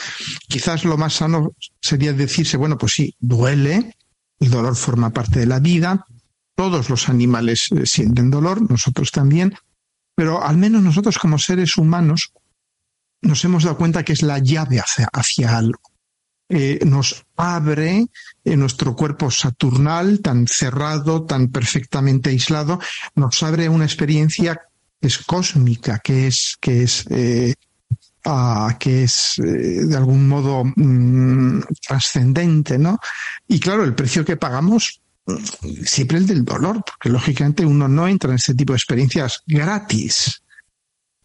quizás 0.48 0.86
lo 0.86 0.98
más 0.98 1.14
sano 1.14 1.52
sería 1.80 2.14
decirse, 2.14 2.58
bueno, 2.58 2.80
pues 2.80 2.94
sí, 2.94 3.16
duele, 3.20 3.96
el 4.40 4.50
dolor 4.50 4.76
forma 4.76 5.12
parte 5.12 5.40
de 5.42 5.46
la 5.46 5.60
vida, 5.60 6.08
todos 6.56 6.90
los 6.90 7.10
animales 7.10 7.68
eh, 7.74 7.86
sienten 7.86 8.32
dolor, 8.32 8.68
nosotros 8.68 9.12
también, 9.12 9.54
pero 10.16 10.44
al 10.44 10.58
menos 10.58 10.82
nosotros 10.82 11.20
como 11.20 11.38
seres 11.38 11.78
humanos 11.78 12.34
nos 13.22 13.46
hemos 13.46 13.66
dado 13.66 13.78
cuenta 13.78 14.02
que 14.02 14.14
es 14.14 14.24
la 14.24 14.40
llave 14.40 14.80
hacia, 14.80 15.08
hacia 15.14 15.56
algo. 15.56 15.95
Eh, 16.48 16.80
nos 16.86 17.26
abre 17.38 18.06
en 18.44 18.60
nuestro 18.60 18.96
cuerpo 18.96 19.32
saturnal, 19.32 20.20
tan 20.20 20.46
cerrado, 20.48 21.24
tan 21.24 21.48
perfectamente 21.48 22.30
aislado, 22.30 22.80
nos 23.16 23.42
abre 23.42 23.68
una 23.68 23.86
experiencia 23.86 24.62
que 25.02 25.08
es 25.08 25.18
cósmica, 25.20 26.00
que 26.04 26.28
es, 26.28 26.56
que 26.62 26.84
es, 26.84 27.06
eh, 27.10 27.56
que 28.80 29.04
es 29.04 29.40
eh, 29.40 29.86
de 29.86 29.98
algún 29.98 30.28
modo 30.28 30.64
mm, 30.64 31.62
trascendente, 31.88 32.78
¿no? 32.78 33.00
Y 33.48 33.60
claro, 33.60 33.84
el 33.84 33.96
precio 33.96 34.24
que 34.24 34.38
pagamos 34.38 35.02
mm, 35.26 35.84
siempre 35.84 36.20
el 36.20 36.28
del 36.28 36.46
dolor, 36.46 36.84
porque 36.86 37.10
lógicamente 37.10 37.66
uno 37.66 37.88
no 37.88 38.08
entra 38.08 38.30
en 38.30 38.36
este 38.36 38.54
tipo 38.54 38.74
de 38.74 38.78
experiencias 38.78 39.42
gratis. 39.48 40.44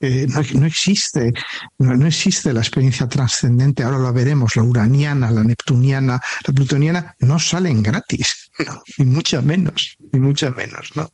Eh, 0.02 0.26
no, 0.28 0.64
existe, 0.66 1.32
no, 1.78 2.06
existe 2.06 2.54
la 2.54 2.60
experiencia 2.60 3.06
trascendente, 3.06 3.82
ahora 3.82 3.98
lo 3.98 4.10
veremos, 4.14 4.56
la 4.56 4.62
uraniana, 4.62 5.30
la 5.30 5.44
neptuniana, 5.44 6.18
la 6.46 6.54
plutoniana, 6.54 7.14
no 7.20 7.38
salen 7.38 7.82
gratis, 7.82 8.50
ni 8.96 9.04
mucho 9.04 9.42
menos, 9.42 9.98
ni 10.10 10.18
mucho 10.18 10.50
menos, 10.52 10.96
¿no? 10.96 11.10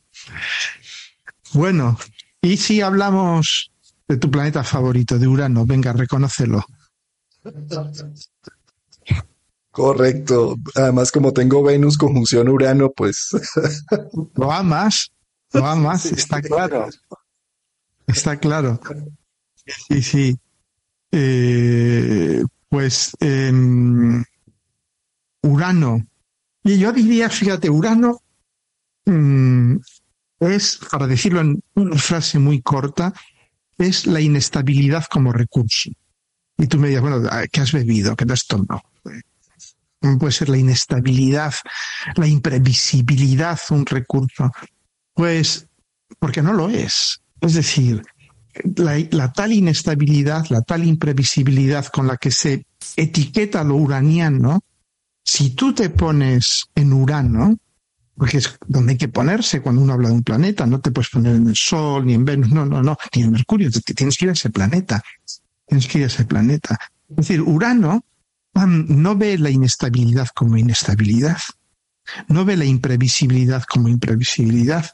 Bueno, 1.53 1.99
y 2.41 2.57
si 2.57 2.81
hablamos 2.81 3.73
de 4.07 4.19
tu 4.19 4.31
planeta 4.31 4.63
favorito, 4.63 5.19
de 5.19 5.27
Urano, 5.27 5.67
venga, 5.67 5.93
reconócelo. 5.93 6.65
Correcto. 9.73 10.57
Además, 10.77 11.11
como 11.11 11.33
tengo 11.33 11.63
Venus 11.63 11.99
conjunción 11.99 12.49
Urano, 12.49 12.91
pues. 12.91 13.31
Lo 14.37 14.53
amas, 14.53 15.11
lo 15.53 15.67
amas, 15.67 16.07
está 16.07 16.41
claro. 16.41 16.89
Está 18.07 18.37
claro. 18.39 18.81
Sí, 19.65 20.03
sí. 20.03 20.39
Eh, 21.13 22.43
pues 22.69 23.17
Urano. 25.43 26.07
Y 26.63 26.79
yo 26.79 26.93
diría, 26.93 27.31
fíjate, 27.31 27.71
Urano 27.71 28.21
mm, 29.07 29.77
es, 30.41 30.81
para 30.91 31.07
decirlo 31.07 31.41
en 31.41 31.63
una 31.75 31.97
frase 31.97 32.39
muy 32.39 32.61
corta, 32.61 33.13
es 33.79 34.07
la 34.07 34.21
inestabilidad 34.21 35.05
como 35.11 35.33
recurso. 35.33 35.91
Y 36.59 36.67
tú 36.67 36.79
me 36.79 36.89
dices, 36.89 37.03
bueno, 37.03 37.29
¿qué 37.53 37.61
has 37.61 37.73
bebido? 37.73 38.17
¿Qué 38.17 38.25
has 38.33 38.47
tomado? 38.47 38.83
puede 40.21 40.33
ser 40.33 40.49
la 40.49 40.59
inestabilidad, 40.59 41.53
la 42.15 42.29
imprevisibilidad 42.29 43.59
un 43.71 43.85
recurso? 43.85 44.53
Pues 45.15 45.67
porque 46.21 46.43
no 46.43 46.53
lo 46.53 46.69
es. 46.69 47.21
Es 47.47 47.55
decir, 47.55 48.03
la, 48.77 49.33
tal 49.33 49.53
inestabilidad, 49.53 50.47
la 50.51 50.63
tal 50.63 50.85
imprevisibilidad 50.85 51.87
con 51.87 52.07
la 52.07 52.17
que 52.17 52.31
se 52.31 52.67
etiqueta 52.97 53.63
lo 53.65 53.77
uraniano, 53.77 54.61
si 55.25 55.51
tú 55.51 55.75
te 55.75 55.91
pones 55.91 56.67
en 56.75 56.93
Urano, 56.93 57.57
porque 58.17 58.39
es 58.39 58.59
donde 58.67 58.93
hay 58.93 58.99
que 58.99 59.09
ponerse 59.09 59.61
cuando 59.61 59.83
uno 59.83 59.93
habla 59.93 60.09
de 60.09 60.15
un 60.15 60.23
planeta, 60.23 60.67
no 60.67 60.81
te 60.81 60.91
puedes 60.91 61.11
poner 61.11 61.37
en 61.37 61.49
el 61.49 61.57
Sol 61.57 62.07
ni 62.07 62.15
en 62.15 62.25
Venus, 62.25 62.51
no, 62.51 62.65
no, 62.65 62.83
no, 62.83 62.97
ni 63.15 63.23
en 63.23 63.33
Mercurio, 63.33 63.71
tienes 63.71 64.17
que 64.17 64.25
ir 64.25 64.31
a 64.31 64.35
ese 64.35 64.51
planeta, 64.51 65.03
tienes 65.67 65.87
que 65.87 65.99
ir 65.99 66.05
a 66.05 66.07
ese 66.09 66.25
planeta. 66.25 66.79
Es 67.11 67.17
decir, 67.17 67.43
Urano 67.43 68.05
no 68.55 69.17
ve 69.17 69.37
la 69.39 69.51
inestabilidad 69.51 70.29
como 70.35 70.57
inestabilidad, 70.57 71.39
no 72.29 72.45
ve 72.45 72.57
la 72.57 72.65
imprevisibilidad 72.65 73.65
como 73.65 73.89
imprevisibilidad. 73.89 74.91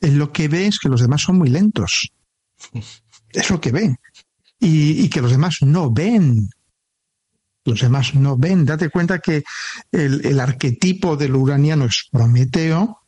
Lo 0.00 0.32
que 0.32 0.48
ve 0.48 0.66
es 0.66 0.78
que 0.78 0.88
los 0.88 1.00
demás 1.00 1.22
son 1.22 1.38
muy 1.38 1.48
lentos. 1.48 2.10
Es 3.30 3.50
lo 3.50 3.60
que 3.60 3.72
ve. 3.72 3.96
Y, 4.58 5.08
que 5.08 5.20
los 5.20 5.30
demás 5.30 5.58
no 5.60 5.90
ven. 5.90 6.48
Los 7.64 7.80
demás 7.80 8.14
no 8.14 8.36
ven. 8.36 8.64
Date 8.64 8.90
cuenta 8.90 9.18
que 9.18 9.44
el, 9.92 10.24
el 10.24 10.40
arquetipo 10.40 11.16
del 11.16 11.34
uraniano 11.34 11.84
es 11.84 12.08
Prometeo. 12.10 13.00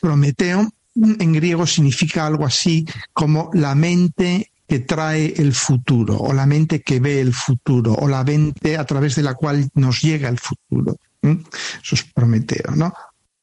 Prometeo 0.00 0.68
en 0.94 1.32
griego 1.32 1.66
significa 1.66 2.26
algo 2.26 2.44
así 2.44 2.86
como 3.12 3.50
la 3.54 3.74
mente 3.74 4.52
que 4.66 4.80
trae 4.80 5.34
el 5.36 5.52
futuro, 5.52 6.16
o 6.16 6.32
la 6.32 6.46
mente 6.46 6.80
que 6.80 6.98
ve 6.98 7.20
el 7.20 7.34
futuro, 7.34 7.92
o 7.92 8.08
la 8.08 8.24
mente 8.24 8.78
a 8.78 8.86
través 8.86 9.16
de 9.16 9.22
la 9.22 9.34
cual 9.34 9.68
nos 9.74 10.00
llega 10.00 10.28
el 10.28 10.38
futuro. 10.38 10.96
Eso 11.20 11.94
es 11.94 12.04
Prometeo, 12.04 12.74
¿no? 12.74 12.92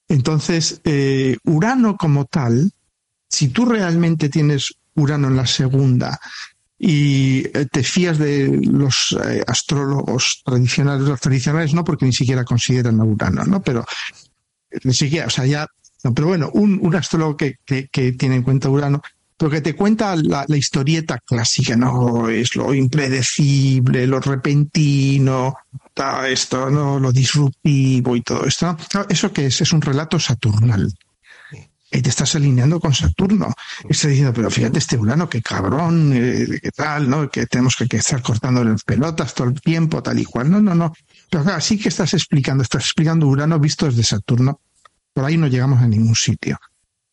Entonces, 0.10 0.82
eh, 0.84 1.38
Urano 1.46 1.96
como 1.96 2.26
tal, 2.26 2.72
si 3.30 3.50
tú 3.50 3.66
realmente 3.66 4.28
tienes 4.28 4.74
Urano 4.96 5.28
en 5.28 5.36
la 5.36 5.46
segunda 5.46 6.20
y 6.78 7.46
eh, 7.54 7.68
te 7.72 7.84
fías 7.84 8.18
de 8.18 8.60
los 8.64 9.16
eh, 9.24 9.44
astrólogos 9.46 10.42
tradicionales, 10.44 11.08
los 11.08 11.22
tradicionales 11.22 11.74
no, 11.74 11.84
porque 11.84 12.06
ni 12.06 12.14
siquiera 12.14 12.44
consideran 12.44 13.00
a 13.00 13.04
Urano, 13.04 13.46
¿no? 13.46 13.62
Pero 13.62 13.86
ni 14.84 14.94
siquiera, 14.94 15.28
o 15.28 15.30
sea, 15.30 15.46
ya, 15.46 15.68
pero 16.16 16.28
bueno, 16.28 16.50
un, 16.54 16.80
un 16.82 16.96
astrólogo 16.96 17.38
que, 17.38 17.58
que, 17.66 18.12
tiene 18.14 18.36
en 18.36 18.44
cuenta 18.44 18.70
Urano 18.70 19.02
pero 19.38 19.52
que 19.52 19.62
te 19.62 19.74
cuenta 19.74 20.18
la, 20.18 20.46
historieta 20.50 21.18
clásica, 21.26 21.78
¿no? 21.78 22.28
Es 22.28 22.58
lo 22.58 22.74
impredecible, 22.74 24.06
lo 24.06 24.20
repentino, 24.20 25.56
esto, 26.28 26.70
¿no? 26.70 27.00
Lo 27.00 27.12
disruptivo 27.12 28.16
y 28.16 28.22
todo 28.22 28.46
esto. 28.46 28.78
¿Eso 29.10 29.34
qué 29.34 29.48
es? 29.48 29.62
Es 29.62 29.74
un 29.74 29.82
relato 29.82 30.20
saturnal. 30.20 30.92
Y 31.92 32.02
te 32.02 32.10
estás 32.10 32.36
alineando 32.36 32.80
con 32.80 32.94
Saturno. 32.94 33.52
Y 33.88 33.94
estás 33.94 34.12
diciendo, 34.12 34.32
pero 34.34 34.52
fíjate 34.52 34.78
este 34.78 34.96
Urano, 34.96 35.28
qué 35.28 35.42
cabrón, 35.42 36.12
eh, 36.14 36.60
qué 36.62 36.70
tal, 36.72 37.10
¿no? 37.10 37.30
Que 37.30 37.48
tenemos 37.48 37.76
que, 37.76 37.98
estar 37.98 38.22
cortando 38.22 38.64
las 38.64 38.84
pelotas 38.84 39.34
todo 39.34 39.48
el 39.48 39.60
tiempo, 39.60 40.04
tal 40.04 40.20
y 40.20 40.26
cual. 40.26 40.52
No, 40.52 40.62
no, 40.62 40.76
no. 40.76 40.94
Pero 41.32 41.44
claro, 41.44 41.62
sí 41.62 41.80
que 41.80 41.90
estás 41.90 42.14
explicando, 42.14 42.62
estás 42.62 42.84
explicando 42.84 43.28
Urano 43.28 43.60
visto 43.60 43.88
desde 43.88 44.04
Saturno. 44.04 44.60
Por 45.14 45.26
ahí 45.26 45.38
no 45.38 45.48
llegamos 45.48 45.82
a 45.82 45.88
ningún 45.88 46.16
sitio 46.16 46.60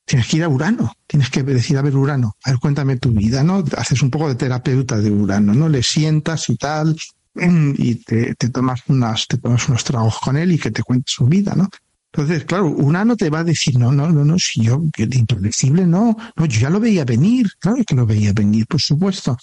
tienes 0.06 0.28
que 0.28 0.36
ir 0.36 0.44
a 0.44 0.48
Urano, 0.48 0.92
tienes 1.06 1.30
que 1.30 1.42
decir, 1.42 1.76
a 1.76 1.82
ver, 1.82 1.96
Urano, 1.96 2.36
a 2.44 2.50
ver, 2.50 2.60
cuéntame 2.60 2.96
tu 2.96 3.10
vida, 3.10 3.42
¿no? 3.42 3.64
Haces 3.76 4.02
un 4.02 4.10
poco 4.10 4.28
de 4.28 4.36
terapeuta 4.36 4.98
de 4.98 5.10
Urano, 5.10 5.52
¿no? 5.52 5.68
Le 5.68 5.82
sientas 5.82 6.48
y 6.48 6.56
tal, 6.56 6.96
y 7.38 7.96
te, 7.96 8.34
tomas 8.50 8.82
unas, 8.88 9.26
te 9.26 9.38
tomas 9.38 9.68
unos 9.68 9.84
tragos 9.84 10.18
con 10.18 10.36
él 10.36 10.52
y 10.52 10.58
que 10.58 10.70
te 10.70 10.82
cuente 10.82 11.04
su 11.06 11.26
vida, 11.26 11.54
¿no? 11.54 11.68
Entonces, 12.12 12.44
claro, 12.44 12.68
Urano 12.68 13.14
te 13.14 13.28
va 13.28 13.40
a 13.40 13.44
decir, 13.44 13.78
no, 13.78 13.92
no, 13.92 14.10
no, 14.10 14.24
no, 14.24 14.38
si 14.38 14.62
yo, 14.62 14.82
impredecible, 14.96 15.86
no, 15.86 16.16
no, 16.34 16.46
yo 16.46 16.60
ya 16.60 16.70
lo 16.70 16.80
veía 16.80 17.04
venir, 17.04 17.52
claro 17.58 17.84
que 17.86 17.94
lo 17.94 18.06
veía 18.06 18.32
venir, 18.32 18.66
por 18.66 18.80
supuesto. 18.80 19.36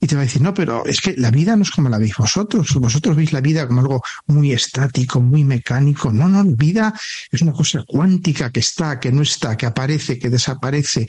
Y 0.00 0.06
te 0.08 0.14
va 0.14 0.22
a 0.22 0.24
decir, 0.24 0.42
no, 0.42 0.52
pero 0.52 0.84
es 0.86 1.00
que 1.00 1.14
la 1.16 1.30
vida 1.30 1.56
no 1.56 1.62
es 1.62 1.70
como 1.70 1.88
la 1.88 1.98
veis 1.98 2.16
vosotros. 2.16 2.74
Vosotros 2.74 3.16
veis 3.16 3.32
la 3.32 3.40
vida 3.40 3.66
como 3.66 3.80
algo 3.80 4.02
muy 4.26 4.52
estático, 4.52 5.20
muy 5.20 5.42
mecánico. 5.44 6.12
No, 6.12 6.28
no, 6.28 6.42
la 6.42 6.54
vida 6.54 6.94
es 7.30 7.40
una 7.40 7.52
cosa 7.52 7.82
cuántica 7.86 8.50
que 8.50 8.60
está, 8.60 9.00
que 9.00 9.10
no 9.10 9.22
está, 9.22 9.56
que 9.56 9.66
aparece, 9.66 10.18
que 10.18 10.28
desaparece 10.28 11.06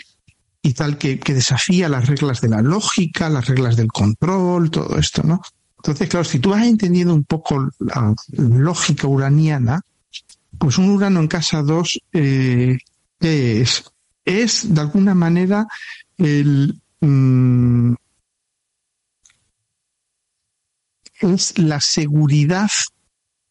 y 0.62 0.74
tal, 0.74 0.98
que, 0.98 1.20
que 1.20 1.34
desafía 1.34 1.90
las 1.90 2.08
reglas 2.08 2.42
de 2.42 2.50
la 2.50 2.62
lógica, 2.62 3.30
las 3.30 3.48
reglas 3.48 3.76
del 3.76 3.88
control, 3.88 4.72
todo 4.72 4.98
esto, 4.98 5.24
¿no? 5.24 5.42
Entonces, 5.78 6.10
claro, 6.10 6.24
si 6.24 6.40
tú 6.40 6.54
has 6.54 6.66
entendido 6.66 7.14
un 7.14 7.24
poco 7.24 7.70
la 7.80 8.14
lógica 8.30 9.08
uraniana, 9.08 9.82
pues 10.58 10.78
un 10.78 10.90
Urano 10.90 11.20
en 11.20 11.28
casa 11.28 11.62
2, 11.62 12.00
eh, 12.14 12.78
¿qué 13.20 13.62
es? 13.62 13.84
Es, 14.26 14.74
de 14.74 14.82
alguna 14.82 15.14
manera, 15.14 15.68
el, 16.18 16.82
mm, 17.00 17.94
es 21.22 21.58
la 21.58 21.80
seguridad 21.80 22.70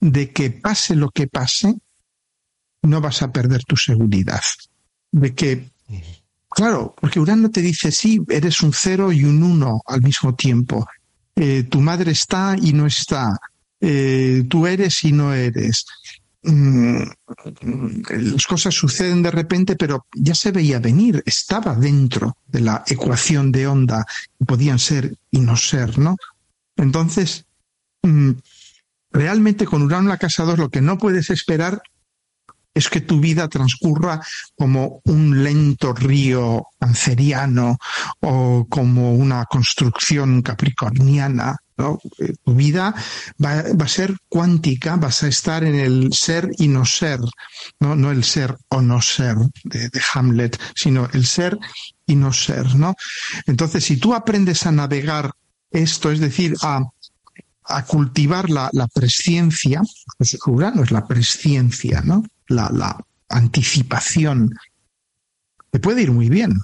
de 0.01 0.32
que 0.32 0.51
pase 0.51 0.94
lo 0.94 1.11
que 1.11 1.27
pase, 1.27 1.74
no 2.82 3.01
vas 3.01 3.23
a 3.23 3.32
perder 3.32 3.65
tu 3.65 3.77
seguridad. 3.77 4.43
De 5.11 5.35
que, 5.35 5.70
claro, 6.51 6.94
porque 7.01 7.20
Urano 7.20 7.51
te 7.51 7.62
dice, 7.62 7.90
sí, 7.90 8.20
eres 8.28 8.62
un 8.62 8.73
cero 8.73 9.12
y 9.12 9.24
un 9.24 9.43
uno 9.43 9.81
al 9.86 10.03
mismo 10.03 10.35
tiempo. 10.35 10.86
Eh, 11.36 11.64
tu 11.64 11.80
madre 11.80 12.12
está 12.12 12.56
y 12.60 12.72
no 12.72 12.86
está. 12.86 13.38
Eh, 13.80 14.44
tú 14.48 14.66
eres 14.66 15.04
y 15.04 15.12
no 15.12 15.32
eres. 15.32 15.84
Mm, 16.42 17.02
las 18.08 18.46
cosas 18.46 18.74
suceden 18.74 19.22
de 19.22 19.30
repente, 19.30 19.76
pero 19.76 20.06
ya 20.14 20.34
se 20.34 20.52
veía 20.52 20.78
venir, 20.78 21.22
estaba 21.26 21.74
dentro 21.74 22.36
de 22.46 22.60
la 22.60 22.84
ecuación 22.86 23.52
de 23.52 23.66
onda, 23.66 24.06
podían 24.46 24.78
ser 24.78 25.14
y 25.30 25.40
no 25.40 25.56
ser, 25.56 25.98
¿no? 25.98 26.16
Entonces, 26.76 27.46
Mm, 28.06 28.32
realmente 29.10 29.66
con 29.66 29.82
Urano 29.82 30.02
en 30.04 30.08
la 30.08 30.18
casa 30.18 30.44
2 30.44 30.58
lo 30.58 30.70
que 30.70 30.80
no 30.80 30.96
puedes 30.98 31.30
esperar 31.30 31.82
es 32.77 32.90
que 32.90 33.01
tu 33.01 33.19
vida 33.19 33.48
transcurra 33.48 34.20
como 34.55 35.01
un 35.05 35.43
lento 35.43 35.94
río 35.94 36.66
canceriano 36.78 37.78
o 38.20 38.66
como 38.69 39.15
una 39.15 39.47
construcción 39.47 40.43
capricorniana. 40.43 41.57
Eh, 41.78 42.35
tu 42.44 42.55
vida 42.55 42.94
va, 43.43 43.61
a 43.61 43.89
ser 43.89 44.15
cuántica, 44.28 44.97
vas 44.97 45.23
a 45.23 45.28
estar 45.28 45.65
en 45.65 45.74
el 45.74 46.12
ser 46.12 46.51
y 46.59 46.69
no 46.69 46.85
ser, 46.85 47.20
no, 47.81 47.97
no 47.97 48.11
el 48.11 48.24
ser 48.24 48.57
o 48.69 48.82
no 48.82 49.01
ser 49.01 49.36
de, 49.65 49.90
Hamlet, 50.12 50.61
sino 50.74 51.09
el 51.15 51.24
ser 51.24 51.59
y 52.07 52.15
no 52.15 52.32
ser. 52.35 52.77
¿no? 52.77 52.94
Entonces, 53.47 53.85
si 53.85 53.97
tú 53.97 54.12
aprendes 54.12 54.66
a 54.66 54.73
navegar 54.73 55.32
esto, 55.70 56.11
es 56.11 56.20
decir, 56.20 56.55
a 56.62 57.85
cultivar 57.86 58.51
la, 58.51 58.69
la 58.73 58.86
presciencia, 58.86 59.81
pues 60.19 60.36
Urano 60.47 60.82
es 60.82 60.90
la 60.90 61.07
presciencia, 61.07 62.03
¿no? 62.03 62.23
La, 62.48 62.70
la 62.73 62.98
anticipación. 63.28 64.55
Te 65.70 65.81
puede 65.81 66.02
ir 66.02 66.12
muy 66.12 66.28
bien, 66.28 66.60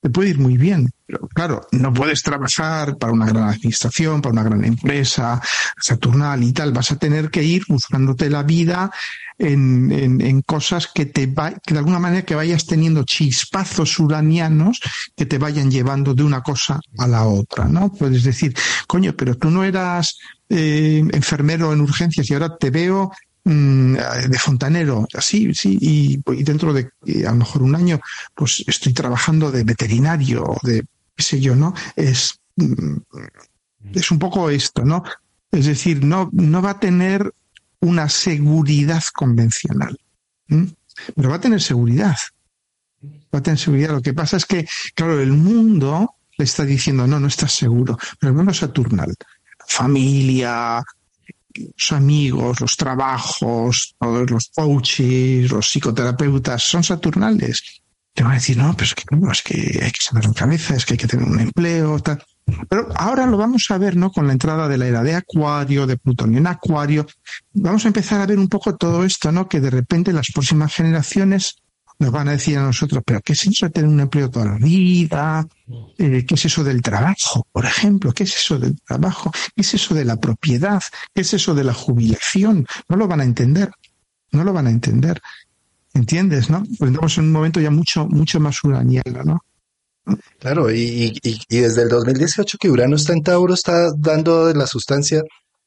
te 0.00 0.10
puede 0.10 0.30
ir 0.30 0.38
muy 0.38 0.56
bien. 0.56 0.90
Pero 1.06 1.28
claro, 1.28 1.66
no 1.72 1.92
puedes 1.92 2.22
trabajar 2.22 2.96
para 2.96 3.12
una 3.12 3.26
gran 3.26 3.48
administración, 3.48 4.22
para 4.22 4.32
una 4.32 4.42
gran 4.42 4.64
empresa, 4.64 5.40
Saturnal 5.78 6.42
y 6.42 6.52
tal. 6.52 6.72
Vas 6.72 6.92
a 6.92 6.96
tener 6.96 7.30
que 7.30 7.42
ir 7.42 7.64
buscándote 7.68 8.30
la 8.30 8.42
vida 8.42 8.90
en, 9.38 9.90
en, 9.92 10.42
cosas 10.42 10.88
que 10.94 11.06
te 11.06 11.26
va, 11.26 11.52
que 11.52 11.74
de 11.74 11.78
alguna 11.78 11.98
manera 11.98 12.24
que 12.24 12.34
vayas 12.34 12.66
teniendo 12.66 13.04
chispazos 13.04 13.98
uranianos 13.98 14.80
que 15.16 15.26
te 15.26 15.38
vayan 15.38 15.70
llevando 15.70 16.14
de 16.14 16.22
una 16.22 16.42
cosa 16.42 16.80
a 16.98 17.06
la 17.08 17.24
otra, 17.24 17.64
¿no? 17.66 17.92
Puedes 17.92 18.24
decir, 18.24 18.54
coño, 18.86 19.14
pero 19.16 19.36
tú 19.36 19.50
no 19.50 19.64
eras 19.64 20.18
eh, 20.48 21.02
enfermero 21.12 21.72
en 21.72 21.80
urgencias 21.80 22.30
y 22.30 22.34
ahora 22.34 22.56
te 22.56 22.70
veo 22.70 23.10
de 23.44 24.38
fontanero, 24.38 25.06
así, 25.14 25.52
sí, 25.54 25.76
y, 25.80 26.22
dentro 26.42 26.72
de 26.72 26.90
a 27.26 27.30
lo 27.30 27.36
mejor 27.36 27.62
un 27.62 27.74
año, 27.74 28.00
pues 28.34 28.64
estoy 28.66 28.94
trabajando 28.94 29.50
de 29.50 29.64
veterinario, 29.64 30.56
de 30.62 30.84
qué 31.14 31.22
sé 31.22 31.40
yo, 31.40 31.54
¿no? 31.54 31.74
Es, 31.94 32.40
mm, 32.56 32.96
es 33.92 34.10
un 34.10 34.18
poco 34.18 34.48
esto, 34.48 34.84
¿no? 34.84 35.04
Es 35.50 35.66
decir, 35.66 36.04
no, 36.04 36.30
no 36.32 36.62
va 36.62 36.70
a 36.70 36.80
tener 36.80 37.32
una 37.80 38.08
seguridad 38.08 39.02
convencional. 39.14 39.98
Pero 40.46 41.28
va 41.28 41.36
a 41.36 41.40
tener 41.40 41.60
seguridad. 41.60 42.16
Va 43.32 43.38
a 43.38 43.42
tener 43.42 43.58
seguridad. 43.58 43.90
Lo 43.90 44.02
que 44.02 44.14
pasa 44.14 44.36
es 44.36 44.46
que, 44.46 44.66
claro, 44.94 45.20
el 45.20 45.32
mundo 45.32 46.14
le 46.36 46.44
está 46.44 46.64
diciendo, 46.64 47.06
no, 47.06 47.20
no 47.20 47.28
estás 47.28 47.52
seguro. 47.52 47.98
Pero 48.18 48.30
el 48.30 48.36
mundo 48.36 48.54
saturnal. 48.54 49.14
familia, 49.66 50.82
los 51.54 51.92
amigos, 51.92 52.60
los 52.60 52.76
trabajos, 52.76 53.94
todos 53.98 54.30
los 54.30 54.50
coaches, 54.54 55.50
los 55.50 55.68
psicoterapeutas 55.68 56.62
son 56.62 56.82
saturnales. 56.82 57.82
Te 58.12 58.22
van 58.22 58.32
a 58.32 58.36
decir, 58.36 58.56
no, 58.56 58.72
pero 58.74 58.84
es 58.84 58.94
que, 58.94 59.04
no, 59.10 59.32
es 59.32 59.42
que 59.42 59.80
hay 59.82 59.90
que 59.90 60.04
saber 60.04 60.26
la 60.26 60.32
cabeza, 60.32 60.74
es 60.74 60.84
que 60.84 60.94
hay 60.94 60.98
que 60.98 61.08
tener 61.08 61.26
un 61.26 61.40
empleo, 61.40 61.98
tal. 61.98 62.22
Pero 62.68 62.88
ahora 62.94 63.26
lo 63.26 63.36
vamos 63.36 63.70
a 63.70 63.78
ver, 63.78 63.96
¿no? 63.96 64.12
Con 64.12 64.26
la 64.26 64.34
entrada 64.34 64.68
de 64.68 64.78
la 64.78 64.86
era 64.86 65.02
de 65.02 65.14
Acuario, 65.14 65.86
de 65.86 65.96
Plutón 65.96 66.36
en 66.36 66.46
Acuario, 66.46 67.06
vamos 67.52 67.84
a 67.84 67.88
empezar 67.88 68.20
a 68.20 68.26
ver 68.26 68.38
un 68.38 68.48
poco 68.48 68.76
todo 68.76 69.04
esto, 69.04 69.32
¿no? 69.32 69.48
Que 69.48 69.60
de 69.60 69.70
repente 69.70 70.12
las 70.12 70.30
próximas 70.32 70.74
generaciones 70.74 71.56
nos 71.98 72.10
van 72.10 72.28
a 72.28 72.32
decir 72.32 72.58
a 72.58 72.62
nosotros, 72.62 73.02
pero 73.04 73.20
¿qué 73.20 73.32
es 73.32 73.46
eso 73.46 73.66
de 73.66 73.72
tener 73.72 73.88
un 73.88 74.00
empleo 74.00 74.30
toda 74.30 74.46
la 74.46 74.56
vida? 74.56 75.46
Eh, 75.98 76.24
¿Qué 76.26 76.34
es 76.34 76.44
eso 76.44 76.64
del 76.64 76.82
trabajo, 76.82 77.46
por 77.52 77.64
ejemplo? 77.64 78.12
¿Qué 78.12 78.24
es 78.24 78.34
eso 78.36 78.58
del 78.58 78.80
trabajo? 78.80 79.30
¿Qué 79.54 79.62
es 79.62 79.74
eso 79.74 79.94
de 79.94 80.04
la 80.04 80.16
propiedad? 80.16 80.82
¿Qué 81.14 81.22
es 81.22 81.34
eso 81.34 81.54
de 81.54 81.64
la 81.64 81.74
jubilación? 81.74 82.66
No 82.88 82.96
lo 82.96 83.06
van 83.06 83.20
a 83.20 83.24
entender, 83.24 83.70
no 84.32 84.44
lo 84.44 84.52
van 84.52 84.66
a 84.66 84.70
entender. 84.70 85.20
¿Entiendes, 85.94 86.50
no? 86.50 86.64
Pues 86.78 87.18
en 87.18 87.24
un 87.24 87.32
momento 87.32 87.60
ya 87.60 87.70
mucho, 87.70 88.06
mucho 88.06 88.40
más 88.40 88.62
uraniano, 88.64 89.22
¿no? 89.24 89.40
Claro, 90.38 90.70
y, 90.70 91.14
y, 91.22 91.40
y, 91.48 91.58
desde 91.60 91.82
el 91.82 91.88
2018 91.88 92.58
que 92.58 92.68
Urano 92.68 92.96
está 92.96 93.14
en 93.14 93.22
Tauro 93.22 93.54
está 93.54 93.90
dando 93.96 94.52
la 94.52 94.66
sustancia 94.66 95.22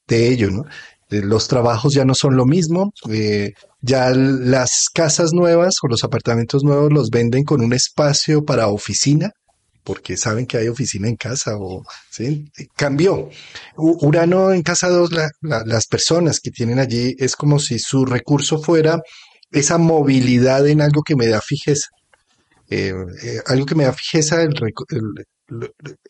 de 0.05 0.27
ello, 0.29 0.51
¿no? 0.51 0.65
Los 1.09 1.47
trabajos 1.47 1.93
ya 1.93 2.03
no 2.03 2.13
son 2.13 2.35
lo 2.35 2.45
mismo, 2.45 2.91
eh, 3.09 3.53
ya 3.81 4.09
las 4.11 4.89
casas 4.93 5.31
nuevas 5.33 5.77
o 5.81 5.87
los 5.87 6.03
apartamentos 6.03 6.63
nuevos 6.63 6.91
los 6.91 7.09
venden 7.09 7.43
con 7.43 7.61
un 7.61 7.73
espacio 7.73 8.43
para 8.43 8.67
oficina, 8.67 9.31
porque 9.85 10.17
saben 10.17 10.45
que 10.45 10.57
hay 10.57 10.67
oficina 10.67 11.07
en 11.07 11.15
casa 11.15 11.55
o 11.57 11.83
¿sí? 12.11 12.51
cambió. 12.75 13.29
Urano 13.77 14.51
en 14.51 14.63
casa 14.63 14.89
2, 14.89 15.11
las 15.41 15.87
personas 15.87 16.41
que 16.41 16.51
tienen 16.51 16.79
allí 16.79 17.15
es 17.19 17.37
como 17.37 17.57
si 17.57 17.79
su 17.79 18.05
recurso 18.05 18.61
fuera 18.61 18.99
esa 19.51 19.77
movilidad 19.77 20.67
en 20.67 20.81
algo 20.81 21.03
que 21.03 21.15
me 21.15 21.27
da 21.27 21.39
fijeza. 21.39 21.87
Eh, 22.69 22.93
eh, 23.23 23.39
algo 23.45 23.65
que 23.65 23.75
me 23.75 23.85
da 23.85 23.93
fijeza, 23.93 24.41
el, 24.41 24.53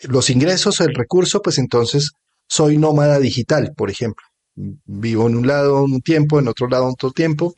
los 0.03 0.29
ingresos, 0.29 0.81
el 0.81 0.95
recurso, 0.95 1.41
pues 1.41 1.57
entonces 1.57 2.11
soy 2.47 2.77
nómada 2.77 3.19
digital, 3.19 3.73
por 3.75 3.91
ejemplo. 3.91 4.25
Vivo 4.57 5.27
en 5.27 5.35
un 5.35 5.47
lado 5.47 5.83
un 5.83 6.01
tiempo, 6.01 6.39
en 6.39 6.47
otro 6.47 6.67
lado 6.67 6.87
otro 6.87 7.11
tiempo, 7.11 7.53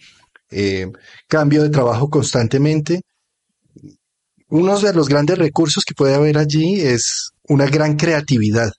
eh, 0.51 0.91
cambio 1.27 1.63
de 1.63 1.69
trabajo 1.69 2.09
constantemente. 2.09 3.01
Uno 4.49 4.79
de 4.79 4.93
los 4.93 5.07
grandes 5.07 5.37
recursos 5.37 5.85
que 5.85 5.93
puede 5.93 6.15
haber 6.15 6.37
allí 6.37 6.81
es 6.81 7.31
una 7.47 7.67
gran 7.67 7.95
creatividad, 7.95 8.71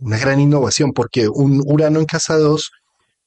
una 0.00 0.18
gran 0.18 0.40
innovación, 0.40 0.92
porque 0.92 1.28
un 1.28 1.62
Urano 1.64 2.00
en 2.00 2.06
casa 2.06 2.36
2 2.36 2.70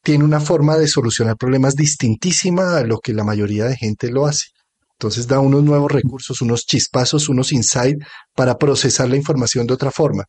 tiene 0.04 0.26
una 0.26 0.42
forma 0.42 0.78
de 0.78 0.88
solucionar 0.88 1.38
problemas 1.38 1.76
distintísima 1.76 2.78
a 2.78 2.84
lo 2.84 3.00
que 3.00 3.14
la 3.14 3.24
mayoría 3.24 3.66
de 3.66 3.78
gente 3.78 4.12
lo 4.12 4.26
hace. 4.26 4.48
Entonces 4.92 5.28
da 5.28 5.40
unos 5.40 5.64
nuevos 5.64 5.92
recursos, 5.92 6.42
unos 6.42 6.66
chispazos, 6.66 7.30
unos 7.30 7.52
insights 7.52 8.06
para 8.36 8.58
procesar 8.58 9.10
la 9.10 9.16
información 9.16 9.66
de 9.66 9.74
otra 9.74 9.92
forma. 9.92 10.26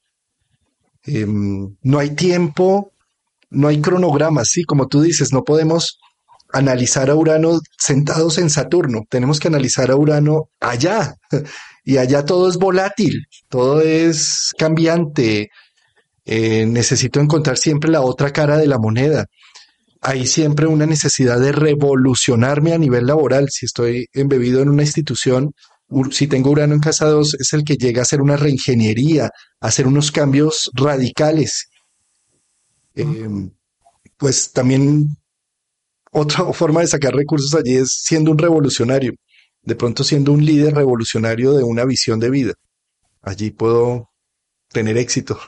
Em, 1.05 1.77
no 1.83 1.99
hay 1.99 2.15
tiempo, 2.15 2.94
no 3.55 3.69
hay 3.69 3.81
cronogramas, 3.81 4.49
sí, 4.51 4.65
como 4.65 4.89
tú 4.89 5.03
dices, 5.03 5.33
no 5.33 5.43
podemos 5.45 5.99
analizar 6.53 7.11
a 7.11 7.15
Urano 7.15 7.61
sentados 7.79 8.39
en 8.39 8.51
Saturno, 8.51 9.03
tenemos 9.09 9.41
que 9.41 9.49
analizar 9.49 9.91
a 9.91 9.97
Urano 9.97 10.51
allá, 10.61 11.15
y 11.85 11.97
allá 11.97 12.25
todo 12.25 12.49
es 12.49 12.57
volátil, 12.57 13.27
todo 13.49 13.81
es 13.81 14.53
cambiante, 14.59 15.49
eh, 16.25 16.67
necesito 16.67 17.21
encontrar 17.21 17.59
siempre 17.59 17.91
la 17.91 18.03
otra 18.03 18.33
cara 18.33 18.57
de 18.57 18.67
la 18.67 18.79
moneda 18.79 19.27
hay 20.05 20.27
siempre 20.27 20.67
una 20.67 20.85
necesidad 20.85 21.41
de 21.41 21.51
revolucionarme 21.51 22.75
a 22.75 22.79
nivel 22.79 23.07
laboral. 23.07 23.49
Si 23.51 23.65
estoy 23.65 24.07
embebido 24.13 24.61
en 24.61 24.69
una 24.69 24.83
institución, 24.83 25.55
si 26.11 26.27
tengo 26.27 26.51
Urano 26.51 26.75
en 26.75 26.81
casa 26.81 27.07
2, 27.07 27.37
es 27.41 27.53
el 27.55 27.65
que 27.65 27.77
llega 27.77 28.01
a 28.01 28.03
hacer 28.03 28.21
una 28.21 28.37
reingeniería, 28.37 29.31
a 29.61 29.67
hacer 29.67 29.87
unos 29.87 30.13
cambios 30.13 30.71
radicales. 30.75 31.71
Em, 32.95 33.51
pues 34.17 34.53
también 34.53 35.09
otra 36.13 36.53
forma 36.53 36.81
de 36.81 36.87
sacar 36.87 37.15
recursos 37.15 37.55
allí 37.55 37.77
es 37.77 38.03
siendo 38.05 38.31
un 38.31 38.39
revolucionario, 38.39 39.15
de 39.63 39.75
pronto 39.75 40.05
siendo 40.05 40.33
un 40.33 40.45
líder 40.45 40.75
revolucionario 40.75 41.53
de 41.55 41.65
una 41.65 41.85
visión 41.85 42.21
de 42.21 42.31
vida. 42.31 42.55
Allí 43.23 43.51
puedo 43.51 44.11
tener 44.69 44.97
éxito. 44.97 45.39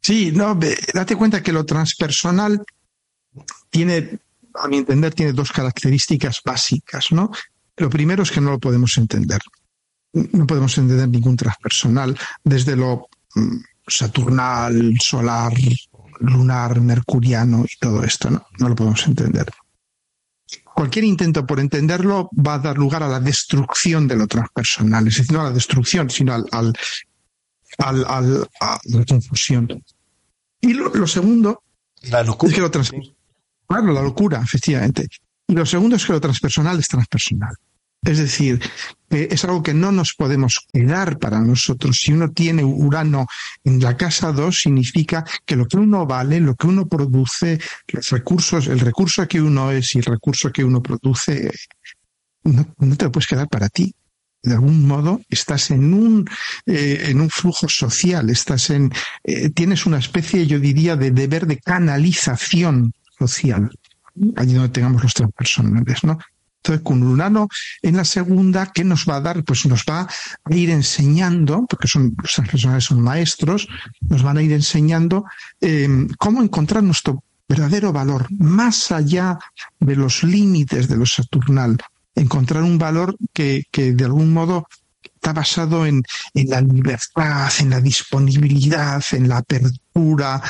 Sí, 0.00 0.30
no, 0.30 0.56
date 0.94 1.16
cuenta 1.16 1.42
que 1.42 1.50
lo 1.52 1.66
transpersonal 1.66 2.64
tiene, 3.70 4.20
a 4.54 4.68
mi 4.68 4.76
entender, 4.76 5.12
tiene 5.12 5.32
dos 5.32 5.50
características 5.50 6.42
básicas, 6.44 7.10
¿no? 7.10 7.32
Lo 7.76 7.90
primero 7.90 8.22
es 8.22 8.30
que 8.30 8.40
no 8.40 8.52
lo 8.52 8.60
podemos 8.60 8.96
entender. 8.98 9.40
No 10.12 10.46
podemos 10.46 10.78
entender 10.78 11.08
ningún 11.08 11.36
transpersonal 11.36 12.16
desde 12.44 12.76
lo 12.76 13.08
mm, 13.34 13.56
saturnal, 13.86 14.96
solar, 15.00 15.52
lunar, 16.20 16.80
mercuriano 16.80 17.64
y 17.64 17.76
todo 17.78 18.02
esto, 18.02 18.30
¿no? 18.30 18.46
No 18.58 18.68
lo 18.68 18.74
podemos 18.74 19.06
entender. 19.06 19.46
Cualquier 20.74 21.04
intento 21.04 21.46
por 21.46 21.60
entenderlo 21.60 22.28
va 22.34 22.54
a 22.54 22.58
dar 22.58 22.76
lugar 22.76 23.02
a 23.02 23.08
la 23.08 23.20
destrucción 23.20 24.06
de 24.06 24.16
lo 24.16 24.26
transpersonal, 24.26 25.08
es 25.08 25.16
decir, 25.16 25.32
no 25.32 25.40
a 25.40 25.44
la 25.44 25.50
destrucción, 25.52 26.10
sino 26.10 26.34
al, 26.34 26.46
al, 26.52 26.72
al, 27.78 28.04
al 28.04 28.48
a 28.60 28.78
la 28.84 29.04
confusión. 29.04 29.68
Y 30.60 30.74
lo, 30.74 31.06
segundo 31.06 31.62
la 32.02 32.22
locura. 32.22 32.50
es 32.50 32.54
que 32.54 32.60
lo 32.60 32.70
transpersonal. 32.70 33.16
Claro, 33.68 33.92
la 33.92 34.02
locura, 34.02 34.40
efectivamente. 34.42 35.08
Y 35.48 35.54
lo 35.54 35.66
segundo 35.66 35.96
es 35.96 36.04
que 36.04 36.12
lo 36.12 36.20
transpersonal 36.20 36.78
es 36.78 36.88
transpersonal. 36.88 37.54
Es 38.06 38.18
decir, 38.18 38.60
es 39.10 39.44
algo 39.44 39.62
que 39.62 39.74
no 39.74 39.90
nos 39.90 40.14
podemos 40.14 40.66
quedar 40.72 41.18
para 41.18 41.40
nosotros. 41.40 41.98
Si 42.00 42.12
uno 42.12 42.30
tiene 42.30 42.62
Urano 42.64 43.26
en 43.64 43.80
la 43.80 43.96
casa 43.96 44.30
2, 44.30 44.56
significa 44.56 45.24
que 45.44 45.56
lo 45.56 45.66
que 45.66 45.76
uno 45.76 46.06
vale, 46.06 46.38
lo 46.38 46.54
que 46.54 46.68
uno 46.68 46.86
produce, 46.86 47.58
los 47.88 48.10
recursos, 48.10 48.68
el 48.68 48.78
recurso 48.78 49.26
que 49.26 49.40
uno 49.40 49.72
es 49.72 49.94
y 49.96 49.98
el 49.98 50.04
recurso 50.04 50.52
que 50.52 50.62
uno 50.62 50.80
produce, 50.80 51.50
no, 52.44 52.74
no 52.78 52.96
te 52.96 53.06
lo 53.06 53.12
puedes 53.12 53.26
quedar 53.26 53.48
para 53.48 53.68
ti 53.68 53.92
de 54.46 54.54
algún 54.54 54.86
modo 54.86 55.20
estás 55.28 55.72
en 55.72 55.92
un, 55.92 56.24
eh, 56.66 57.06
en 57.08 57.20
un 57.20 57.30
flujo 57.30 57.68
social, 57.68 58.30
estás 58.30 58.70
en, 58.70 58.92
eh, 59.24 59.50
tienes 59.50 59.86
una 59.86 59.98
especie, 59.98 60.46
yo 60.46 60.60
diría, 60.60 60.94
de 60.94 61.10
deber 61.10 61.46
de 61.46 61.58
canalización 61.58 62.92
social, 63.18 63.68
allí 64.36 64.54
donde 64.54 64.68
tengamos 64.68 65.02
los 65.02 65.14
transpersonales, 65.14 66.04
¿no? 66.04 66.18
Con 66.82 67.18
en 67.82 67.96
la 67.96 68.04
segunda, 68.04 68.72
¿qué 68.72 68.82
nos 68.82 69.06
va 69.08 69.16
a 69.16 69.20
dar? 69.20 69.44
Pues 69.44 69.66
nos 69.66 69.84
va 69.88 70.08
a 70.44 70.54
ir 70.54 70.70
enseñando, 70.70 71.64
porque 71.68 71.86
son, 71.86 72.14
los 72.20 72.32
transpersonales 72.32 72.84
son 72.84 73.00
maestros, 73.00 73.68
nos 74.00 74.22
van 74.22 74.38
a 74.38 74.42
ir 74.42 74.52
enseñando 74.52 75.24
eh, 75.60 75.88
cómo 76.18 76.42
encontrar 76.42 76.82
nuestro 76.82 77.22
verdadero 77.48 77.92
valor, 77.92 78.26
más 78.30 78.90
allá 78.90 79.38
de 79.78 79.94
los 79.94 80.24
límites 80.24 80.88
de 80.88 80.96
lo 80.96 81.06
saturnal, 81.06 81.76
encontrar 82.14 82.62
un 82.64 82.78
valor 82.78 83.16
que, 83.32 83.64
que 83.70 83.92
de 83.92 84.04
algún 84.04 84.32
modo 84.32 84.66
está 85.02 85.32
basado 85.32 85.86
en, 85.86 86.02
en, 86.34 86.50
la 86.50 86.60
libertad, 86.60 87.50
en 87.60 87.70
la 87.70 87.80
disponibilidad, 87.80 89.02
en 89.12 89.28
la 89.28 89.38
apertura, 89.38 90.42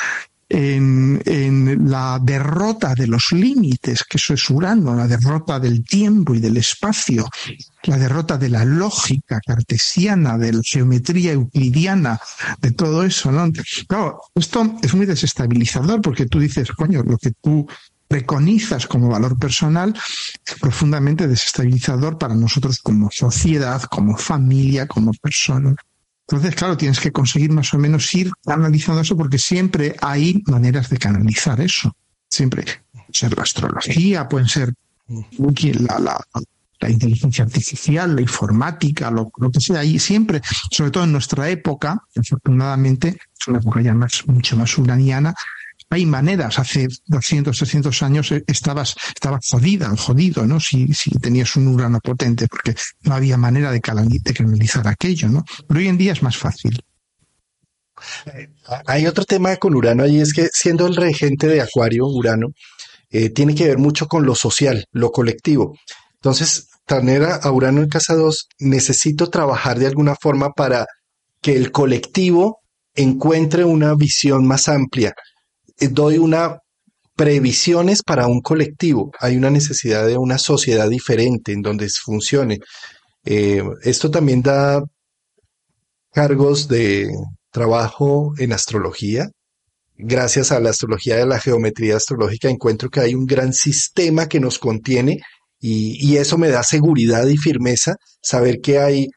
en, 0.49 1.89
la 1.89 2.19
derrota 2.21 2.93
de 2.95 3.07
los 3.07 3.31
límites, 3.31 4.03
que 4.03 4.17
eso 4.17 4.33
es 4.33 4.49
Urano, 4.49 4.95
la 4.95 5.07
derrota 5.07 5.59
del 5.59 5.83
tiempo 5.83 6.33
y 6.35 6.39
del 6.39 6.57
espacio, 6.57 7.27
la 7.83 7.97
derrota 7.97 8.37
de 8.37 8.49
la 8.49 8.65
lógica 8.65 9.39
cartesiana, 9.45 10.37
de 10.37 10.53
la 10.53 10.61
geometría 10.63 11.33
euclidiana, 11.33 12.19
de 12.61 12.71
todo 12.71 13.03
eso, 13.03 13.31
¿no? 13.31 13.51
Claro, 13.87 14.21
esto 14.35 14.77
es 14.81 14.93
muy 14.93 15.05
desestabilizador 15.05 16.01
porque 16.01 16.25
tú 16.25 16.39
dices, 16.39 16.71
coño, 16.71 17.03
lo 17.03 17.17
que 17.17 17.31
tú 17.41 17.67
preconizas 18.07 18.87
como 18.87 19.09
valor 19.09 19.37
personal 19.37 19.93
es 20.45 20.55
profundamente 20.55 21.27
desestabilizador 21.27 22.17
para 22.17 22.35
nosotros 22.35 22.79
como 22.79 23.09
sociedad, 23.11 23.81
como 23.83 24.17
familia, 24.17 24.87
como 24.87 25.11
persona. 25.21 25.75
Entonces, 26.29 26.55
claro, 26.55 26.75
tienes 26.75 26.99
que 26.99 27.11
conseguir 27.11 27.51
más 27.51 27.73
o 27.73 27.77
menos 27.77 28.13
ir 28.13 28.31
analizando 28.45 29.01
eso 29.01 29.15
porque 29.15 29.37
siempre 29.37 29.95
hay 30.01 30.43
maneras 30.47 30.89
de 30.89 30.97
canalizar 30.97 31.61
eso. 31.61 31.95
Siempre. 32.29 32.65
Puede 32.91 33.05
ser 33.11 33.37
la 33.37 33.43
astrología, 33.43 34.27
pueden 34.27 34.49
ser 34.49 34.73
la, 35.07 36.89
inteligencia 36.89 37.45
artificial, 37.45 38.13
la 38.13 38.21
informática, 38.21 39.09
lo, 39.09 39.31
lo, 39.37 39.49
que 39.49 39.61
sea. 39.61 39.85
Y 39.85 39.99
siempre, 39.99 40.41
sobre 40.69 40.91
todo 40.91 41.05
en 41.05 41.13
nuestra 41.13 41.49
época, 41.49 42.03
afortunadamente, 42.13 43.17
es 43.39 43.47
una 43.47 43.59
época 43.59 43.81
ya 43.81 43.93
más, 43.93 44.27
mucho 44.27 44.57
más 44.57 44.77
uraniana, 44.77 45.33
hay 45.89 46.05
maneras. 46.05 46.59
Hace 46.59 46.87
200, 47.05 47.57
300 47.57 48.03
años 48.03 48.31
eh, 48.31 48.43
estabas, 48.47 48.95
estabas 49.13 49.47
jodida, 49.49 49.95
jodido, 49.95 50.45
¿no? 50.45 50.59
Si, 50.59 50.87
tenías 51.21 51.55
un 51.55 51.67
urano 51.67 51.99
potente, 51.99 52.47
porque 52.47 52.75
no 53.03 53.15
había 53.15 53.37
manera 53.37 53.71
de, 53.71 53.81
canalizar 53.81 54.87
aquello, 54.87 55.29
¿no? 55.29 55.45
Pero 55.67 55.79
hoy 55.79 55.87
en 55.87 55.97
día 55.97 56.13
es 56.13 56.23
más 56.23 56.37
fácil. 56.37 56.79
Eh, 58.33 58.49
hay 58.85 59.07
otro 59.07 59.25
tema 59.25 59.55
con 59.55 59.73
Urano 59.73 60.03
ahí, 60.03 60.19
es 60.19 60.33
que 60.33 60.49
siendo 60.53 60.85
el 60.85 60.95
regente 60.95 61.47
de 61.47 61.61
Acuario, 61.61 62.05
Urano, 62.05 62.49
eh, 63.09 63.29
tiene 63.29 63.55
que 63.55 63.67
ver 63.67 63.77
mucho 63.77 64.07
con 64.07 64.25
lo 64.25 64.35
social, 64.35 64.85
lo 64.91 65.11
colectivo. 65.11 65.75
Entonces, 66.15 66.67
tener 66.85 67.23
a 67.23 67.51
Urano 67.51 67.81
en 67.81 67.89
casa 67.89 68.15
2, 68.15 68.49
necesito 68.59 69.29
trabajar 69.29 69.79
de 69.79 69.87
alguna 69.87 70.15
forma 70.15 70.51
para 70.51 70.85
que 71.41 71.55
el 71.55 71.71
colectivo 71.71 72.59
encuentre 72.95 73.63
una 73.63 73.93
visión 73.95 74.45
más 74.45 74.67
amplia. 74.67 75.13
Eh, 75.79 75.89
doy 75.89 76.17
una 76.17 76.59
previsiones 77.17 78.03
para 78.03 78.27
un 78.27 78.41
colectivo. 78.41 79.11
Hay 79.19 79.35
una 79.35 79.49
necesidad 79.49 80.07
de 80.07 80.17
una 80.17 80.37
sociedad 80.37 80.87
diferente 80.87 81.51
en 81.51 81.63
donde 81.63 81.89
funcione. 81.89 82.59
Eh, 83.25 83.63
esto 83.81 84.11
también 84.11 84.41
da 84.41 84.83
cargos 86.13 86.67
de 86.67 87.09
trabajo 87.51 88.33
en 88.37 88.53
astrología. 88.53 89.29
Gracias 89.97 90.51
a 90.51 90.59
la 90.59 90.69
astrología 90.69 91.17
de 91.17 91.25
la 91.25 91.39
geometría 91.39 91.97
astrológica 91.97 92.49
encuentro 92.49 92.89
que 92.89 92.99
hay 92.99 93.15
un 93.15 93.25
gran 93.25 93.51
sistema 93.51 94.27
que 94.29 94.39
nos 94.39 94.59
contiene 94.59 95.19
y, 95.59 96.17
eso 96.17 96.37
me 96.37 96.49
da 96.49 96.61
seguridad 96.61 97.25
y 97.25 97.35
firmeza 97.35 97.95
saber 98.21 98.61
que 98.61 98.77
hay 98.77 99.07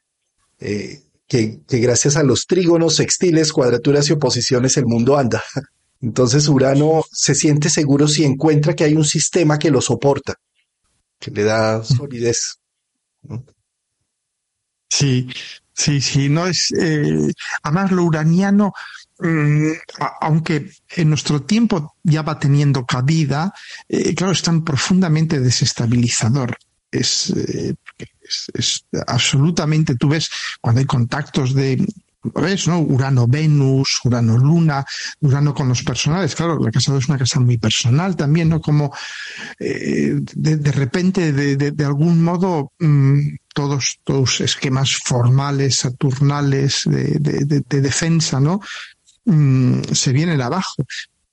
eh, 0.58 1.02
que, 1.26 1.60
gracias 1.68 2.16
a 2.16 2.22
los 2.22 2.46
trígonos, 2.46 2.96
sextiles, 2.96 3.52
cuadraturas 3.52 4.08
y 4.08 4.14
oposiciones 4.14 4.78
el 4.78 4.86
mundo 4.86 5.18
anda. 5.18 5.42
Entonces 6.00 6.48
Urano 6.48 7.04
se 7.12 7.34
siente 7.34 7.68
seguro 7.68 8.08
si 8.08 8.24
encuentra 8.24 8.74
que 8.74 8.84
hay 8.84 8.94
un 8.94 9.04
sistema 9.04 9.58
que 9.58 9.70
lo 9.70 9.80
soporta, 9.80 10.34
que 11.18 11.30
le 11.30 11.44
da 11.44 11.84
solidez. 11.84 12.58
Sí, 14.88 15.28
sí, 15.72 16.00
sí, 16.00 16.28
no 16.28 16.46
es, 16.46 16.72
eh, 16.78 17.32
además 17.62 17.92
lo 17.92 18.04
uraniano, 18.04 18.72
mm, 19.18 19.72
aunque 20.20 20.70
en 20.96 21.08
nuestro 21.08 21.42
tiempo 21.42 21.94
ya 22.02 22.22
va 22.22 22.38
teniendo 22.38 22.86
cabida, 22.86 23.52
eh, 23.88 24.14
claro, 24.14 24.32
es 24.32 24.42
tan 24.42 24.64
profundamente 24.64 25.38
desestabilizador. 25.38 26.56
Es, 26.90 27.30
eh, 27.30 27.74
es, 28.54 28.84
absolutamente, 29.06 29.94
tú 29.94 30.08
ves 30.08 30.30
cuando 30.60 30.80
hay 30.80 30.86
contactos 30.86 31.54
de, 31.54 31.86
¿ves? 32.22 32.68
¿no? 32.68 32.80
Urano-Venus, 32.80 34.00
Urano-Luna, 34.04 34.84
Urano 35.20 35.54
con 35.54 35.68
los 35.68 35.82
personales. 35.82 36.34
Claro, 36.34 36.58
la 36.58 36.70
casa 36.70 36.92
2 36.92 37.02
es 37.02 37.08
una 37.08 37.18
casa 37.18 37.40
muy 37.40 37.58
personal 37.58 38.16
también, 38.16 38.48
¿no? 38.48 38.60
Como 38.60 38.92
eh, 39.58 40.16
de, 40.20 40.72
repente, 40.72 41.32
de, 41.32 41.84
algún 41.84 42.22
modo, 42.22 42.72
mm, 42.78 43.36
todos 43.54 43.98
tus 44.04 44.40
esquemas 44.40 44.96
formales, 44.96 45.76
saturnales, 45.76 46.82
de, 46.86 47.80
defensa, 47.80 48.40
¿no? 48.40 48.60
Mm, 49.24 49.82
se 49.92 50.12
vienen 50.12 50.40
abajo. 50.40 50.84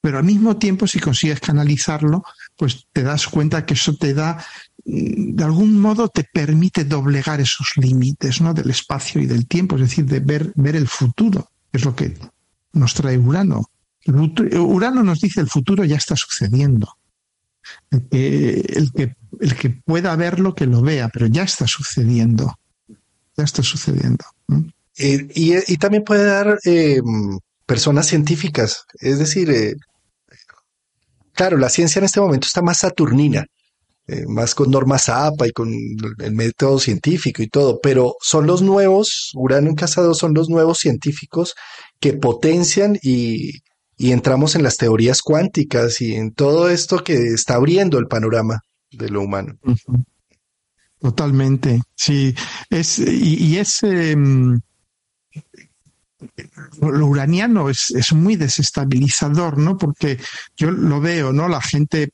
Pero 0.01 0.19
al 0.19 0.23
mismo 0.23 0.57
tiempo, 0.57 0.87
si 0.87 0.99
consigues 0.99 1.39
canalizarlo, 1.39 2.23
pues 2.57 2.87
te 2.91 3.03
das 3.03 3.27
cuenta 3.27 3.65
que 3.65 3.75
eso 3.75 3.95
te 3.95 4.13
da 4.13 4.43
de 4.89 5.43
algún 5.43 5.79
modo 5.81 6.07
te 6.07 6.23
permite 6.23 6.85
doblegar 6.85 7.41
esos 7.41 7.73
límites 7.75 8.39
¿no? 8.39 8.53
del 8.53 8.69
espacio 8.69 9.21
y 9.21 9.25
del 9.25 9.45
tiempo, 9.45 9.75
es 9.75 9.81
decir, 9.81 10.05
de 10.05 10.21
ver, 10.21 10.53
ver 10.55 10.77
el 10.77 10.87
futuro, 10.87 11.49
es 11.73 11.83
lo 11.83 11.93
que 11.93 12.17
nos 12.71 12.93
trae 12.93 13.17
Urano. 13.17 13.69
Urano 14.05 15.03
nos 15.03 15.19
dice 15.19 15.41
el 15.41 15.49
futuro 15.49 15.83
ya 15.83 15.97
está 15.97 16.15
sucediendo. 16.15 16.97
El 17.91 18.07
que, 18.93 19.15
el 19.41 19.55
que, 19.55 19.69
pueda 19.69 20.15
verlo, 20.15 20.55
que 20.55 20.65
lo 20.65 20.81
vea, 20.81 21.09
pero 21.09 21.27
ya 21.27 21.43
está 21.43 21.67
sucediendo. 21.67 22.57
Ya 23.35 23.43
está 23.43 23.61
sucediendo. 23.61 24.23
Eh, 24.97 25.27
y, 25.35 25.77
también 25.77 26.05
puede 26.05 26.23
dar 26.23 26.59
eh, 26.63 27.01
personas 27.65 28.07
científicas, 28.07 28.85
es 28.99 29.19
decir, 29.19 29.49
eh, 29.49 29.75
claro, 31.37 31.57
la 31.57 31.69
ciencia 31.69 31.99
en 31.99 32.05
este 32.05 32.19
momento 32.19 32.47
está 32.47 32.61
más 32.61 32.79
saturnina 32.79 33.45
eh, 34.09 34.25
más 34.25 34.55
con 34.55 34.71
normas 34.71 35.09
APA 35.09 35.47
y 35.47 35.51
con 35.51 35.69
el 35.69 36.31
método 36.31 36.79
científico 36.79 37.43
y 37.43 37.49
todo, 37.49 37.81
pero 37.83 38.15
son 38.21 38.47
los 38.47 38.61
nuevos, 38.61 39.31
Urano 39.35 39.67
en 39.67 39.75
Casa 39.75 40.01
2 40.01 40.17
son 40.17 40.33
los 40.33 40.47
nuevos 40.47 40.79
científicos 40.79 41.55
que 41.99 42.13
potencian 42.13 42.97
y, 43.01 43.51
entramos 43.97 44.55
en 44.55 44.63
las 44.63 44.77
teorías 44.77 45.21
cuánticas 45.21 45.99
y 45.99 46.15
en 46.15 46.31
todo 46.31 46.69
esto 46.69 47.03
que 47.03 47.15
está 47.33 47.55
abriendo 47.55 47.97
el 47.97 48.07
panorama 48.07 48.61
de 48.91 49.09
lo 49.09 49.23
humano. 49.23 49.57
Totalmente, 51.01 51.81
sí. 51.95 52.33
Es, 52.69 52.99
y, 52.99 53.57
es 53.57 53.83
em, 53.83 54.57
lo 56.81 57.07
uraniano 57.07 57.69
es, 57.69 57.91
es, 57.91 58.13
muy 58.13 58.35
desestabilizador, 58.35 59.57
¿no? 59.57 59.77
Porque 59.77 60.19
yo 60.55 60.71
lo 60.71 60.99
veo, 60.99 61.31
¿no? 61.31 61.47
La 61.47 61.61
gente 61.61 62.09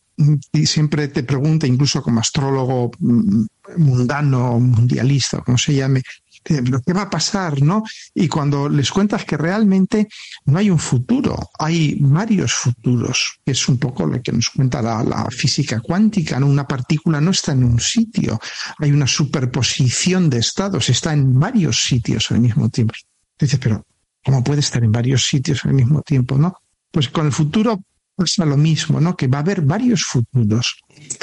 y 0.51 0.65
siempre 0.65 1.07
te 1.07 1.23
pregunta, 1.23 1.65
incluso 1.65 2.01
como 2.01 2.19
astrólogo 2.19 2.91
mm, 2.99 3.45
mundano, 3.77 4.59
mundialista, 4.59 5.39
como 5.39 5.57
se 5.57 5.75
llame, 5.75 6.03
¿qué 6.43 6.93
va 6.93 7.03
a 7.03 7.09
pasar? 7.09 7.61
¿no? 7.61 7.83
Y 8.13 8.27
cuando 8.27 8.69
les 8.69 8.91
cuentas 8.91 9.25
que 9.25 9.37
realmente 9.37 10.07
no 10.45 10.59
hay 10.59 10.69
un 10.69 10.79
futuro, 10.79 11.51
hay 11.57 11.95
varios 11.99 12.53
futuros, 12.53 13.39
que 13.45 13.53
es 13.53 13.67
un 13.67 13.77
poco 13.77 14.05
lo 14.05 14.21
que 14.21 14.31
nos 14.31 14.49
cuenta 14.49 14.81
la, 14.81 15.27
física 15.31 15.79
cuántica, 15.79 16.39
¿no? 16.39 16.47
Una 16.47 16.67
partícula 16.67 17.21
no 17.21 17.31
está 17.31 17.53
en 17.53 17.63
un 17.63 17.79
sitio, 17.79 18.39
hay 18.79 18.91
una 18.91 19.07
superposición 19.07 20.29
de 20.29 20.39
estados, 20.39 20.89
está 20.89 21.13
en 21.13 21.39
varios 21.39 21.83
sitios 21.83 22.29
al 22.31 22.39
mismo 22.39 22.69
tiempo. 22.69 22.93
Dices, 23.39 23.59
pero 23.59 23.83
¿cómo 24.23 24.43
puede 24.43 24.61
estar 24.61 24.83
en 24.83 24.91
varios 24.91 25.27
sitios 25.27 25.65
al 25.65 25.73
mismo 25.73 26.01
tiempo? 26.01 26.37
¿no? 26.37 26.57
Pues 26.91 27.09
con 27.09 27.25
el 27.25 27.31
futuro 27.31 27.83
pasa 28.15 28.45
lo 28.45 28.57
mismo, 28.57 29.01
¿no? 29.01 29.15
Que 29.15 29.27
va 29.27 29.39
a 29.39 29.41
haber 29.41 29.61
varios 29.61 30.03
futuros 30.03 30.77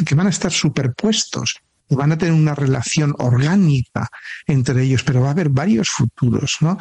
que 0.04 0.14
van 0.14 0.26
a 0.26 0.30
estar 0.30 0.50
superpuestos, 0.50 1.60
que 1.88 1.94
van 1.94 2.12
a 2.12 2.18
tener 2.18 2.34
una 2.34 2.54
relación 2.54 3.14
orgánica 3.18 4.08
entre 4.46 4.82
ellos, 4.82 5.04
pero 5.04 5.20
va 5.20 5.28
a 5.28 5.32
haber 5.32 5.48
varios 5.48 5.88
futuros, 5.88 6.56
¿no? 6.60 6.78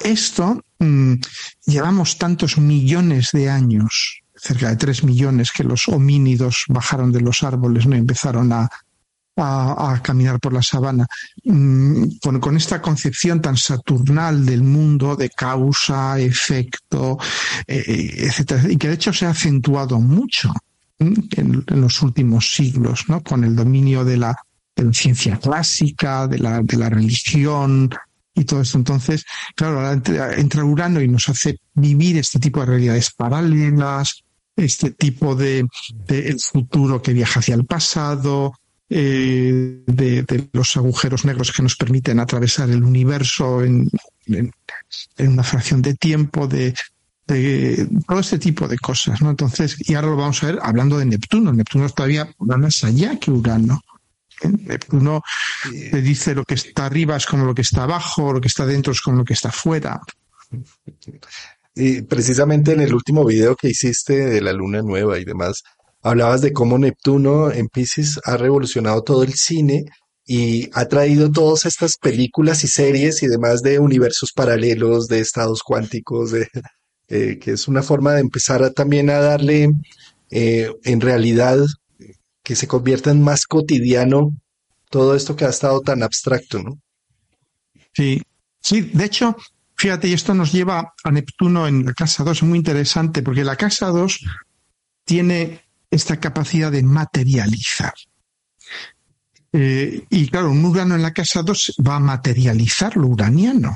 esto 0.00 0.60
mm, 0.80 1.14
llevamos 1.66 2.18
tantos 2.18 2.58
millones 2.58 3.30
de 3.32 3.48
años, 3.48 4.22
cerca 4.34 4.70
de 4.70 4.76
tres 4.76 5.04
millones, 5.04 5.52
que 5.52 5.62
los 5.62 5.86
homínidos 5.88 6.64
bajaron 6.68 7.12
de 7.12 7.20
los 7.20 7.44
árboles, 7.44 7.86
no 7.86 7.94
empezaron 7.94 8.52
a, 8.52 8.68
a, 9.38 10.00
caminar 10.02 10.40
por 10.40 10.52
la 10.52 10.62
sabana, 10.62 11.06
mm, 11.44 12.18
con, 12.40 12.56
esta 12.56 12.80
concepción 12.82 13.40
tan 13.40 13.56
saturnal 13.56 14.44
del 14.44 14.62
mundo 14.62 15.16
de 15.16 15.30
causa, 15.30 16.18
efecto, 16.18 17.18
eh, 17.66 17.84
eh, 17.86 18.26
etcétera, 18.26 18.62
y 18.70 18.76
que 18.76 18.88
de 18.88 18.94
hecho 18.94 19.12
se 19.12 19.26
ha 19.26 19.30
acentuado 19.30 20.00
mucho 20.00 20.52
en, 20.98 21.64
los 21.66 22.02
últimos 22.02 22.52
siglos, 22.52 23.04
¿no? 23.08 23.22
Con 23.22 23.44
el 23.44 23.54
dominio 23.54 24.04
de 24.04 24.16
la, 24.16 24.36
ciencia 24.92 25.38
clásica, 25.38 26.28
de 26.28 26.38
la, 26.38 26.60
de 26.62 26.76
la 26.76 26.88
religión, 26.88 27.90
y 28.34 28.44
todo 28.44 28.60
esto. 28.60 28.78
Entonces, 28.78 29.24
claro, 29.56 29.90
entra 30.36 30.64
Urano 30.64 31.00
y 31.00 31.08
nos 31.08 31.28
hace 31.28 31.58
vivir 31.74 32.18
este 32.18 32.38
tipo 32.38 32.60
de 32.60 32.66
realidades 32.66 33.10
paralelas, 33.10 34.22
este 34.56 34.92
tipo 34.92 35.34
de, 35.34 35.66
de, 36.06 36.28
el 36.28 36.40
futuro 36.40 37.02
que 37.02 37.12
viaja 37.12 37.40
hacia 37.40 37.54
el 37.54 37.64
pasado, 37.64 38.52
eh, 38.90 39.82
de, 39.86 40.48
los 40.52 40.76
agujeros 40.76 41.24
negros 41.24 41.52
que 41.52 41.62
nos 41.62 41.76
permiten 41.76 42.20
atravesar 42.20 42.70
el 42.70 42.82
universo 42.82 43.62
en, 43.62 43.90
una 45.18 45.42
fracción 45.42 45.82
de 45.82 45.94
tiempo, 45.94 46.46
de, 46.46 46.74
todo 48.06 48.20
este 48.20 48.38
tipo 48.38 48.66
de 48.66 48.78
cosas, 48.78 49.20
¿no? 49.20 49.30
Entonces, 49.30 49.76
y 49.80 49.94
ahora 49.94 50.08
lo 50.08 50.16
vamos 50.16 50.42
a 50.42 50.46
ver 50.46 50.58
hablando 50.62 50.98
de 50.98 51.04
Neptuno. 51.04 51.52
Neptuno 51.52 51.88
todavía 51.90 52.28
va 52.40 52.56
más 52.56 52.82
allá 52.84 53.18
que 53.18 53.30
Urano. 53.30 53.82
¿eh? 54.42 54.48
Neptuno 54.48 55.22
te 55.90 56.00
dice 56.00 56.34
lo 56.34 56.44
que 56.44 56.54
está 56.54 56.86
arriba 56.86 57.16
es 57.16 57.26
como 57.26 57.44
lo 57.44 57.54
que 57.54 57.62
está 57.62 57.82
abajo, 57.82 58.32
lo 58.32 58.40
que 58.40 58.48
está 58.48 58.64
dentro 58.64 58.92
es 58.92 59.02
como 59.02 59.18
lo 59.18 59.24
que 59.24 59.34
está 59.34 59.50
afuera. 59.50 60.00
Y 61.74 62.02
precisamente 62.02 62.72
en 62.72 62.80
el 62.80 62.94
último 62.94 63.24
video 63.24 63.54
que 63.54 63.68
hiciste 63.68 64.14
de 64.14 64.40
la 64.40 64.52
luna 64.52 64.80
nueva 64.80 65.18
y 65.18 65.24
demás, 65.26 65.62
Hablabas 66.08 66.40
de 66.40 66.52
cómo 66.52 66.78
Neptuno 66.78 67.50
en 67.50 67.68
Pisces 67.68 68.18
ha 68.24 68.36
revolucionado 68.36 69.02
todo 69.02 69.22
el 69.22 69.34
cine 69.34 69.84
y 70.26 70.70
ha 70.72 70.86
traído 70.86 71.30
todas 71.30 71.66
estas 71.66 71.96
películas 71.96 72.64
y 72.64 72.68
series 72.68 73.22
y 73.22 73.28
demás 73.28 73.62
de 73.62 73.78
universos 73.78 74.32
paralelos, 74.32 75.08
de 75.08 75.20
estados 75.20 75.62
cuánticos, 75.62 76.30
de, 76.30 76.48
eh, 77.08 77.38
que 77.38 77.52
es 77.52 77.68
una 77.68 77.82
forma 77.82 78.14
de 78.14 78.20
empezar 78.20 78.62
a, 78.62 78.70
también 78.70 79.10
a 79.10 79.18
darle 79.18 79.70
eh, 80.30 80.70
en 80.84 81.00
realidad 81.00 81.58
que 82.42 82.56
se 82.56 82.66
convierta 82.66 83.10
en 83.10 83.22
más 83.22 83.46
cotidiano 83.46 84.30
todo 84.90 85.14
esto 85.14 85.36
que 85.36 85.44
ha 85.44 85.50
estado 85.50 85.80
tan 85.80 86.02
abstracto, 86.02 86.62
¿no? 86.62 86.78
Sí, 87.92 88.22
sí, 88.60 88.80
de 88.80 89.04
hecho, 89.04 89.36
fíjate, 89.76 90.08
y 90.08 90.14
esto 90.14 90.32
nos 90.32 90.52
lleva 90.52 90.94
a 91.04 91.10
Neptuno 91.10 91.68
en 91.68 91.84
la 91.84 91.92
casa 91.92 92.24
2, 92.24 92.42
muy 92.44 92.58
interesante, 92.58 93.22
porque 93.22 93.44
la 93.44 93.56
casa 93.56 93.88
2 93.88 94.20
tiene 95.04 95.67
esta 95.90 96.18
capacidad 96.18 96.70
de 96.70 96.82
materializar. 96.82 97.94
Eh, 99.52 100.04
y 100.10 100.28
claro, 100.28 100.50
un 100.50 100.64
Urano 100.64 100.94
en 100.94 101.02
la 101.02 101.12
casa 101.12 101.42
2 101.42 101.76
va 101.86 101.96
a 101.96 102.00
materializar 102.00 102.96
lo 102.96 103.08
uraniano. 103.08 103.74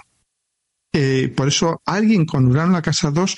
Eh, 0.95 1.33
por 1.35 1.49
eso 1.49 1.81
alguien 1.87 2.27
con 2.27 2.47
Urano 2.47 2.69
en 2.69 2.73
la 2.75 2.83
casa 2.83 3.11
2 3.11 3.37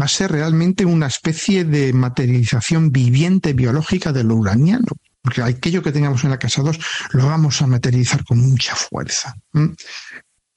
va 0.00 0.06
a 0.06 0.08
ser 0.08 0.32
realmente 0.32 0.86
una 0.86 1.06
especie 1.06 1.64
de 1.64 1.92
materialización 1.92 2.90
viviente 2.90 3.52
biológica 3.52 4.12
de 4.12 4.24
lo 4.24 4.36
uraniano. 4.36 4.86
Porque 5.20 5.42
aquello 5.42 5.82
que 5.82 5.92
tengamos 5.92 6.24
en 6.24 6.30
la 6.30 6.38
casa 6.38 6.62
2 6.62 6.78
lo 7.12 7.26
vamos 7.26 7.60
a 7.60 7.66
materializar 7.66 8.24
con 8.24 8.38
mucha 8.38 8.74
fuerza. 8.74 9.34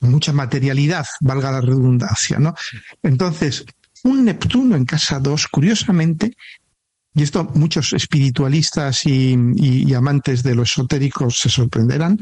mucha 0.02 0.32
materialidad, 0.32 1.06
valga 1.20 1.52
la 1.52 1.60
redundancia, 1.60 2.40
¿no? 2.40 2.56
Entonces, 3.04 3.66
un 4.04 4.24
Neptuno 4.24 4.78
en 4.78 4.86
casa 4.86 5.20
2, 5.20 5.48
curiosamente, 5.48 6.38
y 7.14 7.24
esto 7.24 7.44
muchos 7.56 7.94
espiritualistas 7.94 9.06
y, 9.06 9.94
amantes 9.94 10.44
de 10.44 10.56
lo 10.56 10.64
esotérico 10.64 11.30
se 11.30 11.50
sorprenderán, 11.50 12.20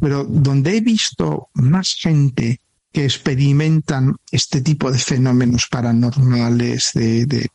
pero 0.00 0.24
donde 0.24 0.76
he 0.76 0.80
visto 0.80 1.48
más 1.54 1.94
gente 1.98 2.60
que 2.92 3.04
experimentan 3.04 4.14
este 4.30 4.60
tipo 4.60 4.90
de 4.90 4.98
fenómenos 4.98 5.66
paranormales, 5.70 6.92
de, 6.94 7.48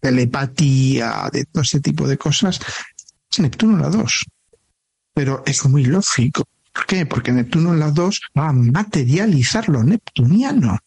telepatía, 0.00 1.28
de 1.32 1.44
todo 1.44 1.62
este 1.62 1.80
tipo 1.80 2.06
de 2.06 2.16
cosas, 2.16 2.60
es 3.30 3.40
Neptuno 3.40 3.78
la 3.78 3.88
2. 3.88 4.26
Pero 5.12 5.42
es 5.44 5.64
muy 5.64 5.84
lógico. 5.84 6.44
¿Por 6.72 6.86
qué? 6.86 7.06
Porque 7.06 7.32
Neptuno 7.32 7.72
en 7.72 7.80
la 7.80 7.90
2 7.90 8.20
va 8.38 8.50
a 8.50 8.52
materializar 8.52 9.68
lo 9.68 9.82
neptuniano, 9.82 10.78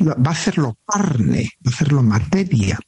va 0.00 0.30
a 0.30 0.32
hacerlo 0.32 0.78
carne, 0.86 1.50
va 1.66 1.70
a 1.70 1.74
hacerlo 1.74 2.02
materia. 2.02 2.78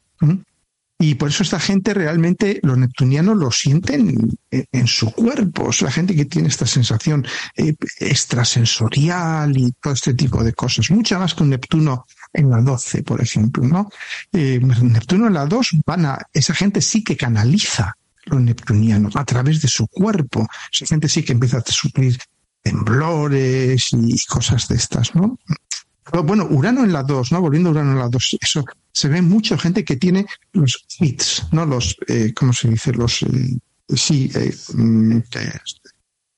Y 1.02 1.14
por 1.14 1.30
eso 1.30 1.42
esta 1.42 1.58
gente 1.58 1.94
realmente, 1.94 2.60
los 2.62 2.76
neptunianos 2.76 3.34
lo 3.38 3.50
sienten 3.50 4.38
en, 4.50 4.86
su 4.86 5.10
cuerpo. 5.10 5.70
Es 5.70 5.80
la 5.80 5.90
gente 5.90 6.14
que 6.14 6.26
tiene 6.26 6.48
esta 6.48 6.66
sensación 6.66 7.26
eh, 7.56 7.74
extrasensorial 8.00 9.56
y 9.56 9.72
todo 9.80 9.94
este 9.94 10.12
tipo 10.12 10.44
de 10.44 10.52
cosas. 10.52 10.90
Mucha 10.90 11.18
más 11.18 11.32
que 11.32 11.42
un 11.42 11.48
Neptuno 11.48 12.04
en 12.34 12.50
la 12.50 12.60
12, 12.60 13.02
por 13.02 13.22
ejemplo, 13.22 13.64
¿no? 13.64 13.88
Eh, 14.30 14.60
Neptuno 14.60 15.28
en 15.28 15.32
la 15.32 15.46
2 15.46 15.70
van 15.86 16.04
a, 16.04 16.18
esa 16.34 16.52
gente 16.52 16.82
sí 16.82 17.02
que 17.02 17.16
canaliza 17.16 17.96
lo 18.26 18.38
neptuniano 18.38 19.08
a 19.14 19.24
través 19.24 19.62
de 19.62 19.68
su 19.68 19.86
cuerpo. 19.86 20.46
Esa 20.70 20.84
gente 20.84 21.08
sí 21.08 21.22
que 21.22 21.32
empieza 21.32 21.56
a 21.56 21.62
sufrir 21.64 22.18
temblores 22.62 23.88
y 23.92 24.18
cosas 24.26 24.68
de 24.68 24.76
estas, 24.76 25.14
¿no? 25.14 25.38
Bueno, 26.24 26.46
Urano 26.50 26.84
en 26.84 26.92
la 26.92 27.02
2, 27.02 27.32
¿no? 27.32 27.40
Volviendo 27.40 27.68
a 27.68 27.72
Urano 27.72 27.92
en 27.92 27.98
la 27.98 28.08
2, 28.08 28.38
eso 28.40 28.64
se 28.92 29.08
ve 29.08 29.22
mucha 29.22 29.56
gente 29.56 29.84
que 29.84 29.96
tiene 29.96 30.26
los 30.52 30.84
hits, 30.98 31.46
¿no? 31.52 31.64
Los, 31.64 31.96
eh, 32.08 32.32
¿cómo 32.34 32.52
se 32.52 32.68
dice? 32.68 32.92
Los, 32.92 33.22
eh, 33.22 33.58
sí, 33.88 34.30
eh, 34.34 34.54
mm, 34.74 35.18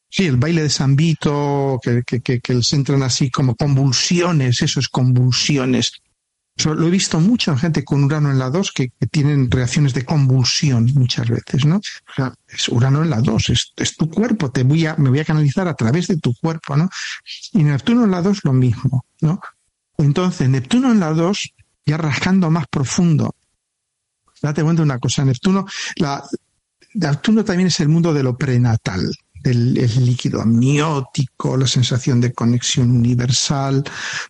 sí, 0.09 0.27
el 0.27 0.37
baile 0.37 0.63
de 0.63 0.71
San 0.71 0.95
Vito, 0.97 1.81
que, 1.83 2.03
que, 2.05 2.21
que, 2.21 2.41
que 2.41 2.61
entran 2.73 3.03
así 3.03 3.31
como 3.31 3.55
convulsiones, 3.55 4.63
eso 4.63 4.81
es 4.81 4.89
convulsiones. 4.89 5.93
lo 6.65 6.87
he 6.87 6.91
visto 6.91 7.19
mucha 7.19 7.57
gente 7.57 7.85
con 7.85 8.05
Urano 8.05 8.31
en 8.31 8.39
la 8.39 8.51
2 8.51 8.73
que, 8.73 8.93
tienen 9.11 9.51
reacciones 9.51 9.95
de 9.95 10.05
convulsión 10.05 10.91
muchas 10.95 11.29
veces, 11.29 11.65
¿no? 11.65 11.77
O 11.77 12.15
sea, 12.15 12.35
es 12.49 12.69
Urano 12.69 13.03
en 13.03 13.11
la 13.11 13.21
2, 13.21 13.49
es, 13.51 13.73
es, 13.77 13.97
tu 13.97 14.11
cuerpo, 14.11 14.51
te 14.51 14.63
voy 14.63 14.87
a, 14.87 14.97
me 14.97 15.09
voy 15.09 15.21
a 15.21 15.25
canalizar 15.25 15.67
a 15.67 15.75
través 15.75 16.09
de 16.09 16.19
tu 16.19 16.35
cuerpo, 16.35 16.77
¿no? 16.77 16.91
Y 17.53 17.65
Neptuno 17.65 18.05
en 18.05 18.11
la 18.11 18.21
2 18.21 18.41
lo 18.45 18.53
mismo, 18.53 19.07
¿no? 19.21 19.41
Entonces, 20.03 20.49
Neptuno 20.49 20.93
en 20.93 21.01
la 21.01 21.13
2, 21.13 21.55
ya 21.87 21.97
rascando 21.97 22.51
más 22.51 22.67
profundo. 22.69 23.35
Date 24.41 24.63
cuenta 24.63 24.83
de 24.83 24.87
una 24.87 24.99
cosa, 24.99 25.25
Neptuno, 25.25 25.67
la, 25.97 26.25
Neptuno 26.95 27.45
también 27.45 27.69
es 27.69 27.81
el 27.81 27.89
mundo 27.89 28.13
de 28.13 28.23
lo 28.23 28.37
prenatal, 28.37 29.11
del 29.43 29.75
líquido 29.75 30.41
amniótico, 30.41 31.57
la 31.57 31.67
sensación 31.67 32.21
de 32.21 32.33
conexión 32.33 32.91
universal, 32.91 33.85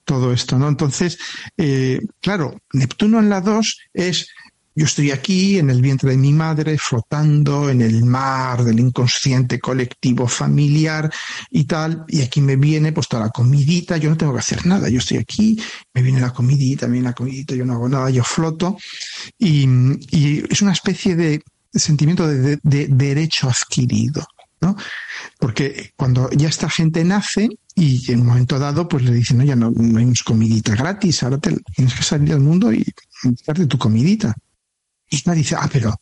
todo 0.05 0.32
esto, 0.32 0.59
¿no? 0.59 0.69
Entonces, 0.69 1.19
eh, 1.57 2.01
claro, 2.20 2.61
Neptuno 2.73 3.19
en 3.19 3.28
la 3.28 3.40
2 3.40 3.78
es 3.93 4.28
yo 4.74 4.86
estoy 4.86 5.11
aquí 5.11 5.59
en 5.59 5.69
el 5.69 5.82
vientre 5.82 6.12
de 6.12 6.16
mi 6.16 6.32
madre, 6.32 6.78
flotando 6.78 7.69
en 7.69 7.82
el 7.82 8.05
mar 8.05 8.65
del 8.65 8.81
inconsciente 8.81 9.61
colectivo 9.61 10.27
familiar 10.27 11.12
y 11.51 11.65
tal, 11.65 12.05
y 12.09 12.23
aquí 12.23 12.40
me 12.40 12.57
viene 12.57 12.93
pues 12.93 13.09
toda 13.09 13.24
la 13.24 13.31
comidita, 13.31 13.99
yo 13.99 14.09
no 14.09 14.16
tengo 14.16 14.32
que 14.32 14.39
hacer 14.39 14.65
nada, 14.65 14.89
yo 14.89 14.99
estoy 14.99 15.19
aquí, 15.19 15.61
me 15.93 16.03
viene 16.03 16.20
la 16.20 16.32
comidita, 16.32 16.86
me 16.86 16.94
viene 16.94 17.09
la 17.09 17.15
comidita, 17.15 17.55
yo 17.55 17.66
no 17.66 17.74
hago 17.74 17.89
nada, 17.89 18.09
yo 18.11 18.24
floto, 18.24 18.78
y, 19.39 19.69
es 20.51 20.62
una 20.62 20.73
especie 20.73 21.16
de 21.16 21.43
sentimiento 21.73 22.27
de, 22.27 22.59
derecho 22.62 23.49
adquirido. 23.49 24.27
¿no? 24.61 24.77
Porque 25.40 25.90
cuando 25.97 26.31
ya 26.31 26.49
esta 26.49 26.70
gente 26.70 27.03
nace 27.03 27.49
y 27.74 28.12
en 28.12 28.20
un 28.20 28.28
momento 28.28 28.61
dado 28.61 28.86
pues 28.86 29.03
le 29.03 29.12
dicen, 29.12 29.39
no, 29.39 29.44
ya 29.44 29.57
no, 29.57 29.73
no 29.74 29.99
hay 29.99 30.12
comidita 30.24 30.77
gratis, 30.77 31.24
ahora 31.24 31.39
tienes 31.39 31.94
que 31.94 32.03
salir 32.05 32.32
al 32.32 32.40
mundo 32.40 32.73
y 32.73 32.86
darte 33.44 33.66
tu 33.66 33.77
comidita. 33.77 34.36
Y 35.13 35.23
nadie 35.27 35.43
dice, 35.43 35.57
ah, 35.59 35.69
pero, 35.71 35.95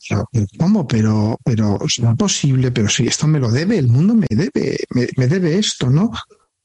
¿cómo? 0.57 0.87
Pero, 0.87 1.37
pero 1.45 1.81
es 1.85 2.01
posible, 2.17 2.71
pero 2.71 2.89
si 2.89 3.09
esto 3.09 3.27
me 3.27 3.41
lo 3.41 3.51
debe, 3.51 3.77
el 3.77 3.89
mundo 3.89 4.15
me 4.15 4.29
debe, 4.31 4.79
me, 4.91 5.27
debe 5.27 5.59
esto, 5.59 5.91
¿no? 5.91 6.13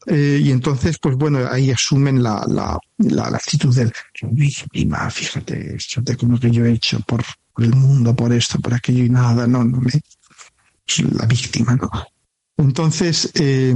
Eh, 0.05 0.41
y 0.43 0.51
entonces, 0.51 0.99
pues 0.99 1.15
bueno, 1.15 1.39
ahí 1.51 1.71
asumen 1.71 2.21
la, 2.21 2.45
la, 2.47 2.77
la, 2.99 3.23
actitud 3.29 3.75
del 3.75 3.91
víctima, 4.29 5.09
fíjate, 5.09 5.79
fíjate 5.79 6.15
como 6.17 6.39
que 6.39 6.51
yo 6.51 6.63
he 6.65 6.73
hecho 6.73 6.99
por, 6.99 7.23
el 7.57 7.73
mundo, 7.73 8.15
por 8.15 8.31
esto, 8.31 8.59
por 8.59 8.75
aquello 8.75 9.03
y 9.03 9.09
nada, 9.09 9.47
no, 9.47 9.63
no 9.63 9.81
me. 9.81 9.91
La 11.17 11.25
víctima, 11.25 11.75
¿no? 11.75 11.89
Entonces, 12.57 13.31
eh, 13.33 13.73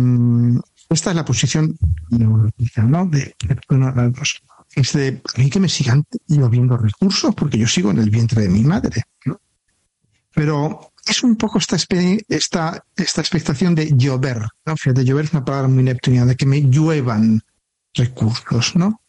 esta 0.89 1.09
es 1.09 1.15
la 1.15 1.25
posición 1.25 1.75
¿no? 2.11 3.07
De 3.07 3.35
Neptuno 3.47 3.87
a 3.87 4.09
dos 4.09 4.43
es 4.75 4.93
de 4.93 5.21
a 5.35 5.39
mí 5.39 5.49
que 5.49 5.59
me 5.59 5.69
sigan 5.69 6.05
lloviendo 6.27 6.77
recursos 6.77 7.33
porque 7.35 7.57
yo 7.57 7.67
sigo 7.67 7.91
en 7.91 7.99
el 7.99 8.09
vientre 8.09 8.43
de 8.43 8.49
mi 8.49 8.63
madre. 8.63 9.03
Pero 10.33 10.93
es 11.07 11.23
un 11.23 11.35
poco 11.35 11.57
esta, 11.57 11.77
esta, 12.27 12.85
esta 12.95 13.21
expectación 13.21 13.75
de 13.75 13.91
llover. 13.97 14.47
¿no? 14.65 14.77
Fíjate, 14.77 15.03
llover 15.03 15.25
es 15.25 15.33
una 15.33 15.43
palabra 15.43 15.67
muy 15.67 15.83
neptuniana, 15.83 16.27
de 16.27 16.35
que 16.35 16.45
me 16.45 16.61
lluevan 16.61 17.41
recursos, 17.93 18.75
¿no? 18.75 19.01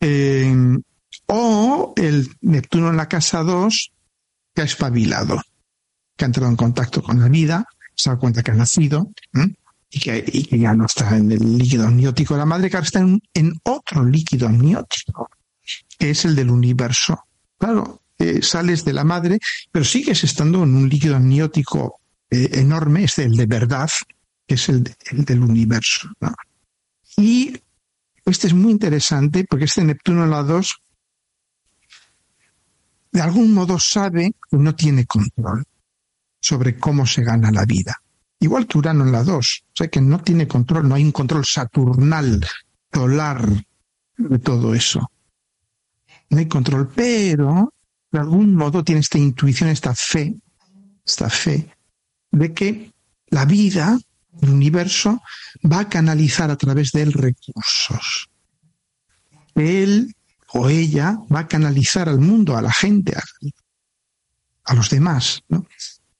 Eh, 0.00 0.78
o 1.26 1.94
el 1.96 2.28
Neptuno 2.40 2.90
en 2.90 2.96
la 2.96 3.08
casa 3.08 3.42
2 3.42 3.92
que 4.54 4.62
ha 4.62 4.64
espabilado, 4.64 5.40
que 6.16 6.24
ha 6.24 6.26
entrado 6.26 6.50
en 6.50 6.56
contacto 6.56 7.02
con 7.02 7.20
la 7.20 7.28
vida, 7.28 7.66
se 7.94 8.10
da 8.10 8.16
cuenta 8.16 8.42
que 8.42 8.50
ha 8.50 8.54
nacido, 8.54 9.10
y 9.94 10.42
que, 10.44 10.58
ya 10.58 10.74
no 10.74 10.86
está 10.86 11.16
en 11.16 11.30
el 11.30 11.58
líquido 11.58 11.86
amniótico 11.86 12.34
de 12.34 12.38
la 12.38 12.46
madre, 12.46 12.68
que 12.68 12.76
ahora 12.76 12.86
está 12.86 12.98
en, 13.00 13.60
otro 13.62 14.04
líquido 14.04 14.48
amniótico, 14.48 15.30
que 15.96 16.10
es 16.10 16.24
el 16.24 16.34
del 16.34 16.50
universo. 16.50 17.24
Claro, 17.56 18.02
eh, 18.18 18.42
sales 18.42 18.84
de 18.84 18.92
la 18.92 19.04
madre, 19.04 19.38
pero 19.70 19.84
sigues 19.84 20.24
estando 20.24 20.64
en 20.64 20.74
un 20.74 20.88
líquido 20.88 21.14
amniótico 21.14 22.00
eh, 22.28 22.50
enorme, 22.54 23.04
es 23.04 23.18
el 23.18 23.36
de 23.36 23.46
verdad, 23.46 23.88
que 24.46 24.56
es 24.56 24.68
el, 24.68 24.82
del 24.82 25.42
universo. 25.42 26.08
Y 27.16 27.56
este 28.24 28.48
es 28.48 28.54
muy 28.54 28.72
interesante 28.72 29.46
porque 29.48 29.66
este 29.66 29.84
Neptuno 29.84 30.26
la 30.26 30.42
2 30.42 30.76
de 33.12 33.20
algún 33.20 33.54
modo 33.54 33.78
sabe 33.78 34.34
que 34.50 34.56
no 34.56 34.74
tiene 34.74 35.06
control 35.06 35.62
sobre 36.40 36.76
cómo 36.80 37.06
se 37.06 37.22
gana 37.22 37.52
la 37.52 37.64
vida 37.64 38.02
igual 38.44 38.66
que 38.66 38.78
Urano 38.78 39.04
en 39.04 39.12
la 39.12 39.24
2. 39.24 39.36
O 39.36 39.76
sea 39.76 39.88
que 39.88 40.00
no 40.00 40.20
tiene 40.20 40.46
control, 40.46 40.88
no 40.88 40.94
hay 40.94 41.04
un 41.04 41.12
control 41.12 41.44
saturnal, 41.44 42.46
solar 42.92 43.48
de 44.16 44.38
todo 44.38 44.74
eso. 44.74 45.10
No 46.30 46.38
hay 46.38 46.46
control, 46.46 46.88
pero 46.94 47.72
de 48.10 48.18
algún 48.18 48.54
modo 48.54 48.84
tiene 48.84 49.00
esta 49.00 49.18
intuición, 49.18 49.70
esta 49.70 49.94
fe, 49.94 50.34
esta 51.04 51.28
fe 51.28 51.68
de 52.30 52.52
que 52.52 52.92
la 53.28 53.44
vida, 53.44 53.98
el 54.40 54.50
universo, 54.50 55.20
va 55.70 55.80
a 55.80 55.88
canalizar 55.88 56.50
a 56.50 56.56
través 56.56 56.92
de 56.92 57.02
él 57.02 57.12
recursos. 57.12 58.28
Él 59.54 60.14
o 60.52 60.68
ella 60.68 61.18
va 61.32 61.40
a 61.40 61.48
canalizar 61.48 62.08
al 62.08 62.20
mundo, 62.20 62.56
a 62.56 62.62
la 62.62 62.72
gente, 62.72 63.16
a, 63.16 63.22
a 64.64 64.74
los 64.74 64.90
demás. 64.90 65.42
¿no? 65.48 65.66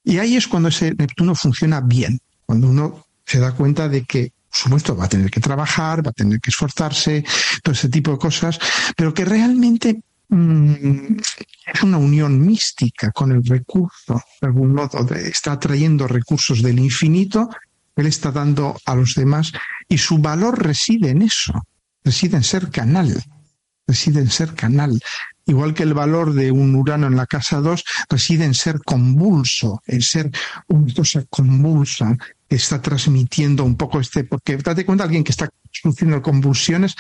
Y 0.05 0.19
ahí 0.19 0.37
es 0.37 0.47
cuando 0.47 0.69
ese 0.69 0.95
Neptuno 0.95 1.35
funciona 1.35 1.81
bien, 1.81 2.21
cuando 2.45 2.69
uno 2.69 3.07
se 3.25 3.39
da 3.41 3.53
cuenta 3.53 3.89
de 3.89 4.05
que, 4.05 4.33
por 4.51 4.59
supuesto, 4.59 4.97
va 4.97 5.07
a 5.07 5.09
tener 5.09 5.31
que 5.31 5.41
trabajar, 5.41 6.07
va 6.07 6.11
a 6.11 6.13
tener 6.13 6.41
que 6.41 6.51
esforzarse, 6.51 7.25
todo 7.63 7.73
ese 7.73 7.89
tipo 7.89 8.13
de 8.13 8.19
cosas, 8.19 8.59
pero 8.97 9.15
que 9.15 9.25
realmente 9.25 10.03
mm, 10.29 11.17
es 11.73 11.83
una 11.83 11.97
unión 11.97 12.39
mística 12.39 13.11
con 13.13 13.33
el 13.33 13.43
recurso, 13.45 14.23
de 14.43 14.47
algún 14.47 14.75
modo, 14.75 15.09
está 15.15 15.59
trayendo 15.59 16.07
recursos 16.07 16.63
del 16.63 16.79
infinito, 16.79 17.49
él 17.97 18.07
está 18.07 18.31
dando 18.31 18.77
a 18.85 18.95
los 18.95 19.15
demás, 19.15 19.53
y 19.89 19.97
su 19.97 20.19
valor 20.19 20.63
reside 20.63 21.11
en 21.11 21.23
eso, 21.23 21.55
reside 22.05 22.37
en 22.37 22.45
ser 22.45 22.71
canal, 22.71 23.23
reside 23.87 24.21
en 24.21 24.31
ser 24.31 24.55
canal 24.55 25.01
igual 25.47 25.75
que 25.75 25.83
el 25.83 25.95
valor 25.95 26.33
de 26.33 26.51
un 26.51 26.75
Urano 26.75 27.07
en 27.07 27.17
la 27.17 27.27
casa 27.27 27.61
2, 27.61 27.85
reside 28.09 28.45
en 28.45 28.55
ser 28.55 28.81
convulso, 28.83 29.83
en 29.87 30.03
ser 30.03 30.31
una 30.69 30.93
cosa 30.95 31.25
convulsa 31.29 32.17
que 32.49 32.57
está 32.57 32.81
transmitiendo 32.81 33.65
un 33.65 33.77
poco 33.77 34.01
este, 34.01 34.25
porque 34.25 34.57
date 34.57 34.85
cuenta, 34.85 35.05
alguien 35.05 35.25
que 35.25 35.33
está 35.33 35.49
sufriendo 35.71 36.23
convulsiones 36.23 36.95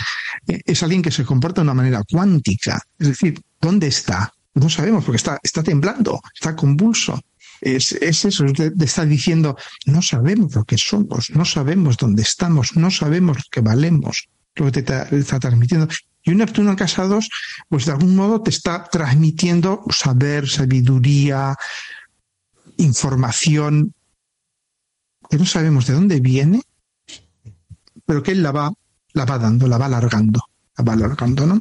eh, 0.47 0.61
es 0.65 0.83
alguien 0.83 1.03
que 1.03 1.11
se 1.11 1.25
comporta 1.25 1.61
de 1.61 1.67
una 1.67 1.75
manera 1.75 2.03
cuántica. 2.11 2.83
Es 2.99 3.09
decir, 3.09 3.41
¿dónde 3.61 3.87
está? 3.87 4.33
No 4.55 4.69
sabemos, 4.69 5.05
porque 5.05 5.17
está, 5.17 5.39
está 5.43 5.63
temblando, 5.63 6.21
está 6.35 6.55
convulso. 6.55 7.21
es, 7.61 7.93
es 7.93 8.25
eso, 8.25 8.45
te, 8.47 8.73
está 8.81 9.05
diciendo, 9.05 9.57
no 9.87 10.03
sabemos 10.03 10.55
lo 10.55 10.65
que 10.65 10.79
somos, 10.79 11.31
no 11.31 11.45
sabemos 11.45 11.97
dónde 11.97 12.23
estamos, 12.23 12.77
no 12.77 12.91
sabemos 12.91 13.39
lo 13.39 13.45
que 13.51 13.61
valemos, 13.61 14.29
lo 14.55 14.71
que 14.71 14.83
te 14.83 15.17
está 15.19 15.41
transmitiendo. 15.41 15.89
Y 16.25 16.31
un 16.31 16.39
Neptuno 16.39 16.71
en 16.71 16.77
casa 16.77 17.05
2, 17.05 17.29
pues 17.69 17.85
de 17.85 17.93
algún 17.93 18.17
modo 18.17 18.41
te 18.43 18.51
está 18.51 18.85
transmitiendo 18.85 19.85
saber, 19.91 20.49
sabiduría, 20.49 21.55
información 22.79 23.95
que 25.29 25.37
no 25.37 25.47
sabemos 25.47 25.87
de 25.87 25.95
dónde 25.95 26.21
viene, 26.21 26.63
pero 28.07 28.23
que 28.23 28.33
él 28.33 28.43
la 28.43 28.53
va, 28.53 28.73
la 29.13 29.25
va 29.25 29.39
dando, 29.39 29.69
la 29.69 29.79
va 29.79 29.87
alargando, 29.87 30.41
la 30.77 30.85
va 30.85 30.93
alargando, 30.95 31.47
¿no? 31.47 31.61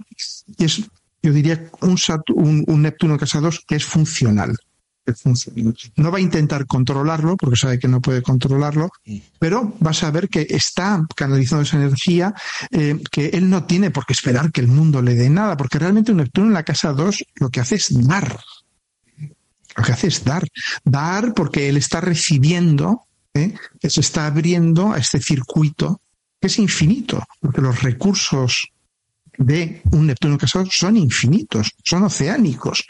Y 0.57 0.65
es, 0.65 0.83
yo 1.21 1.31
diría, 1.33 1.69
un, 1.81 1.97
un, 2.35 2.63
un 2.67 2.81
Neptuno 2.81 3.13
en 3.13 3.19
casa 3.19 3.39
2 3.39 3.63
que 3.67 3.75
es 3.75 3.85
funcional. 3.85 4.57
No 5.95 6.11
va 6.11 6.17
a 6.17 6.21
intentar 6.21 6.65
controlarlo 6.65 7.35
porque 7.37 7.57
sabe 7.57 7.79
que 7.79 7.87
no 7.87 8.01
puede 8.01 8.21
controlarlo, 8.21 8.89
pero 9.39 9.73
vas 9.79 10.03
a 10.03 10.11
ver 10.11 10.29
que 10.29 10.47
está 10.49 11.05
canalizando 11.15 11.63
esa 11.63 11.77
energía 11.77 12.33
eh, 12.71 12.99
que 13.11 13.27
él 13.27 13.49
no 13.49 13.65
tiene 13.65 13.91
por 13.91 14.05
qué 14.05 14.13
esperar 14.13 14.51
que 14.51 14.61
el 14.61 14.67
mundo 14.67 15.01
le 15.01 15.15
dé 15.15 15.29
nada, 15.29 15.57
porque 15.57 15.79
realmente 15.79 16.11
un 16.11 16.19
Neptuno 16.19 16.47
en 16.47 16.53
la 16.53 16.63
casa 16.63 16.93
2 16.93 17.25
lo 17.35 17.49
que 17.49 17.59
hace 17.59 17.75
es 17.75 18.07
dar. 18.07 18.39
Lo 19.75 19.83
que 19.83 19.91
hace 19.91 20.07
es 20.07 20.23
dar. 20.23 20.47
Dar 20.83 21.33
porque 21.33 21.69
él 21.69 21.77
está 21.77 21.99
recibiendo, 21.99 23.07
¿eh? 23.33 23.53
se 23.81 24.01
está 24.01 24.27
abriendo 24.27 24.93
a 24.93 24.99
este 24.99 25.19
circuito 25.19 25.99
que 26.39 26.47
es 26.47 26.59
infinito, 26.59 27.23
porque 27.39 27.61
los 27.61 27.81
recursos 27.81 28.69
de 29.37 29.81
un 29.91 30.07
Neptuno 30.07 30.37
casado 30.37 30.65
son 30.69 30.97
infinitos, 30.97 31.71
son 31.83 32.03
oceánicos. 32.03 32.85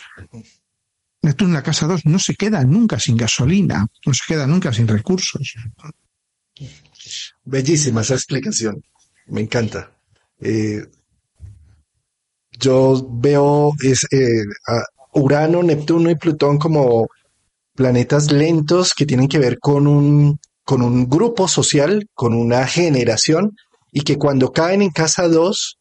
Neptuno 1.23 1.51
en 1.51 1.55
la 1.55 1.63
casa 1.63 1.87
2 1.87 2.05
no 2.05 2.19
se 2.19 2.35
queda 2.35 2.63
nunca 2.65 2.99
sin 2.99 3.15
gasolina, 3.15 3.87
no 4.05 4.13
se 4.13 4.21
queda 4.27 4.45
nunca 4.45 4.73
sin 4.73 4.87
recursos. 4.87 5.53
Bellísima 7.45 8.01
esa 8.01 8.15
explicación, 8.15 8.83
me 9.27 9.39
encanta. 9.39 9.91
Eh, 10.41 10.85
yo 12.59 13.07
veo 13.09 13.71
es, 13.81 14.05
eh, 14.11 14.43
Urano, 15.13 15.63
Neptuno 15.63 16.09
y 16.09 16.15
Plutón 16.15 16.57
como 16.57 17.07
planetas 17.73 18.29
lentos 18.29 18.93
que 18.93 19.05
tienen 19.05 19.29
que 19.29 19.39
ver 19.39 19.59
con 19.59 19.87
un, 19.87 20.39
con 20.65 20.81
un 20.81 21.09
grupo 21.09 21.47
social, 21.47 22.05
con 22.13 22.33
una 22.33 22.67
generación, 22.67 23.55
y 23.93 24.01
que 24.01 24.17
cuando 24.17 24.51
caen 24.51 24.81
en 24.81 24.91
casa 24.91 25.29
2, 25.29 25.79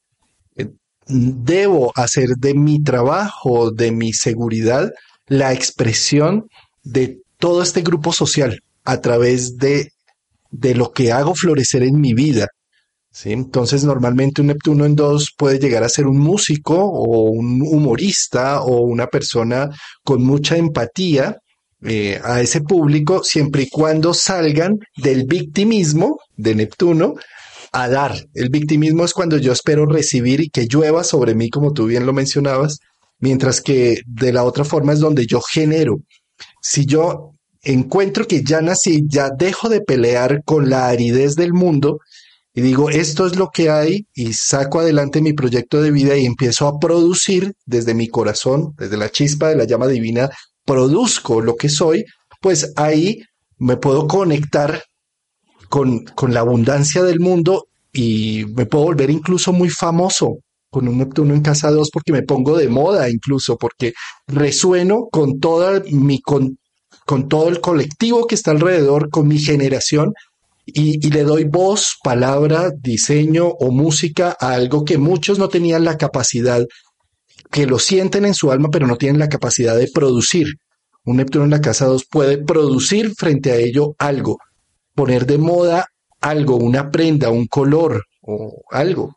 eh, 0.57 0.71
debo 1.09 1.93
hacer 1.97 2.37
de 2.37 2.55
mi 2.55 2.81
trabajo, 2.81 3.73
de 3.73 3.91
mi 3.91 4.13
seguridad, 4.13 4.93
la 5.33 5.55
expresión 5.55 6.47
de 6.83 7.23
todo 7.39 7.63
este 7.63 7.81
grupo 7.81 8.13
social 8.13 8.61
a 8.85 9.01
través 9.01 9.57
de, 9.57 9.89
de 10.51 10.75
lo 10.75 10.93
que 10.93 11.11
hago 11.11 11.35
florecer 11.35 11.83
en 11.83 11.99
mi 12.01 12.13
vida. 12.13 12.49
¿sí? 13.11 13.33
Entonces, 13.33 13.83
normalmente 13.83 14.43
un 14.43 14.49
Neptuno 14.49 14.85
en 14.85 14.95
dos 14.95 15.33
puede 15.37 15.59
llegar 15.59 15.85
a 15.85 15.89
ser 15.89 16.07
un 16.07 16.19
músico 16.19 16.75
o 16.77 17.31
un 17.31 17.63
humorista 17.63 18.61
o 18.61 18.83
una 18.83 19.07
persona 19.07 19.71
con 20.05 20.23
mucha 20.23 20.59
empatía 20.59 21.39
eh, 21.83 22.21
a 22.23 22.43
ese 22.43 22.61
público, 22.61 23.25
siempre 23.25 23.63
y 23.63 23.71
cuando 23.71 24.13
salgan 24.13 24.79
del 24.97 25.25
victimismo 25.25 26.19
de 26.37 26.55
Neptuno 26.57 27.15
a 27.73 27.89
dar. 27.89 28.15
El 28.35 28.51
victimismo 28.51 29.07
es 29.07 29.15
cuando 29.15 29.39
yo 29.39 29.53
espero 29.53 29.87
recibir 29.87 30.43
y 30.43 30.51
que 30.51 30.67
llueva 30.67 31.05
sobre 31.05 31.35
mí, 31.35 31.49
como 31.49 31.73
tú 31.73 31.87
bien 31.87 32.05
lo 32.05 32.13
mencionabas, 32.13 32.81
mientras 33.23 33.61
que 33.61 34.03
de 34.05 34.33
la 34.33 34.45
otra 34.45 34.65
forma 34.65 34.93
es 34.93 34.99
donde 34.99 35.27
yo 35.27 35.41
genero. 35.41 36.01
Si 36.61 36.85
yo 36.85 37.31
encuentro 37.63 38.27
que 38.27 38.43
ya 38.43 38.61
nací, 38.61 39.05
ya 39.09 39.31
dejo 39.31 39.69
de 39.69 39.81
pelear 39.81 40.43
con 40.45 40.69
la 40.69 40.89
aridez 40.89 41.37
del 41.37 41.55
mundo 41.55 42.01
y 42.53 42.61
digo, 42.61 42.91
esto 42.91 43.27
es 43.27 43.37
lo 43.37 43.51
que 43.51 43.71
hay 43.71 44.07
y 44.13 44.33
saco 44.33 44.81
adelante 44.81 45.23
mi 45.23 45.33
proyecto 45.33 45.81
de 45.81 45.93
vida 45.93 46.17
y 46.17 46.27
empiezo 46.27 46.67
a 46.67 46.81
producir 46.81 47.55
desde 47.65 47.95
mi 47.95 48.09
corazón, 48.09 48.75
desde 48.77 48.97
la 48.97 49.11
chispa 49.11 49.49
de 49.49 49.57
la 49.57 49.65
llama 49.65 49.87
divina, 49.87 50.29
produzco 50.67 51.41
lo 51.41 51.55
que 51.55 51.69
soy, 51.69 52.05
pues 52.41 52.73
ahí 52.75 53.23
me 53.57 53.77
puedo 53.77 54.09
conectar 54.09 54.83
con, 55.69 56.05
con 56.17 56.35
la 56.35 56.41
abundancia 56.41 57.05
del 57.05 57.21
mundo 57.21 57.69
y 57.93 58.47
me 58.57 58.67
puedo 58.67 58.87
volver 58.87 59.11
incluso 59.11 59.53
muy 59.53 59.71
famoso 59.71 60.39
con 60.73 60.89
un 60.89 60.97
Neptuno 60.97 61.35
en 61.35 61.43
casa 61.43 61.71
2 61.71 61.91
porque 61.93 62.13
me 62.13 62.23
pongo 62.23 62.57
de 62.57 62.71
moda 62.71 63.11
incluso, 63.11 63.59
porque 63.59 63.93
resueno 64.27 65.07
con 65.13 65.39
toda 65.39 65.83
mi, 65.91 66.23
con, 66.23 66.57
con 67.05 67.29
todo 67.29 67.51
el 67.51 67.61
colectivo 67.61 68.27
que 68.27 68.35
está 68.35 68.53
alrededor, 68.53 69.11
con 69.11 69.29
mi 69.29 69.39
generación, 69.39 70.15
y, 70.65 71.07
y, 71.07 71.11
le 71.11 71.25
doy 71.25 71.45
voz, 71.45 71.99
palabra, 72.03 72.71
diseño 72.75 73.49
o 73.49 73.71
música 73.71 74.35
a 74.41 74.55
algo 74.55 74.87
que 74.87 74.97
muchos 74.97 75.39
no 75.39 75.51
tenían 75.51 75.85
la 75.85 75.99
capacidad, 75.99 76.65
que 77.51 77.67
lo 77.67 77.79
sienten 77.79 78.25
en 78.25 78.33
su 78.33 78.51
alma, 78.51 78.71
pero 78.73 78.87
no 78.87 78.97
tienen 78.97 79.19
la 79.19 79.29
capacidad 79.29 79.77
de 79.77 79.91
producir. 79.93 80.55
Un 81.05 81.19
Neptuno 81.19 81.45
en 81.45 81.51
la 81.51 81.61
casa 81.61 81.85
2 81.85 82.07
puede 82.11 82.39
producir 82.39 83.13
frente 83.15 83.53
a 83.53 83.57
ello 83.57 83.95
algo, 83.99 84.39
poner 84.95 85.27
de 85.27 85.37
moda 85.37 85.85
algo, 86.23 86.57
una 86.57 86.91
prenda, 86.91 87.29
un 87.29 87.47
color 87.47 88.05
o 88.23 88.63
algo 88.71 89.17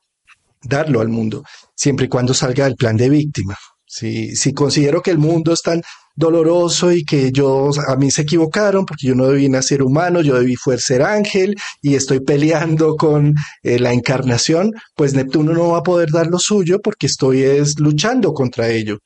darlo 0.68 1.02
al 1.02 1.10
mundo, 1.10 1.44
siempre 1.76 2.08
y 2.08 2.10
cuando 2.10 2.34
salga 2.34 2.66
del 2.66 2.76
plan 2.76 2.98
de 2.98 3.10
víctima. 3.10 3.56
Si, 3.86 4.36
si 4.36 4.54
considero 4.54 5.02
que 5.02 5.12
el 5.12 5.18
mundo 5.18 5.54
es 5.54 5.62
tan 5.62 5.82
doloroso 6.16 6.92
y 6.92 7.04
que 7.04 7.32
yo, 7.32 7.70
a 7.88 7.96
mí 7.98 8.10
se 8.10 8.22
equivocaron 8.22 8.86
porque 8.86 9.08
yo 9.08 9.16
no 9.16 9.28
debí 9.28 9.50
nacer 9.50 9.84
humano, 9.84 10.22
yo 10.22 10.40
debí 10.40 10.56
ser 10.78 11.02
ángel 11.02 11.56
y 11.82 11.96
estoy 11.96 12.22
peleando 12.22 12.96
con 12.96 13.36
eh, 13.64 13.80
la 13.80 13.94
encarnación, 13.94 14.72
pues 14.96 15.14
Neptuno 15.14 15.54
no 15.54 15.70
va 15.70 15.80
a 15.80 15.84
poder 15.84 16.10
dar 16.12 16.28
lo 16.28 16.40
suyo 16.40 16.80
porque 16.82 17.08
estoy 17.08 17.44
es, 17.44 17.80
luchando 17.80 18.34
contra 18.34 18.70
ello. 18.70 19.00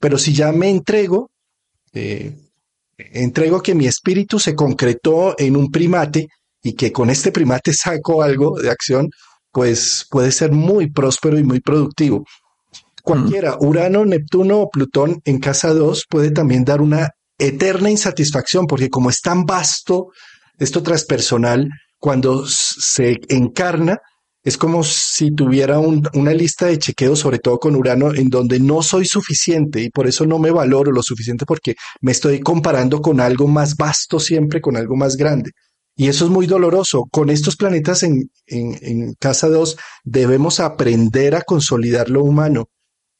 Pero 0.00 0.18
si 0.18 0.32
ya 0.32 0.52
me 0.52 0.70
entrego, 0.70 1.30
eh, 1.92 2.34
entrego 2.96 3.62
que 3.62 3.74
mi 3.74 3.86
espíritu 3.86 4.38
se 4.38 4.54
concretó 4.54 5.34
en 5.38 5.56
un 5.56 5.70
primate 5.70 6.28
y 6.62 6.74
que 6.74 6.90
con 6.90 7.10
este 7.10 7.32
primate 7.32 7.72
saco 7.72 8.22
algo 8.22 8.58
de 8.58 8.70
acción, 8.70 9.10
pues 9.56 10.06
puede 10.10 10.32
ser 10.32 10.52
muy 10.52 10.90
próspero 10.90 11.38
y 11.38 11.42
muy 11.42 11.60
productivo. 11.60 12.26
Cualquiera, 13.02 13.56
Urano, 13.58 14.04
Neptuno 14.04 14.60
o 14.60 14.68
Plutón 14.68 15.22
en 15.24 15.40
casa 15.40 15.72
2 15.72 16.04
puede 16.10 16.30
también 16.30 16.62
dar 16.62 16.82
una 16.82 17.08
eterna 17.38 17.90
insatisfacción, 17.90 18.66
porque 18.66 18.90
como 18.90 19.08
es 19.08 19.22
tan 19.22 19.46
vasto 19.46 20.08
esto 20.58 20.82
transpersonal, 20.82 21.70
cuando 21.98 22.44
se 22.46 23.16
encarna, 23.30 23.98
es 24.44 24.58
como 24.58 24.84
si 24.84 25.34
tuviera 25.34 25.78
una 25.78 26.34
lista 26.34 26.66
de 26.66 26.76
chequeos, 26.76 27.20
sobre 27.20 27.38
todo 27.38 27.58
con 27.58 27.76
Urano, 27.76 28.12
en 28.12 28.28
donde 28.28 28.60
no 28.60 28.82
soy 28.82 29.06
suficiente 29.06 29.80
y 29.80 29.88
por 29.88 30.06
eso 30.06 30.26
no 30.26 30.38
me 30.38 30.50
valoro 30.50 30.92
lo 30.92 31.02
suficiente 31.02 31.46
porque 31.46 31.76
me 32.02 32.12
estoy 32.12 32.40
comparando 32.40 33.00
con 33.00 33.20
algo 33.20 33.48
más 33.48 33.74
vasto 33.74 34.20
siempre, 34.20 34.60
con 34.60 34.76
algo 34.76 34.96
más 34.96 35.16
grande. 35.16 35.52
Y 35.96 36.08
eso 36.08 36.26
es 36.26 36.30
muy 36.30 36.46
doloroso. 36.46 37.06
Con 37.10 37.30
estos 37.30 37.56
planetas 37.56 38.02
en, 38.02 38.30
en, 38.46 39.14
casa 39.14 39.48
2 39.48 39.76
debemos 40.04 40.60
aprender 40.60 41.34
a 41.34 41.40
consolidar 41.40 42.10
lo 42.10 42.22
humano 42.22 42.68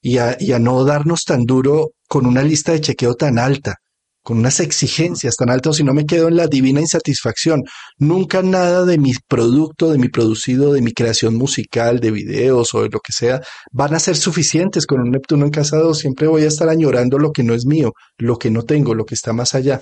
y 0.03 0.19
a, 0.19 0.37
y 0.39 0.53
a 0.53 0.59
no 0.59 0.85
darnos 0.85 1.25
tan 1.25 1.45
duro 1.45 1.93
con 2.07 2.27
una 2.27 2.43
lista 2.43 2.73
de 2.73 2.83
chequeo 2.83 3.15
tan 3.15 3.39
alta, 3.39 3.77
con 4.23 4.39
unas 4.39 4.61
exigencias 4.61 5.37
tan 5.37 5.49
altas, 5.49 5.77
si 5.77 5.85
no 5.85 5.95
me 5.95 6.05
quedo 6.05 6.29
en 6.29 6.37
la 6.37 6.49
divina 6.49 6.83
insatisfacción. 6.83 7.63
Nunca 7.97 8.43
nada 8.43 8.85
de 8.85 8.99
mi 8.99 9.13
producto, 9.27 9.91
de 9.91 9.97
mi 9.97 10.11
producido, 10.11 10.75
de 10.75 10.83
mi 10.83 10.93
creación 10.93 11.35
musical, 11.35 11.99
de 11.99 12.11
videos 12.11 12.75
o 12.75 12.83
de 12.83 12.91
lo 12.91 13.01
que 13.01 13.13
sea, 13.15 13.41
van 13.73 13.95
a 13.95 14.01
ser 14.01 14.17
suficientes 14.17 14.87
con 14.87 15.01
un 15.01 15.13
Neptuno 15.13 15.47
en 15.47 15.51
casa 15.51 15.79
2. 15.79 15.99
Siempre 15.99 16.27
voy 16.27 16.43
a 16.43 16.49
estar 16.49 16.69
añorando 16.69 17.19
lo 17.19 17.33
que 17.33 17.43
no 17.43 17.55
es 17.55 17.65
mío, 17.65 17.95
lo 18.19 18.37
que 18.37 18.51
no 18.51 18.65
tengo, 18.65 18.95
lo 18.95 19.07
que 19.07 19.15
está 19.15 19.33
más 19.33 19.55
allá. 19.55 19.81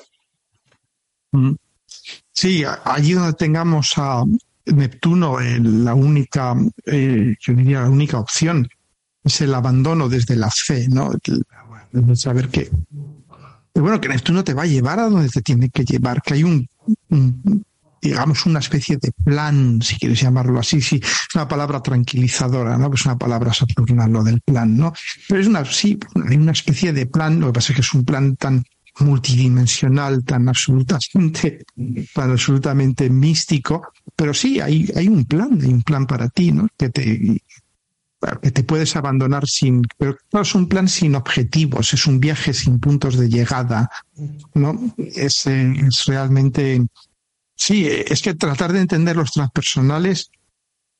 Sí, 2.34 2.64
allí 2.84 3.12
donde 3.12 3.32
tengamos 3.34 3.92
a 3.96 4.24
Neptuno, 4.66 5.40
eh, 5.40 5.60
la 5.60 5.94
única, 5.94 6.56
eh, 6.84 7.36
yo 7.40 7.54
diría 7.54 7.82
la 7.82 7.90
única 7.90 8.18
opción 8.18 8.68
es 9.22 9.40
el 9.40 9.54
abandono 9.54 10.08
desde 10.08 10.36
la 10.36 10.50
fe, 10.50 10.88
¿no? 10.88 11.12
El, 11.12 12.16
saber 12.16 12.48
que, 12.48 12.70
bueno, 13.72 14.00
que 14.00 14.08
Neptuno 14.08 14.42
te 14.42 14.52
va 14.52 14.64
a 14.64 14.66
llevar 14.66 14.98
a 14.98 15.08
donde 15.08 15.28
te 15.28 15.42
tiene 15.42 15.70
que 15.70 15.84
llevar, 15.84 16.20
que 16.22 16.34
hay 16.34 16.42
un, 16.42 16.68
digamos, 18.02 18.44
una 18.46 18.58
especie 18.58 18.96
de 18.96 19.12
plan, 19.12 19.80
si 19.80 19.96
quieres 19.96 20.20
llamarlo 20.20 20.58
así, 20.58 20.80
sí, 20.80 21.00
es 21.02 21.34
una 21.36 21.46
palabra 21.46 21.80
tranquilizadora, 21.80 22.76
¿no? 22.76 22.92
Es 22.92 23.06
una 23.06 23.16
palabra 23.16 23.52
saturna 23.52 24.08
lo 24.08 24.24
del 24.24 24.40
plan, 24.40 24.76
¿no? 24.76 24.92
Pero 25.28 25.40
es 25.40 25.46
una, 25.46 25.64
sí, 25.64 25.98
hay 26.28 26.36
una 26.36 26.52
especie 26.52 26.92
de 26.92 27.06
plan, 27.06 27.38
lo 27.38 27.46
que 27.46 27.52
pasa 27.52 27.72
es 27.72 27.76
que 27.76 27.82
es 27.82 27.94
un 27.94 28.04
plan 28.04 28.34
tan 28.34 28.64
multidimensional, 29.00 30.24
tan 30.24 30.48
absolutamente, 30.48 31.64
tan 32.14 32.30
absolutamente 32.30 33.10
místico, 33.10 33.92
pero 34.14 34.32
sí, 34.32 34.60
hay, 34.60 34.90
hay 34.94 35.08
un 35.08 35.24
plan, 35.24 35.58
hay 35.60 35.72
un 35.72 35.82
plan 35.82 36.06
para 36.06 36.28
ti, 36.28 36.52
¿no? 36.52 36.68
Que 36.76 36.90
te, 36.90 37.42
que 38.40 38.50
te 38.50 38.62
puedes 38.62 38.94
abandonar 38.96 39.46
sin, 39.46 39.82
pero 39.98 40.16
no 40.32 40.40
es 40.42 40.54
un 40.54 40.68
plan 40.68 40.88
sin 40.88 41.14
objetivos, 41.14 41.92
es 41.92 42.06
un 42.06 42.20
viaje 42.20 42.54
sin 42.54 42.78
puntos 42.78 43.16
de 43.16 43.28
llegada, 43.28 43.90
¿no? 44.54 44.94
Es, 44.96 45.46
es 45.46 46.04
realmente, 46.06 46.86
sí, 47.56 47.86
es 47.86 48.22
que 48.22 48.34
tratar 48.34 48.72
de 48.72 48.80
entender 48.80 49.16
los 49.16 49.32
transpersonales, 49.32 50.30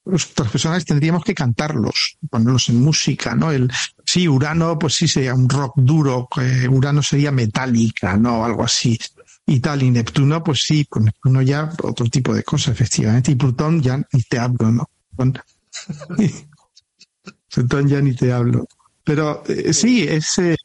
los 0.04 0.34
transpersonales 0.34 0.84
tendríamos 0.84 1.24
que 1.24 1.34
cantarlos, 1.34 2.18
ponerlos 2.28 2.68
en 2.68 2.80
música, 2.80 3.34
¿no? 3.34 3.52
El, 3.52 3.70
sí, 4.14 4.28
Urano, 4.28 4.78
pues 4.78 4.94
sí 4.94 5.08
sería 5.08 5.34
un 5.34 5.48
rock 5.48 5.72
duro, 5.76 6.28
Urano 6.70 7.02
sería 7.02 7.32
metálica, 7.32 8.16
¿no? 8.16 8.44
Algo 8.44 8.62
así. 8.62 8.96
Y 9.44 9.58
tal, 9.58 9.82
y 9.82 9.90
Neptuno, 9.90 10.40
pues 10.42 10.62
sí, 10.62 10.84
con 10.84 11.06
Neptuno 11.06 11.42
ya 11.42 11.68
otro 11.82 12.06
tipo 12.06 12.32
de 12.32 12.44
cosas, 12.44 12.74
efectivamente, 12.74 13.32
y 13.32 13.34
Plutón 13.34 13.82
ya 13.82 13.96
ni 14.12 14.22
te 14.22 14.38
hablo, 14.38 14.70
¿no? 14.70 14.88
Entonces 17.56 17.90
ya 17.90 18.00
ni 18.00 18.14
te 18.14 18.32
hablo. 18.32 18.68
Pero 19.02 19.42
eh, 19.48 19.72
sí, 19.72 20.04
ese... 20.04 20.56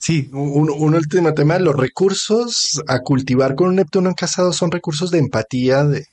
Sí. 0.00 0.28
Un, 0.32 0.68
último 0.94 1.34
tema, 1.34 1.60
los 1.60 1.76
recursos 1.76 2.82
a 2.88 2.98
cultivar 2.98 3.54
con 3.54 3.68
un 3.68 3.76
Neptuno 3.76 4.08
en 4.08 4.14
casado 4.14 4.52
son 4.52 4.72
recursos 4.72 5.12
de 5.12 5.18
empatía, 5.18 5.84
de, 5.84 6.04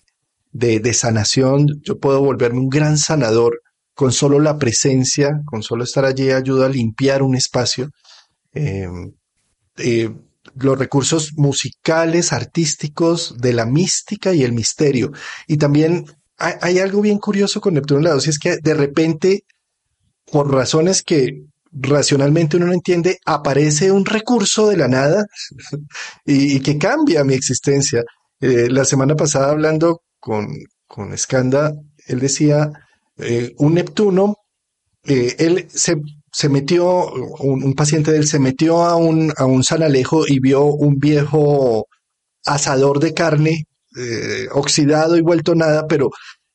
de, 0.52 0.94
sanación. 0.94 1.82
Yo 1.82 1.98
puedo 2.00 2.22
volverme 2.22 2.60
un 2.60 2.70
gran 2.70 2.98
sanador 3.00 3.63
con 3.94 4.12
solo 4.12 4.40
la 4.40 4.58
presencia, 4.58 5.42
con 5.46 5.64
solo 5.64 5.84
estar 5.84 6.06
allí 6.06 6.32
ayuda 6.32 6.66
a 6.66 6.70
limpiar 6.70 7.22
un 7.22 7.36
espacio. 7.36 7.90
Eh, 8.54 8.88
eh, 9.78 10.12
los 10.56 10.78
recursos 10.78 11.34
musicales, 11.38 12.34
artísticos, 12.34 13.36
de 13.38 13.54
la 13.54 13.66
mística 13.66 14.34
y 14.34 14.44
el 14.44 14.52
misterio. 14.52 15.12
Y 15.48 15.58
también 15.58 16.06
hay, 16.38 16.54
hay 16.62 16.80
algo 16.80 17.02
bien 17.02 17.18
curioso 17.18 17.62
con 17.62 17.74
Neptuno 17.74 18.00
en 18.00 18.06
la 18.06 18.14
2, 18.14 18.28
es 18.28 18.40
que 18.40 18.58
de 18.58 18.74
repente 18.74 19.46
por 20.32 20.52
razones 20.52 21.04
que 21.04 21.44
racionalmente 21.72 22.58
uno 22.58 22.68
no 22.68 22.74
entiende, 22.74 23.20
aparece 23.26 23.92
un 23.92 24.06
recurso 24.06 24.68
de 24.68 24.78
la 24.78 24.88
nada 24.88 25.26
y, 26.26 26.60
que 26.62 26.78
cambia 26.78 27.24
mi 27.24 27.34
existencia. 27.34 28.04
Eh, 28.40 28.70
la 28.70 28.86
semana 28.86 29.16
pasada 29.16 29.52
hablando 29.52 30.02
con, 30.20 30.48
con 30.88 31.18
Skanda, 31.18 31.74
él 32.08 32.20
decía, 32.20 32.72
eh, 33.18 33.54
un 33.58 33.76
Neptuno, 33.76 34.36
eh, 35.06 35.36
él 35.40 35.68
se, 35.70 35.96
se 36.32 36.50
metió, 36.50 37.12
un, 37.40 37.74
paciente 37.74 38.12
de 38.12 38.18
él 38.18 38.28
se 38.28 38.40
metió 38.40 38.84
a 38.84 38.96
un, 38.96 39.34
a 39.38 39.46
un 39.46 39.64
sanalejo 39.64 40.28
y 40.28 40.40
vio 40.40 40.64
un 40.66 40.98
viejo 40.98 41.88
asador 42.46 43.00
de 43.00 43.14
carne 43.14 43.66
oxidado 44.54 45.18
y 45.18 45.22
vuelto 45.22 45.54
nada, 45.54 45.86
pero 45.88 46.10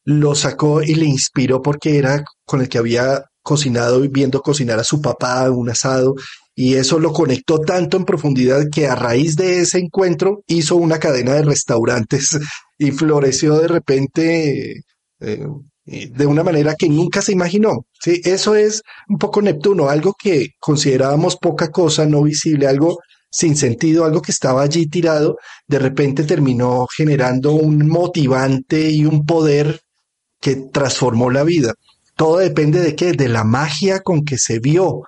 lo 0.04 0.34
sacó 0.34 0.82
y 0.82 0.94
le 0.94 1.04
inspiró 1.04 1.62
porque 1.62 1.98
era 1.98 2.24
con 2.44 2.60
el 2.60 2.68
que 2.68 2.78
había 2.78 3.22
cocinado 3.42 4.04
y 4.04 4.08
viendo 4.08 4.42
cocinar 4.42 4.78
a 4.78 4.84
su 4.84 5.00
papá 5.00 5.50
un 5.50 5.70
asado. 5.70 6.14
Y 6.54 6.74
eso 6.74 6.98
lo 6.98 7.12
conectó 7.12 7.60
tanto 7.60 7.96
en 7.96 8.04
profundidad 8.04 8.68
que 8.70 8.88
a 8.88 8.94
raíz 8.94 9.36
de 9.36 9.60
ese 9.60 9.78
encuentro 9.78 10.42
hizo 10.46 10.76
una 10.76 10.98
cadena 10.98 11.34
de 11.34 11.42
restaurantes 11.42 12.38
y 12.78 12.90
floreció 12.90 13.58
de 13.58 13.68
repente 13.68 14.82
eh, 15.20 15.46
de 15.88 16.26
una 16.26 16.44
manera 16.44 16.74
que 16.74 16.88
nunca 16.88 17.22
se 17.22 17.32
imaginó. 17.32 17.86
¿sí? 18.00 18.20
Eso 18.24 18.54
es 18.54 18.82
un 19.08 19.18
poco 19.18 19.40
Neptuno, 19.40 19.88
algo 19.88 20.14
que 20.18 20.50
considerábamos 20.58 21.36
poca 21.36 21.70
cosa, 21.70 22.06
no 22.06 22.22
visible, 22.22 22.66
algo 22.66 22.98
sin 23.30 23.56
sentido, 23.56 24.04
algo 24.04 24.22
que 24.22 24.32
estaba 24.32 24.62
allí 24.62 24.86
tirado, 24.86 25.36
de 25.66 25.78
repente 25.78 26.24
terminó 26.24 26.86
generando 26.94 27.52
un 27.52 27.86
motivante 27.86 28.90
y 28.90 29.04
un 29.04 29.26
poder 29.26 29.80
que 30.40 30.56
transformó 30.56 31.30
la 31.30 31.44
vida. 31.44 31.74
Todo 32.16 32.38
depende 32.38 32.80
de 32.80 32.96
qué, 32.96 33.12
de 33.12 33.28
la 33.28 33.44
magia 33.44 34.00
con 34.00 34.24
que 34.24 34.38
se 34.38 34.60
vio, 34.60 35.02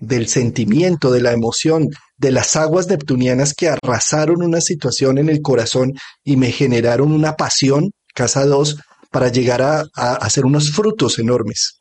del 0.00 0.28
sentimiento, 0.28 1.10
de 1.10 1.22
la 1.22 1.32
emoción, 1.32 1.88
de 2.16 2.32
las 2.32 2.56
aguas 2.56 2.88
neptunianas 2.88 3.54
que 3.54 3.68
arrasaron 3.68 4.42
una 4.42 4.60
situación 4.60 5.18
en 5.18 5.28
el 5.28 5.42
corazón 5.42 5.94
y 6.24 6.36
me 6.36 6.50
generaron 6.52 7.12
una 7.12 7.36
pasión, 7.36 7.90
casa 8.14 8.44
2, 8.44 8.78
para 9.10 9.28
llegar 9.28 9.62
a, 9.62 9.84
hacer 9.94 10.44
unos 10.44 10.70
frutos 10.70 11.18
enormes. 11.18 11.78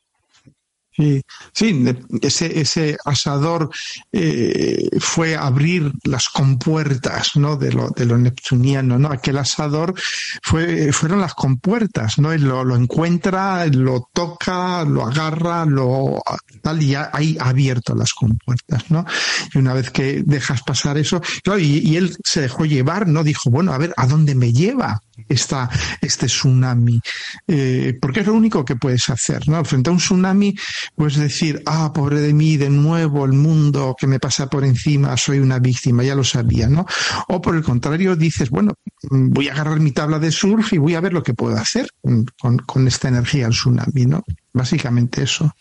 Sí, 0.98 1.22
sí 1.54 1.86
ese, 2.24 2.60
ese 2.60 2.98
asador 3.06 3.70
eh, 4.12 4.90
fue 4.99 5.36
abrir 5.36 5.91
las 6.04 6.28
compuertas 6.28 7.36
¿no? 7.36 7.56
de, 7.56 7.72
lo, 7.72 7.90
de 7.90 8.06
lo 8.06 8.18
neptuniano, 8.18 8.98
¿no? 8.98 9.12
Aquel 9.12 9.38
asador 9.38 9.94
fue, 10.41 10.91
fueron 10.91 11.22
las 11.22 11.36
compuertas, 11.36 12.18
¿no? 12.18 12.36
Lo, 12.36 12.76
encuentra, 12.76 13.68
lo 13.68 14.10
toca, 14.12 14.84
lo 14.86 15.06
agarra, 15.06 15.66
lo 15.66 16.20
tal, 16.64 16.82
y 16.82 16.95
ha, 16.95 17.12
ahí 17.14 17.38
abierto 17.40 17.94
las 17.94 18.16
compuertas, 18.16 18.90
¿no? 18.90 19.06
Y 19.54 19.60
una 19.60 19.76
vez 19.76 19.91
que 19.91 20.24
dejas 20.26 20.64
pasar 20.64 20.98
eso, 20.98 21.22
claro, 21.44 21.60
y, 21.60 21.78
y 21.78 21.98
él 21.98 22.18
se 22.24 22.41
dejó 22.41 22.66
llevar, 22.66 23.08
¿no? 23.08 23.24
Dijo, 23.24 23.52
bueno, 23.52 23.72
a 23.72 23.78
ver, 23.78 23.94
¿a 23.98 24.08
dónde 24.08 24.34
me 24.34 24.52
lleva? 24.52 25.04
Esta, 25.27 25.69
este 26.02 26.27
tsunami, 26.27 27.02
eh, 27.48 27.98
porque 28.02 28.22
es 28.22 28.27
lo 28.27 28.34
único 28.34 28.64
que 28.64 28.76
puedes 28.76 29.10
hacer, 29.10 29.48
¿no? 29.48 29.64
Frente 29.65 29.89
a 29.89 29.94
un 29.94 29.99
tsunami, 29.99 30.56
puedes 30.95 31.18
decir, 31.18 31.61
ah, 31.65 31.91
pobre 31.94 32.22
de 32.22 32.34
mí, 32.34 32.57
de 32.57 32.69
nuevo 32.69 33.26
el 33.26 33.34
mundo 33.34 33.95
que 33.99 34.07
me 34.07 34.19
pasa 34.19 34.48
por 34.48 34.64
encima, 34.64 35.15
soy 35.18 35.39
una 35.39 35.60
víctima, 35.60 36.03
ya 36.03 36.15
lo 36.15 36.23
sabía, 36.23 36.68
¿no? 36.68 36.85
O 37.30 37.41
por 37.41 37.56
el 37.56 37.64
contrario, 37.64 38.15
dices, 38.15 38.49
bueno, 38.49 38.73
voy 39.10 39.49
a 39.49 39.53
agarrar 39.53 39.80
mi 39.80 39.91
tabla 39.91 40.19
de 40.19 40.31
surf 40.31 40.73
y 40.73 40.77
voy 40.77 40.95
a 40.95 41.02
ver 41.02 41.14
lo 41.14 41.23
que 41.23 41.34
puedo 41.34 41.57
hacer 41.57 41.89
con, 42.02 42.57
con 42.60 42.88
esta 42.88 43.07
energía 43.07 43.44
del 43.44 43.53
tsunami, 43.53 44.06
¿no? 44.06 44.23
Básicamente 44.53 45.23
eso. 45.23 45.52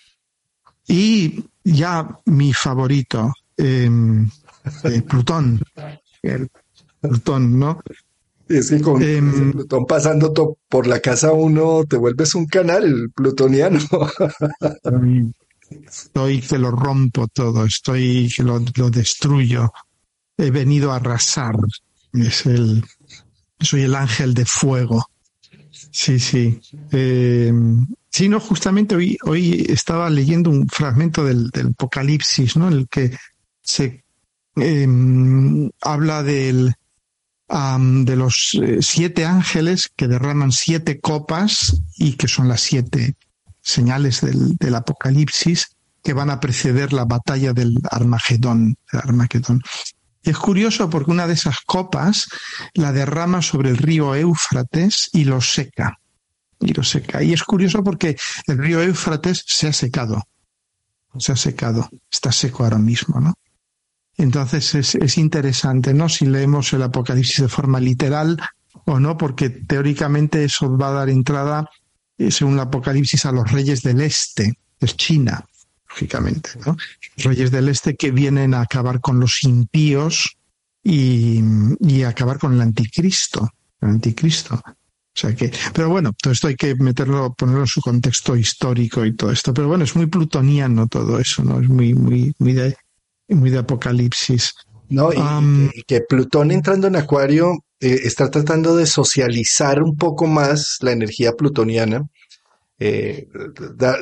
Y 0.88 1.44
ya 1.64 2.08
mi 2.26 2.52
favorito, 2.52 3.32
em, 3.56 4.28
eh, 4.84 5.02
Plutón. 5.02 5.60
El 6.22 6.48
Plutón, 7.00 7.58
¿no? 7.58 7.80
Es 8.48 8.70
que 8.70 8.80
con 8.80 9.02
em, 9.02 9.52
Plutón 9.52 9.86
pasando 9.86 10.32
por 10.68 10.86
la 10.86 11.00
casa 11.00 11.32
uno 11.32 11.84
te 11.84 11.96
vuelves 11.96 12.34
un 12.34 12.46
canal 12.46 13.10
plutoniano. 13.14 13.80
estoy 15.70 16.40
que 16.40 16.58
lo 16.58 16.70
rompo 16.70 17.26
todo, 17.28 17.64
estoy 17.64 18.32
que 18.34 18.44
lo, 18.44 18.60
destruyo. 18.90 19.72
He 20.36 20.50
venido 20.50 20.92
a 20.92 20.96
arrasar. 20.96 21.56
Es 22.12 22.46
el, 22.46 22.84
soy 23.58 23.82
el 23.82 23.94
ángel 23.94 24.32
de 24.32 24.44
fuego. 24.44 25.04
Sí, 25.70 26.20
sí. 26.20 26.60
Eh, 26.92 27.52
sí, 28.10 28.28
no, 28.28 28.38
justamente 28.38 28.94
hoy, 28.94 29.18
hoy 29.24 29.66
estaba 29.68 30.08
leyendo 30.08 30.50
un 30.50 30.68
fragmento 30.68 31.24
del, 31.24 31.50
Apocalipsis, 31.70 32.56
¿no? 32.56 32.68
En 32.68 32.74
el 32.74 32.88
que 32.88 33.16
se 33.60 34.04
em, 34.54 35.68
habla 35.80 36.22
del, 36.22 36.74
de 37.48 38.16
los 38.16 38.58
eh, 38.60 38.78
siete 38.80 39.24
ángeles 39.24 39.90
que 39.94 40.08
derraman 40.08 40.50
siete 40.50 41.00
copas 41.00 41.80
y 41.96 42.14
que 42.14 42.26
son 42.26 42.48
las 42.48 42.60
siete 42.60 43.16
señales 43.62 44.20
del, 44.20 44.74
Apocalipsis 44.74 45.68
que 46.02 46.12
van 46.12 46.30
a 46.30 46.40
preceder 46.40 46.92
la 46.92 47.04
batalla 47.04 47.52
del 47.52 47.78
Armagedón, 47.90 48.76
Armagedón. 48.90 49.62
Y 50.22 50.30
es 50.30 50.38
curioso 50.38 50.90
porque 50.90 51.10
una 51.10 51.26
de 51.26 51.34
esas 51.34 51.60
copas 51.66 52.28
la 52.74 52.92
derrama 52.92 53.42
sobre 53.42 53.70
el 53.70 53.76
río 53.76 54.14
Éufrates 54.14 55.08
y 55.12 55.24
lo 55.24 55.40
seca. 55.40 55.98
Y 56.60 56.72
lo 56.72 56.82
seca. 56.82 57.22
Y 57.22 57.32
es 57.32 57.44
curioso 57.44 57.82
porque 57.82 58.16
el 58.46 58.58
río 58.58 58.80
Éufrates 58.80 59.44
se 59.46 59.68
ha 59.68 59.72
secado. 59.72 60.22
Se 61.18 61.32
ha 61.32 61.36
secado. 61.36 61.88
Está 62.10 62.32
seco 62.32 62.64
ahora 62.64 62.78
mismo, 62.78 63.20
¿no? 63.20 63.34
Entonces 64.18 64.74
es, 64.74 64.94
es 64.94 65.18
interesante, 65.18 65.92
¿no? 65.92 66.08
Si 66.08 66.26
leemos 66.26 66.72
el 66.72 66.82
Apocalipsis 66.82 67.42
de 67.42 67.48
forma 67.48 67.80
literal 67.80 68.38
o 68.86 68.98
no, 68.98 69.16
porque 69.16 69.50
teóricamente 69.50 70.44
eso 70.44 70.76
va 70.76 70.88
a 70.88 70.92
dar 70.92 71.10
entrada, 71.10 71.68
eh, 72.18 72.30
según 72.30 72.54
el 72.54 72.60
Apocalipsis, 72.60 73.26
a 73.26 73.32
los 73.32 73.50
reyes 73.50 73.82
del 73.82 74.00
este, 74.00 74.58
es 74.80 74.96
China, 74.96 75.44
lógicamente, 75.90 76.50
¿no? 76.64 76.76
Reyes 77.16 77.50
del 77.50 77.68
este 77.68 77.96
que 77.96 78.10
vienen 78.10 78.54
a 78.54 78.62
acabar 78.62 79.00
con 79.00 79.20
los 79.20 79.42
impíos 79.44 80.36
y, 80.82 81.42
y 81.80 82.02
acabar 82.04 82.38
con 82.38 82.54
el 82.54 82.60
anticristo, 82.60 83.50
el 83.80 83.88
anticristo. 83.90 84.54
O 84.54 85.18
sea 85.18 85.34
que, 85.34 85.50
pero 85.72 85.88
bueno, 85.88 86.12
todo 86.12 86.32
esto 86.32 86.48
hay 86.48 86.56
que 86.56 86.74
meterlo, 86.74 87.32
ponerlo 87.32 87.62
en 87.62 87.66
su 87.66 87.80
contexto 87.80 88.36
histórico 88.36 89.04
y 89.04 89.16
todo 89.16 89.32
esto. 89.32 89.54
Pero 89.54 89.66
bueno, 89.66 89.84
es 89.84 89.96
muy 89.96 90.06
plutoniano 90.06 90.86
todo 90.86 91.18
eso, 91.18 91.42
¿no? 91.42 91.58
Es 91.58 91.68
muy, 91.68 91.94
muy, 91.94 92.34
muy 92.38 92.52
de, 92.52 92.76
muy 93.28 93.50
de 93.50 93.58
apocalipsis. 93.58 94.54
No, 94.88 95.10
y, 95.12 95.82
que 95.82 96.00
Plutón 96.02 96.50
entrando 96.52 96.86
en 96.86 96.96
Acuario 96.96 97.54
eh, 97.80 98.00
está 98.04 98.30
tratando 98.30 98.76
de 98.76 98.86
socializar 98.86 99.82
un 99.82 99.96
poco 99.96 100.26
más 100.26 100.78
la 100.80 100.92
energía 100.92 101.32
plutoniana, 101.32 102.02
eh, 102.78 103.26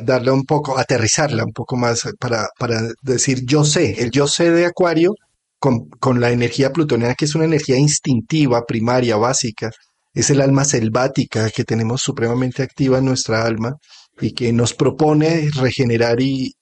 darle 0.02 0.30
un 0.30 0.44
poco, 0.44 0.78
aterrizarla 0.78 1.44
un 1.44 1.52
poco 1.52 1.76
más 1.76 2.02
para, 2.18 2.48
para 2.58 2.82
decir 3.02 3.44
yo 3.46 3.64
sé, 3.64 4.02
el 4.02 4.10
yo 4.10 4.26
sé 4.26 4.50
de 4.50 4.66
Acuario 4.66 5.14
con, 5.58 5.88
con 5.88 6.20
la 6.20 6.30
energía 6.30 6.72
plutoniana, 6.72 7.14
que 7.14 7.24
es 7.24 7.34
una 7.34 7.46
energía 7.46 7.78
instintiva, 7.78 8.66
primaria, 8.66 9.16
básica, 9.16 9.70
es 10.12 10.30
el 10.30 10.40
alma 10.40 10.64
selvática 10.64 11.50
que 11.50 11.64
tenemos 11.64 12.02
supremamente 12.02 12.62
activa 12.62 12.98
en 12.98 13.06
nuestra 13.06 13.44
alma 13.44 13.76
y 14.20 14.32
que 14.32 14.52
nos 14.52 14.74
propone 14.74 15.48
regenerar 15.54 16.20
y, 16.20 16.54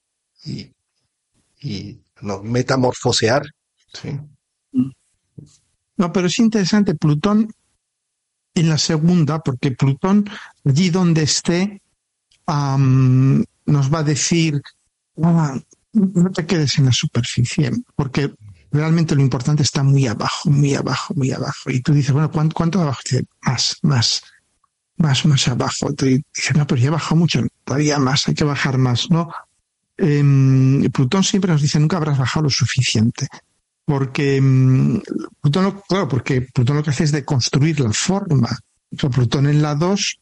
y, 0.44 0.72
y 1.60 2.00
no, 2.22 2.42
metamorfosear. 2.42 3.42
¿sí? 3.92 4.18
No, 5.96 6.12
pero 6.12 6.26
es 6.26 6.38
interesante, 6.38 6.94
Plutón 6.94 7.52
en 8.54 8.68
la 8.68 8.78
segunda, 8.78 9.40
porque 9.40 9.70
Plutón, 9.72 10.28
allí 10.64 10.90
donde 10.90 11.22
esté, 11.22 11.82
um, 12.46 13.42
nos 13.66 13.92
va 13.92 14.00
a 14.00 14.02
decir, 14.02 14.60
ah, 15.22 15.58
no 15.92 16.30
te 16.30 16.46
quedes 16.46 16.78
en 16.78 16.86
la 16.86 16.92
superficie, 16.92 17.70
porque 17.94 18.34
realmente 18.70 19.14
lo 19.14 19.20
importante 19.20 19.62
está 19.62 19.82
muy 19.82 20.06
abajo, 20.06 20.50
muy 20.50 20.74
abajo, 20.74 21.14
muy 21.14 21.30
abajo. 21.30 21.70
Y 21.70 21.80
tú 21.80 21.92
dices, 21.92 22.12
bueno, 22.12 22.30
¿cuánto, 22.30 22.54
cuánto 22.54 22.80
abajo? 22.80 23.00
Dice, 23.04 23.24
más, 23.42 23.76
más, 23.82 24.22
más, 24.96 25.26
más 25.26 25.48
abajo. 25.48 25.92
Tú 25.94 26.06
dices, 26.06 26.56
no, 26.56 26.66
pero 26.66 26.80
ya 26.80 26.90
bajado 26.90 27.16
mucho, 27.16 27.40
todavía 27.64 27.98
más, 27.98 28.26
hay 28.28 28.34
que 28.34 28.44
bajar 28.44 28.78
más, 28.78 29.10
¿no? 29.10 29.30
Eh, 29.98 30.88
Plutón 30.92 31.22
siempre 31.24 31.52
nos 31.52 31.62
dice, 31.62 31.78
nunca 31.78 31.96
habrás 31.96 32.18
bajado 32.18 32.44
lo 32.44 32.50
suficiente. 32.50 33.28
Porque 33.84 34.40
um, 34.40 35.00
Plutón, 35.40 35.82
claro, 35.88 36.08
porque 36.08 36.42
Plutón 36.42 36.76
lo 36.76 36.82
que 36.82 36.90
hace 36.90 37.04
es 37.04 37.12
deconstruir 37.12 37.80
la 37.80 37.92
forma. 37.92 38.58
Plutón 38.90 39.46
en 39.46 39.62
la 39.62 39.74
2 39.74 40.20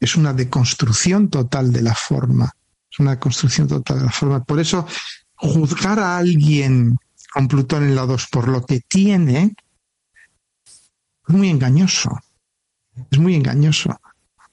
es 0.00 0.16
una 0.16 0.32
deconstrucción 0.32 1.28
total 1.28 1.72
de 1.72 1.82
la 1.82 1.94
forma. 1.94 2.52
Es 2.90 2.98
una 2.98 3.18
construcción 3.18 3.68
total 3.68 3.98
de 4.00 4.04
la 4.06 4.12
forma. 4.12 4.44
Por 4.44 4.60
eso, 4.60 4.86
juzgar 5.34 5.98
a 5.98 6.18
alguien 6.18 6.96
con 7.32 7.48
Plutón 7.48 7.84
en 7.84 7.94
la 7.94 8.06
2 8.06 8.26
por 8.30 8.48
lo 8.48 8.64
que 8.64 8.80
tiene 8.80 9.54
es 10.66 11.34
muy 11.34 11.48
engañoso. 11.48 12.10
Es 13.10 13.18
muy 13.18 13.34
engañoso. 13.34 14.00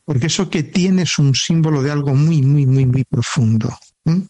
Porque 0.06 0.28
eso 0.28 0.50
que 0.50 0.64
tiene 0.64 1.02
es 1.02 1.20
un 1.20 1.36
símbolo 1.36 1.82
de 1.82 1.92
algo 1.92 2.16
muy, 2.16 2.42
muy, 2.42 2.66
muy, 2.66 2.86
muy 2.86 3.04
profundo. 3.04 3.78
¿eh? 4.06 4.22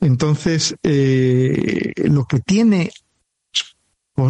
Entonces, 0.00 0.76
eh, 0.82 1.92
lo 1.96 2.24
que 2.26 2.40
tiene 2.40 2.90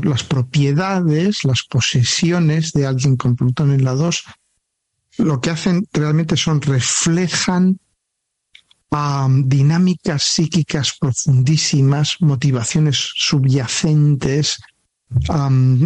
las 0.03 0.23
propiedades, 0.23 1.45
las 1.45 1.62
posesiones 1.62 2.73
de 2.73 2.86
alguien 2.86 3.16
con 3.16 3.36
Plutón 3.36 3.73
en 3.73 3.85
la 3.85 3.95
2, 3.95 4.24
lo 5.19 5.40
que 5.40 5.51
hacen 5.51 5.86
realmente 5.93 6.36
son 6.36 6.61
reflejan 6.61 7.78
dinámicas 9.45 10.23
psíquicas 10.23 10.97
profundísimas, 10.99 12.16
motivaciones 12.20 12.97
subyacentes, 13.16 14.61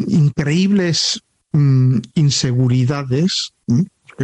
increíbles 0.08 1.20
um, 1.52 2.00
inseguridades. 2.14 3.52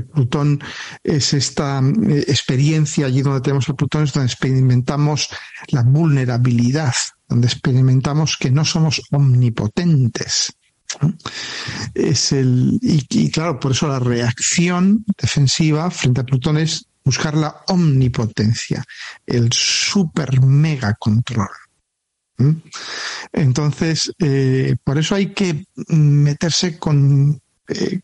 Plutón 0.02 0.60
es 1.02 1.34
esta 1.34 1.80
eh, 1.80 2.24
experiencia 2.28 3.06
allí 3.06 3.22
donde 3.22 3.40
tenemos 3.40 3.68
a 3.68 3.74
Plutón, 3.74 4.04
es 4.04 4.12
donde 4.12 4.26
experimentamos 4.26 5.28
la 5.68 5.82
vulnerabilidad, 5.82 6.94
donde 7.28 7.46
experimentamos 7.46 8.36
que 8.36 8.50
no 8.50 8.64
somos 8.64 9.02
omnipotentes. 9.10 10.52
Es 11.94 12.32
el, 12.32 12.78
y, 12.80 13.30
claro, 13.30 13.60
por 13.60 13.72
eso 13.72 13.88
la 13.88 13.98
reacción 13.98 15.04
defensiva 15.20 15.90
frente 15.90 16.22
a 16.22 16.24
Plutón 16.24 16.58
es 16.58 16.86
buscar 17.04 17.36
la 17.36 17.62
omnipotencia, 17.68 18.84
el 19.26 19.52
super 19.52 20.42
mega 20.42 20.94
control. 20.94 21.48
Entonces, 23.32 24.12
eh, 24.18 24.76
por 24.82 24.98
eso 24.98 25.14
hay 25.14 25.32
que 25.32 25.64
meterse 25.88 26.78
con... 26.78 27.40
Eh, 27.68 28.00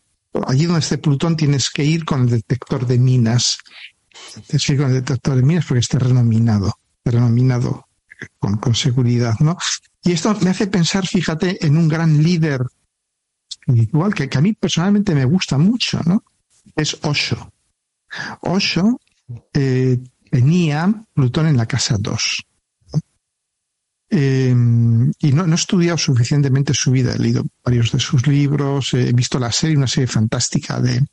allí 0.47 0.65
donde 0.65 0.79
esté 0.79 0.97
Plutón 0.97 1.35
tienes 1.35 1.69
que 1.69 1.83
ir 1.83 2.05
con 2.05 2.21
el 2.21 2.29
detector 2.29 2.85
de 2.85 2.99
minas. 2.99 3.59
Tienes 4.47 4.65
que 4.65 4.73
ir 4.73 4.79
con 4.79 4.87
el 4.89 4.95
detector 4.95 5.35
de 5.35 5.43
minas 5.43 5.65
porque 5.65 5.79
está 5.79 5.99
renominado, 5.99 6.73
renominado 7.03 7.87
con, 8.39 8.57
con 8.57 8.75
seguridad, 8.75 9.35
¿no? 9.39 9.57
Y 10.03 10.11
esto 10.11 10.35
me 10.41 10.51
hace 10.51 10.67
pensar, 10.67 11.05
fíjate, 11.07 11.65
en 11.65 11.77
un 11.77 11.87
gran 11.87 12.21
líder 12.21 12.61
espiritual 13.49 14.13
que, 14.13 14.29
que 14.29 14.37
a 14.37 14.41
mí 14.41 14.53
personalmente 14.53 15.15
me 15.15 15.25
gusta 15.25 15.57
mucho, 15.57 15.99
¿no? 16.05 16.23
Es 16.75 16.97
Osho. 17.03 17.51
Osho 18.41 18.99
eh, 19.53 19.99
tenía 20.29 20.93
Plutón 21.13 21.47
en 21.47 21.57
la 21.57 21.65
casa 21.65 21.97
2. 21.99 22.45
Eh, 24.17 24.55
y 25.19 25.31
no, 25.33 25.45
no, 25.45 25.51
he 25.51 25.55
estudiado 25.55 25.97
suficientemente 25.97 26.73
su 26.73 26.91
vida, 26.91 27.13
he 27.13 27.19
leído 27.19 27.43
varios 27.65 27.91
de 27.91 27.99
sus 27.99 28.25
libros, 28.27 28.93
he 28.93 29.11
visto 29.11 29.37
la 29.39 29.51
serie, 29.51 29.75
una 29.75 29.87
serie 29.87 30.07
fantástica 30.07 30.79
de, 30.79 31.03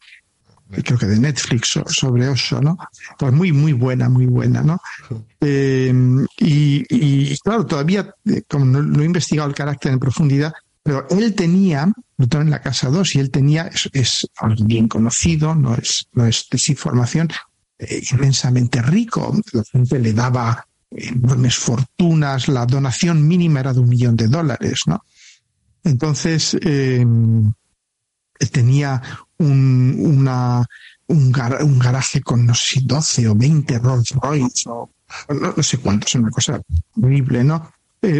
creo 0.84 0.96
que 0.96 1.06
de 1.06 1.18
Netflix 1.18 1.80
sobre 1.88 2.28
Osho, 2.28 2.60
¿no? 2.60 2.78
Pues 3.18 3.32
muy, 3.32 3.50
muy 3.50 3.72
buena, 3.72 4.08
muy 4.08 4.26
buena, 4.26 4.62
¿no? 4.62 4.80
Eh, 5.40 5.92
y, 6.38 6.84
y, 6.88 7.36
claro, 7.38 7.66
todavía, 7.66 8.14
eh, 8.24 8.42
como 8.48 8.66
no, 8.66 8.80
no, 8.80 9.02
he 9.02 9.06
investigado 9.06 9.48
el 9.48 9.54
carácter 9.56 9.92
en 9.92 9.98
profundidad, 9.98 10.52
pero 10.84 11.04
él 11.10 11.34
tenía 11.34 11.92
Plutón 12.16 12.42
en 12.42 12.50
la 12.50 12.62
casa 12.62 12.88
2 12.88 13.16
y 13.16 13.18
él 13.18 13.32
tenía, 13.32 13.66
es, 13.66 13.90
es 13.92 14.28
bien 14.64 14.86
conocido, 14.86 15.56
no 15.56 15.74
es, 15.74 16.06
no 16.12 16.24
es 16.24 16.46
desinformación, 16.48 17.30
eh, 17.78 18.00
inmensamente 18.12 18.80
rico. 18.80 19.36
La 19.52 19.64
gente 19.64 19.98
le 19.98 20.12
daba 20.12 20.64
enormes 20.97 21.56
fortunas, 21.56 22.48
la 22.48 22.66
donación 22.66 23.27
mínima 23.27 23.60
era 23.60 23.73
de 23.73 23.81
un 23.81 23.89
millón 23.89 24.16
de 24.16 24.28
dólares, 24.28 24.82
¿no? 24.86 25.05
Entonces, 25.85 26.56
eh, 26.60 27.05
tenía 28.51 29.01
un, 29.39 30.24
un, 31.09 31.32
gar, 31.32 31.62
un, 31.62 31.78
garaje 31.78 32.20
con, 32.20 32.47
no 32.47 32.55
sé, 32.55 32.81
12 32.82 33.28
o 33.28 33.35
20 33.35 33.78
Rolls 33.78 34.10
Royce, 34.10 34.69
o 34.69 34.90
no, 35.28 35.55
no 35.56 35.62
sé 35.62 35.78
cuántos, 35.78 36.14
una 36.14 36.31
cosa 36.31 36.60
horrible, 36.97 37.44
¿no? 37.44 37.73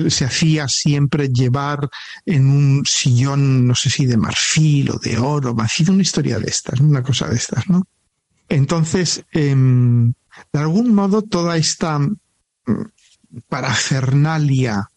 Se 0.09 0.25
hacía 0.25 0.69
siempre 0.69 1.29
llevar 1.29 1.89
en 2.25 2.47
un 2.47 2.85
sillón, 2.87 3.67
no 3.67 3.75
sé 3.75 3.91
si 3.91 4.07
de 4.07 4.17
marfil 4.17 4.93
o 4.93 4.99
de 4.99 5.19
oro, 5.19 5.57
ha 5.59 5.69
sido 5.69 5.93
una 5.93 6.03
historia 6.03 6.39
de 6.39 6.49
estas, 6.49 6.79
una 6.79 7.03
cosa 7.03 7.27
de 7.27 7.35
estas, 7.35 7.69
¿no? 7.69 7.85
Entonces, 8.49 9.25
eh, 9.33 9.55
de 9.55 10.59
algún 10.59 10.95
modo, 10.95 11.23
toda 11.23 11.57
esta 11.57 11.99
parafernalia 13.49 14.89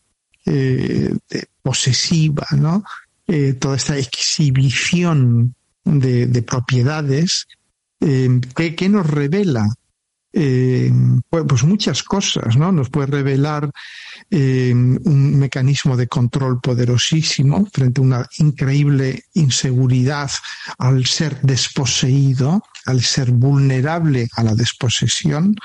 eh, 0.45 1.15
posesiva, 1.61 2.45
¿no? 2.51 2.83
Eh, 3.27 3.53
toda 3.53 3.77
esta 3.77 3.97
exhibición 3.97 5.55
de, 5.83 6.27
de 6.27 6.41
propiedades, 6.43 7.47
eh, 7.99 8.39
que, 8.55 8.89
nos 8.89 9.07
revela 9.09 9.65
pues 11.29 11.63
muchas 11.63 12.03
cosas, 12.03 12.57
¿no? 12.57 12.69
Nos 12.73 12.89
puede 12.89 13.07
revelar 13.07 13.71
un 14.31 15.39
mecanismo 15.39 15.95
de 15.95 16.07
control 16.07 16.59
poderosísimo 16.59 17.65
frente 17.71 18.01
a 18.01 18.03
una 18.03 18.29
increíble 18.39 19.23
inseguridad 19.33 20.29
al 20.77 21.05
ser 21.05 21.39
desposeído, 21.41 22.61
al 22.85 23.01
ser 23.01 23.31
vulnerable 23.31 24.27
a 24.35 24.43
la 24.43 24.55
desposesión, 24.55 25.55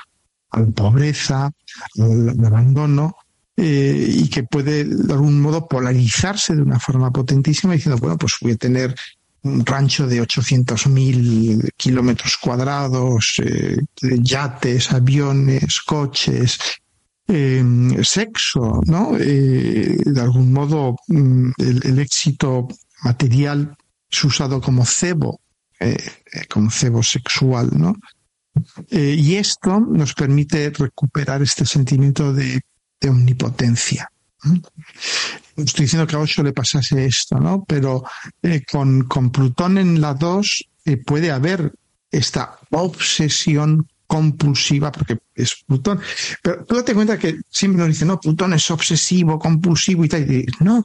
a 0.51 0.59
la 0.59 0.67
pobreza, 0.67 1.51
al, 1.99 2.45
abandono, 2.45 3.15
eh, 3.57 4.07
y 4.09 4.29
que 4.29 4.43
puede 4.43 4.85
de 4.85 5.13
algún 5.13 5.41
modo 5.41 5.67
polarizarse 5.67 6.55
de 6.55 6.61
una 6.61 6.79
forma 6.79 7.11
potentísima 7.11 7.73
diciendo, 7.73 7.99
bueno, 7.99 8.17
pues 8.17 8.35
voy 8.41 8.53
a 8.53 8.57
tener 8.57 8.95
un 9.43 9.65
rancho 9.65 10.07
de 10.07 10.21
800.000 10.21 11.71
kilómetros 11.75 12.37
cuadrados, 12.37 13.41
eh, 13.43 13.77
yates, 14.01 14.91
aviones, 14.91 15.81
coches, 15.81 16.59
eh, 17.27 17.63
sexo, 18.03 18.81
¿no? 18.85 19.13
De 19.13 20.21
algún 20.21 20.53
modo 20.53 20.95
mm, 21.07 21.51
el, 21.57 21.81
el, 21.85 21.99
éxito 21.99 22.67
material 23.03 23.75
es 24.11 24.23
usado 24.23 24.61
como 24.61 24.85
cebo, 24.85 25.39
como 26.49 26.69
cebo 26.69 27.01
sexual, 27.01 27.69
¿no? 27.73 27.95
Eh, 28.89 29.15
y 29.17 29.35
esto 29.35 29.79
nos 29.79 30.13
permite 30.13 30.69
recuperar 30.71 31.41
este 31.41 31.65
sentimiento 31.65 32.33
de, 32.33 32.61
omnipotencia. 33.07 34.11
Estoy 35.55 35.85
diciendo 35.85 36.05
que 36.05 36.15
a 36.15 36.19
Osho 36.19 36.43
le 36.43 36.53
pasase 36.53 37.05
esto, 37.05 37.39
¿no? 37.39 37.63
Pero 37.67 38.03
eh, 38.41 38.63
con, 38.69 39.03
con, 39.03 39.31
Plutón 39.31 39.77
en 39.77 40.01
la 40.01 40.13
2 40.13 40.69
eh, 40.85 40.97
puede 40.97 41.31
haber 41.31 41.73
esta 42.11 42.59
obsesión 42.69 43.87
compulsiva, 44.05 44.91
porque 44.91 45.17
es 45.33 45.63
Plutón. 45.65 45.99
Pero 46.43 46.65
tú 46.65 46.75
date 46.75 46.93
cuenta 46.93 47.17
que 47.17 47.39
siempre 47.49 47.79
nos 47.79 47.87
dicen, 47.87 48.09
no, 48.09 48.19
Plutón 48.19 48.53
es 48.53 48.69
obsesivo, 48.69 49.39
compulsivo 49.39 50.05
y 50.05 50.09
tal. 50.09 50.31
Y 50.31 50.45
no, 50.59 50.83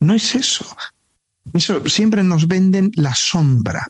no 0.00 0.14
es 0.14 0.34
eso. 0.34 0.66
Eso 1.54 1.88
siempre 1.88 2.22
nos 2.22 2.46
venden 2.46 2.92
la 2.94 3.14
sombra 3.14 3.88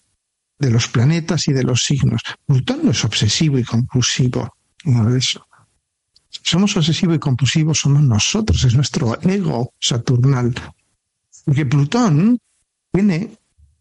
de 0.58 0.70
los 0.70 0.88
planetas 0.88 1.48
y 1.48 1.52
de 1.52 1.62
los 1.62 1.84
signos. 1.84 2.22
Plutón 2.46 2.80
no 2.84 2.90
es 2.90 3.04
obsesivo 3.04 3.58
y 3.58 3.64
compulsivo, 3.64 4.54
no 4.84 5.08
es 5.10 5.26
eso. 5.26 5.46
Somos 6.42 6.76
obsesivos 6.76 7.16
y 7.16 7.18
compulsivos, 7.18 7.80
somos 7.80 8.02
nosotros, 8.02 8.64
es 8.64 8.74
nuestro 8.74 9.20
ego 9.22 9.72
saturnal. 9.80 10.54
Porque 11.44 11.66
Plutón 11.66 12.38
tiene 12.92 13.30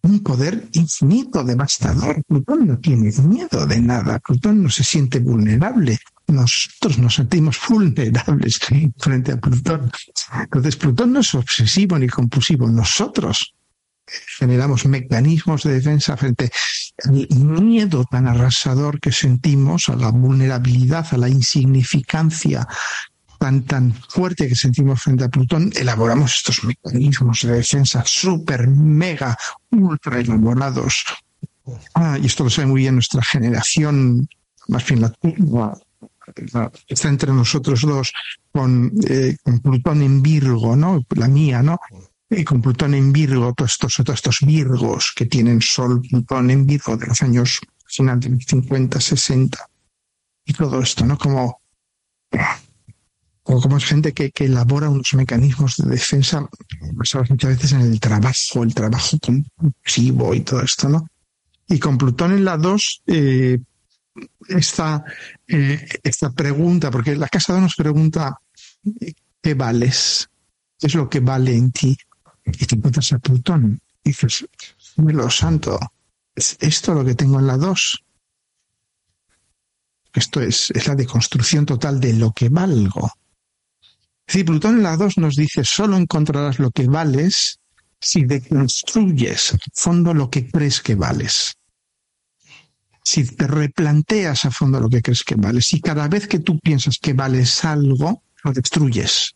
un 0.02 0.19
poder 0.19 0.69
infinito, 0.73 1.43
devastador. 1.43 2.23
Plutón 2.27 2.68
no 2.68 2.77
tiene 2.77 3.11
miedo 3.23 3.65
de 3.65 3.81
nada, 3.81 4.19
Plutón 4.19 4.64
no 4.64 4.69
se 4.69 4.84
siente 4.84 5.19
vulnerable. 5.19 5.97
Nosotros 6.27 6.97
nos 6.99 7.15
sentimos 7.15 7.60
vulnerables 7.68 8.60
frente 8.97 9.31
a 9.31 9.39
Plutón. 9.39 9.91
Entonces, 10.39 10.76
Plutón 10.76 11.14
no 11.14 11.19
es 11.19 11.34
obsesivo 11.34 11.97
ni 11.97 12.07
compulsivo. 12.07 12.68
Nosotros 12.68 13.55
generamos 14.38 14.86
mecanismos 14.86 15.64
de 15.64 15.73
defensa 15.73 16.15
frente 16.18 16.52
al 17.03 17.27
miedo 17.61 18.06
tan 18.10 18.27
arrasador 18.27 18.99
que 18.99 19.11
sentimos, 19.11 19.90
a 19.90 19.95
la 19.95 20.10
vulnerabilidad, 20.10 21.07
a 21.11 21.18
la 21.18 21.30
insignificancia 21.30 22.68
tan, 23.40 23.64
tan 23.64 23.94
fuerte 23.94 24.48
que 24.48 24.56
sentimos 24.56 25.02
frente 25.02 25.23
a 25.23 25.30
Plutón, 25.30 25.72
elaboramos 25.76 26.36
estos 26.38 26.64
mecanismos 26.64 27.41
de 27.41 27.53
defensa 27.53 28.03
súper, 28.06 28.68
mega, 28.68 29.38
ultra 29.72 30.19
elaborados. 30.19 31.06
Ah, 31.94 32.18
y 32.22 32.27
esto 32.27 32.44
lo 32.44 32.49
sabe 32.49 32.68
muy 32.68 32.82
bien 32.82 32.95
nuestra 32.95 33.23
generación, 33.23 34.27
más 34.68 34.86
bien 34.88 35.02
la, 35.02 35.14
está 36.88 37.10
entre 37.10 37.32
nosotros 37.32 37.82
dos, 37.82 38.14
con, 38.52 38.91
eh, 39.07 39.38
con 39.44 39.60
Plutón 39.60 40.02
en 40.02 40.22
Virgo, 40.22 40.76
¿no? 40.76 41.03
La 41.15 41.27
mía, 41.27 41.61
¿no? 41.61 41.80
Y 42.30 42.43
con 42.43 42.61
Plutón 42.61 42.93
en 42.93 43.14
Virgo, 43.14 43.53
todos 43.53 43.72
estos, 43.72 43.95
todos 43.95 44.15
estos 44.15 44.39
Virgos 44.41 45.14
que 45.15 45.26
tienen 45.26 45.61
Sol, 45.61 46.02
Plutón 46.02 46.49
en 46.49 46.65
Virgo 46.65 46.97
de 46.97 47.07
los 47.07 47.22
años 47.22 47.60
final 47.85 48.19
de 48.19 48.38
50, 48.39 48.99
60, 48.99 49.69
y 50.45 50.53
todo 50.53 50.81
esto, 50.81 51.06
¿no? 51.06 51.18
Como, 51.18 51.61
como, 53.43 53.77
es 53.77 53.85
gente 53.85 54.14
que, 54.14 54.31
elabora 54.38 54.89
unos 54.89 55.14
mecanismos 55.14 55.77
de 55.77 55.89
defensa 55.89 56.47
basados 56.93 57.30
muchas 57.30 57.56
veces 57.56 57.72
en 57.73 57.81
el 57.81 57.99
trabajo, 57.99 58.64
el 58.64 58.73
trabajo 58.73 59.18
compulsivo 59.19 60.34
y 60.34 60.41
todo 60.41 60.61
esto, 60.61 60.89
¿no? 60.89 61.07
Y 61.68 61.80
con 61.80 61.97
Plutón 61.97 62.34
en 62.34 62.45
la 62.45 62.57
2, 62.57 63.03
eh, 63.07 63.60
esta, 64.49 65.03
eh, 65.47 65.88
esta 66.03 66.31
pregunta, 66.31 66.91
porque 66.91 67.15
la 67.15 67.27
casa 67.27 67.53
2 67.53 67.61
nos 67.64 67.76
pregunta, 67.76 68.39
¿qué 69.41 69.53
vales? 69.53 70.30
¿Qué 70.77 70.88
es 70.88 70.95
lo 70.95 71.10
que 71.10 71.22
vale 71.22 71.56
en 71.56 71.72
ti? 71.72 71.97
Y 72.46 72.66
te 72.66 72.76
encuentras 72.76 73.12
a 73.14 73.20
Plutón. 73.20 73.80
Y 74.04 74.10
dices, 74.10 74.46
lo 74.98 75.30
santo, 75.30 75.80
¿es 76.36 76.58
esto 76.60 76.94
lo 76.94 77.04
que 77.04 77.16
tengo 77.16 77.40
en 77.40 77.48
la 77.48 77.58
2? 77.58 78.04
Esto 80.14 80.42
es, 80.42 80.72
es 80.72 80.88
la 80.88 80.96
deconstrucción 80.96 81.66
total 81.66 82.00
de 82.00 82.14
lo 82.14 82.32
que 82.32 82.50
valgo. 82.50 83.12
Si 84.28 84.44
Plutón 84.44 84.78
en 84.78 84.84
la 84.84 84.98
2 84.98 85.18
nos 85.18 85.36
dice, 85.36 85.64
solo 85.64 85.98
encontrarás 85.98 86.60
lo 86.60 86.72
que 86.72 86.88
vales 86.88 87.60
si 88.00 88.24
deconstruyes 88.24 89.54
a 89.54 89.58
fondo 89.74 90.14
lo 90.14 90.30
que 90.30 90.50
crees 90.50 90.82
que 90.82 90.96
vales. 90.96 91.56
Si 93.04 93.24
te 93.24 93.48
replanteas 93.48 94.46
a 94.46 94.52
fondo 94.52 94.80
lo 94.80 94.90
que 94.90 95.02
crees 95.02 95.24
que 95.24 95.36
vales, 95.36 95.68
si 95.68 95.80
cada 95.80 96.08
vez 96.08 96.28
que 96.28 96.40
tú 96.40 96.60
piensas 96.60 96.98
que 97.00 97.14
vales 97.14 97.64
algo, 97.66 98.24
lo 98.44 98.52
destruyes. 98.52 99.36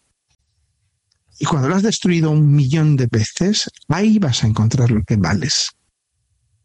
Y 1.39 1.45
cuando 1.45 1.69
lo 1.69 1.75
has 1.75 1.83
destruido 1.83 2.31
un 2.31 2.51
millón 2.51 2.97
de 2.97 3.07
veces, 3.07 3.69
ahí 3.87 4.19
vas 4.19 4.43
a 4.43 4.47
encontrar 4.47 4.91
lo 4.91 5.01
que 5.03 5.15
vales. 5.15 5.71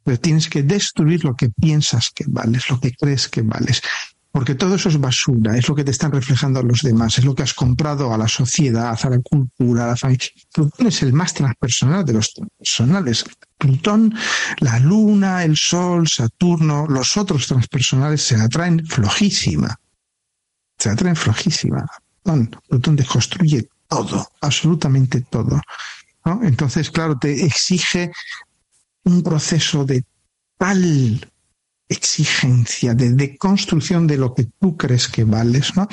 Pero 0.02 0.18
tienes 0.18 0.48
que 0.48 0.64
destruir 0.64 1.24
lo 1.24 1.36
que 1.36 1.48
piensas 1.48 2.10
que 2.12 2.24
vales, 2.26 2.68
lo 2.68 2.80
que 2.80 2.92
crees 2.92 3.28
que 3.28 3.42
vales. 3.42 3.80
Porque 4.32 4.56
todo 4.56 4.74
eso 4.74 4.88
es 4.88 4.98
basura, 4.98 5.56
es 5.56 5.68
lo 5.68 5.76
que 5.76 5.84
te 5.84 5.92
están 5.92 6.10
reflejando 6.10 6.60
los 6.60 6.82
demás, 6.82 7.18
es 7.18 7.24
lo 7.24 7.36
que 7.36 7.44
has 7.44 7.54
comprado 7.54 8.12
a 8.12 8.18
la 8.18 8.26
sociedad, 8.26 8.98
a 9.00 9.08
la 9.08 9.20
cultura, 9.20 9.84
a 9.84 9.86
la 9.86 9.96
familia. 9.96 10.26
Plutón 10.52 10.88
es 10.88 11.02
el 11.04 11.12
más 11.12 11.34
transpersonal 11.34 12.04
de 12.04 12.14
los 12.14 12.34
transpersonales. 12.34 13.24
Plutón, 13.56 14.12
la 14.58 14.80
Luna, 14.80 15.44
el 15.44 15.56
Sol, 15.56 16.08
Saturno, 16.08 16.88
los 16.88 17.16
otros 17.16 17.46
transpersonales 17.46 18.22
se 18.22 18.34
atraen 18.34 18.84
flojísima. 18.84 19.78
Se 20.78 20.90
atraen 20.90 21.14
flojísima. 21.14 21.86
Plutón, 22.24 22.50
Plutón 22.68 22.96
deconstruye 22.96 23.68
todo, 23.88 24.28
absolutamente 24.40 25.20
todo. 25.20 25.60
Entonces, 26.42 26.90
claro, 26.90 27.18
te 27.18 27.44
exige 27.44 28.10
un 29.04 29.22
proceso 29.22 29.84
de 29.84 30.04
tal 30.56 31.30
exigencia, 31.88 32.94
de, 32.94 33.12
de, 33.12 33.36
construcción 33.36 34.06
de 34.06 34.16
lo 34.16 34.34
que 34.34 34.44
tú 34.58 34.76
crees 34.76 35.08
que 35.08 35.24
vales, 35.24 35.76
¿no? 35.76 35.86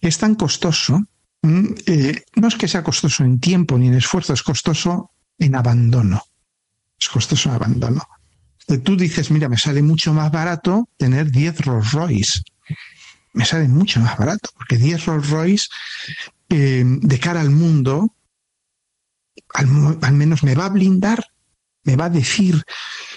es 0.00 0.18
tan 0.18 0.34
costoso. 0.34 1.04
Eh, 1.42 2.24
no 2.34 2.48
es 2.48 2.56
que 2.56 2.68
sea 2.68 2.82
costoso 2.82 3.24
en 3.24 3.38
tiempo 3.38 3.78
ni 3.78 3.88
en 3.88 3.94
esfuerzo, 3.94 4.32
es 4.32 4.42
costoso 4.42 5.12
en 5.38 5.54
abandono. 5.54 6.22
Es 7.00 7.08
costoso 7.08 7.48
en 7.48 7.54
abandono. 7.56 8.02
Tú 8.82 8.96
dices, 8.96 9.30
mira, 9.30 9.48
me 9.48 9.56
sale 9.56 9.82
mucho 9.82 10.12
más 10.12 10.30
barato 10.30 10.88
tener 10.96 11.30
10 11.30 11.60
Rolls 11.60 11.92
Royce. 11.92 12.40
Me 13.32 13.44
sale 13.44 13.68
mucho 13.68 14.00
más 14.00 14.18
barato, 14.18 14.50
porque 14.56 14.76
10 14.76 15.06
Rolls 15.06 15.30
Royce 15.30 15.68
eh, 16.48 16.84
de 16.84 17.20
cara 17.20 17.40
al 17.40 17.50
mundo, 17.50 18.14
al, 19.54 20.12
menos 20.12 20.42
me 20.42 20.54
va 20.54 20.66
a 20.66 20.70
blindar, 20.70 21.24
me 21.84 21.96
va 21.96 22.06
a 22.06 22.10
decir, 22.10 22.62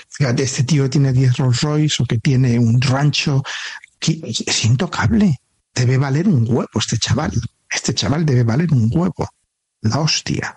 fíjate, 0.10 0.44
este 0.44 0.64
tío 0.64 0.90
tiene 0.90 1.14
10 1.14 1.38
Rolls 1.38 1.62
Royce 1.62 2.04
o 2.04 2.06
que 2.06 2.20
tiene 2.20 2.60
un 2.60 2.80
rancho, 2.82 3.44
que 4.00 4.20
es 4.24 4.66
intocable, 4.66 5.40
debe 5.74 5.98
valer 5.98 6.28
un 6.28 6.46
huevo 6.48 6.70
este 6.76 6.98
chaval, 6.98 7.32
este 7.70 7.94
chaval 7.94 8.26
debe 8.26 8.44
valer 8.44 8.72
un 8.72 8.90
huevo, 8.92 9.30
la 9.82 10.00
hostia. 10.00 10.56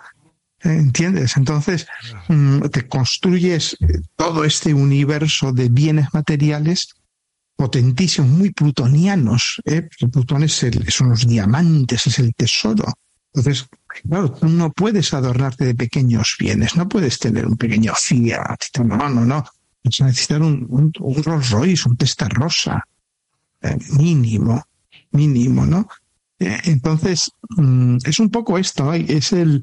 ¿Entiendes? 0.60 1.36
Entonces, 1.36 1.86
mm, 2.28 2.62
te 2.68 2.88
construyes 2.88 3.76
todo 4.16 4.44
este 4.44 4.72
universo 4.72 5.52
de 5.52 5.68
bienes 5.68 6.06
materiales 6.14 6.94
potentísimos, 7.56 8.30
muy 8.30 8.50
plutonianos. 8.50 9.60
¿eh? 9.64 9.88
Plutón 10.12 10.44
es 10.44 10.62
el, 10.62 10.90
son 10.90 11.10
los 11.10 11.26
diamantes, 11.26 12.06
es 12.06 12.18
el 12.18 12.34
tesoro. 12.34 12.84
Entonces, 13.32 13.66
claro, 14.08 14.32
tú 14.32 14.48
no 14.48 14.70
puedes 14.72 15.12
adornarte 15.12 15.64
de 15.64 15.74
pequeños 15.74 16.36
bienes, 16.38 16.76
no 16.76 16.88
puedes 16.88 17.18
tener 17.18 17.46
un 17.46 17.56
pequeño 17.56 17.92
Fiat, 17.94 18.58
no, 18.84 19.08
no, 19.08 19.24
no. 19.24 19.44
Vas 19.82 20.00
a 20.00 20.04
necesitar 20.06 20.40
un, 20.40 20.66
un, 20.70 21.22
Rolls 21.22 21.50
Royce, 21.50 21.88
un 21.88 21.96
Testa 21.96 22.28
Rosa, 22.28 22.82
eh, 23.60 23.76
mínimo, 23.90 24.62
mínimo, 25.10 25.66
¿no? 25.66 25.88
Eh, 26.38 26.58
entonces, 26.64 27.30
mm, 27.56 27.98
es 28.04 28.18
un 28.18 28.30
poco 28.30 28.58
esto, 28.58 28.92
es 28.92 29.32
el... 29.32 29.60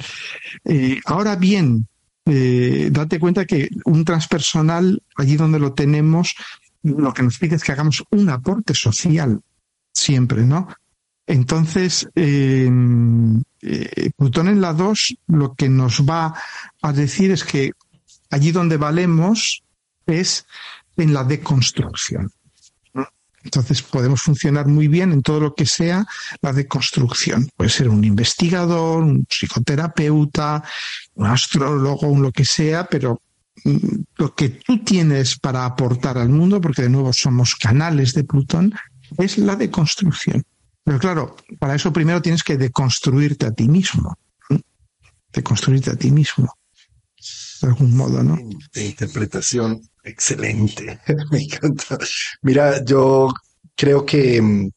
Eh, 0.65 0.99
ahora 1.05 1.35
bien, 1.35 1.87
eh, 2.25 2.89
date 2.91 3.19
cuenta 3.19 3.45
que 3.45 3.69
un 3.85 4.05
transpersonal, 4.05 5.01
allí 5.17 5.35
donde 5.35 5.59
lo 5.59 5.73
tenemos, 5.73 6.35
lo 6.83 7.13
que 7.13 7.23
nos 7.23 7.37
pide 7.37 7.55
es 7.55 7.63
que 7.63 7.71
hagamos 7.71 8.03
un 8.11 8.29
aporte 8.29 8.73
social 8.73 9.41
siempre, 9.93 10.43
¿no? 10.43 10.67
Entonces, 11.27 12.09
eh, 12.15 12.69
Plutón 14.17 14.47
en 14.47 14.61
la 14.61 14.73
2 14.73 15.17
lo 15.27 15.53
que 15.53 15.69
nos 15.69 16.01
va 16.01 16.33
a 16.81 16.93
decir 16.93 17.31
es 17.31 17.43
que 17.43 17.71
allí 18.29 18.51
donde 18.51 18.77
valemos 18.77 19.63
es 20.05 20.45
en 20.97 21.13
la 21.13 21.23
deconstrucción. 21.23 22.31
Entonces 23.43 23.81
podemos 23.81 24.21
funcionar 24.21 24.67
muy 24.67 24.87
bien 24.87 25.11
en 25.11 25.21
todo 25.21 25.39
lo 25.39 25.55
que 25.55 25.65
sea 25.65 26.05
la 26.41 26.53
deconstrucción. 26.53 27.49
Puede 27.55 27.71
ser 27.71 27.89
un 27.89 28.03
investigador, 28.03 29.01
un 29.01 29.25
psicoterapeuta, 29.25 30.63
un 31.15 31.25
astrólogo, 31.25 32.07
un 32.07 32.21
lo 32.21 32.31
que 32.31 32.45
sea, 32.45 32.85
pero 32.85 33.21
lo 34.17 34.35
que 34.35 34.49
tú 34.49 34.83
tienes 34.83 35.37
para 35.37 35.65
aportar 35.65 36.17
al 36.17 36.29
mundo, 36.29 36.61
porque 36.61 36.83
de 36.83 36.89
nuevo 36.89 37.13
somos 37.13 37.55
canales 37.55 38.13
de 38.13 38.23
Plutón, 38.23 38.73
es 39.17 39.37
la 39.37 39.55
deconstrucción. 39.55 40.43
Pero 40.83 40.99
claro, 40.99 41.35
para 41.59 41.75
eso 41.75 41.93
primero 41.93 42.21
tienes 42.21 42.43
que 42.43 42.57
deconstruirte 42.57 43.45
a 43.45 43.51
ti 43.51 43.67
mismo. 43.67 44.17
Deconstruirte 45.31 45.91
a 45.91 45.95
ti 45.95 46.11
mismo. 46.11 46.57
De 47.61 47.67
algún 47.67 47.95
modo, 47.95 48.23
¿no? 48.23 48.37
De 48.73 48.85
interpretación 48.85 49.81
excelente. 50.03 50.99
Me 51.31 51.43
encanta. 51.43 51.99
Mira, 52.41 52.83
yo 52.83 53.31
creo 53.75 54.05
que, 54.05 54.41
mm, 54.41 54.69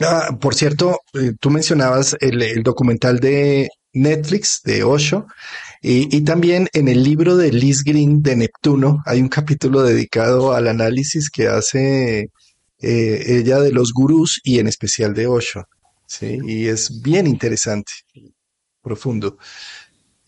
ah, 0.00 0.36
por 0.40 0.54
cierto, 0.54 1.00
eh, 1.14 1.34
tú 1.38 1.50
mencionabas 1.50 2.16
el, 2.20 2.42
el 2.42 2.62
documental 2.64 3.20
de 3.20 3.68
Netflix 3.92 4.60
de 4.64 4.82
Osho 4.82 5.26
y, 5.80 6.20
también 6.22 6.68
en 6.72 6.88
el 6.88 7.04
libro 7.04 7.36
de 7.36 7.52
Liz 7.52 7.84
Green 7.84 8.20
de 8.22 8.34
Neptuno 8.36 9.02
hay 9.06 9.20
un 9.20 9.28
capítulo 9.28 9.82
dedicado 9.82 10.52
al 10.52 10.66
análisis 10.66 11.30
que 11.30 11.46
hace 11.46 12.30
eh, 12.80 13.24
ella 13.26 13.60
de 13.60 13.70
los 13.70 13.92
gurús 13.92 14.40
y 14.42 14.58
en 14.58 14.66
especial 14.66 15.14
de 15.14 15.28
Osho. 15.28 15.64
¿sí? 16.06 16.38
Y 16.44 16.66
es 16.66 17.00
bien 17.00 17.26
interesante, 17.28 17.92
profundo. 18.82 19.38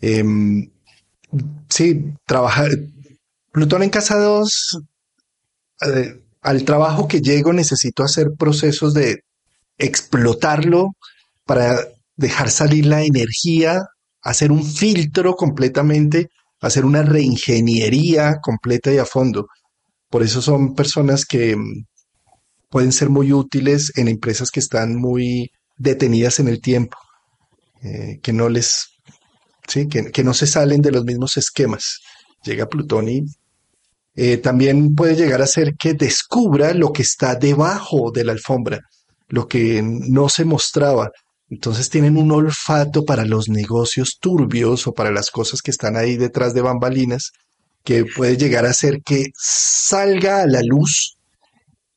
Em, 0.01 0.71
sí, 1.69 2.15
trabajar. 2.27 2.71
Plutón 3.53 3.83
en 3.83 3.91
casa 3.91 4.19
2, 4.19 4.79
eh, 5.87 6.23
al 6.43 6.65
trabajo 6.65 7.09
que 7.09 7.21
llego 7.21 7.53
necesito 7.53 8.05
hacer 8.05 8.33
procesos 8.39 8.95
de 8.95 9.25
explotarlo 9.79 10.95
para 11.45 11.77
dejar 12.17 12.51
salir 12.51 12.87
la 12.87 13.03
energía 13.03 13.89
hacer 14.23 14.53
un 14.53 14.65
filtro 14.65 15.35
completamente 15.35 16.31
hacer 16.61 16.85
una 16.85 17.03
reingeniería 17.03 18.41
completa 18.41 18.93
y 18.93 18.99
a 18.99 19.05
fondo. 19.05 19.49
Por 20.09 20.23
eso 20.23 20.43
son 20.43 20.75
personas 20.75 21.25
que 21.25 21.57
mm, 21.57 21.87
pueden 22.69 22.93
ser 22.93 23.11
muy 23.11 23.33
útiles 23.33 23.93
en 23.97 24.09
empresas 24.09 24.51
que 24.51 24.61
están 24.61 24.97
muy 24.97 25.51
detenidas 25.77 26.41
en 26.41 26.49
el 26.49 26.61
tiempo, 26.61 26.99
eh, 27.83 28.21
que 28.23 28.33
no 28.33 28.49
les, 28.49 28.89
sí, 29.67 29.89
que, 29.89 30.11
que, 30.11 30.25
no 30.25 30.35
se 30.35 30.47
salen 30.47 30.83
de 30.83 30.93
los 30.93 31.05
mismos 31.05 31.37
esquemas. 31.37 32.01
Llega 32.45 32.69
Plutón 32.69 33.09
y 33.09 33.25
eh, 34.15 34.37
también 34.37 34.95
puede 34.95 35.17
llegar 35.17 35.41
a 35.41 35.47
ser 35.47 35.75
que 35.77 35.95
descubra 35.95 36.75
lo 36.75 36.93
que 36.93 37.03
está 37.03 37.35
debajo 37.35 38.11
de 38.11 38.25
la 38.25 38.33
alfombra, 38.33 38.81
lo 39.29 39.49
que 39.49 39.83
no 39.83 40.29
se 40.29 40.45
mostraba. 40.45 41.11
Entonces 41.51 41.91
tienen 41.91 42.17
un 42.17 42.31
olfato 42.31 43.05
para 43.05 43.25
los 43.25 43.49
negocios 43.49 44.19
turbios 44.21 44.87
o 44.87 44.93
para 44.93 45.11
las 45.11 45.31
cosas 45.31 45.63
que 45.63 45.73
están 45.73 45.97
ahí 45.97 46.17
detrás 46.17 46.55
de 46.55 46.63
bambalinas, 46.63 47.33
que 47.85 48.05
puede 48.05 48.37
llegar 48.37 48.67
a 48.67 48.73
ser 48.73 49.03
que 49.05 49.27
salga 49.37 50.43
a 50.43 50.47
la 50.47 50.63
luz 50.63 51.17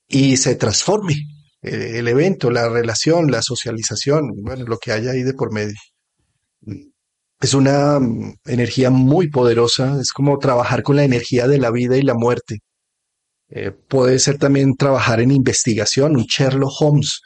y 0.07 0.37
se 0.37 0.55
transforme 0.55 1.15
eh, 1.61 1.99
el 1.99 2.07
evento, 2.07 2.49
la 2.49 2.67
relación, 2.67 3.29
la 3.29 3.43
socialización, 3.43 4.31
bueno, 4.41 4.65
lo 4.65 4.77
que 4.79 4.91
haya 4.91 5.11
ahí 5.11 5.21
de 5.21 5.33
por 5.33 5.53
medio. 5.53 5.75
Es 7.39 7.53
una 7.53 7.99
mm, 7.99 8.37
energía 8.45 8.89
muy 8.89 9.29
poderosa, 9.29 9.99
es 10.01 10.11
como 10.11 10.39
trabajar 10.39 10.81
con 10.81 10.95
la 10.95 11.03
energía 11.03 11.47
de 11.47 11.59
la 11.59 11.69
vida 11.69 11.95
y 11.97 12.01
la 12.01 12.15
muerte. 12.15 12.59
Eh, 13.49 13.71
puede 13.71 14.17
ser 14.17 14.39
también 14.39 14.75
trabajar 14.75 15.21
en 15.21 15.29
investigación, 15.29 16.15
un 16.15 16.23
Sherlock 16.23 16.73
Holmes, 16.79 17.21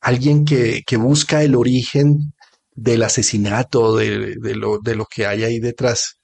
alguien 0.00 0.44
que, 0.44 0.82
que 0.86 0.96
busca 0.96 1.42
el 1.42 1.54
origen 1.54 2.32
del 2.74 3.02
asesinato, 3.02 3.96
de, 3.96 4.36
de, 4.36 4.54
lo, 4.54 4.78
de, 4.78 4.94
lo, 4.94 5.06
que 5.06 5.26
hay 5.26 5.44
ahí 5.44 5.58
detrás. 5.58 6.18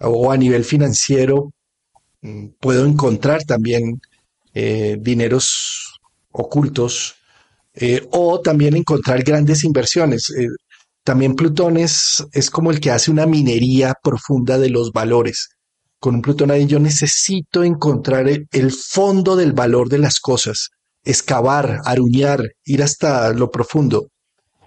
O 0.00 0.30
a 0.30 0.36
nivel 0.36 0.64
financiero, 0.64 1.52
mm, 2.22 2.48
puedo 2.60 2.86
encontrar 2.86 3.44
también 3.44 4.00
eh, 4.52 4.96
dineros 5.00 6.00
ocultos 6.30 7.16
eh, 7.74 8.06
o 8.12 8.40
también 8.40 8.76
encontrar 8.76 9.22
grandes 9.24 9.64
inversiones. 9.64 10.30
Eh, 10.30 10.48
también 11.02 11.34
Plutón 11.34 11.76
es, 11.76 12.24
es, 12.32 12.50
como 12.50 12.70
el 12.70 12.80
que 12.80 12.90
hace 12.90 13.10
una 13.10 13.26
minería 13.26 13.94
profunda 14.02 14.58
de 14.58 14.70
los 14.70 14.92
valores. 14.92 15.50
Con 15.98 16.16
un 16.16 16.22
Plutón 16.22 16.50
ahí 16.50 16.66
yo 16.66 16.78
necesito 16.78 17.64
encontrar 17.64 18.28
el, 18.28 18.46
el 18.52 18.72
fondo 18.72 19.36
del 19.36 19.52
valor 19.52 19.88
de 19.88 19.98
las 19.98 20.20
cosas, 20.20 20.70
excavar, 21.04 21.80
aruñar, 21.84 22.42
ir 22.64 22.82
hasta 22.82 23.32
lo 23.32 23.50
profundo. 23.50 24.08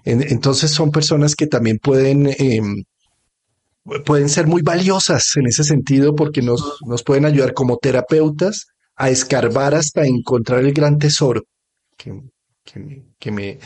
En, 0.04 0.22
entonces 0.22 0.72
son 0.72 0.92
personas 0.92 1.36
que 1.36 1.48
también 1.48 1.80
pueden, 1.80 2.28
eh, 2.28 2.62
pueden 4.06 4.30
ser 4.30 4.48
muy 4.48 4.62
valiosas 4.62 5.36
en 5.36 5.48
ese 5.48 5.64
sentido 5.64 6.16
porque 6.16 6.42
nos, 6.42 6.80
nos 6.86 7.04
pueden 7.04 7.26
ayudar 7.26 7.54
como 7.54 7.78
terapeutas 7.78 8.68
a 8.96 9.10
escarbar 9.10 9.76
hasta 9.76 10.06
encontrar 10.06 10.60
el 10.60 10.74
gran 10.74 10.98
tesoro 10.98 11.44
que, 11.98 12.22
que, 13.20 13.32
me, 13.32 13.60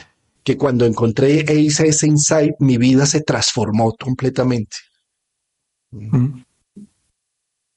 que 0.44 0.58
cuando 0.58 0.86
encontré 0.86 1.42
e 1.42 1.68
ese 1.68 2.08
insight, 2.08 2.56
mi 2.60 2.78
vida 2.78 3.06
se 3.06 3.22
transformó 3.22 3.94
completamente. 3.94 4.78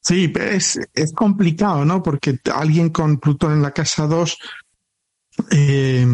Sí, 0.01 0.33
es, 0.35 0.79
es 0.93 1.12
complicado, 1.12 1.85
¿no? 1.85 2.03
Porque 2.03 2.39
alguien 2.53 2.91
con 2.91 3.19
Plutón 3.19 3.53
en 3.53 3.62
la 3.62 3.73
casa 3.73 4.07
2, 4.07 4.39
eh, 5.51 6.06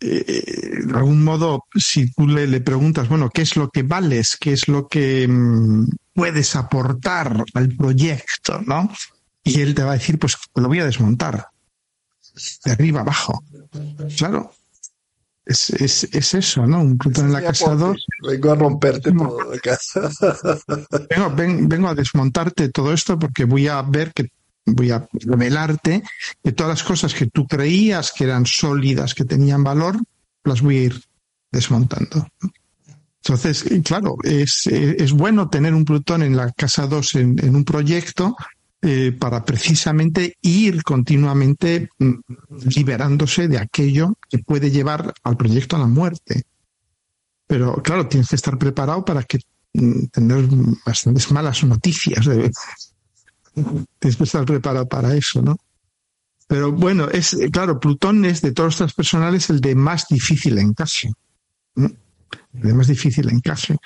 eh, 0.00 0.82
de 0.86 0.96
algún 0.96 1.22
modo, 1.22 1.64
si 1.74 2.10
tú 2.12 2.26
le, 2.26 2.46
le, 2.46 2.60
preguntas, 2.60 3.08
bueno, 3.08 3.28
¿qué 3.28 3.42
es 3.42 3.56
lo 3.56 3.68
que 3.68 3.82
vales? 3.82 4.36
¿Qué 4.40 4.52
es 4.52 4.66
lo 4.66 4.88
que 4.88 5.28
mm, 5.28 5.88
puedes 6.14 6.56
aportar 6.56 7.44
al 7.52 7.68
proyecto? 7.76 8.60
¿no? 8.66 8.90
Y 9.44 9.60
él 9.60 9.74
te 9.74 9.82
va 9.82 9.90
a 9.92 9.98
decir, 9.98 10.18
pues 10.18 10.36
lo 10.54 10.68
voy 10.68 10.80
a 10.80 10.86
desmontar. 10.86 11.48
De 12.64 12.72
arriba 12.72 13.00
abajo. 13.00 13.44
Claro. 14.16 14.52
Es, 15.44 15.70
es, 15.70 16.04
es 16.04 16.34
eso, 16.34 16.66
¿no? 16.66 16.80
Un 16.80 16.96
Plutón 16.96 17.26
en 17.26 17.32
la 17.32 17.42
casa 17.42 17.74
2. 17.74 18.06
Vengo 18.28 18.52
a 18.52 18.54
romperte 18.54 19.12
todo 19.12 19.50
de 19.50 19.60
casa. 19.60 20.08
vengo, 21.10 21.34
ven, 21.34 21.68
vengo 21.68 21.88
a 21.88 21.94
desmontarte 21.94 22.68
todo 22.68 22.92
esto 22.92 23.18
porque 23.18 23.44
voy 23.44 23.66
a 23.66 23.82
ver 23.82 24.12
que 24.12 24.28
voy 24.66 24.90
a 24.90 25.08
revelarte 25.12 26.02
que 26.42 26.52
todas 26.52 26.70
las 26.70 26.82
cosas 26.82 27.14
que 27.14 27.26
tú 27.26 27.46
creías 27.46 28.12
que 28.12 28.24
eran 28.24 28.46
sólidas, 28.46 29.14
que 29.14 29.24
tenían 29.24 29.64
valor, 29.64 29.98
las 30.44 30.60
voy 30.60 30.76
a 30.78 30.82
ir 30.82 31.02
desmontando. 31.50 32.26
Entonces, 33.22 33.64
claro, 33.84 34.16
es, 34.22 34.66
es 34.66 35.12
bueno 35.12 35.50
tener 35.50 35.74
un 35.74 35.84
Plutón 35.84 36.22
en 36.22 36.36
la 36.36 36.50
casa 36.52 36.86
2 36.86 37.14
en, 37.16 37.44
en 37.44 37.56
un 37.56 37.64
proyecto 37.64 38.36
eh, 38.82 39.12
para 39.12 39.44
precisamente 39.44 40.38
ir 40.40 40.82
continuamente 40.82 41.90
mm, 41.98 42.14
liberándose 42.74 43.46
de 43.46 43.58
aquello 43.58 44.14
que 44.26 44.38
puede 44.38 44.70
llevar 44.70 45.12
al 45.22 45.36
proyecto 45.36 45.76
a 45.76 45.80
la 45.80 45.86
muerte. 45.86 46.44
Pero 47.46 47.82
claro, 47.82 48.08
tienes 48.08 48.30
que 48.30 48.36
estar 48.36 48.56
preparado 48.56 49.04
para 49.04 49.22
que 49.24 49.38
mm, 49.74 50.06
tener 50.06 50.48
bastantes 50.86 51.30
malas 51.30 51.62
noticias. 51.62 52.26
Tienes 53.54 54.16
que 54.16 54.24
estar 54.24 54.44
preparado 54.44 54.88
para 54.88 55.14
eso, 55.14 55.42
¿no? 55.42 55.56
Pero 56.46 56.72
bueno, 56.72 57.08
es 57.08 57.36
claro, 57.52 57.78
Plutón 57.78 58.24
es 58.24 58.42
de 58.42 58.52
todos 58.52 58.80
los 58.80 58.92
personales 58.92 59.50
el 59.50 59.60
de 59.60 59.74
más 59.74 60.08
difícil 60.08 60.58
encaje. 60.58 61.12
El 61.76 61.96
de 62.52 62.74
más 62.74 62.88
difícil 62.88 63.30
encaje. 63.30 63.76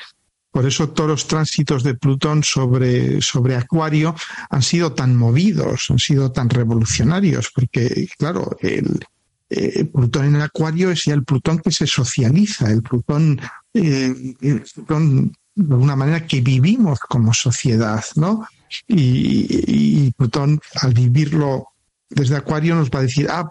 Por 0.51 0.67
eso 0.67 0.89
todos 0.91 1.11
los 1.11 1.27
tránsitos 1.27 1.83
de 1.83 1.95
Plutón 1.95 2.45
sobre, 2.45 3.21
sobre 3.21 3.57
Acuario 3.57 4.15
han 4.51 4.63
sido 4.63 4.93
tan 4.93 5.17
movidos, 5.17 5.91
han 5.91 5.99
sido 5.99 6.31
tan 6.31 6.49
revolucionarios, 6.49 7.51
porque, 7.53 8.09
claro, 8.17 8.57
el, 8.61 9.05
eh, 9.51 9.85
Plutón 9.85 10.27
en 10.27 10.41
Acuario 10.41 10.91
es 10.91 11.05
ya 11.05 11.15
el 11.15 11.25
Plutón 11.25 11.59
que 11.59 11.71
se 11.71 11.87
socializa, 11.87 12.71
el 12.71 12.83
Plutón, 12.83 13.41
eh, 13.75 14.35
el 14.41 14.63
Plutón 14.75 15.33
de 15.55 15.75
alguna 15.75 15.97
manera 15.97 16.27
que 16.27 16.41
vivimos 16.41 17.01
como 17.01 17.35
sociedad, 17.35 18.05
¿no? 18.17 18.47
Y, 18.87 20.11
Plutón, 20.13 20.61
al 20.83 20.95
vivirlo 20.95 21.69
desde 22.09 22.37
Acuario, 22.37 22.75
nos 22.75 22.91
va 22.91 23.01
a 23.01 23.03
decir, 23.03 23.27
ah, 23.31 23.49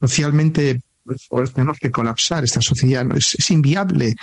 socialmente 0.00 0.80
pues, 1.04 1.52
tenemos 1.52 1.78
que 1.78 1.90
colapsar, 1.90 2.44
esta 2.44 2.60
sociedad 2.60 3.04
no 3.04 3.16
es, 3.16 3.50
inviable, 3.50 4.14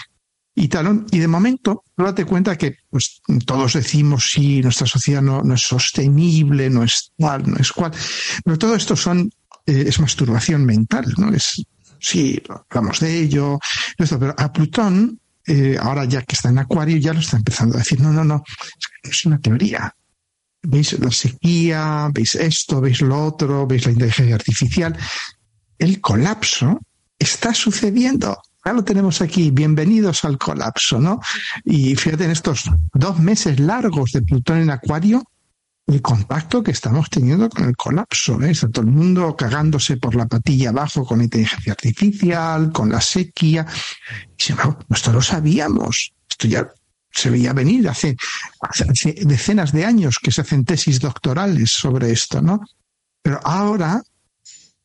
y 0.55 0.67
tal. 0.67 1.05
Y 1.11 1.19
de 1.19 1.27
momento, 1.27 1.83
date 1.95 2.25
cuenta 2.25 2.57
que 2.57 2.77
pues, 2.89 3.21
todos 3.45 3.73
decimos 3.73 4.31
si 4.31 4.61
nuestra 4.61 4.87
sociedad 4.87 5.21
no, 5.21 5.41
no, 5.41 5.53
es 5.53 5.61
sostenible, 5.61 6.69
no 6.69 6.83
es 6.83 7.11
tal, 7.17 7.49
no 7.49 7.57
es 7.57 7.71
cual. 7.71 7.91
Pero 8.43 8.57
todo 8.57 8.75
esto 8.75 8.95
son, 8.95 9.31
eh, 9.65 9.85
es 9.87 9.99
masturbación 9.99 10.65
mental, 10.65 11.05
¿no? 11.17 11.33
Es, 11.33 11.63
sí, 11.99 12.41
hablamos 12.69 12.99
de 12.99 13.19
ello, 13.19 13.59
esto, 13.97 14.19
pero 14.19 14.35
a 14.37 14.51
Plutón, 14.51 15.19
eh, 15.49 15.77
ahora 15.81 16.05
ya 16.05 16.21
que 16.21 16.35
está 16.35 16.49
en 16.49 16.59
Acuario, 16.59 16.97
ya 16.97 17.13
lo 17.13 17.19
está 17.19 17.37
empezando 17.37 17.75
a 17.75 17.79
decir, 17.79 17.99
no, 17.99 18.13
no, 18.13 18.23
no, 18.23 18.43
es 19.03 19.25
una 19.25 19.39
teoría. 19.39 19.93
Veis 20.61 20.97
la 20.99 21.11
sequía, 21.11 22.09
veis 22.13 22.35
esto, 22.35 22.79
veis 22.81 23.01
lo 23.01 23.25
otro, 23.25 23.65
veis 23.65 23.85
la 23.85 23.93
inteligencia 23.93 24.35
artificial. 24.35 24.97
El 25.77 25.99
colapso 26.01 26.79
está 27.17 27.53
sucediendo 27.53 28.37
ya 28.65 28.73
lo 28.73 28.83
tenemos 28.83 29.21
aquí, 29.21 29.51
bienvenidos 29.51 30.25
al 30.25 30.37
colapso, 30.37 30.99
¿no? 30.99 31.19
Y 31.63 31.95
fíjate, 31.95 32.25
en 32.25 32.31
estos 32.31 32.69
dos 32.93 33.17
meses 33.17 33.59
largos 33.59 34.11
de 34.11 34.21
Plutón 34.21 34.59
en 34.59 34.69
Acuario, 34.69 35.23
el 35.89 36.01
contacto 36.01 36.61
que 36.61 36.71
estamos 36.71 37.09
teniendo 37.09 37.49
con 37.49 37.65
el 37.65 37.75
colapso. 37.75 38.41
¿eh? 38.41 38.53
Todo 38.71 38.81
el 38.81 38.91
mundo 38.91 39.35
cagándose 39.35 39.97
por 39.97 40.15
la 40.15 40.27
patilla 40.27 40.69
abajo 40.69 41.05
con 41.05 41.21
inteligencia 41.21 41.73
artificial, 41.73 42.71
con 42.71 42.89
la 42.89 43.01
sequía. 43.01 43.65
Y 44.37 44.43
sin 44.43 44.53
embargo, 44.53 44.79
esto 44.89 45.11
lo 45.11 45.21
sabíamos. 45.21 46.13
Esto 46.29 46.47
ya 46.47 46.69
se 47.11 47.29
veía 47.31 47.53
venir 47.53 47.89
hace, 47.89 48.15
decenas 49.23 49.71
de 49.71 49.85
años 49.85 50.19
que 50.21 50.31
se 50.31 50.41
hacen 50.41 50.63
tesis 50.63 50.99
doctorales 50.99 51.71
sobre 51.71 52.11
esto, 52.11 52.41
¿no? 52.41 52.61
Pero 53.21 53.39
ahora, 53.43 54.01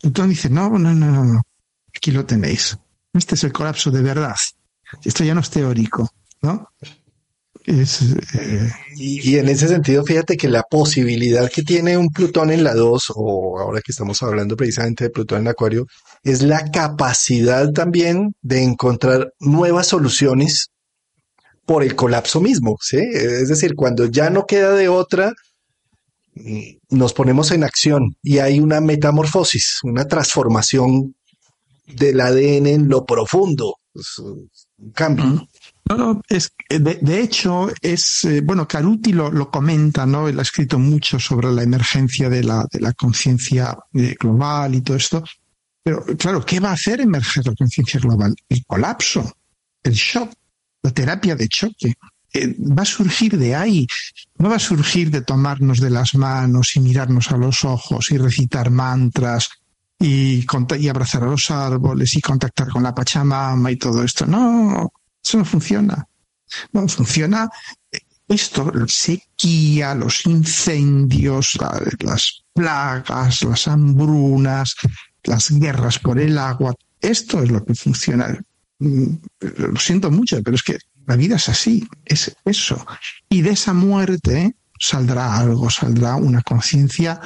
Plutón 0.00 0.30
dice, 0.30 0.48
no, 0.48 0.70
no, 0.70 0.92
no, 0.92 1.24
no, 1.24 1.42
aquí 1.94 2.10
lo 2.12 2.24
tenéis. 2.24 2.78
Este 3.12 3.34
es 3.34 3.44
el 3.44 3.52
colapso 3.52 3.90
de 3.90 4.02
verdad. 4.02 4.36
Esto 5.04 5.22
ya 5.22 5.34
no 5.34 5.40
es 5.40 5.50
teórico, 5.50 6.10
¿no? 6.40 6.70
Es, 7.64 8.02
eh... 8.34 8.70
y, 8.96 9.30
y, 9.30 9.38
en 9.38 9.48
ese 9.48 9.68
sentido, 9.68 10.04
fíjate 10.04 10.36
que 10.36 10.48
la 10.48 10.62
posibilidad 10.62 11.50
que 11.50 11.62
tiene 11.62 11.96
un 11.96 12.10
Plutón 12.10 12.50
en 12.50 12.62
la 12.62 12.74
2, 12.74 13.12
o 13.16 13.58
ahora 13.58 13.80
que 13.80 13.92
estamos 13.92 14.22
hablando 14.22 14.54
precisamente 14.54 15.04
de 15.04 15.10
Plutón 15.10 15.40
en 15.40 15.48
Acuario, 15.48 15.86
es 16.22 16.42
la 16.42 16.70
capacidad 16.70 17.70
también 17.72 18.34
de 18.42 18.62
encontrar 18.62 19.32
nuevas 19.40 19.86
soluciones 19.86 20.68
por 21.64 21.82
el 21.82 21.96
colapso 21.96 22.40
mismo, 22.40 22.76
¿sí? 22.80 22.98
Es 22.98 23.48
decir, 23.48 23.74
cuando 23.74 24.06
ya 24.06 24.28
no 24.28 24.44
queda 24.44 24.74
de 24.74 24.88
otra, 24.88 25.32
nos 26.90 27.12
ponemos 27.14 27.50
en 27.50 27.64
acción 27.64 28.16
y 28.22 28.38
hay 28.38 28.60
una 28.60 28.80
metamorfosis, 28.80 29.78
una 29.84 30.06
transformación 30.06 31.14
del 31.86 32.20
ADN 32.20 32.66
en 32.66 32.88
lo 32.88 33.04
profundo. 33.04 33.76
Es 33.94 34.18
un 34.18 34.50
cambio. 34.92 35.46
No, 35.86 35.96
no, 35.98 36.22
es, 36.28 36.54
de, 36.68 37.20
hecho, 37.20 37.68
es, 37.82 38.24
eh, 38.24 38.40
bueno, 38.40 38.66
Caruti 38.66 39.12
lo, 39.12 39.30
lo, 39.30 39.50
comenta, 39.50 40.06
¿no? 40.06 40.28
Él 40.28 40.38
ha 40.38 40.42
escrito 40.42 40.78
mucho 40.78 41.20
sobre 41.20 41.52
la 41.52 41.62
emergencia 41.62 42.30
de 42.30 42.42
la, 42.42 42.66
de 42.72 42.80
la 42.80 42.94
conciencia 42.94 43.76
eh, 43.92 44.16
global 44.18 44.74
y 44.74 44.80
todo 44.80 44.96
esto. 44.96 45.22
Pero, 45.82 46.02
claro, 46.16 46.44
¿qué 46.44 46.58
va 46.58 46.70
a 46.70 46.74
hacer 46.74 47.02
emerger 47.02 47.46
la 47.46 47.54
conciencia 47.54 48.00
global? 48.00 48.34
El 48.48 48.64
colapso, 48.64 49.36
el 49.82 49.92
shock, 49.92 50.32
la 50.82 50.90
terapia 50.90 51.36
de 51.36 51.48
choque. 51.48 51.94
Eh, 52.32 52.56
va 52.58 52.82
a 52.82 52.86
surgir 52.86 53.38
de 53.38 53.54
ahí, 53.54 53.86
no 54.38 54.48
va 54.48 54.56
a 54.56 54.58
surgir 54.58 55.10
de 55.10 55.20
tomarnos 55.20 55.80
de 55.80 55.90
las 55.90 56.14
manos 56.14 56.74
y 56.76 56.80
mirarnos 56.80 57.30
a 57.30 57.36
los 57.36 57.64
ojos 57.64 58.10
y 58.10 58.16
recitar 58.16 58.70
mantras 58.70 59.50
y, 60.00 60.44
y 60.78 60.88
abrazar 60.88 61.22
a 61.22 61.26
los 61.26 61.50
árboles 61.50 62.16
y 62.16 62.20
contactar 62.20 62.70
con 62.70 62.82
la 62.82 62.94
Pachamama 62.94 63.70
y 63.70 63.76
todo 63.76 64.02
esto. 64.02 64.26
No, 64.26 64.90
eso 65.24 65.38
no 65.38 65.44
funciona. 65.44 66.06
No 66.72 66.86
funciona 66.88 67.50
esto, 68.28 68.70
la 68.72 68.88
sequía, 68.88 69.94
los 69.94 70.24
incendios, 70.26 71.56
la, 71.60 71.80
las 72.00 72.44
plagas, 72.52 73.42
las 73.42 73.68
hambrunas, 73.68 74.74
las 75.24 75.50
guerras 75.50 75.98
por 75.98 76.18
el 76.18 76.38
agua. 76.38 76.74
Esto 77.00 77.42
es 77.42 77.50
lo 77.50 77.64
que 77.64 77.74
funciona. 77.74 78.38
Mm, 78.78 79.06
lo 79.40 79.78
siento 79.78 80.10
mucho, 80.10 80.42
pero 80.42 80.56
es 80.56 80.62
que 80.62 80.78
la 81.06 81.16
vida 81.16 81.36
es 81.36 81.48
así, 81.48 81.86
es 82.04 82.34
eso. 82.44 82.84
Y 83.28 83.42
de 83.42 83.50
esa 83.50 83.74
muerte 83.74 84.56
saldrá 84.78 85.36
algo, 85.36 85.68
saldrá 85.68 86.16
una 86.16 86.42
conciencia. 86.42 87.20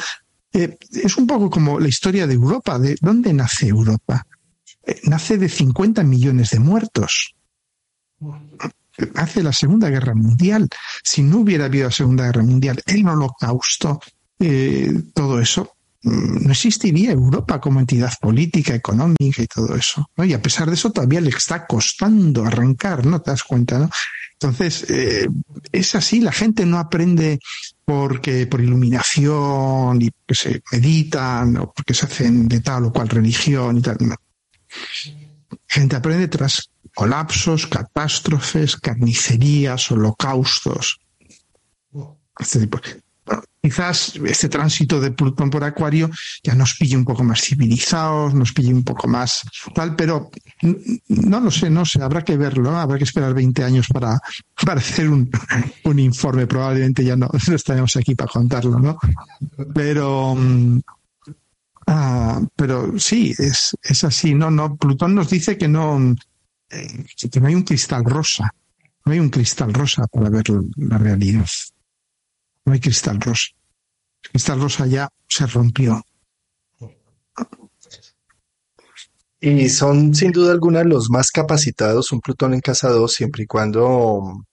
Eh, 0.52 0.76
es 0.90 1.16
un 1.16 1.26
poco 1.26 1.48
como 1.48 1.78
la 1.78 1.88
historia 1.88 2.26
de 2.26 2.34
Europa. 2.34 2.78
¿De 2.78 2.96
dónde 3.00 3.32
nace 3.32 3.68
Europa? 3.68 4.26
Eh, 4.84 5.00
nace 5.04 5.38
de 5.38 5.48
50 5.48 6.02
millones 6.02 6.50
de 6.50 6.58
muertos 6.58 7.36
hace 9.14 9.42
la 9.42 9.52
Segunda 9.52 9.88
Guerra 9.90 10.14
Mundial. 10.14 10.68
Si 11.02 11.22
no 11.22 11.38
hubiera 11.38 11.66
habido 11.66 11.86
la 11.86 11.92
Segunda 11.92 12.26
Guerra 12.26 12.42
Mundial, 12.42 12.82
el 12.86 13.06
holocausto, 13.06 14.00
eh, 14.38 14.92
todo 15.14 15.40
eso, 15.40 15.76
mm, 16.02 16.44
no 16.46 16.50
existiría 16.52 17.12
Europa 17.12 17.60
como 17.60 17.80
entidad 17.80 18.12
política, 18.20 18.74
económica 18.74 19.42
y 19.42 19.46
todo 19.46 19.74
eso. 19.74 20.08
Y 20.16 20.32
a 20.32 20.42
pesar 20.42 20.68
de 20.68 20.74
eso 20.74 20.90
todavía 20.90 21.20
le 21.20 21.30
está 21.30 21.66
costando 21.66 22.44
arrancar, 22.44 23.04
¿no? 23.06 23.20
Te 23.20 23.30
das 23.30 23.44
cuenta, 23.44 23.78
¿no? 23.78 23.90
Entonces, 24.40 24.88
eh, 24.88 25.28
es 25.72 25.94
así, 25.96 26.20
la 26.20 26.30
gente 26.30 26.64
no 26.64 26.78
aprende 26.78 27.40
porque 27.84 28.46
por 28.46 28.60
iluminación 28.60 30.00
y 30.00 30.10
que 30.26 30.34
se 30.34 30.62
meditan 30.70 31.56
o 31.56 31.72
porque 31.72 31.92
se 31.94 32.06
hacen 32.06 32.46
de 32.46 32.60
tal 32.60 32.84
o 32.84 32.92
cual 32.92 33.08
religión 33.08 33.78
y 33.78 33.82
tal. 33.82 33.96
La 34.00 34.16
gente 35.66 35.96
aprende 35.96 36.28
tras 36.28 36.70
colapsos, 36.98 37.68
catástrofes, 37.68 38.74
carnicerías, 38.74 39.88
holocaustos. 39.92 40.98
Este 42.40 42.58
tipo. 42.58 42.80
Quizás 43.62 44.16
este 44.16 44.48
tránsito 44.48 45.00
de 45.00 45.12
Plutón 45.12 45.48
por 45.48 45.62
Acuario 45.62 46.10
ya 46.42 46.56
nos 46.56 46.74
pille 46.74 46.96
un 46.96 47.04
poco 47.04 47.22
más 47.22 47.40
civilizados, 47.42 48.34
nos 48.34 48.52
pille 48.52 48.74
un 48.74 48.82
poco 48.82 49.06
más 49.06 49.42
tal, 49.76 49.94
pero 49.94 50.30
no 51.08 51.38
lo 51.38 51.50
sé, 51.52 51.70
no 51.70 51.84
sé, 51.84 52.02
habrá 52.02 52.24
que 52.24 52.36
verlo, 52.36 52.76
habrá 52.76 52.98
que 52.98 53.04
esperar 53.04 53.32
20 53.32 53.62
años 53.62 53.86
para, 53.88 54.18
para 54.64 54.80
hacer 54.80 55.08
un, 55.08 55.30
un 55.84 55.98
informe, 56.00 56.48
probablemente 56.48 57.04
ya 57.04 57.14
no, 57.14 57.28
no 57.48 57.54
estaremos 57.54 57.94
aquí 57.96 58.16
para 58.16 58.32
contarlo, 58.32 58.80
¿no? 58.80 58.98
Pero, 59.72 60.36
Ah, 61.90 62.42
pero 62.54 62.98
sí, 62.98 63.34
es, 63.38 63.74
es 63.82 64.04
así. 64.04 64.34
No, 64.34 64.50
no, 64.50 64.76
Plutón 64.76 65.14
nos 65.14 65.30
dice 65.30 65.56
que 65.56 65.68
no, 65.68 65.98
eh, 66.70 67.04
que 67.30 67.40
no 67.40 67.48
hay 67.48 67.54
un 67.54 67.62
cristal 67.62 68.04
rosa. 68.04 68.50
No 69.04 69.12
hay 69.12 69.20
un 69.20 69.30
cristal 69.30 69.72
rosa 69.72 70.06
para 70.06 70.28
ver 70.28 70.44
la 70.76 70.98
realidad. 70.98 71.46
No 72.64 72.72
hay 72.72 72.80
cristal 72.80 73.20
rosa. 73.20 73.48
El 74.24 74.30
cristal 74.30 74.60
rosa 74.60 74.86
ya 74.86 75.08
se 75.26 75.46
rompió. 75.46 76.02
Y 79.40 79.68
son 79.68 80.14
sin 80.14 80.32
duda 80.32 80.52
alguna 80.52 80.82
los 80.82 81.10
más 81.10 81.30
capacitados, 81.30 82.10
un 82.12 82.20
Plutón 82.20 82.54
en 82.54 82.60
casa 82.60 82.88
2, 82.90 83.12
siempre 83.12 83.44
y 83.44 83.46
cuando 83.46 84.44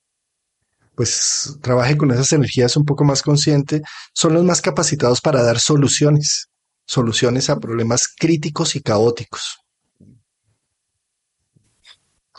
pues 0.93 1.57
trabaje 1.61 1.97
con 1.97 2.11
esas 2.11 2.31
energías 2.31 2.77
un 2.77 2.85
poco 2.85 3.03
más 3.03 3.21
consciente, 3.21 3.81
son 4.13 4.33
los 4.33 4.45
más 4.45 4.61
capacitados 4.61 5.19
para 5.19 5.43
dar 5.43 5.59
soluciones, 5.59 6.47
soluciones 6.85 7.49
a 7.49 7.59
problemas 7.59 8.07
críticos 8.07 8.75
y 8.75 8.81
caóticos. 8.81 9.64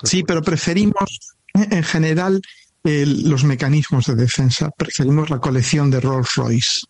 Sí, 0.02 0.22
pero 0.22 0.42
preferimos 0.42 1.36
en 1.54 1.82
general 1.82 2.40
el, 2.84 3.28
los 3.28 3.44
mecanismos 3.44 4.06
de 4.06 4.14
defensa, 4.14 4.70
preferimos 4.70 5.30
la 5.30 5.38
colección 5.38 5.90
de 5.90 6.00
Rolls 6.00 6.34
Royce. 6.36 6.80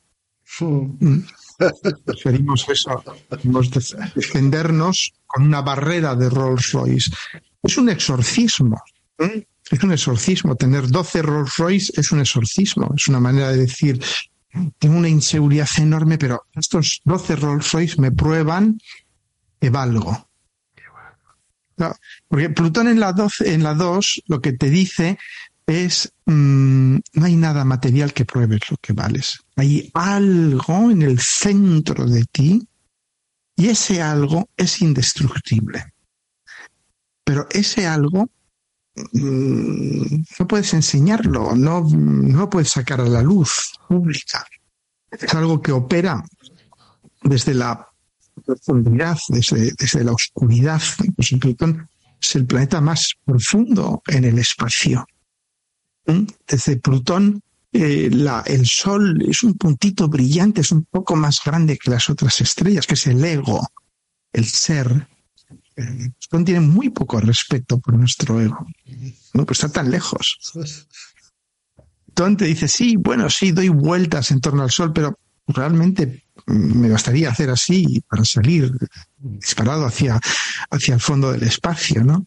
Mm. 0.61 1.21
preferimos 2.05 2.69
eso, 2.69 3.03
defendernos 4.15 5.13
con 5.27 5.45
una 5.45 5.63
barrera 5.63 6.15
de 6.15 6.29
Rolls 6.29 6.73
Royce. 6.73 7.11
Es 7.63 7.77
un 7.79 7.89
exorcismo. 7.89 8.81
¿eh? 9.19 9.47
Es 9.71 9.83
un 9.83 9.93
exorcismo. 9.93 10.55
Tener 10.55 10.89
12 10.89 11.23
Rolls 11.23 11.57
Royce 11.57 11.93
es 11.97 12.13
un 12.13 12.21
exorcismo. 12.21 12.93
Es 12.97 13.09
una 13.09 13.21
manera 13.21 13.51
de 13.51 13.59
decir, 13.59 14.01
tengo 14.79 14.97
una 14.97 15.09
inseguridad 15.09 15.69
enorme, 15.79 16.19
pero 16.19 16.47
estos 16.55 17.01
12 17.05 17.37
Rolls 17.37 17.73
Royce 17.73 18.01
me 18.01 18.13
prueban 18.13 18.79
que 19.61 19.71
valgo. 19.71 20.29
Porque 22.29 22.51
Plutón 22.51 22.89
en 22.89 23.01
la 23.01 23.13
12, 23.13 23.55
en 23.55 23.63
la 23.63 23.75
2 23.75 24.23
lo 24.27 24.41
que 24.41 24.53
te 24.53 24.71
dice 24.71 25.19
es 25.67 26.13
mmm, 26.27 26.97
no 27.15 27.25
hay 27.25 27.37
nada 27.37 27.65
material 27.65 28.13
que 28.13 28.25
pruebe 28.25 28.59
lo 28.71 28.77
que 28.79 28.93
vales. 28.93 29.41
Hay 29.57 29.91
algo 29.95 30.91
en 30.91 31.03
el 31.03 31.19
centro 31.19 32.07
de 32.07 32.25
ti 32.25 32.67
y 33.57 33.69
ese 33.69 34.01
algo 34.01 34.49
es 34.57 34.81
indestructible. 34.81 35.93
Pero 37.25 37.47
ese 37.51 37.87
algo 37.87 38.31
mmm, 39.13 40.23
no 40.39 40.49
puedes 40.49 40.73
enseñarlo, 40.75 41.55
no, 41.57 41.83
no 41.91 42.49
puedes 42.49 42.71
sacar 42.71 43.01
a 43.01 43.09
la 43.09 43.23
luz 43.23 43.73
pública. 43.89 44.47
Es 45.11 45.35
algo 45.35 45.61
que 45.61 45.73
opera 45.73 46.23
desde 47.23 47.55
la 47.55 47.89
profundidad, 48.45 49.19
desde, 49.29 49.73
desde 49.79 50.05
la 50.05 50.13
oscuridad. 50.13 50.81
Pues 51.15 51.35
Plutón 51.41 51.89
es 52.21 52.37
el 52.37 52.47
planeta 52.47 52.81
más 52.81 53.15
profundo 53.25 54.03
en 54.07 54.25
el 54.25 54.39
espacio. 54.39 55.07
¿Mm? 56.07 56.25
Desde 56.47 56.77
Plutón, 56.77 57.43
eh, 57.73 58.09
la, 58.13 58.43
el 58.47 58.67
Sol 58.67 59.23
es 59.29 59.43
un 59.43 59.55
puntito 59.55 60.09
brillante, 60.09 60.61
es 60.61 60.73
un 60.73 60.85
poco 60.85 61.17
más 61.17 61.41
grande 61.45 61.79
que 61.79 61.91
las 61.91 62.09
otras 62.09 62.41
estrellas, 62.41 62.87
que 62.87 62.95
es 62.95 63.07
el 63.07 63.25
ego, 63.25 63.67
el 64.33 64.47
ser. 64.47 65.09
Eh, 65.77 66.11
Plutón 66.19 66.45
tiene 66.45 66.61
muy 66.61 66.91
poco 66.91 67.21
respeto 67.21 67.79
por 67.81 67.95
nuestro 67.95 68.41
ego, 68.41 68.67
¿no? 69.35 69.45
pues 69.45 69.59
está 69.63 69.81
tan 69.81 69.91
lejos. 69.91 70.39
Plutón 72.07 72.37
te 72.37 72.47
dice, 72.47 72.69
sí, 72.69 72.97
bueno, 72.97 73.29
sí, 73.29 73.53
doy 73.53 73.69
vueltas 73.69 74.31
en 74.31 74.41
torno 74.41 74.63
al 74.63 74.71
Sol, 74.71 74.93
pero 74.93 75.19
realmente 75.49 76.26
me 76.47 76.89
bastaría 76.89 77.31
hacer 77.31 77.51
así 77.51 78.03
para 78.09 78.25
salir 78.25 78.73
disparado 79.17 79.85
hacia, 79.85 80.21
hacia 80.71 80.95
el 80.95 81.01
fondo 81.01 81.33
del 81.33 81.43
espacio, 81.43 82.05
¿no? 82.05 82.27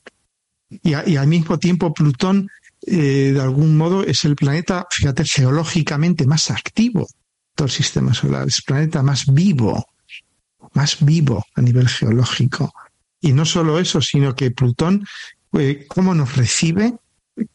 Y, 0.69 0.93
al 0.93 1.27
mismo 1.27 1.57
tiempo 1.57 1.93
Plutón, 1.93 2.47
eh, 2.85 3.31
de 3.33 3.41
algún 3.41 3.75
modo, 3.75 4.03
es 4.03 4.23
el 4.25 4.35
planeta, 4.35 4.85
fíjate, 4.91 5.25
geológicamente 5.25 6.27
más 6.27 6.51
activo 6.51 7.07
todo 7.55 7.65
el 7.65 7.71
sistema 7.71 8.13
solar, 8.13 8.47
es 8.47 8.59
el 8.59 8.63
planeta 8.65 9.03
más 9.03 9.25
vivo, 9.33 9.85
más 10.73 11.03
vivo 11.03 11.43
a 11.55 11.61
nivel 11.61 11.89
geológico. 11.89 12.71
Y 13.19 13.33
no 13.33 13.45
solo 13.45 13.79
eso, 13.79 14.01
sino 14.01 14.33
que 14.33 14.51
Plutón, 14.51 15.05
eh, 15.53 15.85
cómo 15.87 16.13
nos 16.13 16.37
recibe 16.37 16.95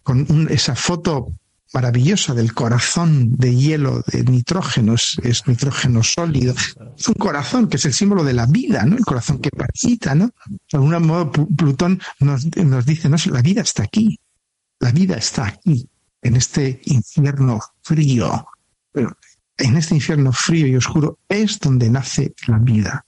con 0.03 0.49
esa 0.51 0.75
foto 0.75 1.29
maravillosa 1.75 2.35
del 2.35 2.55
corazón 2.55 3.37
de 3.37 3.55
hielo, 3.55 4.03
de 4.07 4.23
nitrógeno, 4.23 4.95
es, 4.95 5.43
nitrógeno 5.47 6.03
sólido. 6.05 6.55
Es 6.97 7.09
un 7.09 7.15
corazón 7.15 7.69
que 7.69 7.77
es 7.77 7.85
el 7.85 7.93
símbolo 7.93 8.23
de 8.23 8.33
la 8.33 8.47
vida, 8.47 8.85
¿no? 8.85 8.97
El 8.97 9.05
corazón 9.05 9.41
que 9.41 9.51
palpita, 9.51 10.15
¿no? 10.15 10.31
De 10.47 10.79
algún 10.79 11.07
modo, 11.07 11.33
Plutón 11.33 12.01
nos, 12.21 12.47
nos 12.57 12.87
dice, 12.87 13.09
no, 13.09 13.17
la 13.27 13.43
vida 13.43 13.63
está 13.63 13.83
aquí. 13.83 14.19
La 14.79 14.93
vida 14.93 15.17
está 15.17 15.47
aquí, 15.47 15.89
en 16.23 16.37
este 16.37 16.81
infierno 16.85 17.61
frío. 17.83 18.47
En 19.57 19.77
este 19.77 19.95
infierno 19.95 20.33
frío 20.33 20.67
y 20.67 20.77
oscuro 20.77 21.19
es 21.29 21.59
donde 21.59 21.91
nace 21.91 22.35
la 22.47 22.59
vida. 22.59 23.05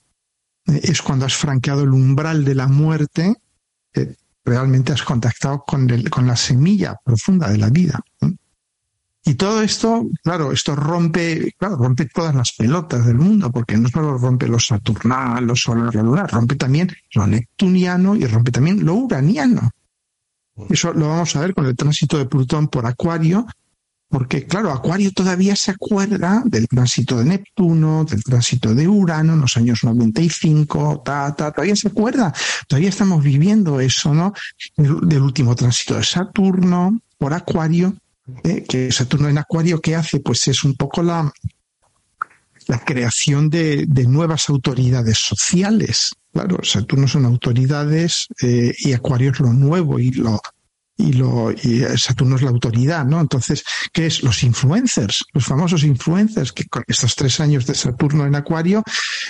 Es 0.65 1.01
cuando 1.01 1.25
has 1.25 1.35
franqueado 1.35 1.83
el 1.83 1.91
umbral 1.91 2.43
de 2.43 2.55
la 2.55 2.67
muerte, 2.67 3.33
eh, 3.93 4.15
realmente 4.43 4.91
has 4.91 5.03
contactado 5.03 5.63
con, 5.65 5.87
con 6.09 6.27
la 6.27 6.35
semilla 6.35 6.95
profunda 7.03 7.49
de 7.49 7.57
la 7.57 7.69
vida. 7.69 7.99
Y 9.27 9.35
todo 9.35 9.61
esto, 9.61 10.07
claro, 10.23 10.53
esto 10.53 10.73
rompe, 10.73 11.53
claro, 11.57 11.75
rompe 11.75 12.05
todas 12.05 12.33
las 12.33 12.53
pelotas 12.53 13.05
del 13.05 13.17
mundo, 13.17 13.51
porque 13.51 13.75
no 13.75 13.89
solo 13.89 14.17
rompe 14.17 14.47
lo 14.47 14.57
saturnal, 14.57 15.43
lo 15.45 15.53
solar, 15.53 15.93
lo 15.95 16.03
lunar, 16.03 16.31
rompe 16.31 16.55
también 16.55 16.89
lo 17.13 17.27
neptuniano 17.27 18.15
y 18.15 18.25
rompe 18.25 18.51
también 18.51 18.85
lo 18.85 18.93
uraniano. 18.93 19.69
Eso 20.69 20.93
lo 20.93 21.09
vamos 21.09 21.35
a 21.35 21.41
ver 21.41 21.53
con 21.53 21.65
el 21.65 21.75
tránsito 21.75 22.17
de 22.17 22.25
Plutón 22.25 22.69
por 22.69 22.85
Acuario, 22.85 23.45
porque 24.07 24.45
claro, 24.45 24.71
Acuario 24.71 25.11
todavía 25.11 25.57
se 25.57 25.71
acuerda 25.71 26.41
del 26.45 26.65
tránsito 26.69 27.17
de 27.19 27.25
Neptuno, 27.25 28.05
del 28.05 28.23
tránsito 28.23 28.73
de 28.73 28.87
Urano 28.87 29.33
en 29.33 29.41
los 29.41 29.57
años 29.57 29.83
95, 29.83 31.01
ta, 31.03 31.35
ta, 31.35 31.51
todavía 31.51 31.75
se 31.75 31.89
acuerda, 31.89 32.33
todavía 32.65 32.87
estamos 32.87 33.21
viviendo 33.21 33.81
eso, 33.81 34.13
¿no? 34.13 34.31
Del, 34.77 35.21
último 35.21 35.53
tránsito 35.53 35.95
de 35.95 36.05
Saturno 36.05 37.01
por 37.17 37.33
Acuario, 37.33 37.93
¿eh? 38.43 38.63
que 38.67 38.91
Saturno 38.91 39.29
en 39.29 39.37
Acuario, 39.37 39.81
¿qué 39.81 39.95
hace? 39.95 40.19
Pues 40.19 40.47
es 40.47 40.63
un 40.63 40.75
poco 40.75 41.03
la, 41.03 41.31
la 42.67 42.79
creación 42.83 43.49
de, 43.49 43.85
de 43.87 44.05
nuevas 44.05 44.49
autoridades 44.49 45.17
sociales. 45.17 46.13
Claro, 46.33 46.59
Saturno 46.63 47.07
son 47.07 47.25
autoridades 47.25 48.27
eh, 48.41 48.73
y 48.77 48.93
Acuario 48.93 49.31
es 49.31 49.39
lo 49.39 49.53
nuevo 49.53 49.99
y 49.99 50.11
lo 50.11 50.39
y 50.97 51.83
Saturno 51.95 52.37
es 52.37 52.41
la 52.41 52.49
autoridad, 52.49 53.05
¿no? 53.05 53.19
Entonces, 53.21 53.63
¿qué 53.93 54.07
es? 54.07 54.23
Los 54.23 54.43
influencers, 54.43 55.25
los 55.33 55.45
famosos 55.45 55.83
influencers 55.83 56.51
que 56.51 56.65
con 56.65 56.83
estos 56.87 57.15
tres 57.15 57.39
años 57.39 57.67
de 57.67 57.75
Saturno 57.75 58.25
en 58.25 58.33
Acuario, 58.33 58.83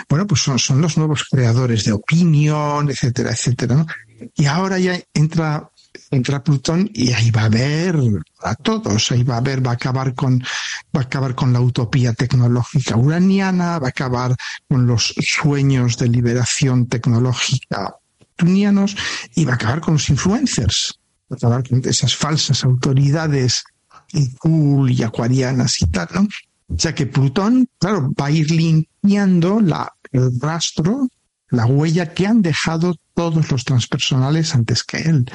bueno, 0.08 0.26
pues 0.26 0.42
son, 0.42 0.60
son 0.60 0.82
los 0.82 0.98
nuevos 0.98 1.26
creadores 1.30 1.84
de 1.84 1.92
opinión, 1.92 2.90
etcétera, 2.90 3.32
etcétera. 3.32 3.86
Y 4.36 4.46
ahora 4.46 4.80
ya 4.80 4.98
entra 5.14 5.70
entra 6.12 6.44
Plutón 6.44 6.90
y 6.94 7.12
ahí 7.12 7.32
va 7.32 7.42
a 7.42 7.46
haber 7.46 7.96
a 8.42 8.56
todos, 8.56 9.12
ahí 9.12 9.24
va 9.24 9.36
a 9.36 9.38
haber, 9.38 9.66
va 9.66 9.72
a 9.72 9.74
acabar 9.74 10.14
con, 10.16 10.40
va 10.96 11.02
a 11.02 11.04
acabar 11.04 11.36
con 11.36 11.54
la 11.54 11.62
utopía 11.62 12.14
tecnológica 12.14 12.96
uraniana, 12.96 13.80
va 13.80 13.88
a 13.88 13.90
acabar 13.90 14.36
con 14.70 14.88
los 14.88 15.14
sueños 15.20 15.98
de 15.98 16.08
liberación 16.08 16.88
tecnológica 16.88 17.96
plutonianos 18.36 18.96
y 19.36 19.46
va 19.46 19.54
a 19.54 19.56
acabar 19.56 19.82
con 19.82 19.96
los 19.96 20.10
influencers 20.10 21.00
esas 21.84 22.16
falsas 22.16 22.64
autoridades 22.64 23.64
y 24.14 24.34
cool 24.36 24.92
y 24.92 25.04
acuarianas 25.04 25.82
y 25.82 25.88
tal, 25.88 26.08
¿no? 26.14 26.28
O 26.70 26.80
sea 26.80 26.94
que 26.94 27.06
Plutón, 27.06 27.68
claro, 27.80 28.12
va 28.20 28.28
a 28.28 28.32
ir 28.32 28.52
limpiando 28.52 29.60
la, 29.60 29.94
el 30.12 30.40
rastro, 30.40 31.08
la 31.50 31.66
huella 31.66 32.14
que 32.14 32.28
han 32.28 32.42
dejado 32.42 32.96
todos 33.14 33.52
los 33.52 33.64
transpersonales 33.64 34.54
antes 34.54 34.84
que 34.84 34.98
él. 34.98 35.32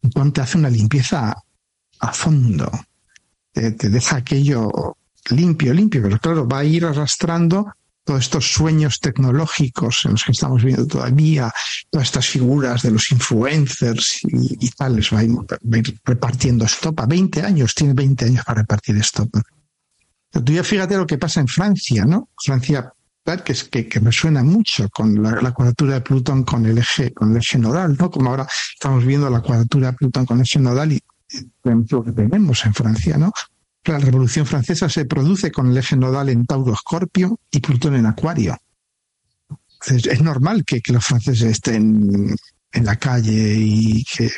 Plutón 0.00 0.32
te 0.32 0.40
hace 0.40 0.58
una 0.58 0.70
limpieza 0.70 1.34
a 2.00 2.12
fondo. 2.12 2.70
te 3.52 3.72
deja 3.72 4.16
aquello 4.16 4.96
limpio, 5.30 5.74
limpio, 5.74 6.02
pero 6.02 6.18
claro, 6.18 6.48
va 6.48 6.60
a 6.60 6.64
ir 6.64 6.84
arrastrando 6.84 7.72
todos 8.08 8.20
estos 8.20 8.52
sueños 8.52 9.00
tecnológicos 9.00 10.06
en 10.06 10.12
los 10.12 10.24
que 10.24 10.32
estamos 10.32 10.64
viendo 10.64 10.86
todavía, 10.86 11.52
todas 11.90 12.06
estas 12.06 12.26
figuras 12.26 12.80
de 12.80 12.90
los 12.90 13.12
influencers 13.12 14.20
y, 14.22 14.70
tal, 14.70 14.96
les 14.96 15.12
va 15.12 15.18
a, 15.18 15.24
ir, 15.24 16.00
repartiendo 16.04 16.64
estopa. 16.64 17.04
20 17.04 17.42
años, 17.42 17.74
tiene 17.74 17.92
20 17.92 18.24
años 18.24 18.44
para 18.46 18.62
repartir 18.62 18.96
estopa. 18.96 19.42
Pero 20.30 20.42
tú 20.42 20.52
ya 20.52 20.64
fíjate 20.64 20.96
lo 20.96 21.06
que 21.06 21.18
pasa 21.18 21.40
en 21.40 21.48
Francia, 21.48 22.06
¿no? 22.06 22.30
Francia, 22.42 22.90
que, 23.36 23.54
que, 23.70 23.88
que 23.88 24.00
me 24.00 24.10
suena 24.10 24.42
mucho 24.42 24.88
con 24.88 25.22
la, 25.22 25.52
cuadratura 25.52 25.94
de 25.94 26.00
Plutón 26.00 26.44
con 26.44 26.64
el 26.64 26.78
eje, 26.78 27.12
con 27.12 27.32
el 27.32 27.38
eje 27.38 27.58
nodal, 27.58 27.96
¿no? 27.98 28.10
Como 28.10 28.30
ahora 28.30 28.46
estamos 28.72 29.04
viendo 29.04 29.28
la 29.28 29.40
cuadratura 29.40 29.90
de 29.90 29.96
Plutón 29.96 30.24
con 30.24 30.38
el 30.38 30.44
eje 30.44 30.58
nodal 30.58 30.92
y 30.92 31.02
lo 31.62 32.02
que 32.02 32.12
tenemos 32.12 32.64
en 32.64 32.72
Francia, 32.72 33.18
¿no? 33.18 33.32
La 33.84 33.98
Revolución 33.98 34.46
Francesa 34.46 34.88
se 34.88 35.04
produce 35.04 35.52
con 35.52 35.70
el 35.70 35.76
eje 35.76 35.96
nodal 35.96 36.30
en 36.30 36.46
Tauro 36.46 36.72
Escorpio 36.72 37.38
y 37.50 37.60
Plutón 37.60 37.96
en 37.96 38.06
Acuario. 38.06 38.56
es 39.86 40.22
normal 40.22 40.64
que, 40.64 40.80
los 40.88 41.04
franceses 41.04 41.50
estén 41.50 42.34
en 42.72 42.84
la 42.84 42.96
calle 42.96 43.54
y 43.58 44.04
que, 44.04 44.30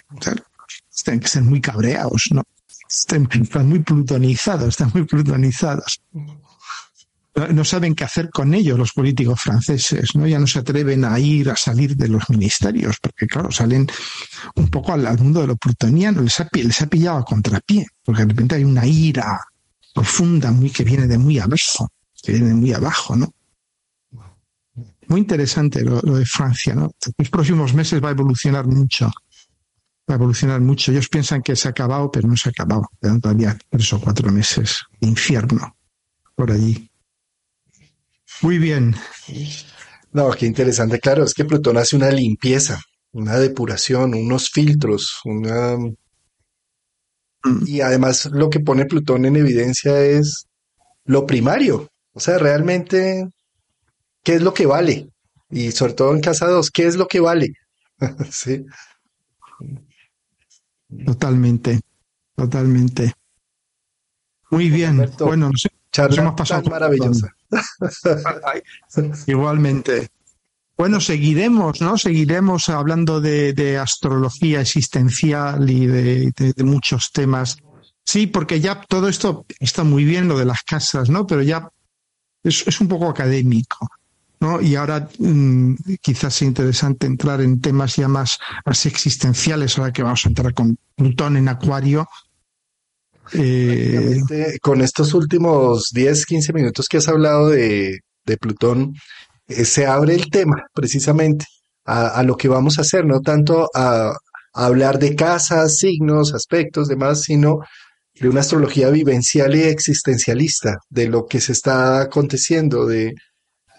estén, 0.92 1.46
muy 1.46 1.60
cabreados, 1.60 2.28
¿no? 2.32 2.42
Estén, 2.88 3.28
están 3.40 3.68
muy 3.68 3.80
plutonizados, 3.80 4.68
están 4.68 4.90
muy 4.92 5.04
plutonizados. 5.04 6.00
No, 7.34 7.64
saben 7.64 7.94
qué 7.94 8.02
hacer 8.04 8.28
con 8.28 8.54
ellos 8.54 8.76
los 8.76 8.92
políticos 8.92 9.40
franceses, 9.40 10.16
¿no? 10.16 10.26
Ya 10.26 10.40
no 10.40 10.48
se 10.48 10.58
atreven 10.58 11.04
a 11.04 11.18
ir, 11.20 11.48
a 11.48 11.56
salir 11.56 11.96
de 11.96 12.08
los 12.08 12.28
ministerios, 12.28 12.96
porque 13.00 13.28
claro, 13.28 13.52
salen 13.52 13.86
un 14.56 14.68
poco 14.68 14.92
al, 14.92 15.16
mundo 15.18 15.40
de 15.40 15.46
lo 15.46 15.56
plutoniano, 15.56 16.22
les 16.22 16.40
ha, 16.40 16.48
les 16.52 16.82
ha 16.82 16.86
pillado 16.86 17.18
a 17.18 17.24
contrapié 17.24 17.86
porque 18.10 18.22
de 18.22 18.28
repente 18.30 18.56
hay 18.56 18.64
una 18.64 18.84
ira 18.84 19.38
profunda 19.94 20.50
muy 20.50 20.70
que 20.70 20.82
viene 20.82 21.06
de 21.06 21.16
muy 21.16 21.38
abajo, 21.38 21.88
que 22.20 22.32
viene 22.32 22.48
de 22.48 22.54
muy 22.54 22.72
abajo, 22.72 23.14
¿no? 23.14 23.32
Muy 25.06 25.20
interesante 25.20 25.82
lo, 25.82 26.00
de 26.00 26.26
Francia, 26.26 26.74
¿no? 26.74 26.90
Los 27.16 27.30
próximos 27.30 27.72
meses 27.72 28.02
va 28.02 28.08
a 28.08 28.12
evolucionar 28.12 28.66
mucho, 28.66 29.06
va 30.08 30.14
a 30.14 30.16
evolucionar 30.16 30.60
mucho. 30.60 30.90
Ellos 30.90 31.08
piensan 31.08 31.42
que 31.42 31.54
se 31.54 31.68
ha 31.68 31.70
acabado, 31.70 32.10
pero 32.10 32.26
no 32.26 32.36
se 32.36 32.48
ha 32.48 32.50
acabado. 32.50 32.88
Quedan 33.00 33.20
todavía 33.20 33.56
tres 33.68 33.92
o 33.92 34.00
cuatro 34.00 34.32
meses 34.32 34.82
de 35.00 35.08
infierno 35.08 35.76
por 36.34 36.50
allí. 36.50 36.89
Muy 38.42 38.58
bien. 38.58 38.94
No, 40.12 40.30
qué 40.30 40.46
interesante. 40.46 40.98
Claro, 40.98 41.24
es 41.24 41.34
que 41.34 41.44
Plutón 41.44 41.76
hace 41.76 41.96
una 41.96 42.10
limpieza, 42.10 42.80
una 43.12 43.38
depuración, 43.38 44.14
unos 44.14 44.50
filtros, 44.50 45.20
una 45.24 45.76
y 47.66 47.80
además 47.80 48.26
lo 48.26 48.50
que 48.50 48.60
pone 48.60 48.84
Plutón 48.84 49.24
en 49.24 49.36
evidencia 49.36 50.00
es 50.00 50.46
lo 51.04 51.26
primario. 51.26 51.88
O 52.12 52.20
sea, 52.20 52.38
realmente, 52.38 53.28
¿qué 54.22 54.34
es 54.34 54.42
lo 54.42 54.52
que 54.52 54.66
vale? 54.66 55.08
Y 55.50 55.72
sobre 55.72 55.94
todo 55.94 56.14
en 56.14 56.20
casa 56.20 56.46
2, 56.46 56.70
¿qué 56.70 56.86
es 56.86 56.96
lo 56.96 57.06
que 57.08 57.20
vale? 57.20 57.52
sí. 58.30 58.64
Totalmente, 61.06 61.80
totalmente. 62.34 63.12
Muy 64.50 64.68
bien. 64.68 65.08
bueno, 65.20 65.50
no 65.50 65.56
sé, 65.56 65.68
hemos 66.18 66.34
pasado 66.34 66.68
maravillosa. 66.68 67.32
Igualmente. 69.26 70.08
Bueno, 70.80 70.98
seguiremos, 70.98 71.82
¿no? 71.82 71.98
Seguiremos 71.98 72.70
hablando 72.70 73.20
de, 73.20 73.76
astrología 73.78 74.62
existencial 74.62 75.68
y 75.68 75.86
de, 75.86 76.54
muchos 76.64 77.12
temas. 77.12 77.58
Sí, 78.02 78.26
porque 78.26 78.60
ya 78.60 78.80
todo 78.88 79.08
esto 79.08 79.44
está 79.58 79.84
muy 79.84 80.04
bien, 80.04 80.26
lo 80.26 80.38
de 80.38 80.46
las 80.46 80.62
casas, 80.62 81.10
¿no? 81.10 81.26
Pero 81.26 81.42
ya 81.42 81.68
es, 82.42 82.80
un 82.80 82.88
poco 82.88 83.10
académico, 83.10 83.90
¿no? 84.40 84.62
Y 84.62 84.74
ahora 84.74 85.06
mm, 85.18 85.74
quizás 86.00 86.32
sea 86.32 86.48
interesante 86.48 87.06
entrar 87.06 87.42
en 87.42 87.60
temas 87.60 87.96
ya 87.96 88.08
más, 88.08 88.38
existenciales, 88.64 89.76
ahora 89.76 89.92
que 89.92 90.02
vamos 90.02 90.24
a 90.24 90.28
entrar 90.30 90.54
con 90.54 90.78
Plutón 90.96 91.36
en 91.36 91.48
Acuario. 91.48 92.08
Eh, 93.32 94.20
con 94.60 94.80
estos 94.80 95.14
últimos 95.14 95.90
10, 95.92 96.26
15 96.26 96.52
minutos 96.52 96.88
que 96.88 96.96
has 96.98 97.08
hablado 97.08 97.48
de, 97.48 98.00
Plutón, 98.40 98.94
eh, 99.48 99.64
se 99.64 99.86
abre 99.86 100.14
el 100.14 100.30
tema 100.30 100.66
precisamente 100.72 101.44
a, 101.84 102.22
lo 102.22 102.36
que 102.36 102.48
vamos 102.48 102.78
a 102.78 102.82
hacer, 102.82 103.04
no 103.04 103.20
tanto 103.20 103.68
a, 103.74 104.12
hablar 104.52 104.98
de 104.98 105.16
casas, 105.16 105.78
signos, 105.78 106.34
aspectos, 106.34 106.88
demás, 106.88 107.22
sino 107.22 107.58
de 108.14 108.28
una 108.28 108.40
astrología 108.40 108.90
vivencial 108.90 109.54
y 109.54 109.62
existencialista, 109.62 110.78
de 110.88 111.08
lo 111.08 111.26
que 111.26 111.40
se 111.40 111.52
está 111.52 112.00
aconteciendo, 112.00 112.86
de, 112.86 113.14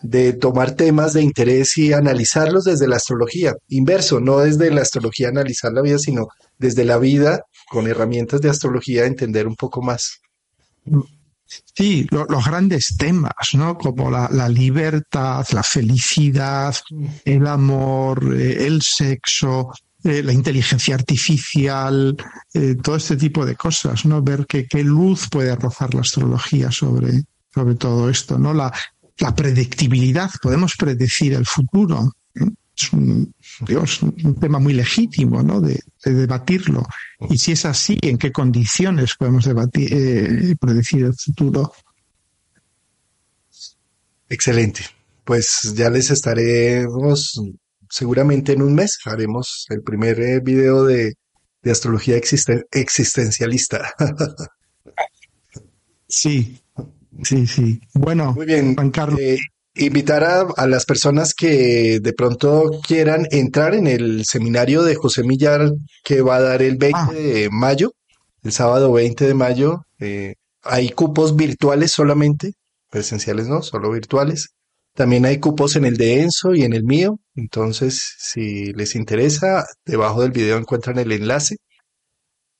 de 0.01 0.33
tomar 0.33 0.71
temas 0.75 1.13
de 1.13 1.21
interés 1.21 1.77
y 1.77 1.93
analizarlos 1.93 2.65
desde 2.65 2.87
la 2.87 2.97
astrología, 2.97 3.53
inverso, 3.67 4.19
no 4.19 4.39
desde 4.39 4.71
la 4.71 4.81
astrología 4.81 5.29
analizar 5.29 5.71
la 5.73 5.81
vida, 5.81 5.99
sino 5.99 6.27
desde 6.57 6.85
la 6.85 6.97
vida 6.97 7.41
con 7.71 7.87
herramientas 7.87 8.41
de 8.41 8.49
astrología 8.49 9.05
entender 9.05 9.47
un 9.47 9.55
poco 9.55 9.81
más. 9.81 10.19
Sí, 11.73 12.05
los 12.11 12.45
grandes 12.45 12.97
temas, 12.97 13.53
¿no? 13.53 13.77
Como 13.77 14.11
la, 14.11 14.49
libertad, 14.49 15.45
la 15.53 15.63
felicidad, 15.63 16.75
el 17.23 17.47
amor, 17.47 18.35
eh, 18.35 18.65
el 18.67 18.81
sexo, 18.81 19.71
eh, 20.03 20.21
la 20.21 20.33
inteligencia 20.33 20.95
artificial, 20.95 22.17
eh, 22.53 22.75
todo 22.75 22.97
este 22.97 23.15
tipo 23.15 23.45
de 23.45 23.55
cosas, 23.55 24.05
¿no? 24.05 24.21
Ver 24.21 24.45
qué 24.47 24.83
luz 24.83 25.29
puede 25.29 25.51
arrojar 25.51 25.93
la 25.93 26.01
astrología 26.01 26.71
sobre, 26.71 27.23
sobre 27.53 27.75
todo 27.75 28.09
esto, 28.09 28.37
¿no? 28.37 28.53
La, 28.53 28.73
la 29.17 29.33
predictibilidad, 29.33 30.29
podemos 30.41 30.75
predecir 30.75 31.33
el 31.33 31.45
futuro 31.45 32.11
es 32.83 34.01
un, 34.03 34.15
un 34.23 34.39
tema 34.39 34.59
muy 34.59 34.73
legítimo 34.73 35.41
¿no? 35.41 35.61
de, 35.61 35.79
debatirlo. 36.03 36.85
Y 37.29 37.37
si 37.37 37.51
es 37.53 37.65
así, 37.65 37.97
¿en 38.01 38.17
qué 38.17 38.31
condiciones 38.31 39.15
podemos 39.15 39.45
debatir, 39.45 39.93
eh, 39.93 40.55
predecir 40.59 41.05
el 41.05 41.13
futuro? 41.13 41.71
Excelente. 44.29 44.81
Pues 45.23 45.73
ya 45.75 45.89
les 45.89 46.09
estaremos 46.09 47.39
seguramente 47.89 48.53
en 48.53 48.61
un 48.61 48.73
mes. 48.73 48.97
Haremos 49.05 49.65
el 49.69 49.81
primer 49.83 50.19
eh, 50.19 50.39
video 50.39 50.85
de, 50.85 51.15
de 51.61 51.71
astrología 51.71 52.17
existencialista. 52.17 53.93
sí, 56.07 56.59
sí, 57.23 57.45
sí. 57.45 57.81
Bueno, 57.93 58.33
Muy 58.33 58.45
bien. 58.45 58.75
Juan 58.75 58.91
Carlos. 58.91 59.19
Eh, 59.19 59.39
invitar 59.75 60.23
a, 60.23 60.67
las 60.67 60.85
personas 60.85 61.33
que 61.33 61.99
de 62.01 62.13
pronto 62.13 62.81
quieran 62.85 63.27
entrar 63.31 63.73
en 63.73 63.87
el 63.87 64.25
seminario 64.25 64.83
de 64.83 64.95
José 64.95 65.23
Millar 65.23 65.71
que 66.03 66.21
va 66.21 66.37
a 66.37 66.41
dar 66.41 66.61
el 66.61 66.77
20 66.77 66.99
ah. 66.99 67.09
de 67.13 67.49
mayo, 67.51 67.93
el 68.43 68.51
sábado 68.51 68.91
20 68.91 69.27
de 69.27 69.33
mayo. 69.33 69.85
Eh, 69.99 70.35
hay 70.63 70.89
cupos 70.89 71.35
virtuales 71.35 71.91
solamente, 71.91 72.53
presenciales 72.89 73.47
no, 73.47 73.61
solo 73.61 73.91
virtuales. 73.91 74.49
También 74.93 75.25
hay 75.25 75.39
cupos 75.39 75.77
en 75.77 75.85
el 75.85 75.95
de 75.95 76.21
Enzo 76.21 76.53
y 76.53 76.63
en 76.63 76.73
el 76.73 76.83
mío. 76.83 77.19
Entonces, 77.35 78.15
si 78.19 78.73
les 78.73 78.95
interesa, 78.95 79.65
debajo 79.85 80.21
del 80.21 80.31
video 80.31 80.57
encuentran 80.57 80.99
el 80.99 81.13
enlace 81.13 81.57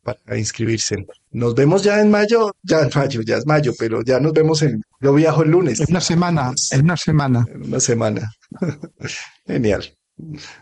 para 0.04 0.38
inscribirse. 0.38 1.06
Nos 1.32 1.56
vemos 1.56 1.84
ya 1.84 2.02
en 2.02 2.10
mayo, 2.10 2.52
ya 2.64 2.82
en 2.82 2.90
mayo, 2.94 3.22
ya 3.22 3.38
es 3.38 3.46
mayo, 3.46 3.74
pero 3.78 4.02
ya 4.04 4.20
nos 4.20 4.34
vemos 4.34 4.62
en, 4.62 4.82
yo 5.00 5.14
viajo 5.14 5.44
el 5.44 5.52
lunes. 5.52 5.80
En 5.80 5.88
una 5.90 6.02
semana, 6.02 6.54
en 6.72 6.82
una 6.82 6.98
semana. 6.98 7.46
En 7.54 7.66
una 7.66 7.80
semana. 7.80 8.32
Genial. 9.48 9.98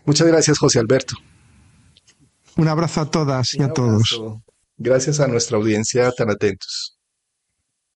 Muchas 0.06 0.28
gracias, 0.28 0.58
José 0.58 0.80
Alberto. 0.80 1.16
Un 2.58 2.68
abrazo 2.68 3.02
a 3.02 3.10
todas 3.10 3.54
y 3.56 3.62
a 3.62 3.72
todos. 3.72 4.22
Gracias 4.78 5.20
a 5.20 5.28
nuestra 5.28 5.58
audiencia 5.58 6.12
tan 6.12 6.30
atentos. 6.30 6.99